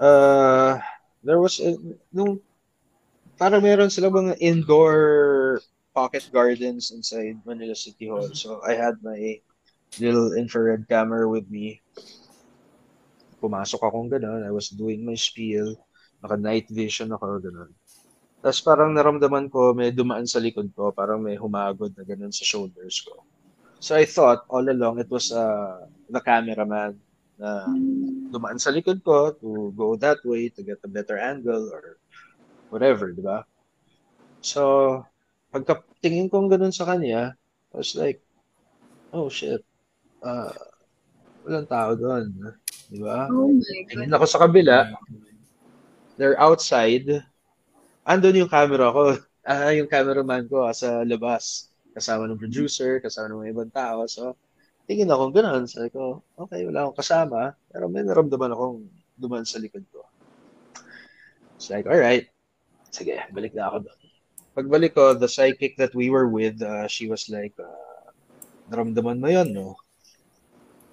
Uh, 0.00 0.80
there 1.22 1.38
was 1.38 1.60
a, 1.60 1.76
nung 2.10 2.40
parang 3.36 3.62
meron 3.62 3.92
sila 3.92 4.10
mga 4.10 4.40
indoor 4.40 5.60
pocket 5.94 6.26
gardens 6.32 6.90
inside 6.90 7.38
Manila 7.46 7.74
City 7.74 8.08
Hall. 8.08 8.30
So 8.34 8.64
I 8.64 8.74
had 8.74 8.98
my 9.04 9.38
little 9.98 10.34
infrared 10.34 10.88
camera 10.90 11.28
with 11.28 11.46
me. 11.50 11.82
Pumasok 13.38 13.82
akong 13.82 14.10
ganun. 14.10 14.42
I 14.42 14.50
was 14.50 14.72
doing 14.72 15.06
my 15.06 15.14
spiel. 15.14 15.78
Naka 16.22 16.38
night 16.40 16.66
vision 16.70 17.14
ako 17.14 17.38
ganun. 17.38 17.70
Tapos 18.44 18.60
parang 18.60 18.92
naramdaman 18.92 19.48
ko 19.48 19.72
may 19.72 19.88
dumaan 19.88 20.28
sa 20.28 20.36
likod 20.36 20.68
ko. 20.76 20.92
Parang 20.92 21.16
may 21.24 21.40
humagod 21.40 21.96
na 21.96 22.04
ganun 22.04 22.28
sa 22.28 22.44
shoulders 22.44 23.00
ko. 23.00 23.24
So 23.80 23.96
I 23.96 24.04
thought 24.04 24.44
all 24.52 24.68
along 24.68 25.00
it 25.00 25.08
was 25.08 25.32
uh, 25.32 25.88
the 26.12 26.20
cameraman 26.20 27.00
na 27.40 27.64
dumaan 28.28 28.60
sa 28.60 28.68
likod 28.68 29.00
ko 29.00 29.32
to 29.40 29.72
go 29.72 29.96
that 29.96 30.20
way 30.28 30.52
to 30.52 30.60
get 30.60 30.76
a 30.84 30.90
better 30.92 31.16
angle 31.16 31.72
or 31.72 31.96
whatever, 32.68 33.16
di 33.16 33.24
ba? 33.24 33.48
So, 34.44 35.00
pagkatingin 35.48 36.28
kong 36.28 36.52
ganun 36.52 36.74
sa 36.74 36.84
kanya, 36.84 37.32
I 37.72 37.74
was 37.80 37.96
like, 37.96 38.20
oh 39.14 39.32
shit, 39.32 39.64
uh, 40.20 40.52
walang 41.46 41.70
tao 41.70 41.96
doon, 41.96 42.34
di 42.92 43.00
ba? 43.00 43.30
Oh 43.32 43.48
my 43.48 43.62
God. 43.62 43.88
Tingin 43.88 44.12
ako 44.12 44.26
sa 44.28 44.42
kabila, 44.44 44.92
they're 46.20 46.36
outside, 46.36 47.24
andun 48.04 48.44
yung 48.44 48.52
camera 48.52 48.92
ko, 48.92 49.16
ah, 49.50 49.72
yung 49.72 49.88
cameraman 49.88 50.46
ko 50.46 50.68
ah, 50.68 50.76
sa 50.76 51.02
labas, 51.02 51.72
kasama 51.96 52.28
ng 52.28 52.40
producer, 52.40 53.00
kasama 53.00 53.32
ng 53.32 53.40
mga 53.44 53.52
ibang 53.56 53.72
tao, 53.72 54.04
so, 54.06 54.36
tingin 54.84 55.10
ako 55.10 55.32
ganun. 55.32 55.64
Sabi 55.64 55.88
ko, 55.90 56.20
okay, 56.36 56.64
wala 56.68 56.88
akong 56.88 57.00
kasama. 57.00 57.56
Pero 57.72 57.88
may 57.88 58.04
naramdaman 58.04 58.52
akong 58.52 58.84
duman 59.16 59.44
sa 59.48 59.60
likod 59.60 59.84
ko. 59.88 60.04
It's 61.56 61.72
like, 61.72 61.88
alright. 61.88 62.28
Sige, 62.92 63.18
balik 63.32 63.56
na 63.56 63.72
ako 63.72 63.88
doon. 63.88 64.00
Pagbalik 64.54 64.92
ko, 64.94 65.18
the 65.18 65.26
psychic 65.26 65.74
that 65.82 65.90
we 65.98 66.14
were 66.14 66.30
with, 66.30 66.62
uh, 66.62 66.86
she 66.86 67.10
was 67.10 67.26
like, 67.26 67.56
uh, 67.58 68.06
naramdaman 68.70 69.18
mo 69.18 69.26
yun, 69.26 69.50
no? 69.50 69.74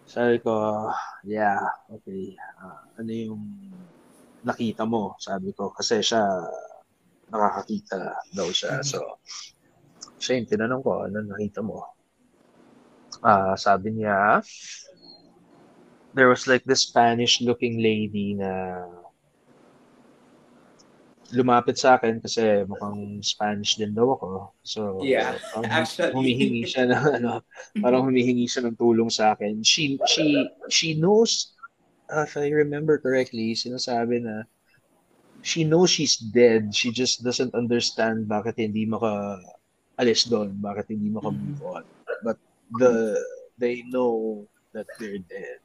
Sabi 0.09 0.41
ko, 0.41 0.89
yeah, 1.21 1.61
okay. 1.93 2.33
Uh, 2.57 2.81
ano 2.97 3.11
yung 3.11 3.43
nakita 4.41 4.81
mo? 4.89 5.13
Sabi 5.21 5.53
ko, 5.53 5.69
kasi 5.69 6.01
siya, 6.01 6.25
nakakakita 7.31 7.99
daw 8.35 8.47
siya. 8.51 8.83
So, 8.83 8.99
siya 10.19 10.37
yung 10.37 10.49
tinanong 10.51 10.83
ko, 10.83 11.07
ano 11.07 11.17
nakita 11.23 11.63
mo? 11.63 11.81
Ah, 13.23 13.55
sabi 13.55 13.95
niya, 13.95 14.43
there 16.13 16.27
was 16.27 16.45
like 16.45 16.63
this 16.67 16.83
Spanish-looking 16.83 17.79
lady 17.79 18.35
na 18.35 18.83
lumapit 21.31 21.79
sa 21.79 21.95
akin 21.95 22.19
kasi 22.19 22.67
mukhang 22.67 23.23
Spanish 23.23 23.79
din 23.79 23.95
daw 23.95 24.19
ako. 24.19 24.29
So, 24.67 24.99
Yeah, 24.99 25.39
parang 25.55 25.71
actually. 25.71 26.11
humihingi 26.11 26.63
siya 26.67 26.83
ng 26.91 27.03
ano, 27.23 27.31
parang 27.79 28.03
humihingi 28.11 28.45
siya 28.51 28.67
ng 28.67 28.75
tulong 28.75 29.07
sa 29.07 29.31
akin. 29.33 29.63
She 29.63 29.95
she 30.11 30.51
she 30.67 30.99
knows 30.99 31.55
uh, 32.11 32.27
if 32.27 32.35
I 32.35 32.51
remember 32.51 32.99
correctly, 32.99 33.55
sinasabi 33.55 34.19
na 34.19 34.43
she 35.41 35.65
knows 35.65 35.89
she's 35.89 36.18
dead. 36.18 36.73
She 36.73 36.91
just 36.93 37.26
doesn't 37.26 37.53
understand 37.53 38.30
bakit 38.30 38.57
hindi 38.57 38.85
maka 38.85 39.41
alis 39.97 40.26
doon, 40.26 40.57
bakit 40.61 40.89
hindi 40.93 41.09
maka 41.09 41.30
move 41.34 41.61
on. 41.65 41.84
But 42.23 42.38
the 42.77 43.18
they 43.57 43.85
know 43.89 44.45
that 44.73 44.88
they're 44.97 45.22
dead. 45.30 45.61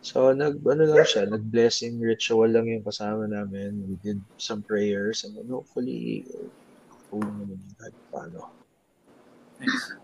So, 0.00 0.32
nag, 0.32 0.64
ano 0.64 0.88
lang 0.88 1.04
siya, 1.04 1.28
nag-blessing 1.28 2.00
ritual 2.00 2.48
lang 2.48 2.72
yung 2.72 2.80
kasama 2.80 3.28
namin. 3.28 3.84
We 3.84 4.00
did 4.00 4.16
some 4.40 4.64
prayers 4.64 5.28
and 5.28 5.36
then 5.36 5.52
hopefully, 5.52 6.24
tulong 7.12 7.36
naman 7.36 7.60
yung 7.60 7.76
kahit 7.76 7.96
paano. 8.08 8.48
Nice. 9.60 10.00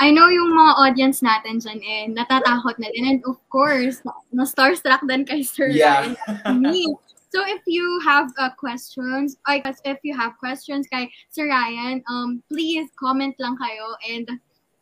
I 0.00 0.08
know 0.10 0.32
yung 0.32 0.56
mga 0.56 0.72
audience 0.80 1.20
natin 1.20 1.60
dyan 1.60 1.80
eh, 1.84 2.04
natatakot 2.08 2.80
na 2.80 2.88
din. 2.96 3.04
And 3.04 3.20
of 3.28 3.36
course, 3.52 4.00
na 4.32 4.48
starstruck 4.48 5.04
din 5.04 5.28
kay 5.28 5.44
Sir 5.44 5.68
Yeah. 5.68 6.16
Ryan 6.16 6.64
me. 6.64 6.88
So 7.30 7.44
if 7.46 7.62
you 7.68 7.84
have 8.02 8.32
uh, 8.40 8.50
questions, 8.58 9.36
I 9.46 9.60
guess 9.60 9.78
if 9.84 10.00
you 10.02 10.16
have 10.16 10.40
questions 10.40 10.88
kay 10.88 11.12
Sir 11.30 11.46
Ryan, 11.46 12.02
um, 12.08 12.42
please 12.48 12.88
comment 12.98 13.36
lang 13.38 13.54
kayo 13.60 13.94
and 14.08 14.26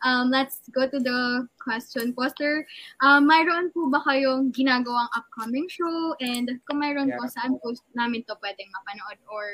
um, 0.07 0.31
let's 0.31 0.63
go 0.71 0.87
to 0.87 0.97
the 0.97 1.45
question 1.59 2.15
po, 2.15 2.31
Sir. 2.39 2.65
Um, 3.03 3.27
mayroon 3.29 3.69
po 3.75 3.91
ba 3.91 4.01
kayong 4.07 4.55
ginagawang 4.55 5.11
upcoming 5.13 5.67
show? 5.67 6.15
And 6.23 6.47
kung 6.65 6.79
mayroon 6.79 7.11
po, 7.13 7.27
Yeah. 7.27 7.33
saan 7.35 7.59
po 7.59 7.75
namin 7.93 8.23
to 8.31 8.39
pwedeng 8.39 8.71
mapanood? 8.71 9.19
Or 9.27 9.45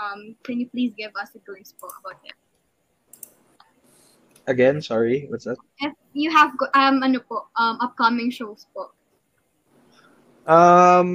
um, 0.00 0.38
can 0.46 0.62
you 0.62 0.70
please 0.70 0.94
give 0.96 1.12
us 1.18 1.34
a 1.34 1.42
glimpse 1.42 1.74
po 1.76 1.90
about 2.00 2.22
it? 2.24 2.38
Again, 4.46 4.80
sorry, 4.82 5.26
what's 5.28 5.44
that? 5.44 5.58
If 5.78 5.92
you 6.12 6.30
have 6.30 6.56
go- 6.56 6.72
um 6.74 7.02
ano 7.02 7.20
po, 7.20 7.48
um 7.56 7.78
upcoming 7.80 8.30
shows 8.30 8.66
po. 8.72 8.92
Um, 10.50 11.14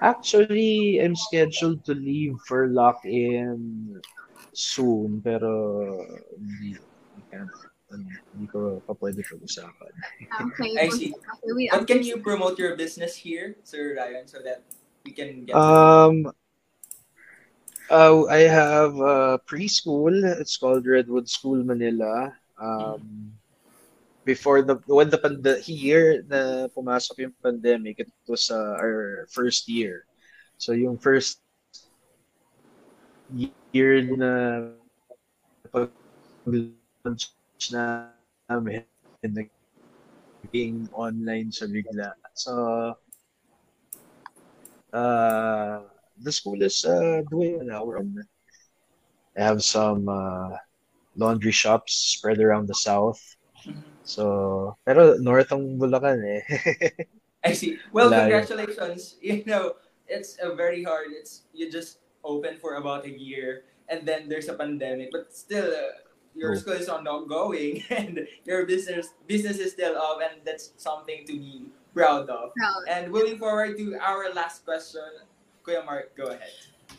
actually, 0.00 1.02
I'm 1.02 1.16
scheduled 1.16 1.84
to 1.84 1.94
leave 1.94 2.38
for 2.46 2.68
lock-in 2.70 4.00
soon, 4.54 5.20
pero 5.20 6.00
hindi, 6.38 6.78
I 7.18 7.20
can't, 7.28 7.50
hindi 7.90 8.46
ko 8.48 8.80
pa 8.86 8.94
pwede 8.96 9.20
pag-usapan. 9.26 9.92
Okay. 10.32 10.72
I 10.78 10.88
see. 10.88 11.12
Okay, 11.12 11.50
we 11.52 11.68
But 11.68 11.84
can 11.84 12.00
you 12.06 12.22
promote 12.22 12.56
your 12.56 12.78
business 12.78 13.18
here, 13.18 13.58
Sir 13.66 13.98
Ryan, 13.98 14.24
so 14.30 14.40
that 14.40 14.64
we 15.04 15.12
can 15.12 15.44
get 15.44 15.58
Um, 15.58 16.30
uh, 17.90 18.24
I 18.26 18.48
have 18.48 18.96
a 18.96 19.38
preschool. 19.46 20.12
It's 20.40 20.56
called 20.56 20.86
Redwood 20.86 21.28
School 21.28 21.62
Manila. 21.64 22.32
Um, 22.60 23.32
before 24.24 24.62
the 24.62 24.80
when 24.86 25.10
the 25.10 25.18
pand- 25.18 25.68
year 25.68 26.24
na 26.26 26.66
pumasok 26.72 27.28
yung 27.28 27.36
pandemic, 27.44 28.00
it 28.00 28.10
was 28.26 28.50
uh, 28.50 28.76
our 28.80 29.28
first 29.30 29.68
year. 29.68 30.04
So 30.56 30.72
yung 30.72 30.96
first 30.96 31.40
year 33.72 34.00
na 34.16 34.30
pag-launch 35.68 37.24
namin, 38.48 38.84
naging 39.24 40.88
online 40.92 41.52
siya 41.52 41.68
bigla. 41.68 42.16
So, 42.32 42.52
uh, 44.94 45.93
the 46.20 46.32
school 46.32 46.60
is 46.62 46.84
uh, 46.84 47.22
doing 47.30 47.60
an 47.60 47.70
hour 47.70 47.98
on 47.98 48.14
I 49.36 49.42
have 49.42 49.62
some 49.64 50.08
uh, 50.08 50.54
laundry 51.16 51.50
shops 51.52 51.94
spread 52.18 52.38
around 52.38 52.68
the 52.68 52.74
south. 52.78 53.18
Mhm. 53.66 53.82
So, 54.04 54.76
pero 54.86 55.16
north 55.18 55.50
ang 55.50 55.80
Bulacan 55.80 56.20
eh. 56.22 56.42
I 57.44 57.52
see. 57.52 57.76
Well, 57.92 58.10
Layo. 58.10 58.28
congratulations. 58.30 59.16
You 59.24 59.42
know, 59.44 59.74
it's 60.06 60.36
a 60.40 60.54
very 60.54 60.84
hard. 60.84 61.10
It's 61.16 61.48
you 61.52 61.66
just 61.72 61.98
open 62.22 62.56
for 62.60 62.76
about 62.80 63.04
a 63.04 63.12
year, 63.12 63.64
and 63.88 64.06
then 64.06 64.28
there's 64.28 64.48
a 64.48 64.56
pandemic, 64.56 65.10
but 65.12 65.32
still, 65.34 65.68
uh, 65.72 65.98
your 66.36 66.52
Oh. 66.52 66.58
school 66.60 66.76
is 66.78 66.88
ongoing, 66.88 67.82
and 67.90 68.24
your 68.44 68.64
business 68.68 69.12
business 69.26 69.58
is 69.58 69.72
still 69.72 69.96
up, 69.98 70.20
and 70.24 70.40
that's 70.44 70.72
something 70.76 71.24
to 71.26 71.34
be 71.36 71.68
proud 71.96 72.28
of. 72.28 72.52
Proud. 72.56 72.82
And 72.88 73.02
moving 73.12 73.36
forward 73.40 73.76
to 73.80 73.96
our 74.00 74.32
last 74.32 74.64
question, 74.64 75.04
Kuya 75.64 75.80
Mark, 75.80 76.12
go 76.12 76.28
ahead. 76.28 76.52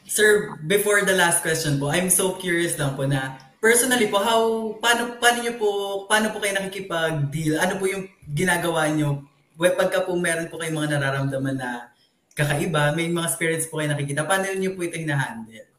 Sir, 0.09 0.57
before 0.65 1.05
the 1.05 1.13
last 1.13 1.45
question 1.45 1.77
po, 1.77 1.93
I'm 1.93 2.09
so 2.09 2.33
curious 2.41 2.81
lang 2.81 2.97
po 2.97 3.05
na 3.05 3.37
personally 3.61 4.09
po, 4.09 4.17
how, 4.17 4.73
paano, 4.81 5.21
paano 5.21 5.45
nyo 5.45 5.53
po, 5.53 5.69
paano 6.09 6.33
po 6.33 6.41
kayo 6.41 6.57
nakikipag-deal? 6.57 7.61
Ano 7.61 7.77
po 7.77 7.85
yung 7.85 8.09
ginagawa 8.25 8.89
nyo? 8.89 9.21
Well, 9.53 9.77
pagka 9.77 10.01
po 10.01 10.17
meron 10.17 10.49
po 10.49 10.57
kayong 10.57 10.81
mga 10.81 10.97
nararamdaman 10.97 11.61
na 11.61 11.93
kakaiba, 12.33 12.97
may 12.97 13.05
mga 13.05 13.29
spirits 13.37 13.69
po 13.69 13.77
kayo 13.77 13.93
nakikita, 13.93 14.25
paano 14.25 14.49
nyo 14.49 14.73
po 14.73 14.81
ito 14.81 14.97
hina-handle? 14.97 15.69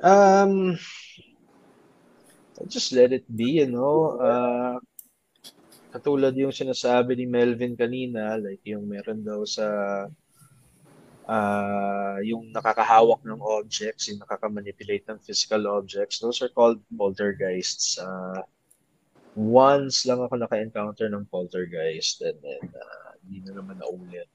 Um, 0.00 0.80
I 2.56 2.64
just 2.64 2.96
let 2.96 3.12
it 3.12 3.28
be, 3.28 3.60
you 3.60 3.68
know. 3.68 4.16
Uh, 4.16 4.76
katulad 5.92 6.32
yung 6.32 6.52
sinasabi 6.52 7.12
ni 7.12 7.28
Melvin 7.28 7.76
kanina, 7.76 8.40
like 8.40 8.64
yung 8.64 8.88
meron 8.88 9.20
daw 9.20 9.44
sa 9.44 9.64
uh, 11.28 12.18
yung 12.24 12.52
nakakahawak 12.52 13.20
ng 13.24 13.40
objects, 13.40 14.08
yung 14.10 14.20
nakakamanipulate 14.24 15.04
ng 15.08 15.20
physical 15.20 15.66
objects, 15.68 16.18
those 16.20 16.40
are 16.42 16.52
called 16.52 16.80
poltergeists. 16.96 17.98
Uh, 17.98 18.42
once 19.34 20.06
lang 20.06 20.20
ako 20.22 20.34
naka-encounter 20.38 21.06
ng 21.10 21.26
poltergeist 21.30 22.22
and 22.22 22.38
then 22.42 22.64
uh, 22.74 23.10
hindi 23.24 23.42
na 23.46 23.58
naman 23.58 23.78
naulit. 23.82 24.28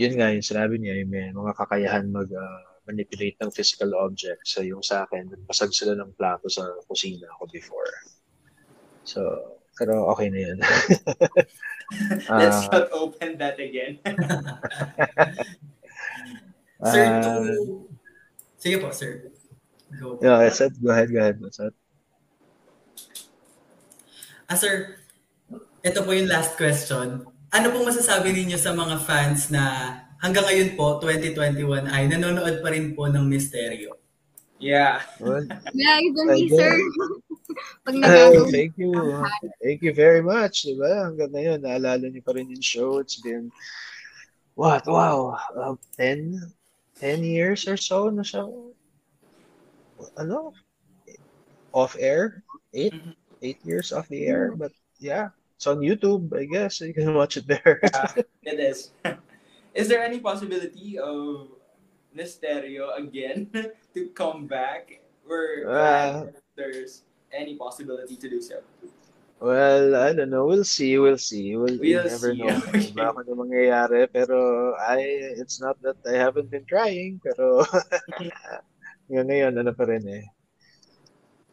Yun 0.00 0.14
nga, 0.16 0.30
yung 0.34 0.46
sinabi 0.46 0.74
niya, 0.78 0.94
yung 1.02 1.10
may 1.10 1.28
mga 1.34 1.52
kakayahan 1.58 2.06
mag 2.08 2.30
uh, 2.30 2.62
manipulate 2.88 3.36
ng 3.42 3.52
physical 3.52 3.92
objects. 4.00 4.54
So 4.56 4.62
yung 4.64 4.80
sa 4.80 5.04
akin, 5.04 5.28
nagpasag 5.34 5.74
sila 5.74 5.92
ng 5.98 6.14
plato 6.16 6.46
sa 6.48 6.64
kusina 6.88 7.28
ko 7.36 7.44
before. 7.50 7.92
So, 9.04 9.20
pero 9.78 10.06
okay 10.12 10.28
na 10.30 10.40
yun. 10.40 10.58
Let's 12.36 12.68
Ah, 12.68 12.70
not 12.70 12.92
open 12.92 13.38
that 13.38 13.58
again. 13.60 14.00
Sir, 16.78 17.04
ah, 17.10 17.22
to... 17.22 17.90
Sige 18.58 18.76
po, 18.78 18.94
sir. 18.94 19.34
Go 19.98 20.18
yeah, 20.22 20.46
it. 20.46 20.74
Go 20.78 20.94
ahead, 20.94 21.10
go 21.10 21.18
ahead. 21.18 21.38
It. 21.42 21.74
Ah, 24.46 24.54
sir, 24.54 25.02
ito 25.82 25.98
po 26.06 26.10
yung 26.14 26.30
last 26.30 26.54
question. 26.54 27.26
Ano 27.50 27.66
pong 27.72 27.88
masasabi 27.88 28.30
ninyo 28.30 28.58
sa 28.60 28.76
mga 28.76 28.96
fans 29.02 29.50
na 29.50 29.62
hanggang 30.22 30.46
ngayon 30.46 30.76
po, 30.78 31.02
2021, 31.02 31.88
ay 31.90 32.06
nanonood 32.06 32.62
pa 32.62 32.68
rin 32.70 32.94
po 32.94 33.10
ng 33.10 33.26
Misteryo? 33.26 33.98
yeah. 34.58 35.02
Well, 35.22 35.46
Yeah, 35.72 35.98
even 36.02 36.26
me, 36.34 36.50
sir. 36.50 36.74
Pag 37.86 37.94
nagagawa. 37.94 38.50
thank 38.54 38.74
you. 38.76 38.92
Thank 39.62 39.80
you 39.82 39.94
very 39.94 40.22
much. 40.22 40.66
Diba? 40.66 41.08
Hanggang 41.08 41.30
ngayon, 41.32 41.58
naalala 41.62 42.06
niyo 42.10 42.22
pa 42.26 42.34
rin 42.34 42.50
yung 42.50 42.62
show. 42.62 42.98
It's 42.98 43.22
been, 43.22 43.50
what, 44.58 44.84
wow, 44.86 45.38
uh, 45.54 45.78
10, 45.96 46.57
10 47.00 47.22
years 47.22 47.66
or 47.68 47.76
so 47.76 48.10
na 48.10 48.22
siya, 48.22 48.46
ano, 50.18 50.52
off 51.72 51.96
air? 51.98 52.42
8, 52.74 52.92
Mhm. 52.94 53.14
8 53.42 53.60
years 53.64 53.92
off 53.92 54.08
the 54.08 54.26
air. 54.26 54.52
But 54.54 54.72
yeah, 54.98 55.30
it's 55.56 55.66
on 55.66 55.78
YouTube, 55.78 56.30
I 56.34 56.44
guess. 56.46 56.80
You 56.80 56.94
can 56.94 57.14
watch 57.18 57.36
it 57.36 57.46
there. 57.46 57.80
Yeah, 57.82 58.12
it 58.42 58.58
is. 58.60 58.90
Is 59.78 59.86
there 59.86 60.02
any 60.02 60.18
possibility 60.18 60.98
of 60.98 61.54
Mysterio 62.16 62.96
again 62.98 63.46
to 63.94 64.00
come 64.14 64.46
back? 64.46 65.00
Ah. 65.68 66.24
if 66.24 66.40
there's 66.56 67.04
any 67.30 67.54
possibility 67.54 68.16
to 68.16 68.28
do 68.32 68.40
so. 68.40 68.64
Well, 69.38 69.94
I 69.94 70.12
don't 70.14 70.30
know. 70.30 70.46
We'll 70.46 70.66
see. 70.66 70.98
We'll 70.98 71.18
see. 71.18 71.54
We'll, 71.54 71.78
We'll 71.78 72.04
never 72.04 72.34
see. 72.34 72.42
know. 72.42 72.58
Okay. 72.58 72.90
Diba 72.90 73.14
kung 73.14 73.22
ano 73.22 73.32
mangyayari. 73.46 74.10
Pero 74.10 74.74
I, 74.74 74.98
it's 75.38 75.62
not 75.62 75.78
that 75.86 75.94
I 76.02 76.18
haven't 76.18 76.50
been 76.50 76.66
trying. 76.66 77.22
Pero 77.22 77.62
hanggang 79.06 79.26
ngayon, 79.30 79.54
ano 79.62 79.70
pa 79.70 79.86
rin 79.86 80.02
eh. 80.10 80.26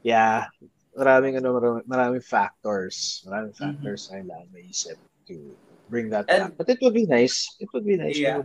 Yeah. 0.02 0.50
Maraming, 0.98 1.38
ano, 1.38 1.54
maraming, 1.62 1.86
maraming 1.86 2.26
factors. 2.26 3.22
Maraming 3.30 3.54
factors 3.54 4.10
na 4.10 4.18
kailangan 4.18 4.50
maisip 4.50 4.98
to 5.30 5.54
bring 5.94 6.10
that 6.10 6.26
Mm-hmm. 6.26 6.42
And- 6.42 6.58
back. 6.58 6.58
But 6.58 6.70
it 6.74 6.80
would 6.82 6.98
be 6.98 7.06
nice. 7.06 7.46
It 7.62 7.70
would 7.70 7.86
be 7.86 8.02
nice 8.02 8.18
Yeah. 8.18 8.42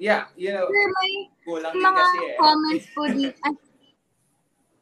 Yeah, 0.00 0.32
you 0.32 0.48
know, 0.56 0.64
Sir, 0.64 0.86
may 1.04 1.12
kulang 1.44 1.76
din 1.76 1.84
mga 1.84 1.92
kasi 1.92 2.18
eh. 2.24 2.36
comments 2.40 2.86
po 2.96 3.02
dito. 3.04 3.36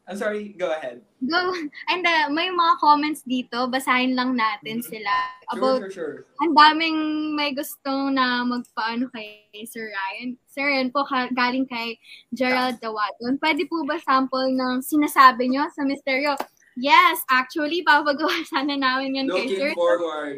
I'm 0.09 0.17
sorry, 0.17 0.57
go 0.57 0.73
ahead. 0.73 1.05
Go. 1.21 1.53
And 1.85 2.01
uh, 2.01 2.33
may 2.33 2.49
mga 2.49 2.81
comments 2.81 3.21
dito, 3.21 3.69
basahin 3.69 4.17
lang 4.17 4.33
natin 4.33 4.81
sila. 4.81 5.13
Sure, 5.45 5.53
About, 5.53 5.79
sure, 5.85 5.91
sure. 5.93 6.15
ang 6.41 6.57
daming 6.57 6.97
may 7.37 7.53
gusto 7.53 8.09
na 8.09 8.41
magpaano 8.41 9.05
kay 9.13 9.45
Sir 9.69 9.85
Ryan. 9.85 10.33
Sir, 10.49 10.65
yan 10.65 10.89
po 10.89 11.05
ka- 11.05 11.29
galing 11.29 11.69
kay 11.69 11.93
Gerald 12.33 12.81
Dawaton. 12.81 13.37
Pwede 13.37 13.69
po 13.69 13.85
ba 13.85 14.01
sample 14.01 14.49
ng 14.49 14.81
sinasabi 14.81 15.53
nyo 15.53 15.69
sa 15.77 15.85
Misteryo? 15.85 16.33
Yes, 16.73 17.21
actually, 17.29 17.85
papagawa 17.85 18.33
sana 18.49 18.73
namin 18.73 19.13
yan 19.13 19.27
kay 19.29 19.45
Sir. 19.45 19.69
Looking 19.69 19.77
forward. 19.77 20.37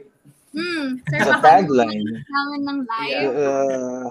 Hmm, 0.51 0.99
Sir, 1.07 1.15
It's 1.15 1.31
a 1.31 1.39
baka 1.39 1.63
tagline. 1.63 2.03
namin 2.27 2.61
ng 2.67 2.79
live. 2.83 3.31
Uh, 3.39 4.07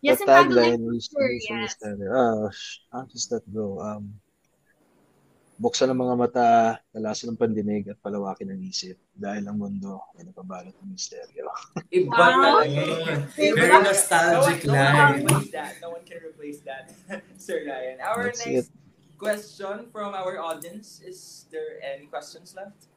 Yes, 0.00 0.16
the 0.16 0.24
tagline 0.24 0.80
tagline 0.80 0.96
is 0.96 1.06
sure, 1.12 1.28
is 1.28 1.44
yes. 1.44 1.52
understand. 1.78 2.00
Oh, 2.08 2.48
sh- 2.48 2.80
how 2.88 3.04
does 3.04 3.28
that 3.28 3.44
go? 3.52 3.76
Um, 3.84 4.16
buksan 5.60 5.92
ang 5.92 6.00
mga 6.00 6.16
mata, 6.16 6.48
talasan 6.88 7.36
ng 7.36 7.40
pandinig 7.40 7.84
at 7.92 8.00
palawakin 8.00 8.48
ang 8.56 8.64
isip 8.64 8.96
dahil 9.12 9.44
ang 9.44 9.60
mundo 9.60 10.00
ay 10.16 10.24
napabalot 10.24 10.72
ng 10.72 10.88
misteryo. 10.88 11.52
Iba 11.92 12.08
Wow. 12.08 12.64
talaga. 12.64 12.80
Very 13.36 13.78
nostalgic 13.84 14.64
no 14.64 14.72
one, 14.72 14.80
no 14.80 14.80
one 14.80 14.96
can 14.96 14.96
line. 14.96 15.20
replace 15.20 15.52
that. 15.52 15.72
No 15.84 15.88
one 15.92 16.04
can 16.08 16.18
replace 16.24 16.60
that, 16.64 16.84
Sir 17.36 17.68
Ryan. 17.68 18.00
Our 18.00 18.32
That's 18.32 18.40
next 18.48 18.72
question 19.20 19.76
from 19.92 20.16
our 20.16 20.40
audience. 20.40 21.04
Is 21.04 21.44
there 21.52 21.76
any 21.84 22.08
questions 22.08 22.56
left? 22.56 22.88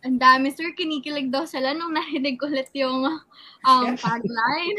Ang 0.00 0.16
dami, 0.16 0.48
sir. 0.56 0.72
Kinikilig 0.72 1.28
daw 1.28 1.44
sila 1.44 1.76
nung 1.76 1.92
narinig 1.92 2.40
ulit 2.40 2.72
yung 2.72 3.04
um, 3.68 3.86
tagline. 4.00 4.78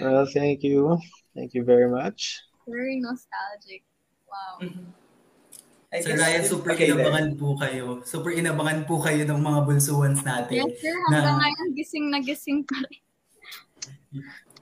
Well, 0.00 0.24
thank 0.32 0.64
you. 0.64 0.96
Thank 1.36 1.52
you 1.52 1.60
very 1.60 1.92
much. 1.92 2.40
Very 2.70 2.96
nostalgic. 2.96 3.82
Wow. 4.24 4.62
I 5.90 5.98
Sir 5.98 6.14
guess- 6.14 6.22
Ryan, 6.22 6.42
super 6.44 6.70
okay, 6.70 6.86
then. 6.86 6.96
inabangan 6.96 7.26
po 7.34 7.58
kayo. 7.58 7.84
Super 8.04 8.30
inabangan 8.30 8.86
po 8.86 9.02
kayo 9.02 9.26
ng 9.26 9.40
mga 9.40 9.58
bulsuans 9.66 10.22
natin. 10.22 10.62
Yes, 10.62 10.78
sir. 10.78 10.94
Hanggang 11.10 11.34
Na- 11.34 11.40
ngayon, 11.42 11.66
gising 11.74 12.06
na 12.08 12.18
gising 12.20 12.62
pa 12.62 12.78
rin. 12.80 13.02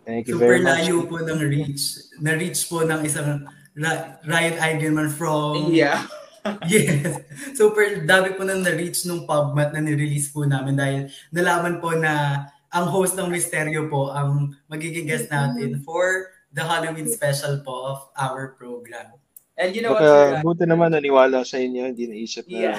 Thank 0.02 0.24
you 0.26 0.40
Super 0.40 0.56
very 0.56 0.60
much. 0.64 0.72
layo 0.80 1.05
po 1.05 1.20
ng 1.20 1.40
reach. 1.43 1.85
Na-reach 2.16 2.64
po 2.64 2.80
ng 2.80 3.05
isang 3.05 3.44
Ra- 3.74 4.16
Ryan 4.24 4.56
Eigenman 4.59 5.09
from... 5.09 5.68
Yeah. 5.68 6.09
Yes. 6.64 7.20
Super 7.52 8.09
dami 8.09 8.32
po 8.32 8.40
nang 8.40 8.64
na-reach 8.64 9.05
nung 9.05 9.28
pubmat 9.28 9.68
na 9.68 9.85
nirelease 9.85 10.32
po 10.32 10.48
namin 10.48 10.80
dahil 10.80 11.01
nalaman 11.28 11.76
po 11.76 11.93
na 11.93 12.40
ang 12.70 12.89
host 12.89 13.20
ng 13.20 13.28
Misteryo 13.28 13.85
po 13.85 14.09
ang 14.09 14.56
magiging 14.64 15.05
guest 15.05 15.28
natin 15.28 15.85
for 15.85 16.32
the 16.52 16.64
Halloween 16.64 17.08
special 17.08 17.60
po 17.60 17.74
of 17.96 17.98
our 18.16 18.56
program. 18.56 19.12
And 19.58 19.74
you 19.74 19.82
know 19.82 19.92
what, 19.92 20.06
Sir 20.06 20.38
Baka 20.38 20.42
buti 20.46 20.64
naman 20.70 20.94
naniwala 20.94 21.42
sa 21.42 21.58
inyo, 21.58 21.90
hindi 21.90 22.06
naisip 22.06 22.46
na 22.46 22.78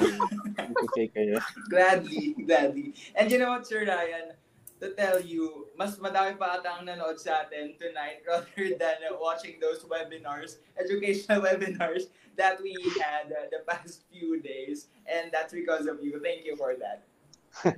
fake 0.96 1.12
kayo. 1.12 1.36
Gladly, 1.72 2.32
gladly. 2.40 2.96
And 3.14 3.28
you 3.28 3.36
know 3.36 3.52
what, 3.52 3.68
Sir 3.68 3.84
Ryan? 3.84 4.32
To 4.80 4.96
tell 4.96 5.20
you, 5.20 5.68
mas 5.76 6.00
madami 6.00 6.40
pa 6.40 6.56
ata 6.56 6.80
ang 6.80 6.88
nanood 6.88 7.20
sa 7.20 7.44
atin 7.44 7.76
tonight 7.76 8.24
rather 8.28 8.64
than 8.80 8.96
uh, 9.04 9.12
watching 9.20 9.60
those 9.60 9.84
webinars, 9.84 10.56
educational 10.80 11.44
webinars 11.48 12.08
that 12.40 12.56
we 12.64 12.72
had 12.96 13.28
uh, 13.28 13.44
the 13.52 13.60
past 13.68 14.08
few 14.08 14.40
days. 14.40 14.88
And 15.04 15.28
that's 15.28 15.52
because 15.52 15.84
of 15.84 16.00
you. 16.00 16.16
Thank 16.24 16.48
you 16.48 16.56
for 16.56 16.72
that. 16.80 17.04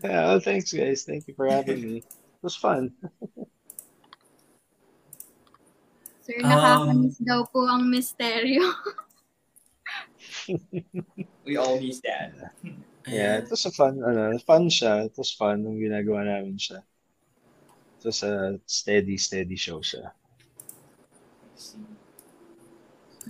well, 0.06 0.38
thanks 0.38 0.70
guys. 0.70 1.02
Thank 1.02 1.26
you 1.26 1.34
for 1.34 1.50
having 1.50 1.82
me. 1.82 2.06
It 2.06 2.42
was 2.46 2.54
fun. 2.54 2.94
Sir, 6.22 6.38
Um, 6.38 6.46
nakakamiss 6.46 7.18
daw 7.18 7.42
po 7.50 7.66
ang 7.66 7.90
misteryo. 7.90 8.62
We 11.46 11.58
all 11.58 11.82
miss 11.82 11.98
that. 12.06 12.54
Yeah, 13.06 13.42
it 13.42 13.50
was 13.50 13.66
a 13.66 13.74
fun, 13.74 13.98
ano, 13.98 14.38
fun 14.46 14.70
siya. 14.70 15.10
It 15.10 15.18
was 15.18 15.34
fun 15.34 15.66
nung 15.66 15.82
ginagawa 15.82 16.22
namin 16.22 16.54
siya. 16.54 16.86
It 17.98 18.02
was 18.06 18.22
a 18.22 18.58
steady, 18.66 19.18
steady 19.18 19.58
show 19.58 19.82
siya. 19.82 20.14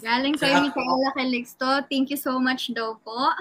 Galing 0.04 0.36
kay 0.36 0.52
Micaela 0.60 1.10
Calixto. 1.16 1.64
Thank 1.88 2.12
you 2.12 2.20
so 2.20 2.36
much 2.36 2.68
daw 2.76 3.00
po. 3.00 3.32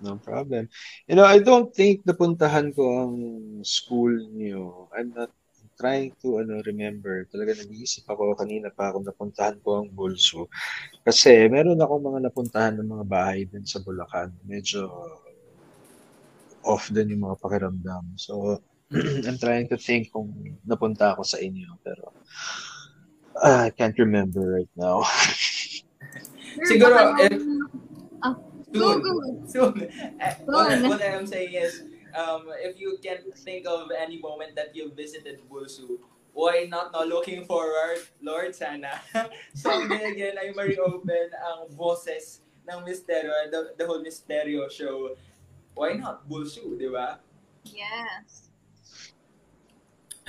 No 0.00 0.16
problem. 0.16 0.68
You 1.08 1.16
know, 1.16 1.28
I 1.28 1.40
don't 1.40 1.72
think 1.72 2.04
napuntahan 2.08 2.72
ko 2.72 3.04
ang 3.04 3.14
school 3.64 4.12
niyo. 4.32 4.88
I'm 4.96 5.12
not 5.12 5.28
trying 5.80 6.12
to 6.20 6.44
ano 6.44 6.60
remember. 6.68 7.24
Talaga 7.32 7.56
nag-iisip 7.56 8.04
ako 8.04 8.36
kanina 8.36 8.68
pa 8.68 8.92
kung 8.92 9.08
napuntahan 9.08 9.56
ko 9.64 9.80
ang 9.80 9.88
Bulso. 9.88 10.52
Kasi 11.00 11.48
meron 11.48 11.80
akong 11.80 12.04
mga 12.04 12.20
napuntahan 12.28 12.76
ng 12.76 12.88
mga 13.00 13.04
bahay 13.08 13.48
din 13.48 13.64
sa 13.64 13.80
Bulacan. 13.80 14.28
Medyo 14.44 14.84
off 16.68 16.92
din 16.92 17.16
yung 17.16 17.24
mga 17.24 17.40
pakiramdam. 17.40 18.04
So, 18.20 18.60
I'm 19.26 19.40
trying 19.40 19.72
to 19.72 19.80
think 19.80 20.12
kung 20.12 20.28
napunta 20.68 21.16
ako 21.16 21.24
sa 21.24 21.40
inyo. 21.40 21.80
Pero, 21.80 22.12
ah, 23.40 23.64
I 23.64 23.72
can't 23.72 23.96
remember 23.96 24.60
right 24.60 24.74
now. 24.76 25.00
Siguro, 26.68 27.16
if- 27.24 27.48
Go, 28.72 29.02
Soon. 29.02 29.48
Soon. 29.48 29.88
Uh, 30.22 30.34
what, 30.46 30.70
Soon. 30.70 30.88
what 30.88 31.02
I'm 31.02 31.26
saying 31.26 31.54
is, 31.54 31.82
um, 32.14 32.50
if 32.62 32.78
you 32.78 32.98
can 33.02 33.30
think 33.44 33.66
of 33.66 33.90
any 33.90 34.18
moment 34.18 34.54
that 34.56 34.74
you 34.74 34.92
visited 34.94 35.40
Bulsu, 35.50 35.98
why 36.32 36.66
not 36.70 36.92
no 36.92 37.04
looking 37.04 37.44
forward, 37.44 38.00
Lord, 38.22 38.54
sana 38.54 39.02
someday 39.54 40.04
again 40.14 40.38
ay 40.38 40.54
ma-reopen 40.54 41.34
ang 41.34 41.68
boses 41.74 42.40
ng 42.64 42.86
Misteryo, 42.86 43.50
the, 43.50 43.74
the 43.74 43.84
whole 43.86 44.02
Misteryo 44.02 44.70
show. 44.70 45.16
Why 45.74 45.94
not 45.98 46.26
Bulsu, 46.28 46.78
di 46.78 46.90
ba? 46.90 47.18
Yes. 47.66 48.50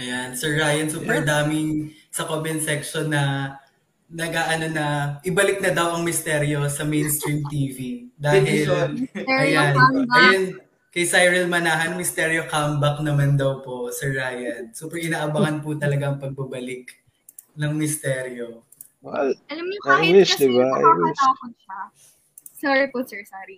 Ayan, 0.01 0.33
Sir 0.33 0.57
Ryan, 0.57 0.89
super 0.89 1.21
daming 1.21 1.93
sa 2.09 2.25
comment 2.25 2.57
section 2.57 3.11
na 3.11 3.55
nag-ano 4.11 4.67
na 4.67 4.85
ibalik 5.23 5.63
na 5.63 5.71
daw 5.71 5.95
ang 5.95 6.03
misteryo 6.03 6.67
sa 6.67 6.83
mainstream 6.83 7.45
TV. 7.47 8.11
Dahil, 8.19 8.67
ayan, 9.15 9.73
ayun, 10.11 10.43
kay 10.91 11.07
Cyril 11.07 11.47
Manahan, 11.47 11.95
misteryo 11.95 12.45
comeback 12.45 12.99
naman 12.99 13.39
daw 13.39 13.63
po, 13.63 13.87
Sir 13.89 14.11
Ryan. 14.11 14.75
Super 14.75 14.99
inaabangan 14.99 15.63
po 15.63 15.71
talaga 15.73 16.11
ang 16.11 16.19
pagbabalik 16.19 16.91
ng 17.55 17.71
misteryo. 17.73 18.59
Well, 19.01 19.33
Alam 19.49 19.65
niyo, 19.65 19.79
I 19.81 19.87
kahit 19.87 20.13
wish, 20.13 20.31
kasi 20.35 20.45
diba? 20.45 20.67
I 20.67 20.77
wish. 20.77 21.17
nakakatakot 21.17 21.53
siya. 21.57 21.79
Sorry 22.53 22.85
po, 22.91 22.99
sir. 23.01 23.21
Sorry. 23.25 23.57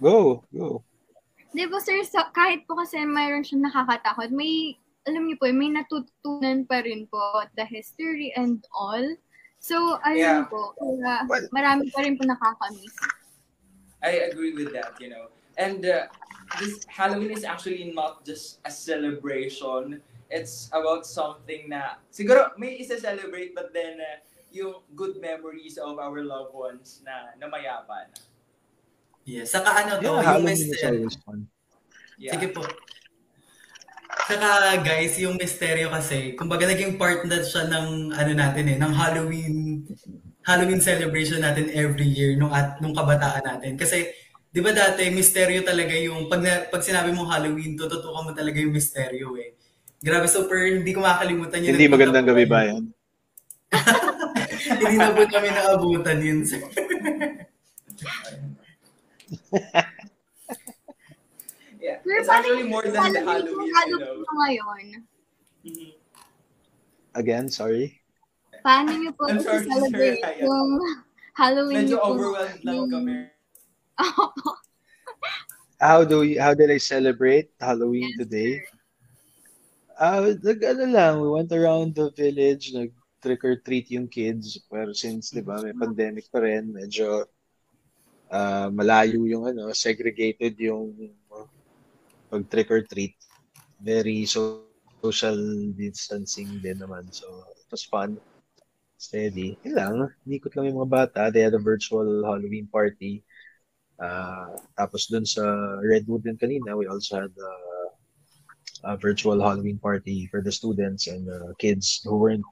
go, 0.00 0.42
go. 0.50 0.82
Di 1.50 1.64
ba, 1.66 1.78
sir, 1.78 2.02
sa, 2.04 2.28
kahit 2.30 2.66
po 2.66 2.74
kasi 2.74 3.00
mayroon 3.02 3.42
siyang 3.42 3.64
nakakatakot, 3.64 4.28
may, 4.30 4.76
alam 5.06 5.24
niyo 5.24 5.38
po, 5.38 5.48
may 5.48 5.70
natutunan 5.70 6.66
pa 6.66 6.82
rin 6.82 7.06
po 7.06 7.18
the 7.54 7.64
history 7.64 8.34
and 8.34 8.60
all. 8.70 9.02
So, 9.60 9.96
ayun 10.02 10.18
Yeah. 10.18 10.48
po, 10.48 10.72
kaya 10.74 11.24
Well- 11.24 11.48
marami 11.50 11.88
pa 11.88 12.00
rin 12.00 12.16
po 12.16 12.24
nakakamiss. 12.24 12.96
I 14.00 14.28
agree 14.28 14.52
with 14.52 14.72
that, 14.72 14.96
you 14.98 15.12
know. 15.12 15.28
And 15.60 15.84
uh, 15.84 16.08
this 16.56 16.80
Halloween 16.88 17.36
is 17.36 17.44
actually 17.44 17.92
not 17.92 18.24
just 18.24 18.64
a 18.64 18.72
celebration. 18.72 20.00
It's 20.32 20.72
about 20.72 21.04
something 21.04 21.68
na 21.68 22.00
siguro 22.08 22.56
may 22.56 22.80
isa-celebrate 22.80 23.52
but 23.52 23.76
then 23.76 24.00
uh, 24.00 24.24
yung 24.48 24.80
good 24.96 25.20
memories 25.20 25.76
of 25.76 26.00
our 26.00 26.24
loved 26.24 26.56
ones 26.56 27.04
na 27.04 27.36
namayapan. 27.36 28.08
Yes. 29.28 29.52
Saka 29.52 29.84
ano 29.84 30.00
to, 30.00 30.10
Yeah, 30.24 30.96
yung 30.96 31.12
fun. 31.22 31.40
Yeah. 32.16 32.34
Sige 32.34 32.56
po. 32.56 32.64
Saka 34.26 34.80
guys, 34.82 35.14
yung 35.22 35.38
misteryo 35.38 35.90
kasi, 35.92 36.34
kumbaga 36.34 36.66
naging 36.66 36.98
part 36.98 37.22
na 37.26 37.42
siya 37.42 37.68
ng 37.70 38.10
ano 38.10 38.32
natin 38.34 38.64
eh, 38.70 38.78
ng 38.78 38.92
Halloween 38.94 39.86
Halloween 40.40 40.82
celebration 40.82 41.44
natin 41.44 41.68
every 41.70 42.08
year 42.08 42.34
nung 42.34 42.50
at 42.50 42.80
nung 42.82 42.96
kabataan 42.96 43.44
natin. 43.44 43.78
Kasi 43.78 44.10
'di 44.50 44.60
ba 44.62 44.70
dati 44.74 45.06
misteryo 45.14 45.62
talaga 45.62 45.94
yung 45.94 46.26
pag 46.26 46.42
na, 46.42 46.66
pag 46.66 46.82
sinabi 46.82 47.14
mo 47.14 47.26
Halloween, 47.26 47.78
tututukan 47.78 48.26
mo 48.26 48.32
talaga 48.34 48.58
yung 48.58 48.74
misteryo 48.74 49.38
eh. 49.38 49.54
Grabe 50.02 50.26
super 50.26 50.58
hindi 50.66 50.90
ko 50.90 51.04
makakalimutan 51.06 51.62
yun. 51.62 51.74
Hindi 51.76 51.92
magandang 51.92 52.26
gabi 52.26 52.44
ba 52.48 52.60
yan? 52.66 52.84
hindi 54.80 54.96
na 54.98 55.14
po 55.14 55.22
kami 55.28 55.48
naabutan 55.54 56.18
yun. 56.18 56.40
Yeah. 61.80 61.96
It's 62.04 62.28
paano 62.28 62.44
actually 62.44 62.68
more 62.68 62.84
than 62.84 62.92
the 63.08 63.24
Halloween 63.24 63.72
Halloween, 63.72 64.04
you 64.04 64.20
know. 64.20 64.36
ngayon? 64.36 65.00
Mhm. 65.64 65.90
Again, 67.16 67.46
sorry. 67.48 67.96
Paano 68.60 68.92
niyo 69.00 69.16
po 69.16 69.32
I'm 69.32 69.40
sorry, 69.40 69.64
celebrate 69.64 70.20
yung 70.44 70.76
Halloween 71.32 71.88
Medyo 71.88 71.96
niyo 71.96 72.04
po? 72.04 72.12
overwhelmed 72.12 72.60
lang 72.68 72.84
kami. 72.92 73.14
How 75.80 76.04
do 76.04 76.20
we, 76.20 76.36
how 76.36 76.52
did 76.52 76.68
I 76.68 76.76
celebrate 76.76 77.56
Halloween 77.56 78.12
Yes, 78.12 78.18
today? 78.20 78.52
sir. 78.60 78.76
Ah, 79.96 80.20
nag 80.28 80.60
ano 80.60 80.84
lang, 80.84 81.12
we 81.24 81.28
went 81.32 81.52
around 81.52 81.96
the 81.96 82.12
village, 82.12 82.72
nag 82.76 82.92
trick 83.20 83.40
or 83.44 83.56
treat 83.56 83.88
yung 83.88 84.08
kids. 84.08 84.60
Pero 84.68 84.92
since, 84.92 85.32
di 85.32 85.40
ba, 85.40 85.56
may 85.60 85.72
pandemic 85.72 86.28
pa 86.28 86.44
rin, 86.44 86.68
medyo 86.68 87.24
ah, 88.28 88.68
malayo 88.68 89.24
yung 89.24 89.48
ano, 89.48 89.72
segregated 89.72 90.56
yung 90.60 90.92
pag 92.28 92.44
trick 92.52 92.68
or 92.68 92.84
treat. 92.84 93.16
Very 93.80 94.28
so, 94.28 94.68
social 95.00 95.36
distancing 95.72 96.60
din 96.60 96.76
naman. 96.76 97.08
So, 97.08 97.24
it 97.56 97.68
was 97.72 97.88
fun. 97.88 98.20
Steady. 99.00 99.56
Yun 99.64 99.74
lang, 99.80 99.94
nikot 100.28 100.52
lang 100.52 100.68
yung 100.68 100.84
mga 100.84 100.92
bata. 100.92 101.20
They 101.32 101.40
had 101.40 101.56
a 101.56 101.60
virtual 101.60 102.20
Halloween 102.20 102.68
party. 102.68 103.24
Ah, 104.00 104.48
tapos 104.80 105.12
dun 105.12 105.28
sa 105.28 105.44
Redwood 105.84 106.24
din 106.24 106.40
kanina, 106.40 106.72
we 106.72 106.88
also 106.88 107.20
had 107.20 107.32
uh, 107.36 107.88
a 108.88 108.96
virtual 108.96 109.36
Halloween 109.36 109.76
party 109.76 110.24
for 110.32 110.40
the 110.40 110.52
students 110.52 111.04
and 111.04 111.28
the 111.28 111.52
kids 111.60 112.00
who 112.00 112.16
weren't 112.16 112.48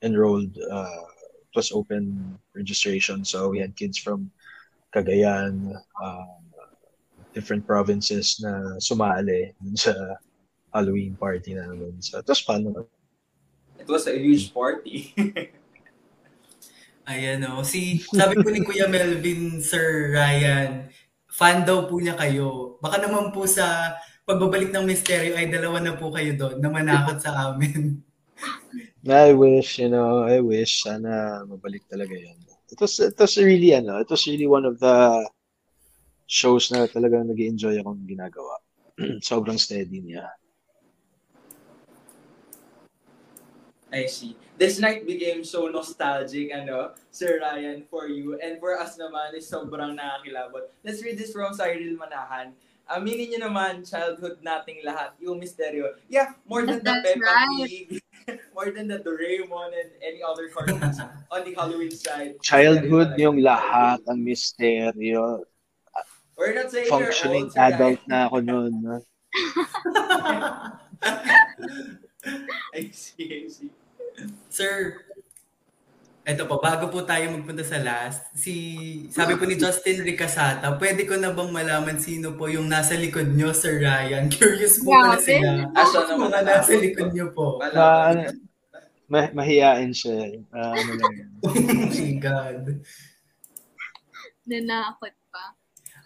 enrolled. 0.00 0.56
Uh, 0.56 1.04
it 1.44 1.52
was 1.52 1.68
open 1.68 2.32
registration, 2.56 3.28
so 3.28 3.52
we 3.52 3.60
had 3.60 3.76
kids 3.76 4.00
from 4.00 4.32
Cagayan, 4.96 5.76
uh, 6.00 6.40
different 7.36 7.68
provinces 7.68 8.40
na 8.40 8.80
sumali 8.80 9.52
sa 9.76 9.92
Halloween 10.72 11.12
party 11.20 11.52
namin. 11.52 12.00
So 12.00 12.24
it 12.24 12.28
was 12.28 12.40
fun. 12.40 12.72
It 13.76 13.88
was 13.88 14.08
a 14.08 14.16
huge 14.16 14.56
party. 14.56 15.12
Ayan 17.06 17.46
o. 17.54 17.62
Si, 17.62 18.02
sabi 18.02 18.42
po 18.42 18.50
ni 18.50 18.66
Kuya 18.66 18.90
Melvin, 18.90 19.62
Sir 19.62 20.10
Ryan, 20.10 20.90
fan 21.30 21.62
daw 21.62 21.86
po 21.86 22.02
niya 22.02 22.18
kayo. 22.18 22.78
Baka 22.82 22.98
naman 22.98 23.30
po 23.30 23.46
sa 23.46 23.94
pagbabalik 24.26 24.74
ng 24.74 24.82
misteryo 24.82 25.38
ay 25.38 25.46
dalawa 25.46 25.78
na 25.78 25.94
po 25.94 26.10
kayo 26.10 26.34
doon 26.34 26.58
na 26.58 26.66
manakot 26.66 27.22
sa 27.22 27.54
amin. 27.54 28.02
I 29.06 29.30
wish, 29.30 29.78
you 29.78 29.86
know, 29.86 30.26
I 30.26 30.42
wish 30.42 30.82
sana 30.82 31.46
mabalik 31.46 31.86
talaga 31.86 32.10
yun. 32.10 32.34
It 32.66 32.82
was, 32.82 32.98
it 32.98 33.14
was 33.14 33.38
really, 33.38 33.70
ano, 33.70 34.02
it 34.02 34.10
was 34.10 34.26
really 34.26 34.50
one 34.50 34.66
of 34.66 34.82
the 34.82 35.22
shows 36.26 36.74
na 36.74 36.90
talagang 36.90 37.30
nag 37.30 37.38
enjoy 37.38 37.78
akong 37.78 38.02
ginagawa. 38.02 38.58
Sobrang 39.22 39.62
steady 39.62 40.02
niya. 40.02 40.26
I 43.96 44.04
see. 44.04 44.36
This 44.60 44.76
night 44.76 45.08
became 45.08 45.40
so 45.44 45.68
nostalgic, 45.72 46.52
ano, 46.52 46.92
Sir 47.08 47.40
Ryan, 47.40 47.84
for 47.88 48.08
you. 48.08 48.36
And 48.40 48.60
for 48.60 48.76
us 48.76 49.00
naman, 49.00 49.32
is 49.32 49.48
sobrang 49.48 49.96
nakakilabot. 49.96 50.68
Let's 50.84 51.00
read 51.00 51.16
this 51.16 51.32
from 51.32 51.56
Cyril 51.56 51.96
Manahan. 51.96 52.52
Aminin 52.86 53.32
niyo 53.32 53.40
naman, 53.48 53.82
childhood 53.82 54.38
nating 54.44 54.84
lahat, 54.84 55.16
yung 55.18 55.40
misteryo. 55.40 55.96
Yeah, 56.06 56.36
more 56.46 56.62
than 56.62 56.84
the 56.84 56.92
That's 56.92 57.18
Peppa 57.18 57.24
right. 57.24 57.66
Pig, 57.66 57.98
more 58.56 58.70
than 58.70 58.86
the 58.86 59.00
Doraemon 59.02 59.74
and 59.74 59.90
any 60.04 60.22
other 60.22 60.52
cartoons 60.52 61.00
on 61.34 61.40
the 61.42 61.56
Halloween 61.56 61.90
side. 61.90 62.38
Childhood 62.44 63.18
yung 63.18 63.42
lahat, 63.42 64.04
ang 64.06 64.22
misteryo. 64.22 65.42
We're 66.36 66.52
not 66.52 66.68
saying 66.70 66.92
Functioning 66.92 67.48
you're 67.48 67.56
old, 67.56 67.56
Sir 67.56 67.64
adult 67.74 68.00
na 68.06 68.28
ako 68.28 68.36
noon. 68.44 68.72
no? 68.84 69.00
I 72.76 72.90
see, 72.92 73.24
I 73.24 73.48
see. 73.48 73.72
Sir, 74.48 75.04
eto 76.26 76.48
po, 76.48 76.58
bago 76.58 76.90
po 76.90 77.04
tayo 77.06 77.30
magpunta 77.30 77.62
sa 77.62 77.78
last, 77.78 78.34
si, 78.34 78.54
sabi 79.14 79.38
po 79.38 79.46
ni 79.46 79.54
Justin 79.54 80.02
Ricasata, 80.02 80.74
pwede 80.80 81.06
ko 81.06 81.14
na 81.14 81.30
bang 81.30 81.52
malaman 81.52 82.00
sino 82.00 82.34
po 82.34 82.50
yung 82.50 82.66
nasa 82.66 82.98
likod 82.98 83.30
nyo, 83.30 83.54
Sir 83.54 83.78
Ryan? 83.78 84.26
Curious 84.34 84.82
po 84.82 84.90
pala 84.90 85.20
sila. 85.20 85.70
Asa 85.70 86.08
naman 86.10 86.34
Mga 86.34 86.40
nasa 86.42 86.72
likod 86.74 87.08
nyo 87.14 87.26
po. 87.30 87.62
Ah, 87.62 88.10
ano, 88.10 88.32
ma- 89.06 89.32
mahiyain 89.36 89.94
siya. 89.94 90.42
Ah, 90.50 90.74
ano 90.74 90.92
lang 90.98 91.12
yun. 91.14 91.30
Oh 91.46 91.54
my 91.54 92.12
God. 92.18 92.82
Nanakot 94.46 95.14
pa. 95.30 95.54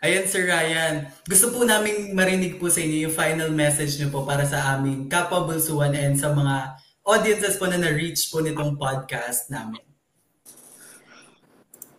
Ayan, 0.00 0.24
Sir 0.28 0.48
Ryan. 0.48 1.08
Gusto 1.28 1.52
po 1.52 1.64
namin 1.64 2.16
marinig 2.16 2.56
po 2.56 2.72
sa 2.72 2.80
inyo 2.80 3.08
yung 3.08 3.16
final 3.16 3.52
message 3.52 4.00
niyo 4.00 4.08
po 4.08 4.24
para 4.24 4.44
sa 4.48 4.76
aming 4.76 5.08
kapwa 5.12 5.44
bulsuan 5.44 5.92
and 5.92 6.16
sa 6.16 6.32
mga 6.32 6.76
audiences 7.10 7.58
po 7.58 7.66
na 7.66 7.78
na-reach 7.82 8.30
po 8.30 8.38
nitong 8.38 8.78
podcast 8.78 9.50
namin. 9.50 9.82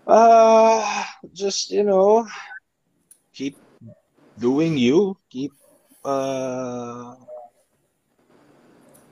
Uh, 0.07 0.81
just, 1.35 1.71
you 1.71 1.83
know, 1.83 2.23
keep 3.35 3.59
doing 4.39 4.79
you. 4.79 5.19
Keep, 5.27 5.51
uh, 6.07 7.15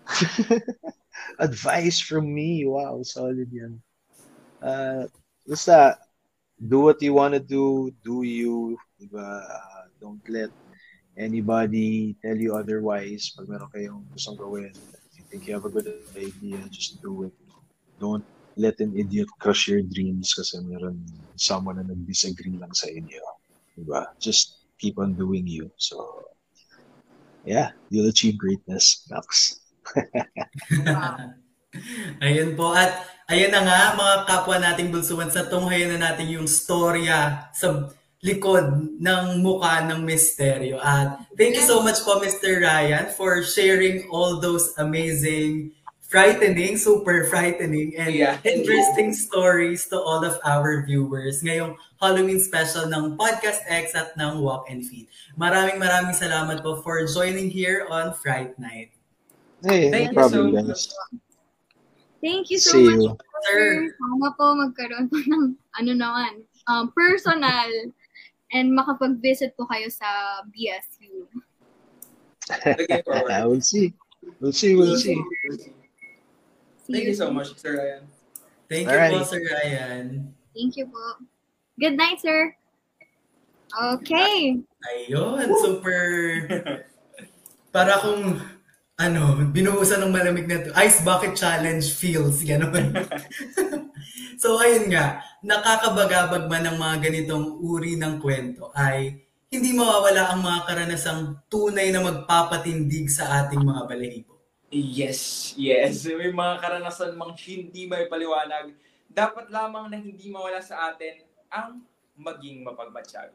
advice 1.40 2.00
from 2.00 2.32
me. 2.34 2.66
Wow, 2.66 3.04
solid 3.04 3.48
yan. 3.52 3.80
Uh, 4.60 5.08
basta, 5.48 6.00
do 6.60 6.80
what 6.84 7.02
you 7.02 7.14
want 7.14 7.34
to 7.34 7.44
do. 7.44 7.92
Do 8.04 8.24
you. 8.24 8.78
Diba? 9.00 9.44
Uh, 9.44 9.88
don't 10.00 10.24
let 10.28 10.52
anybody 11.16 12.16
tell 12.24 12.36
you 12.36 12.56
otherwise. 12.56 13.32
Pag 13.36 13.48
meron 13.48 13.72
kayong 13.72 14.04
gustong 14.12 14.40
gawin, 14.40 14.76
think 15.30 15.48
you 15.48 15.54
have 15.54 15.66
a 15.66 15.70
good 15.70 15.88
idea, 16.18 16.58
just 16.74 17.02
do 17.02 17.30
it. 17.30 17.34
Don't 18.02 18.26
let 18.58 18.80
an 18.82 18.98
idiot 18.98 19.30
crush 19.38 19.70
your 19.70 19.86
dreams 19.86 20.34
kasi 20.34 20.58
meron 20.66 21.06
someone 21.38 21.78
na 21.78 21.86
nag-disagree 21.86 22.58
lang 22.58 22.74
sa 22.74 22.90
inyo. 22.90 23.24
Diba? 23.78 24.10
Just 24.18 24.66
keep 24.82 24.98
on 24.98 25.14
doing 25.14 25.46
you. 25.46 25.70
So, 25.78 26.26
yeah, 27.46 27.72
you'll 27.94 28.10
achieve 28.10 28.42
greatness, 28.42 29.06
Max. 29.08 29.62
Ayun 32.26 32.58
po. 32.58 32.74
At 32.74 33.06
ayun 33.30 33.54
na 33.54 33.62
nga, 33.62 33.80
mga 33.94 34.16
kapwa 34.26 34.58
nating 34.58 34.90
bulsuan, 34.90 35.30
sa 35.30 35.46
tunghayan 35.46 35.96
na 35.96 36.10
natin 36.12 36.34
yung 36.34 36.50
storya 36.50 37.48
sa 37.54 37.94
likod 38.20 39.00
ng 39.00 39.26
muka 39.40 39.88
ng 39.88 40.04
misteryo. 40.04 40.76
At 40.84 41.24
thank 41.40 41.56
you 41.56 41.64
so 41.64 41.80
much 41.80 42.04
po, 42.04 42.20
Mr. 42.20 42.60
Ryan, 42.60 43.08
for 43.16 43.40
sharing 43.48 44.12
all 44.12 44.44
those 44.44 44.76
amazing, 44.76 45.72
frightening, 46.04 46.76
super 46.76 47.24
frightening, 47.32 47.96
and 47.96 48.12
Yeah. 48.12 48.44
interesting 48.44 49.16
stories 49.16 49.88
to 49.88 49.98
all 50.02 50.26
of 50.28 50.36
our 50.44 50.84
viewers 50.84 51.40
ngayong 51.40 51.80
Halloween 51.96 52.44
special 52.44 52.92
ng 52.92 53.16
Podcast 53.16 53.64
X 53.72 53.96
at 53.96 54.12
ng 54.20 54.44
Walk 54.44 54.68
and 54.68 54.84
Feed. 54.84 55.08
Maraming 55.40 55.80
maraming 55.80 56.18
salamat 56.18 56.60
po 56.60 56.84
for 56.84 57.00
joining 57.08 57.48
here 57.48 57.88
on 57.88 58.12
Fright 58.20 58.58
Night. 58.60 58.92
Hey, 59.64 59.92
Thank 59.92 60.12
you 60.12 60.20
no 60.20 60.28
problem, 60.28 60.44
so 60.52 60.56
guys. 60.56 60.82
Thank 62.20 62.52
you 62.52 62.60
so 62.60 62.76
See 62.76 62.84
much, 62.84 63.00
you. 63.00 63.16
sir. 63.48 63.96
Sana 63.96 64.28
po 64.36 64.52
magkaroon 64.52 65.08
po 65.08 65.20
ng 65.24 65.56
ano 65.56 65.92
naman, 65.96 66.44
um, 66.68 66.92
personal 66.92 67.72
and 68.52 68.74
makapag-visit 68.74 69.54
po 69.58 69.66
kayo 69.70 69.90
sa 69.90 70.42
BSU. 70.50 71.28
Forward. 73.06 73.46
we'll 73.46 73.62
see. 73.62 73.94
We'll 74.42 74.54
see, 74.54 74.76
we'll 74.76 74.98
see. 74.98 75.22
Thank 76.90 77.06
you 77.06 77.14
so 77.14 77.30
much, 77.30 77.54
Sir 77.58 77.78
Ryan. 77.78 78.04
Thank 78.66 78.90
you 78.90 78.98
po. 78.98 79.24
Sir 79.24 79.42
Ryan. 79.46 80.06
Thank 80.58 80.74
you 80.78 80.86
po. 80.90 81.06
Good 81.80 81.96
night, 81.96 82.20
sir. 82.20 82.54
Okay. 83.72 84.58
Ayun, 84.90 85.46
super... 85.62 86.02
Para 87.74 88.02
kung, 88.02 88.42
ano, 89.00 89.22
binuhusan 89.54 90.02
ng 90.04 90.12
malamig 90.12 90.50
na 90.50 90.60
to. 90.66 90.74
Ice 90.84 91.06
bucket 91.06 91.38
challenge 91.38 91.94
feels, 91.94 92.42
gano'n. 92.44 92.92
so, 94.40 94.56
ayun 94.64 94.88
nga, 94.88 95.20
nakakabagabag 95.44 96.48
man 96.48 96.64
ng 96.64 96.78
mga 96.80 96.96
ganitong 97.04 97.60
uri 97.60 98.00
ng 98.00 98.24
kwento 98.24 98.72
ay 98.72 99.28
hindi 99.52 99.74
mawawala 99.76 100.32
ang 100.32 100.42
mga 100.46 100.60
karanasang 100.66 101.22
tunay 101.52 101.92
na 101.92 102.06
magpapatindig 102.06 103.12
sa 103.12 103.44
ating 103.44 103.60
mga 103.60 103.82
balahibo. 103.90 104.40
Yes, 104.70 105.52
yes. 105.58 106.06
May 106.06 106.30
mga 106.30 106.62
karanasan 106.62 107.18
mang 107.18 107.34
hindi 107.34 107.90
may 107.90 108.06
paliwanag. 108.06 108.78
Dapat 109.10 109.50
lamang 109.50 109.90
na 109.90 109.98
hindi 109.98 110.30
mawala 110.30 110.62
sa 110.62 110.94
atin 110.94 111.26
ang 111.50 111.82
maging 112.14 112.62
mapagmatsyag. 112.62 113.34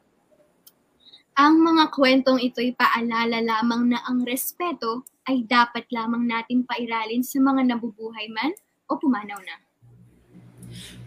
Ang 1.35 1.59
mga 1.59 1.91
kwentong 1.91 2.39
ito'y 2.39 2.71
paalala 2.79 3.43
lamang 3.43 3.91
na 3.91 3.99
ang 4.07 4.23
respeto 4.23 5.03
ay 5.27 5.43
dapat 5.43 5.83
lamang 5.91 6.23
natin 6.23 6.63
pairalin 6.63 7.27
sa 7.27 7.43
mga 7.43 7.75
nabubuhay 7.75 8.31
man 8.31 8.55
o 8.87 8.95
pumanaw 8.95 9.35
na. 9.43 9.64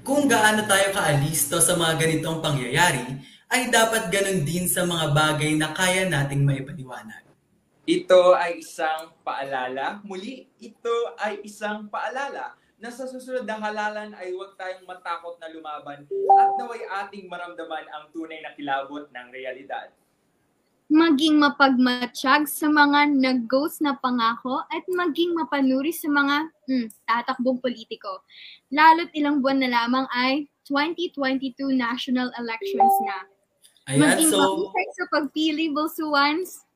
Kung 0.09 0.25
gaano 0.25 0.65
tayo 0.65 0.89
kaalisto 0.97 1.61
sa 1.61 1.77
mga 1.77 2.01
ganitong 2.01 2.41
pangyayari, 2.41 3.05
ay 3.53 3.69
dapat 3.69 4.09
ganun 4.09 4.41
din 4.41 4.65
sa 4.65 4.89
mga 4.89 5.13
bagay 5.13 5.53
na 5.61 5.77
kaya 5.77 6.09
nating 6.09 6.49
maipaliwanag. 6.49 7.29
Ito 7.85 8.33
ay 8.33 8.65
isang 8.65 9.13
paalala. 9.21 10.01
Muli, 10.09 10.49
ito 10.65 11.13
ay 11.21 11.45
isang 11.45 11.93
paalala 11.93 12.57
na 12.81 12.89
sa 12.89 13.05
susunod 13.05 13.45
na 13.45 13.61
halalan 13.61 14.17
ay 14.17 14.33
huwag 14.33 14.57
tayong 14.57 14.89
matakot 14.89 15.37
na 15.45 15.53
lumaban 15.53 16.09
at 16.09 16.51
naway 16.57 16.89
ating 17.05 17.29
maramdaman 17.29 17.85
ang 17.93 18.09
tunay 18.09 18.41
na 18.41 18.57
kilabot 18.57 19.13
ng 19.13 19.29
realidad. 19.29 19.93
Maging 20.89 21.37
mapagmatsyag 21.37 22.49
sa 22.49 22.65
mga 22.65 23.13
nag-ghost 23.13 23.85
na 23.85 24.01
pangako 24.01 24.65
at 24.73 24.81
maging 24.89 25.37
mapanuri 25.37 25.93
sa 25.93 26.09
mga 26.09 26.49
hmm, 26.65 26.89
tatakbong 27.05 27.61
politiko. 27.61 28.25
Lalo't 28.73 29.13
ilang 29.13 29.45
buwan 29.45 29.61
na 29.61 29.69
lamang 29.69 30.09
ay 30.09 30.49
2022 30.65 31.77
national 31.77 32.33
elections 32.41 32.95
na. 33.05 33.17
Ayan, 33.89 34.01
Maging 34.05 34.33
so... 34.33 34.73
sa 34.73 35.05
pagpili, 35.13 35.73
Bulsuans. 35.73 36.69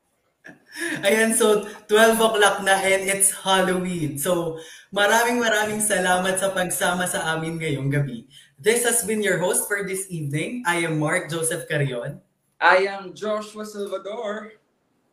Ayan, 1.06 1.36
so 1.36 1.68
12 1.86 2.18
o'clock 2.18 2.64
na 2.66 2.74
and 2.80 3.06
it's 3.06 3.30
Halloween. 3.30 4.18
So 4.18 4.58
maraming 4.90 5.38
maraming 5.38 5.84
salamat 5.84 6.40
sa 6.40 6.50
pagsama 6.50 7.06
sa 7.06 7.36
amin 7.36 7.60
ngayong 7.60 7.92
gabi. 7.92 8.26
This 8.58 8.82
has 8.88 9.04
been 9.06 9.22
your 9.22 9.38
host 9.38 9.68
for 9.68 9.84
this 9.86 10.08
evening. 10.10 10.64
I 10.66 10.82
am 10.86 10.98
Mark 10.98 11.30
Joseph 11.30 11.68
Carion. 11.70 12.22
I 12.62 12.86
am 12.86 13.10
Joshua 13.12 13.66
Salvador. 13.66 14.52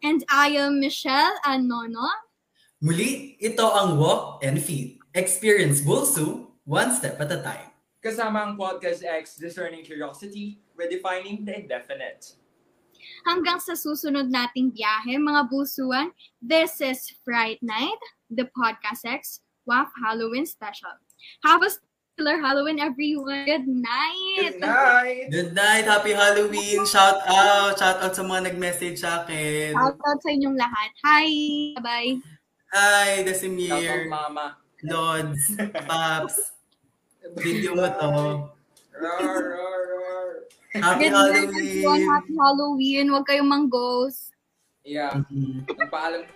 And 0.06 0.22
I 0.30 0.50
am 0.54 0.80
Michelle 0.80 1.34
and 1.50 1.66
Anono. 1.66 2.06
Muli, 2.78 3.42
ito 3.42 3.66
ang 3.66 3.98
Walk 3.98 4.46
and 4.46 4.62
Feed. 4.62 5.02
Experience 5.18 5.82
Bulsu 5.82 6.54
one 6.70 6.94
step 6.94 7.18
at 7.18 7.34
a 7.34 7.42
time. 7.42 7.74
Kasama 8.06 8.46
ang 8.46 8.54
Podcast 8.54 9.02
X, 9.02 9.42
Discerning 9.42 9.82
Curiosity, 9.82 10.62
Redefining 10.78 11.42
the 11.42 11.58
Indefinite. 11.66 12.38
Hanggang 13.26 13.58
sa 13.58 13.74
susunod 13.74 14.30
nating 14.30 14.70
biyahe, 14.70 15.18
mga 15.18 15.50
busuan, 15.50 16.14
this 16.38 16.78
is 16.86 17.10
Fright 17.26 17.58
Night, 17.66 17.98
the 18.30 18.46
Podcast 18.54 19.10
X, 19.10 19.42
WAF 19.66 19.90
Halloween 19.98 20.46
Special. 20.46 20.94
Have 21.42 21.66
a 21.66 21.74
stellar 22.20 22.36
Halloween, 22.44 22.80
everyone. 22.84 23.48
Good 23.48 23.64
night! 23.64 24.52
Good 24.52 24.60
night! 24.60 25.26
Good 25.32 25.56
night, 25.56 25.88
happy 25.88 26.12
Halloween, 26.12 26.84
shout 26.84 27.24
out, 27.32 27.80
shout 27.80 28.04
out 28.04 28.12
sa 28.12 28.28
mga 28.28 28.52
nag-message 28.52 29.00
sa 29.00 29.24
akin. 29.24 29.72
Shout 29.72 29.96
out 29.96 30.20
sa 30.20 30.28
inyong 30.28 30.60
lahat. 30.60 30.92
Hi! 31.08 31.28
Bye! 31.80 32.20
Hi, 32.76 33.24
Shout 33.24 33.24
out, 33.24 33.26
Desimir, 33.32 34.12
Mama. 34.12 34.60
Lods, 34.84 35.56
Paps, 35.88 36.60
video 37.40 37.80
mo 37.80 37.88
to. 37.88 38.12
Roar, 39.00 39.40
roar, 39.40 39.80
roar. 39.96 40.28
Happy 40.76 41.08
Good 41.08 41.16
night. 41.16 41.40
Halloween! 41.40 42.04
Happy 42.04 42.34
Halloween. 42.36 43.06
Huwag 43.16 43.26
kayong 43.32 43.48
mang-ghost. 43.48 44.36
Yeah. 44.84 45.24
Mhm. 45.32 45.64
Nagpaalam 45.72 46.28